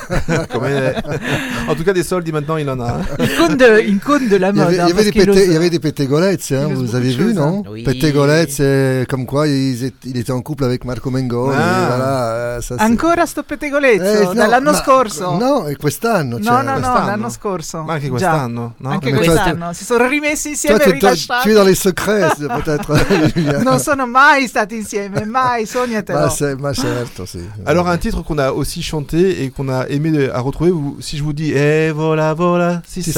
En 1.69 1.75
tout 1.75 1.85
cas, 1.85 1.93
des 1.93 2.03
soldi 2.03 2.33
maintenant, 2.33 2.57
il 2.57 2.69
en 2.71 2.81
a. 2.81 2.89
hein. 2.89 3.01
Icône 3.19 3.57
de, 3.57 3.81
icône 3.83 4.29
de 4.29 4.37
la 4.37 4.49
Il 4.51 4.57
y 4.57 4.59
mode. 4.59 4.67
avait, 4.69 4.79
hein, 4.81 4.87
il 4.87 4.89
y 4.89 4.93
avait 4.93 5.05
des 5.05 5.13
pété- 5.13 5.31
ose- 5.31 5.45
il 5.47 5.53
y 5.53 5.57
avait 5.57 5.71
des 5.71 5.79
pétégolettes, 5.81 6.47
hein, 6.53 6.67
il 6.71 6.75
vous 6.77 6.95
avez 6.95 7.11
vu, 7.11 7.35
non 7.35 7.63
hein. 7.67 7.71
Oui. 7.71 7.83
Pétégolettes, 7.83 8.51
c'est 8.53 9.07
comme 9.09 9.27
quoi 9.27 9.47
ils 9.47 9.85
étaient- 9.85 10.09
il 10.09 10.17
était 10.17 10.33
en 10.33 10.41
couple 10.43 10.65
avec 10.65 10.85
Marco 10.85 11.11
Mengo. 11.11 11.53
et 11.53 11.57
Ah. 11.57 11.85
voilà, 11.89 12.27
euh, 12.33 12.61
ça, 12.61 12.77
Ancora 12.79 13.27
sto 13.27 13.43
pettegolezzo 13.43 14.03
Eh, 14.05 14.25
no, 14.25 14.35
dall'anno 14.35 14.71
ma- 14.73 14.77
scorso. 14.79 15.37
No, 15.39 15.65
è 15.67 15.77
quest'anno. 15.77 16.39
No, 16.39 16.45
cioè- 16.45 16.63
no, 16.65 16.79
no, 16.79 16.95
l'anno 17.05 17.29
scorso. 17.31 17.83
Ma 17.83 17.93
anche 17.95 18.05
Già. 18.07 18.11
quest'anno, 18.11 18.75
no? 18.79 18.91
Anche 18.91 19.13
quest'anno. 19.13 19.73
Si 19.73 19.85
sono 19.85 20.07
rimessi 20.07 20.51
insieme 20.51 20.79
Toi, 20.79 20.93
e 20.93 20.95
rilasciati. 20.95 21.43
tu 21.43 21.49
es 21.51 21.55
dans 21.55 21.67
les 21.67 21.79
secrets, 21.79 22.35
peut-être. 22.63 23.63
Non 23.63 23.79
sono 23.81 24.07
mai 24.07 24.47
stati 24.47 24.77
insieme, 24.77 25.25
mai, 25.27 25.67
sognatelo. 25.67 26.19
Ma, 26.19 26.29
c'est- 26.31 26.59
ma 26.59 26.73
certo, 26.73 27.27
sì. 27.27 27.41
Alors, 27.65 27.87
un 27.89 27.99
titre 27.99 28.23
qu'on 28.23 28.39
a 28.39 28.51
aussi 28.53 28.83
chanté 28.83 29.43
et 29.43 29.51
qu'on 29.51 29.69
a 29.69 29.87
aimé 29.99 30.29
à 30.33 30.41
retrouver, 30.41 30.71
vous- 30.71 30.97
si 31.01 31.17
je 31.19 31.23
vous 31.23 31.33
dis 31.33 31.53
Eh 31.55 31.91
voilà, 31.91 32.35
voilà, 32.35 32.83
si 32.87 33.03
ça, 33.03 33.13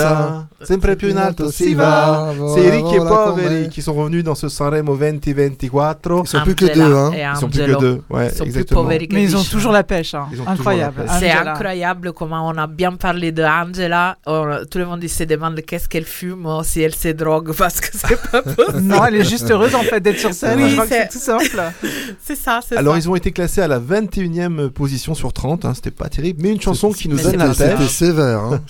ça, 0.61 0.67
sempre 0.67 0.95
più 0.97 1.09
in 1.11 1.17
alto 1.17 1.51
si 1.51 1.65
si 1.65 1.75
va. 1.75 2.33
C'est 2.55 2.69
Ricky 2.71 2.97
et 2.97 2.99
Poveri 2.99 3.69
qui 3.71 3.83
sont 3.83 3.95
revenus 3.95 4.25
dans 4.25 4.35
ce 4.35 4.49
Sanremo 4.49 4.97
2024. 4.97 6.23
Ils 6.25 6.29
sont 6.29 6.41
plus 6.43 6.55
que 6.55 6.65
Angela 6.67 6.75
deux, 6.85 6.95
hein. 6.95 7.11
Ils 7.35 7.39
sont 7.41 7.49
plus 7.49 7.61
que 7.67 7.79
deux, 7.81 8.03
ouais, 8.11 8.27
Ils 8.27 8.31
sont 8.31 8.45
plus 8.45 8.47
exactement. 8.51 8.85
que 8.89 9.15
Mais 9.15 9.23
ils 9.25 9.37
ont 9.37 9.43
toujours 9.45 9.73
la 9.73 9.85
pêche, 9.85 10.15
hein. 10.15 10.27
Ils 10.33 10.41
ont 10.41 10.45
toujours 10.45 10.51
incroyable. 10.59 11.05
C'est 11.19 11.31
incroyable 11.31 12.13
comment 12.13 12.49
on 12.49 12.57
a 12.57 12.67
bien 12.67 12.93
parlé 12.93 13.33
de 13.33 13.43
Angela. 13.43 14.17
On- 14.27 14.65
tout 14.71 14.79
le 14.79 14.87
monde 14.87 15.07
se 15.07 15.25
demande 15.25 15.61
qu'est-ce 15.63 15.89
qu'elle 15.89 16.05
fume 16.05 16.47
ou 16.47 16.63
si 16.65 16.81
elle 16.83 16.95
se 16.95 17.09
drogue 17.09 17.53
parce 17.59 17.81
que 17.81 17.89
c'est 17.93 18.21
pas 18.31 18.43
possible. 18.43 18.81
Non, 18.83 19.05
elle 19.05 19.17
est 19.17 19.25
juste 19.29 19.51
heureuse 19.51 19.75
en 19.75 19.83
fait 19.83 20.01
d'être 20.01 20.19
sur 20.19 20.33
scène. 20.35 20.59
Oui, 20.63 20.77
c'est- 20.89 21.03
c'est 21.03 21.09
tout 21.09 21.19
simple. 21.19 21.61
C'est 22.23 22.37
ça, 22.37 22.61
c'est 22.67 22.77
Alors, 22.77 22.95
ça. 22.95 23.01
ils 23.01 23.09
ont 23.11 23.17
été 23.17 23.33
classés 23.33 23.61
à 23.61 23.69
la 23.69 23.79
21e 23.79 24.69
position 24.71 25.15
sur 25.15 25.33
30, 25.33 25.65
hein, 25.65 25.73
c'était 25.75 25.91
pas 25.91 26.09
terrible, 26.09 26.41
mais 26.43 26.51
une 26.51 26.61
chanson 26.61 26.70
qui 26.73 27.09
nous 27.09 27.17
mais 27.17 27.23
donne 27.23 27.33
c'est 27.33 27.37
la 27.39 27.77
pêche. 27.77 27.89
C'était 27.89 27.89
sévère, 27.89 28.39
hein. 28.41 28.61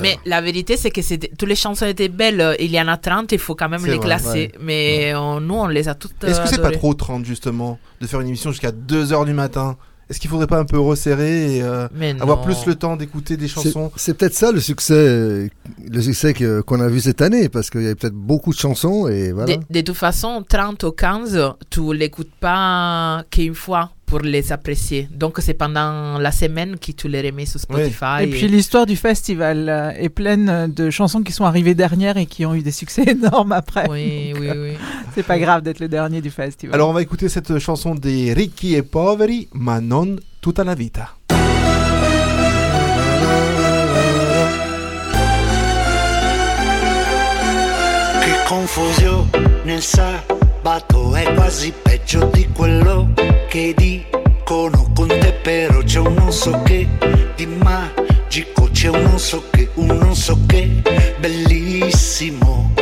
Mais 0.00 0.18
la 0.26 0.40
vérité, 0.40 0.76
c'est 0.76 0.90
que 0.90 1.00
toutes 1.36 1.48
les 1.48 1.54
chansons 1.54 1.86
étaient 1.86 2.08
belles. 2.08 2.56
Il 2.60 2.70
y 2.70 2.80
en 2.80 2.88
a 2.88 2.96
30, 2.96 3.32
il 3.32 3.38
faut 3.38 3.54
quand 3.54 3.68
même 3.68 3.84
les 3.84 3.96
vrai, 3.96 4.06
classer. 4.06 4.28
ouais. 4.32 4.52
Mais 4.60 5.14
on- 5.14 5.40
nous, 5.40 5.54
on 5.54 5.66
les 5.68 5.88
a 5.88 5.94
toutes 5.94 6.22
Est-ce 6.24 6.40
que 6.40 6.48
c'est 6.48 6.62
pas 6.62 6.70
trop 6.70 6.94
30 6.94 7.24
justement 7.24 7.78
de 8.00 8.06
faire 8.06 8.20
une 8.20 8.28
émission 8.28 8.50
jusqu'à 8.50 8.72
2h 8.72 9.24
du 9.26 9.32
matin? 9.32 9.76
Est-ce 10.08 10.18
qu'il 10.18 10.28
faudrait 10.28 10.48
pas 10.48 10.58
un 10.58 10.64
peu 10.64 10.76
resserrer 10.80 11.58
et 11.58 11.62
euh, 11.62 11.86
avoir 12.20 12.40
plus 12.42 12.66
le 12.66 12.74
temps 12.74 12.96
d'écouter 12.96 13.36
des 13.36 13.46
chansons? 13.46 13.92
C'est 13.94 14.14
peut-être 14.14 14.34
ça 14.34 14.50
le 14.50 14.58
succès, 14.58 14.94
euh, 14.96 15.48
le 15.88 16.02
succès 16.02 16.34
qu'on 16.66 16.80
a 16.80 16.88
vu 16.88 16.98
cette 16.98 17.22
année, 17.22 17.48
parce 17.48 17.70
qu'il 17.70 17.82
y 17.82 17.88
a 17.88 17.94
peut-être 17.94 18.14
beaucoup 18.16 18.52
de 18.52 18.58
chansons 18.58 19.06
et 19.06 19.30
voilà. 19.30 19.54
De, 19.56 19.62
de 19.70 19.80
toute 19.82 19.94
façon, 19.96 20.44
30 20.48 20.82
ou 20.82 20.90
15, 20.90 21.52
tu 21.70 21.94
l'écoutes 21.94 22.32
pas 22.40 23.22
qu'une 23.30 23.54
fois 23.54 23.90
pour 24.10 24.20
les 24.20 24.50
apprécier. 24.50 25.08
Donc, 25.12 25.38
c'est 25.38 25.54
pendant 25.54 26.18
la 26.18 26.32
semaine 26.32 26.78
que 26.78 26.90
tu 26.90 27.08
les 27.08 27.22
remets 27.22 27.46
sur 27.46 27.60
Spotify. 27.60 28.22
Et 28.22 28.26
puis 28.26 28.48
l'histoire 28.48 28.84
du 28.84 28.96
festival 28.96 29.68
euh, 29.68 29.90
est 29.92 30.08
pleine 30.08 30.72
de 30.74 30.90
chansons 30.90 31.22
qui 31.22 31.32
sont 31.32 31.44
arrivées 31.44 31.74
dernières 31.74 32.16
et 32.16 32.26
qui 32.26 32.44
ont 32.44 32.54
eu 32.54 32.62
des 32.62 32.72
succès 32.72 33.04
énormes 33.16 33.52
après. 33.52 33.88
Oui, 33.88 34.32
Donc, 34.32 34.42
oui, 34.42 34.48
oui. 34.56 34.72
C'est 35.14 35.22
pas 35.22 35.38
grave 35.38 35.62
d'être 35.62 35.78
le 35.78 35.88
dernier 35.88 36.20
du 36.20 36.30
festival. 36.30 36.74
Alors 36.74 36.90
on 36.90 36.92
va 36.92 37.02
écouter 37.02 37.28
cette 37.28 37.58
chanson 37.58 37.94
des 37.94 38.32
Ricchi 38.32 38.76
e 38.76 38.82
Poveri, 38.82 39.48
ma 39.52 39.80
non 39.80 40.16
tutta 40.40 40.64
la 40.64 40.74
vita. 40.74 41.14
Che 48.22 48.34
confusione 48.48 49.28
il 49.64 49.82
sabato 50.62 51.14
è 51.14 51.32
quasi 51.32 51.72
peggio 51.72 52.26
di 52.26 52.46
quello 52.54 53.08
che 53.48 53.72
dicono 53.74 54.90
con 54.94 55.08
te 55.08 55.32
però 55.40 55.82
c'è 55.82 56.00
un 56.00 56.12
non 56.12 56.30
so 56.30 56.62
che 56.64 56.86
di 57.34 57.46
magico 57.46 58.68
c'è 58.70 58.88
un 58.88 59.02
non 59.02 59.18
so 59.18 59.42
che 59.50 59.70
un 59.74 59.86
non 59.86 60.14
so 60.14 60.38
che 60.46 60.82
bellissimo 61.18 62.72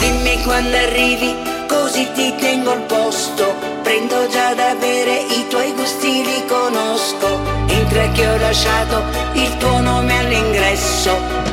Dimmi 0.00 0.42
quando 0.42 0.76
arrivi, 0.76 1.34
così 1.66 2.06
ti 2.12 2.34
tengo 2.38 2.72
al 2.72 2.82
posto. 2.82 3.54
Prendo 3.82 4.28
già 4.28 4.52
da 4.54 4.74
bere, 4.78 5.24
i 5.30 5.46
tuoi 5.48 5.72
gusti 5.72 6.24
li 6.24 6.44
conosco. 6.46 7.40
In 7.68 7.86
tre 7.88 8.10
che 8.12 8.26
ho 8.26 8.36
lasciato 8.36 9.02
il 9.32 9.56
tuo 9.56 9.80
nome 9.80 10.18
all'ingresso. 10.18 11.47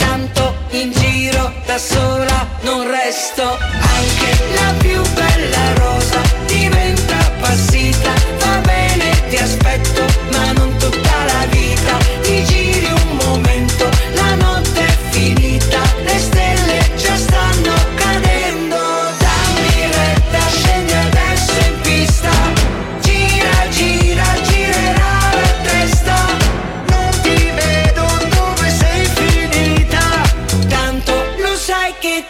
In 0.75 0.91
giro 0.91 1.53
da 1.65 1.77
sola 1.77 2.45
non 2.63 2.85
resto. 2.85 3.43
Anche 3.43 4.31
la 4.55 4.73
più 4.77 5.01
bella 5.13 5.73
rosa 5.75 6.21
diventa 6.47 7.15
passita. 7.39 8.11
Va 8.39 8.59
bene, 8.59 9.09
ti 9.29 9.37
aspetto, 9.37 10.03
ma 10.33 10.51
non 10.51 10.75
tutta 10.77 11.15
la 11.31 11.45
vita. 11.49 11.97
Ti 12.23 12.43
giri 12.43 12.87
un 12.87 13.17
momento, 13.23 13.89
la 14.15 14.35
notte 14.35 14.85
è 14.85 14.97
finita. 15.11 15.79
Le 16.03 16.19
stelle 16.19 16.91
già 16.97 17.15
stanno 17.15 17.94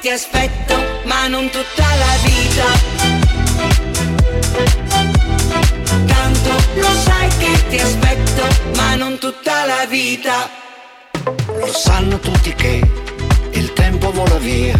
ti 0.06 0.12
aspetto, 0.12 0.76
ma 1.06 1.26
non 1.28 1.50
tutta 1.50 1.84
la 1.96 2.16
vita. 2.26 2.66
Tanto 6.06 6.50
lo 6.76 6.92
sai 7.04 7.28
che 7.40 7.68
ti 7.70 7.80
aspetto, 7.80 8.44
ma 8.76 8.94
non 8.94 9.18
tutta 9.18 9.66
la 9.66 9.88
vita. 9.90 10.48
Lo 11.48 11.74
sanno 11.74 12.20
tutti 12.20 12.54
che 12.54 12.88
il 13.54 13.74
tempo 13.74 14.12
vola 14.12 14.38
via, 14.38 14.80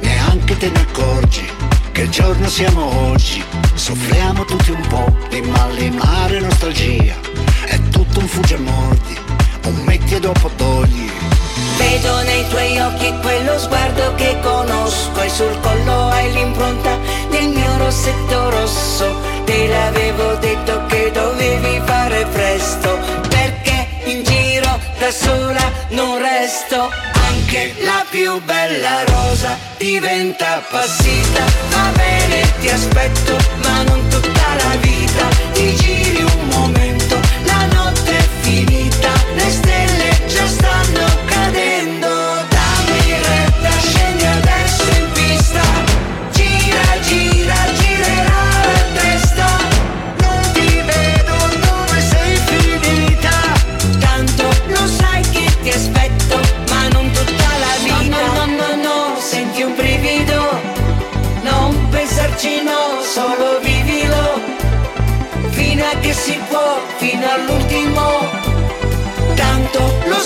neanche 0.00 0.56
te 0.56 0.70
ne 0.70 0.80
accorgi 0.80 1.44
che 1.90 2.08
giorno 2.08 2.48
siamo 2.48 3.10
oggi. 3.10 3.42
Soffriamo 3.74 4.44
tutti 4.44 4.70
un 4.70 4.86
po' 4.86 5.12
di 5.28 5.40
malinare 5.40 6.38
nostalgia, 6.38 7.16
è 7.64 7.80
tutto 7.90 8.20
un 8.20 8.28
fugge 8.28 8.58
mordi, 8.58 9.18
un 9.64 9.74
metti 9.82 10.14
e 10.14 10.20
dopo 10.20 10.48
togli. 10.54 11.10
Vedo 11.82 12.22
nei 12.22 12.46
tuoi 12.48 12.78
occhi 12.78 13.12
quello 13.20 13.58
sguardo 13.58 14.14
che 14.14 14.38
conosco 14.40 15.20
e 15.20 15.28
sul 15.28 15.58
collo 15.60 16.08
hai 16.10 16.32
l'impronta 16.32 16.96
del 17.28 17.48
mio 17.48 17.76
rossetto 17.78 18.50
rosso. 18.50 19.16
Te 19.44 19.66
l'avevo 19.66 20.34
detto 20.36 20.86
che 20.86 21.10
dovevi 21.12 21.82
fare 21.84 22.24
presto, 22.26 22.98
perché 23.28 23.88
in 24.04 24.22
giro 24.22 24.78
da 24.98 25.10
sola 25.10 25.72
non 25.88 26.18
resto. 26.18 26.88
Anche 27.28 27.74
la 27.82 28.04
più 28.08 28.40
bella 28.42 29.02
rosa 29.04 29.58
diventa 29.76 30.58
appassita. 30.58 31.44
Va 31.70 31.90
bene, 31.96 32.52
ti 32.60 32.68
aspetto, 32.68 33.36
ma 33.64 33.82
non 33.82 34.06
tutta 34.08 34.54
la 34.62 34.76
vita. 34.76 35.26
Ti 35.52 35.74
giri 35.74 36.01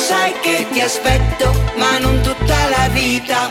sai 0.06 0.32
che 0.40 0.64
ti 0.70 0.80
aspetto, 0.80 1.50
ma 1.78 1.98
non 1.98 2.20
tutta 2.20 2.68
la 2.68 2.88
vita. 2.92 3.50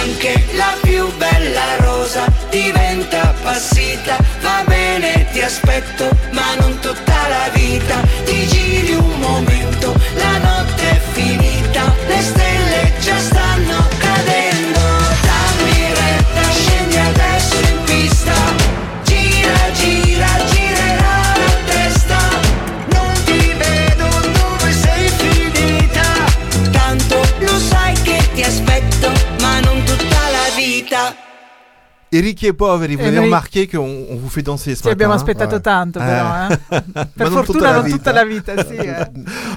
Anche 0.00 0.32
la 0.54 0.72
più 0.80 1.14
bella 1.18 1.76
rosa 1.80 2.24
diventa 2.48 3.34
passita. 3.42 4.16
Va 4.40 4.64
bene, 4.66 5.26
ti 5.30 5.42
aspetto, 5.42 6.08
ma 6.30 6.54
non 6.58 6.78
tutta 6.78 7.28
la 7.28 7.50
vita. 7.52 7.96
Ti 8.24 8.46
giri 8.46 8.94
un 8.94 9.18
momento, 9.20 9.94
la 10.14 10.38
notte 10.38 10.90
è 10.90 11.00
finita, 11.12 11.82
le 12.06 12.20
stelle 12.22 12.92
già 13.00 13.18
stanno 13.18 13.86
cadendo. 13.98 14.80
Dammi 15.28 15.80
retta, 16.00 16.42
scendi 16.50 16.96
adesso 16.96 17.63
Et 32.16 32.20
ricchi 32.20 32.46
e 32.46 32.52
poveri, 32.54 32.94
vous 32.94 33.02
E 33.02 33.06
avez 33.08 33.16
noi- 33.16 33.24
remarqué 33.24 33.66
qu'on 33.66 34.06
on 34.10 34.16
vous 34.16 34.28
fait 34.28 34.42
danser 34.42 34.76
ce 34.76 34.82
Sì, 34.82 34.88
abbiamo 34.88 35.14
matin. 35.14 35.26
aspettato 35.28 35.60
tanto, 35.60 35.98
però, 35.98 36.12
eh. 36.48 36.58
Ma 36.94 37.04
Per 37.06 37.30
non 37.30 37.44
fortuna 37.44 37.80
non 37.80 37.90
tutta 37.90 38.12
la 38.12 38.24
vita, 38.24 38.54
sì. 38.64 38.74
eh. 38.76 39.08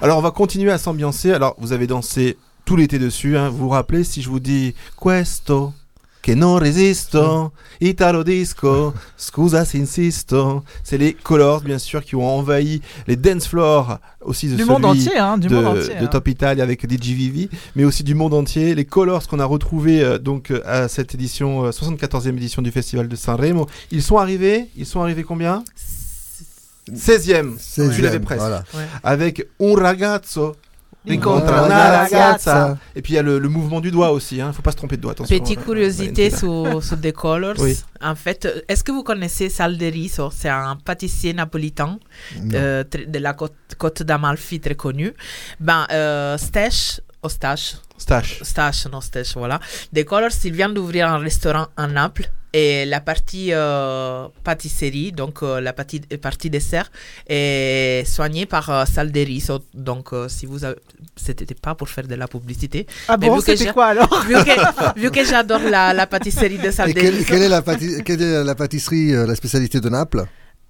Alors 0.01 0.17
on 0.17 0.21
va 0.21 0.31
continuer 0.31 0.71
à 0.71 0.77
s'ambiancer. 0.79 1.33
Alors 1.33 1.55
vous 1.59 1.71
avez 1.71 1.85
dansé 1.85 2.35
tout 2.65 2.75
l'été 2.75 2.97
dessus. 2.97 3.37
hein. 3.37 3.49
Vous 3.49 3.57
vous 3.57 3.69
rappelez 3.69 4.03
si 4.03 4.21
je 4.23 4.29
vous 4.29 4.39
dis 4.39 4.73
questo? 4.95 5.71
Che 6.19 6.35
non 6.35 6.59
resisto, 6.59 7.53
Italo 7.79 8.23
disco, 8.23 8.93
scusa 9.15 9.65
insisto. 9.73 10.63
C'est 10.81 10.97
les 10.97 11.13
Colors 11.13 11.61
bien 11.61 11.77
sûr 11.77 12.03
qui 12.03 12.15
ont 12.15 12.25
envahi 12.25 12.81
les 13.05 13.15
dance 13.15 13.47
floors 13.47 13.99
aussi 14.21 14.47
de 14.47 14.55
Du 14.55 14.63
celui 14.63 14.71
monde 14.71 14.85
entier, 14.85 15.17
hein, 15.17 15.37
du 15.37 15.47
de, 15.47 15.55
monde 15.55 15.77
entier, 15.77 15.95
de 15.95 16.03
hein. 16.03 16.07
Top 16.07 16.27
Italia 16.27 16.63
avec 16.63 16.89
DJ 16.89 17.11
Vivi, 17.11 17.49
mais 17.75 17.83
aussi 17.83 18.03
du 18.03 18.15
monde 18.15 18.33
entier. 18.33 18.75
Les 18.75 18.85
Colors 18.85 19.27
qu'on 19.27 19.39
a 19.39 19.45
retrouvés 19.45 20.01
euh, 20.01 20.17
donc 20.17 20.51
euh, 20.51 20.61
à 20.65 20.87
cette 20.87 21.13
édition, 21.13 21.65
euh, 21.65 21.71
74e 21.71 22.29
édition 22.29 22.61
du 22.61 22.71
Festival 22.71 23.07
de 23.07 23.15
Sanremo. 23.15 23.67
Ils 23.91 24.03
sont 24.03 24.17
arrivés. 24.17 24.69
Ils 24.75 24.85
sont 24.85 25.01
arrivés 25.01 25.23
combien? 25.23 25.63
16e. 26.93 27.57
Tu 27.57 27.81
16e, 27.81 28.01
l'avais 28.01 28.19
presque. 28.19 28.39
voilà. 28.39 28.63
Ouais. 28.73 28.85
Avec 29.03 29.45
un 29.61 29.75
ragazzo 29.75 30.55
Una 31.07 31.97
ragazza. 31.99 32.77
Et 32.95 33.01
puis 33.01 33.13
il 33.13 33.15
y 33.15 33.19
a 33.19 33.21
le, 33.21 33.39
le 33.39 33.49
mouvement 33.49 33.79
du 33.81 33.91
doigt 33.91 34.11
aussi. 34.11 34.41
Hein. 34.41 34.51
Faut 34.53 34.61
pas 34.61 34.71
se 34.71 34.77
tromper 34.77 34.97
de 34.97 35.01
doigt. 35.01 35.13
Attention. 35.13 35.37
Petite 35.37 35.59
euh, 35.59 35.63
curiosité 35.63 36.29
sur, 36.29 36.83
sur 36.83 36.99
The 36.99 37.11
Colors. 37.11 37.55
Oui. 37.59 37.77
En 38.01 38.15
fait, 38.15 38.47
est-ce 38.67 38.83
que 38.83 38.91
vous 38.91 39.03
connaissez 39.03 39.49
Sal 39.49 39.77
de 39.77 39.85
Riso 39.85 40.29
C'est 40.35 40.49
un 40.49 40.75
pâtissier 40.75 41.33
napolitain 41.33 41.99
euh, 42.53 42.83
de 42.83 43.19
la 43.19 43.33
côte, 43.33 43.53
côte 43.77 44.03
d'Amalfi 44.03 44.59
très 44.59 44.75
connu. 44.75 45.13
Ben, 45.59 45.85
euh, 45.91 46.37
Stash, 46.37 47.01
oh, 47.23 47.29
Stash. 47.29 47.75
Stash. 47.97 48.43
Stash, 48.43 48.87
non 48.87 49.01
Stash, 49.01 49.35
voilà. 49.35 49.59
The 49.95 50.03
Colors, 50.03 50.31
il 50.43 50.53
vient 50.53 50.69
d'ouvrir 50.69 51.09
un 51.09 51.17
restaurant 51.17 51.67
à 51.75 51.87
Naples. 51.87 52.29
Et 52.53 52.85
la 52.85 53.01
partie 53.01 53.49
euh, 53.51 54.27
pâtisserie, 54.43 55.11
donc 55.11 55.43
euh, 55.43 55.59
la 55.59 55.73
partie, 55.73 55.99
partie 55.99 56.49
dessert, 56.49 56.89
est 57.27 58.03
soignée 58.07 58.45
par 58.45 58.69
euh. 58.69 59.61
Donc, 59.73 60.13
euh, 60.13 60.27
si 60.29 60.45
vous 60.45 60.63
avez... 60.63 60.77
C'était 61.15 61.53
pas 61.55 61.75
pour 61.75 61.89
faire 61.89 62.07
de 62.07 62.15
la 62.15 62.27
publicité. 62.27 62.87
Ah 63.09 63.17
mais 63.19 63.27
bon, 63.27 63.35
vu 63.37 63.43
que 63.43 63.55
c'était 63.55 63.73
quoi 63.73 63.87
alors 63.87 64.23
vu 64.27 64.33
que, 64.35 64.99
vu 64.99 65.11
que 65.11 65.23
j'adore 65.25 65.59
la, 65.69 65.93
la 65.93 66.07
pâtisserie 66.07 66.57
de 66.57 66.71
Sal 66.71 66.89
Et 66.89 66.93
de 66.93 66.99
quelle, 67.01 67.41
est 67.43 67.49
la, 67.49 67.61
pâti- 67.61 68.01
quelle 68.03 68.21
est 68.21 68.43
la 68.43 68.55
pâtisserie, 68.55 69.11
la 69.11 69.35
spécialité 69.35 69.79
de 69.81 69.89
Naples? 69.89 70.25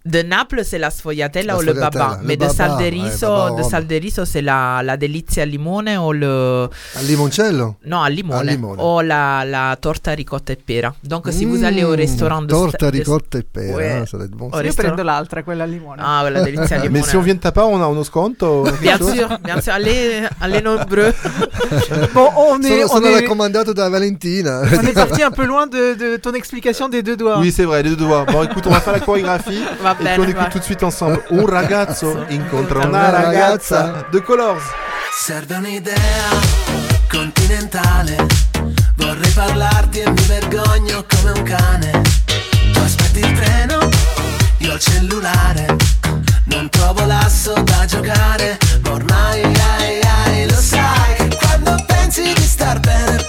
De 0.07 0.21
Naples, 0.23 0.63
c'est 0.63 0.77
la 0.79 0.89
sfogliatella 0.89 1.53
La 1.53 1.59
ou 1.59 1.61
le 1.61 1.73
baba. 1.73 2.17
le 2.21 2.27
Mais 2.27 2.35
de 2.37 2.41
baba, 2.45 2.53
sal 2.53 2.71
de 2.77 2.83
ouais, 2.83 2.89
riso, 2.89 3.27
baba 3.27 3.49
de 3.57 3.61
Rome. 3.61 3.69
sal 3.69 3.87
de 3.87 3.95
riso, 3.99 4.25
c'est 4.25 4.41
la, 4.41 4.81
la 4.83 4.95
delizia 4.97 5.43
al 5.43 5.49
limone 5.49 5.97
o 5.97 6.11
le... 6.13 6.69
Al 6.95 7.05
limoncello 7.05 7.75
No, 7.85 8.01
al 8.03 8.13
limone. 8.13 8.39
Al 8.39 8.45
limone. 8.47 8.81
O 8.81 9.01
la, 9.01 9.43
la 9.43 9.75
torta 9.79 10.13
ricotta 10.13 10.53
e 10.53 10.57
pera. 10.57 10.93
Donc, 11.01 11.27
si 11.31 11.45
vous 11.45 11.63
allez 11.63 11.83
au 11.83 11.91
restaurant 11.95 12.41
de... 12.41 12.47
Torta, 12.47 12.89
de- 12.89 12.97
ricotta 12.99 13.37
e 13.37 13.43
pera, 13.43 13.75
Ouais. 13.77 13.99
ah, 14.01 14.05
ça 14.05 14.17
doit 14.17 14.25
être 14.27 14.35
bon. 14.35 14.49
Io 14.49 14.57
restaurant- 14.57 14.93
prendo 14.95 15.03
l'altra, 15.03 15.43
quella 15.43 15.63
al 15.65 15.69
limone. 15.71 16.01
Ah, 16.03 16.21
quella 16.23 16.41
delizia 16.41 16.77
al 16.77 16.81
limone. 16.83 16.99
Mais 16.99 17.03
si 17.09 17.15
on 17.17 17.21
vient 17.21 17.35
de 17.35 17.41
ta 17.41 17.51
part, 17.51 17.67
on 17.67 17.81
a 17.81 17.87
uno 17.87 18.03
sconto. 18.03 18.63
Bien 18.79 18.97
sûr, 18.97 19.37
bien 19.43 19.59
sûr. 19.61 19.73
Allez, 19.73 20.23
allez 20.39 20.61
nombreux. 20.61 21.13
Bon, 22.13 22.29
on 22.35 22.61
est, 22.61 22.67
Sono, 22.69 22.83
on 22.83 22.87
sono 22.87 23.07
est, 23.07 23.15
raccomandato 23.21 23.73
da 23.73 23.89
Valentina. 23.89 24.61
on 24.61 24.85
est 24.87 24.93
parti 24.93 25.21
un 25.21 25.31
peu 25.31 25.45
loin 25.51 25.67
de, 25.67 25.93
de 25.95 26.17
ton 26.17 26.31
explication 26.33 26.87
des 26.89 27.03
deux 27.03 27.15
doigts. 27.17 27.39
Oui, 27.39 27.51
c'est 27.51 27.65
vrai, 27.65 27.83
les 27.83 27.89
deux 27.89 27.95
doigts. 27.97 28.25
Bon, 28.25 28.43
écoute, 28.43 28.63
on 28.67 28.69
va 28.71 28.79
faire 28.79 28.93
la 28.93 28.99
chorégraphie. 28.99 29.61
Va 29.81 29.95
et 29.99 30.03
bene, 30.03 30.19
on 30.19 30.23
écoute 30.23 30.35
va. 30.35 30.49
tout 30.49 30.59
de 30.59 30.63
suite 30.63 30.83
ensemble. 30.83 31.21
Un 31.31 31.45
ragazzo 31.49 32.25
incontra 32.29 32.85
Una 32.85 33.09
ragazza. 33.09 34.05
De 34.11 34.21
Colors. 34.21 34.63
Serve 35.11 35.55
un'idea 35.55 35.95
continentale. 37.09 38.15
Vorrei 38.95 39.31
parlarti 39.31 39.99
e 39.99 40.09
mi 40.09 40.21
vergogno 40.27 41.05
come 41.07 41.31
un 41.31 41.43
cane. 41.43 41.91
Tu 42.73 42.79
aspetti 42.79 43.19
il 43.19 43.33
treno, 43.33 43.89
io 44.59 44.73
il 44.73 44.79
cellulare. 44.79 45.75
Non 46.45 46.69
trovo 46.69 47.05
l'asso 47.05 47.53
da 47.63 47.85
giocare, 47.85 48.57
ma 48.83 48.91
ormai 48.91 49.41
ai, 49.43 49.99
ai, 50.25 50.49
lo 50.49 50.55
sai 50.55 51.15
che 51.27 51.37
quando 51.37 51.75
pensi 51.85 52.21
di 52.33 52.41
star 52.41 52.79
bene 52.79 53.25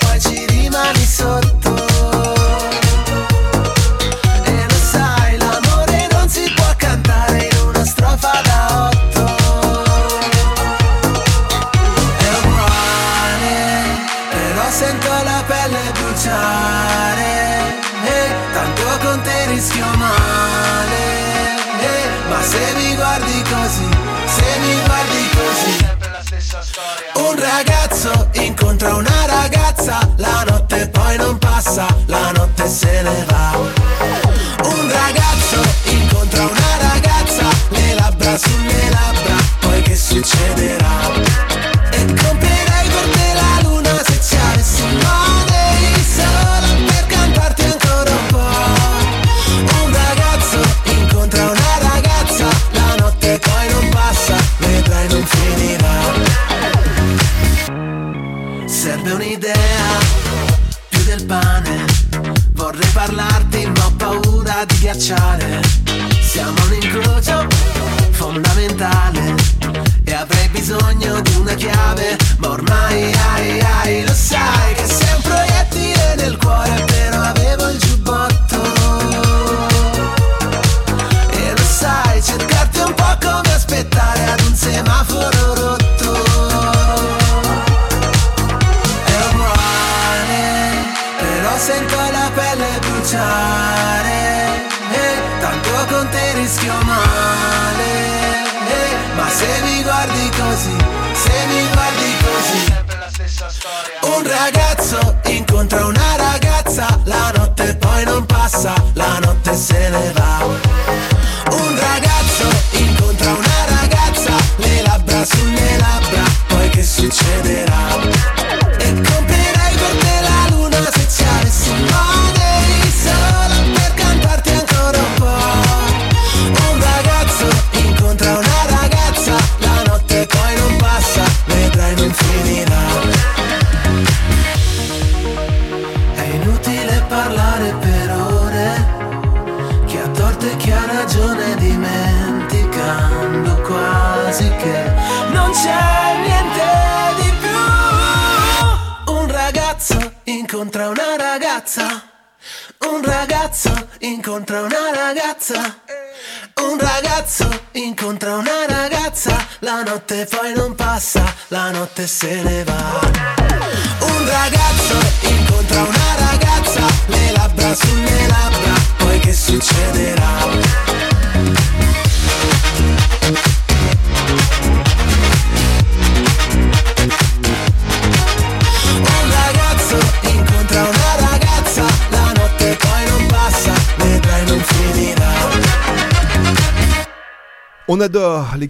incontra 28.78 28.94
una 28.94 29.26
ragazza, 29.26 29.98
la 30.16 30.44
notte 30.48 30.88
poi 30.90 31.16
non 31.16 31.36
passa, 31.38 31.86
la 32.06 32.30
notte 32.30 32.68
se 32.68 33.02
ne 33.02 33.24
va. 33.26 33.47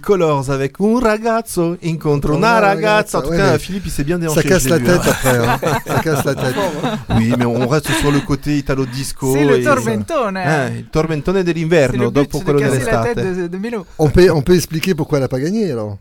Colors 0.08 0.48
avec 0.50 0.76
un 0.80 1.00
ragazzo 1.00 1.76
incontro 1.84 2.34
una 2.34 2.60
ragazza. 2.60 3.18
En 3.18 3.22
tout 3.22 3.28
ouais, 3.28 3.36
cas, 3.36 3.52
mais 3.52 3.58
Philippe, 3.58 3.84
il 3.84 3.90
s'est 3.92 4.04
bien 4.04 4.18
déhanché. 4.18 4.40
Ça 4.40 4.48
casse 4.48 4.66
la 4.70 4.78
tête 4.78 5.00
hein. 5.04 5.10
après. 5.10 5.36
hein. 5.36 5.58
Ça 5.86 6.00
casse 6.00 6.24
la 6.24 6.34
tête. 6.34 6.54
Oui, 7.16 7.34
mais 7.38 7.44
on 7.44 7.68
reste 7.68 7.90
sur 7.92 8.10
le 8.10 8.20
côté 8.20 8.56
italo-disco. 8.56 9.34
C'est 9.34 9.44
le 9.44 9.58
et- 9.60 9.64
tormentone. 9.64 10.38
Eh, 10.38 10.78
il 10.78 10.84
tormentone 10.86 11.42
dell'inverno, 11.42 12.10
dopo 12.10 12.38
de 12.38 12.44
quello 12.44 12.58
casser 12.60 12.78
la 12.90 13.02
tête 13.04 13.16
dell'estate. 13.16 13.36
de, 13.42 13.46
de 13.48 13.58
Mélo. 13.58 13.84
On 13.98 14.08
peut, 14.08 14.30
on 14.30 14.40
peut 14.40 14.54
expliquer 14.54 14.94
pourquoi 14.94 15.18
elle 15.18 15.24
n'a 15.24 15.28
pas 15.28 15.40
gagné 15.40 15.70
alors? 15.72 15.98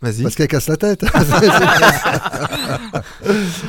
Vas-y. 0.00 0.22
Parce 0.22 0.34
qu'elle 0.34 0.48
casse 0.48 0.68
la 0.68 0.76
tête. 0.78 1.02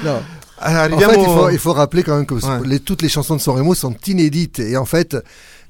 non. 0.05 0.21
Ah, 0.59 0.87
En 0.91 0.97
fait, 0.97 1.17
il 1.19 1.25
faut, 1.25 1.49
il 1.49 1.59
faut 1.59 1.73
rappeler 1.73 2.03
quand 2.03 2.15
même 2.15 2.25
que 2.25 2.35
Ouais. 2.35 2.41
les- 2.65 2.79
toutes 2.79 3.01
les 3.01 3.09
chansons 3.09 3.35
de 3.35 3.41
San 3.41 3.55
Remo 3.55 3.73
sont 3.75 3.93
inédites. 4.07 4.59
Et 4.59 4.77
en 4.77 4.85
fait, 4.85 5.17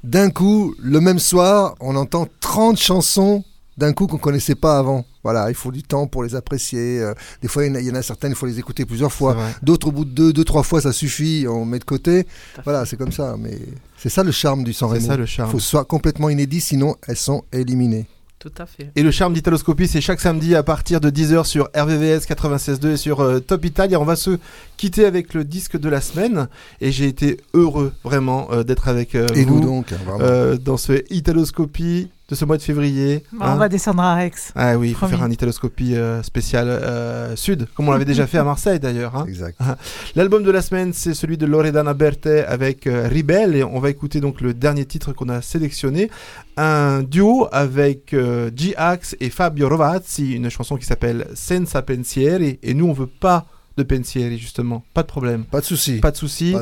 d'un 0.04 0.30
coup, 0.30 0.76
le 0.80 1.00
même 1.00 1.18
soir, 1.20 1.74
on 1.80 1.96
entend 1.96 2.28
30 2.42 2.78
chansons 2.78 3.44
d'un 3.78 3.94
coup 3.94 4.08
qu'on 4.08 4.18
connaissait 4.18 4.56
pas 4.56 4.78
avant. 4.78 5.06
Voilà, 5.24 5.50
il 5.50 5.56
faut 5.56 5.72
du 5.72 5.84
temps 5.84 6.06
pour 6.08 6.24
les 6.24 6.36
apprécier. 6.36 7.00
Euh, 7.00 7.14
Des 7.42 7.48
fois, 7.48 7.66
il 7.66 7.70
y 7.70 7.72
en 7.72 7.76
a- 7.76 7.80
il 7.80 7.88
y, 7.88 7.92
en 7.92 7.96
a 7.96 8.02
certaines, 8.02 8.32
il 8.32 8.36
faut 8.36 8.46
les 8.46 8.60
écouter 8.60 8.86
plusieurs 8.86 9.12
fois. 9.14 9.36
C'est. 9.38 9.66
D'autres, 9.66 9.88
au 9.88 9.92
bout 9.92 10.06
de 10.06 10.12
deux, 10.12 10.34
deux, 10.34 10.44
trois 10.44 10.64
fois, 10.64 10.82
ça 10.82 10.92
suffit, 10.92 11.46
on 11.50 11.66
met 11.66 11.80
de 11.80 11.84
côté. 11.86 12.28
Voilà, 12.64 12.86
c'est 12.86 12.98
comme 12.98 13.12
ça. 13.12 13.36
Mais 13.40 13.58
c'est 13.98 14.10
ça 14.10 14.24
le 14.24 14.32
charme 14.32 14.64
du 14.64 14.74
San 14.74 14.90
C'est 14.90 14.96
Remo. 14.98 15.08
ça, 15.08 15.18
le 15.18 15.26
charme. 15.26 15.50
Il 15.50 15.52
faut 15.52 15.58
que 15.58 15.64
ce 15.64 15.70
soit 15.70 15.86
complètement 15.86 16.30
inédit, 16.30 16.62
sinon 16.62 16.96
elles 17.08 17.18
sont 17.18 17.44
éliminées. 17.54 18.06
Tout 18.40 18.52
à 18.58 18.66
fait. 18.66 18.92
Et 18.98 19.04
le 19.04 19.12
charme 19.12 19.34
d'Italoscopie, 19.34 19.88
c'est 19.88 20.02
chaque 20.02 20.20
samedi 20.20 20.54
à 20.54 20.64
partir 20.64 21.00
de 21.00 21.10
10h 21.10 21.46
sur 21.46 21.70
RVVS 21.74 22.26
96.2 22.28 22.90
et 22.92 22.98
sur 22.98 23.22
euh, 23.22 23.40
Top 23.40 23.64
Italia. 23.64 24.02
On 24.02 24.04
va 24.04 24.18
se 24.18 24.38
quitter 24.76 25.06
avec 25.06 25.34
le 25.34 25.46
disque 25.46 25.78
de 25.80 25.88
la 25.88 26.02
semaine. 26.02 26.50
Et 26.82 26.92
j'ai 26.92 27.08
été 27.08 27.40
heureux, 27.54 27.94
vraiment, 28.04 28.50
euh, 28.52 28.64
d'être 28.64 28.90
avec 28.90 29.16
euh, 29.16 29.28
Et 29.34 29.46
vous 29.46 29.62
nous 29.62 29.66
donc, 29.66 29.94
hein, 29.94 29.98
euh, 30.20 30.58
dans 30.58 30.76
ce 30.76 31.02
Italoscopie 31.10 32.10
de 32.30 32.36
ce 32.36 32.46
mois 32.46 32.58
de 32.58 32.62
février. 32.62 33.24
Bon, 33.34 33.44
hein. 33.44 33.54
on 33.56 33.58
va 33.58 33.68
descendre 33.70 34.02
à 34.02 34.16
Rex. 34.16 34.54
Ah 34.56 34.78
oui, 34.78 34.90
il 34.90 34.96
faut 34.96 35.08
faire 35.08 35.22
un 35.24 35.30
Italoscopie 35.30 35.96
euh, 35.96 36.24
spécial 36.24 36.68
euh, 36.70 37.36
sud, 37.36 37.68
comme 37.76 37.90
on 37.90 37.92
l'avait 37.92 38.06
déjà 38.06 38.28
fait 38.28 38.38
à 38.38 38.44
Marseille 38.44 38.80
d'ailleurs. 38.80 39.16
hein. 39.16 39.26
Exact. 39.28 39.60
L'album 40.16 40.44
de 40.44 40.52
la 40.52 40.62
semaine, 40.62 40.94
c'est 40.94 41.14
celui 41.14 41.38
de 41.38 41.46
Loredana 41.46 41.94
Berthe 41.94 42.28
avec 42.48 42.88
euh, 42.88 43.08
Ribelle 43.10 43.56
et 43.56 43.64
on 43.64 43.80
va 43.80 43.90
écouter 43.90 44.22
donc 44.22 44.40
le 44.42 44.54
dernier 44.54 44.86
titre 44.86 45.12
qu'on 45.12 45.30
a 45.30 45.42
sélectionné, 45.42 46.10
un 46.56 47.04
duo 47.04 47.48
avec 47.52 48.14
euh, 48.14 48.50
G-Ax 48.56 49.16
et 49.20 49.30
Fabio 49.30 49.68
Rovazzi, 49.68 50.34
une 50.34 50.50
chanson 50.50 50.78
qui 50.78 50.86
s'appelle 50.86 51.28
Senza 51.34 51.82
Pensieri 51.82 52.60
et 52.64 52.74
nous 52.74 52.86
on 52.88 52.94
veut 52.94 53.08
pas 53.08 53.46
de 53.78 53.84
pensieri 53.84 54.38
justement, 54.38 54.84
pas 54.94 55.02
de 55.02 55.08
problème. 55.08 55.46
Pas 55.46 55.62
de 55.62 55.66
souci. 55.66 56.00
Pas 56.00 56.12
de 56.12 56.18
souci. 56.18 56.56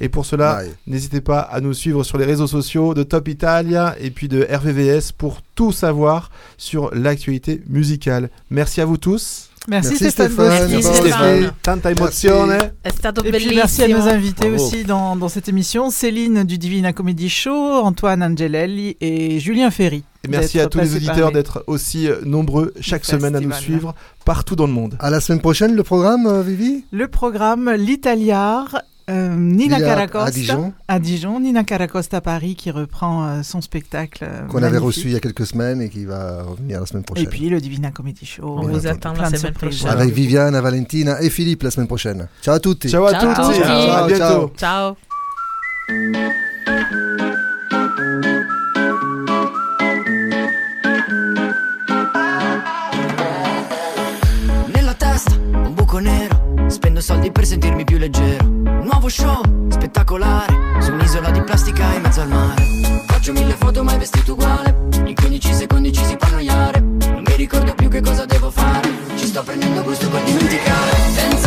Et 0.00 0.08
pour 0.08 0.26
cela, 0.26 0.62
n'hésitez 0.86 1.20
pas 1.20 1.40
à 1.40 1.60
nous 1.60 1.74
suivre 1.74 2.04
sur 2.04 2.18
les 2.18 2.24
réseaux 2.24 2.46
sociaux 2.46 2.94
de 2.94 3.02
Top 3.02 3.28
Italia 3.28 3.96
et 4.00 4.10
puis 4.10 4.28
de 4.28 4.46
RVVS 4.50 5.12
pour 5.16 5.40
tout 5.54 5.72
savoir 5.72 6.30
sur 6.56 6.94
l'actualité 6.94 7.62
musicale. 7.68 8.30
Merci 8.50 8.80
à 8.80 8.84
vous 8.84 8.96
tous. 8.96 9.50
Merci, 9.66 9.90
Merci 9.98 10.10
Stéphane. 10.10 10.68
Merci 10.70 10.82
Stéphane. 10.82 11.52
Tanta 11.62 11.90
emozione. 11.90 12.74
È 12.82 12.90
stato 12.90 13.22
Et 13.24 13.30
puis 13.32 13.54
merci 13.54 13.82
à 13.82 13.88
nos 13.88 14.06
invités 14.06 14.48
Bravo. 14.48 14.62
aussi 14.62 14.84
dans, 14.84 15.16
dans 15.16 15.28
cette 15.28 15.48
émission, 15.48 15.88
Céline 15.90 16.44
du 16.44 16.58
Divina 16.58 16.92
Comedy 16.92 17.30
Show, 17.30 17.50
Antoine 17.82 18.22
Angelelli 18.22 18.96
et 19.00 19.40
Julien 19.40 19.70
Ferry. 19.70 20.04
Et 20.22 20.28
merci 20.28 20.60
à 20.60 20.66
tous 20.66 20.78
les 20.80 20.96
auditeurs 20.96 21.32
d'être 21.32 21.64
aussi 21.66 22.08
euh, 22.08 22.16
nombreux 22.24 22.72
chaque 22.80 23.04
semaine 23.06 23.36
à 23.36 23.40
nous 23.40 23.52
suivre 23.52 23.94
partout 24.24 24.54
dans 24.56 24.66
le 24.66 24.72
monde. 24.72 24.96
À 25.00 25.08
la 25.10 25.20
semaine 25.20 25.40
prochaine, 25.40 25.74
le 25.74 25.82
programme, 25.82 26.26
euh, 26.26 26.42
Vivi? 26.42 26.84
Le 26.92 27.08
programme 27.08 27.70
L'Italiar, 27.72 28.82
euh, 29.10 29.34
Nina 29.36 29.78
Caracosta 29.80 30.26
à 30.26 30.30
Dijon. 30.30 30.72
à 30.88 30.98
Dijon, 30.98 31.40
Nina 31.40 31.62
Caracosta 31.64 32.16
à 32.16 32.20
Paris 32.20 32.54
qui 32.56 32.70
reprend 32.70 33.26
euh, 33.26 33.42
son 33.42 33.60
spectacle. 33.60 34.24
euh, 34.26 34.46
qu'on 34.46 34.62
avait 34.62 34.78
reçu 34.78 35.02
il 35.08 35.12
y 35.12 35.16
a 35.16 35.20
quelques 35.20 35.46
semaines 35.46 35.82
et 35.82 35.88
qui 35.90 36.04
va 36.06 36.42
revenir 36.42 36.80
la 36.80 36.86
semaine 36.86 37.04
prochaine. 37.04 37.24
Et 37.24 37.28
puis 37.28 37.48
le 37.50 37.60
Divina 37.60 37.90
Comedy 37.90 38.24
Show. 38.24 38.42
On 38.44 38.66
vous 38.66 38.86
attend 38.86 39.12
la 39.12 39.26
semaine 39.26 39.40
surprises. 39.40 39.80
prochaine. 39.80 39.98
Avec 40.00 40.14
Viviane, 40.14 40.58
Valentina 40.58 41.20
et 41.22 41.28
Philippe 41.30 41.62
la 41.64 41.70
semaine 41.70 41.86
prochaine. 41.88 42.28
Ciao 42.42 42.54
à 42.54 42.60
tutti. 42.60 42.88
Ciao 42.88 43.04
à 43.06 43.12
Ciao 43.12 43.34
tutti. 43.46 43.58
tutti. 43.58 43.70
À 43.70 44.06
bientôt. 44.06 44.52
ciao. 44.56 44.96
Ciao. 45.86 47.53
Nero 56.94 57.00
Spendo 57.00 57.00
soldi 57.00 57.32
per 57.32 57.44
sentirmi 57.44 57.84
più 57.84 57.98
leggero. 57.98 58.46
Nuovo 58.46 59.08
show 59.08 59.42
spettacolare 59.68 60.80
Su 60.80 60.92
un'isola 60.92 61.30
di 61.30 61.42
plastica 61.42 61.92
in 61.94 62.02
mezzo 62.02 62.20
al 62.20 62.28
mare. 62.28 62.62
Faccio 63.06 63.32
mille 63.32 63.54
foto 63.54 63.82
mai 63.82 63.98
vestito 63.98 64.32
uguale. 64.32 64.74
In 65.04 65.14
15 65.14 65.52
secondi 65.54 65.92
ci 65.92 66.04
si 66.04 66.16
può 66.16 66.28
annoiare. 66.28 66.80
Non 66.80 67.22
mi 67.26 67.36
ricordo 67.36 67.74
più 67.74 67.88
che 67.88 68.00
cosa 68.00 68.24
devo 68.26 68.50
fare. 68.50 68.88
Ci 69.16 69.26
sto 69.26 69.42
prendendo 69.42 69.82
gusto 69.82 70.08
col 70.08 70.22
dimenticare. 70.22 70.96
Senza 71.14 71.43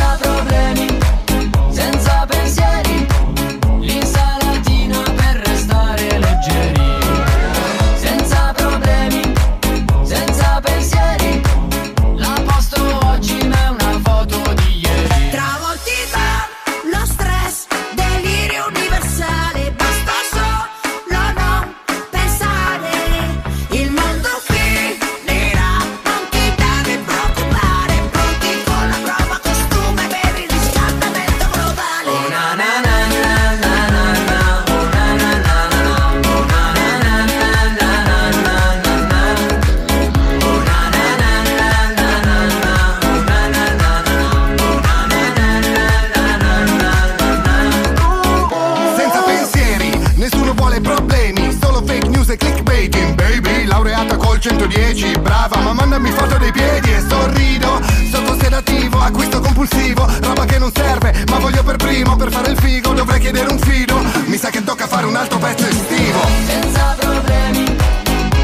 110, 54.48 55.20
brava, 55.20 55.58
ma 55.58 55.74
mandami 55.74 56.10
foto 56.12 56.38
dei 56.38 56.54
piedi 56.54 56.94
e 56.94 57.04
sorrido. 57.06 57.82
Sotto 58.10 58.38
sedativo, 58.40 58.98
acquisto 59.00 59.42
compulsivo, 59.42 60.08
roba 60.22 60.46
che 60.46 60.58
non 60.58 60.72
serve, 60.74 61.14
ma 61.30 61.38
voglio 61.38 61.64
per 61.64 61.76
primo, 61.76 62.16
per 62.16 62.32
fare 62.32 62.52
il 62.52 62.58
figo 62.58 62.94
dovrei 62.94 63.20
chiedere 63.20 63.52
un 63.52 63.60
fido. 63.60 64.02
Mi 64.26 64.38
sa 64.38 64.50
che 64.50 64.64
tocca 64.64 64.88
fare 64.88 65.06
un 65.06 65.18
altro 65.18 65.38
pezzo 65.38 65.68
estivo. 65.68 66.20
Senza 66.46 66.96
problemi 66.98 67.76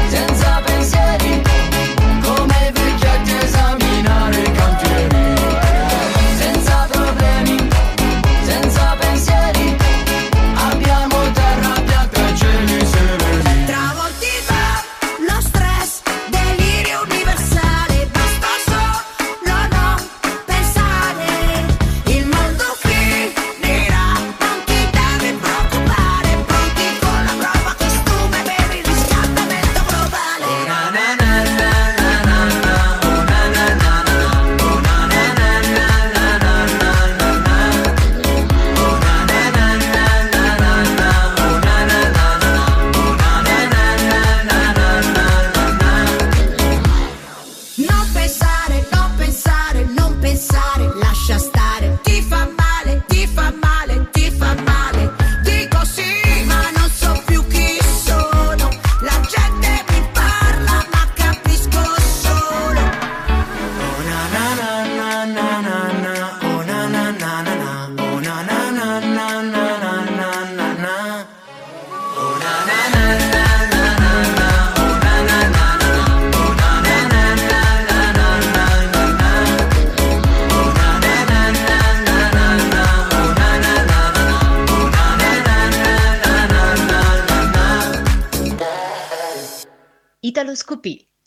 Senza 0.08 0.60
pensieri 0.64 1.43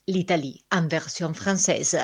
L'Italie 0.08 0.64
en 0.72 0.88
version 0.88 1.34
française. 1.34 1.98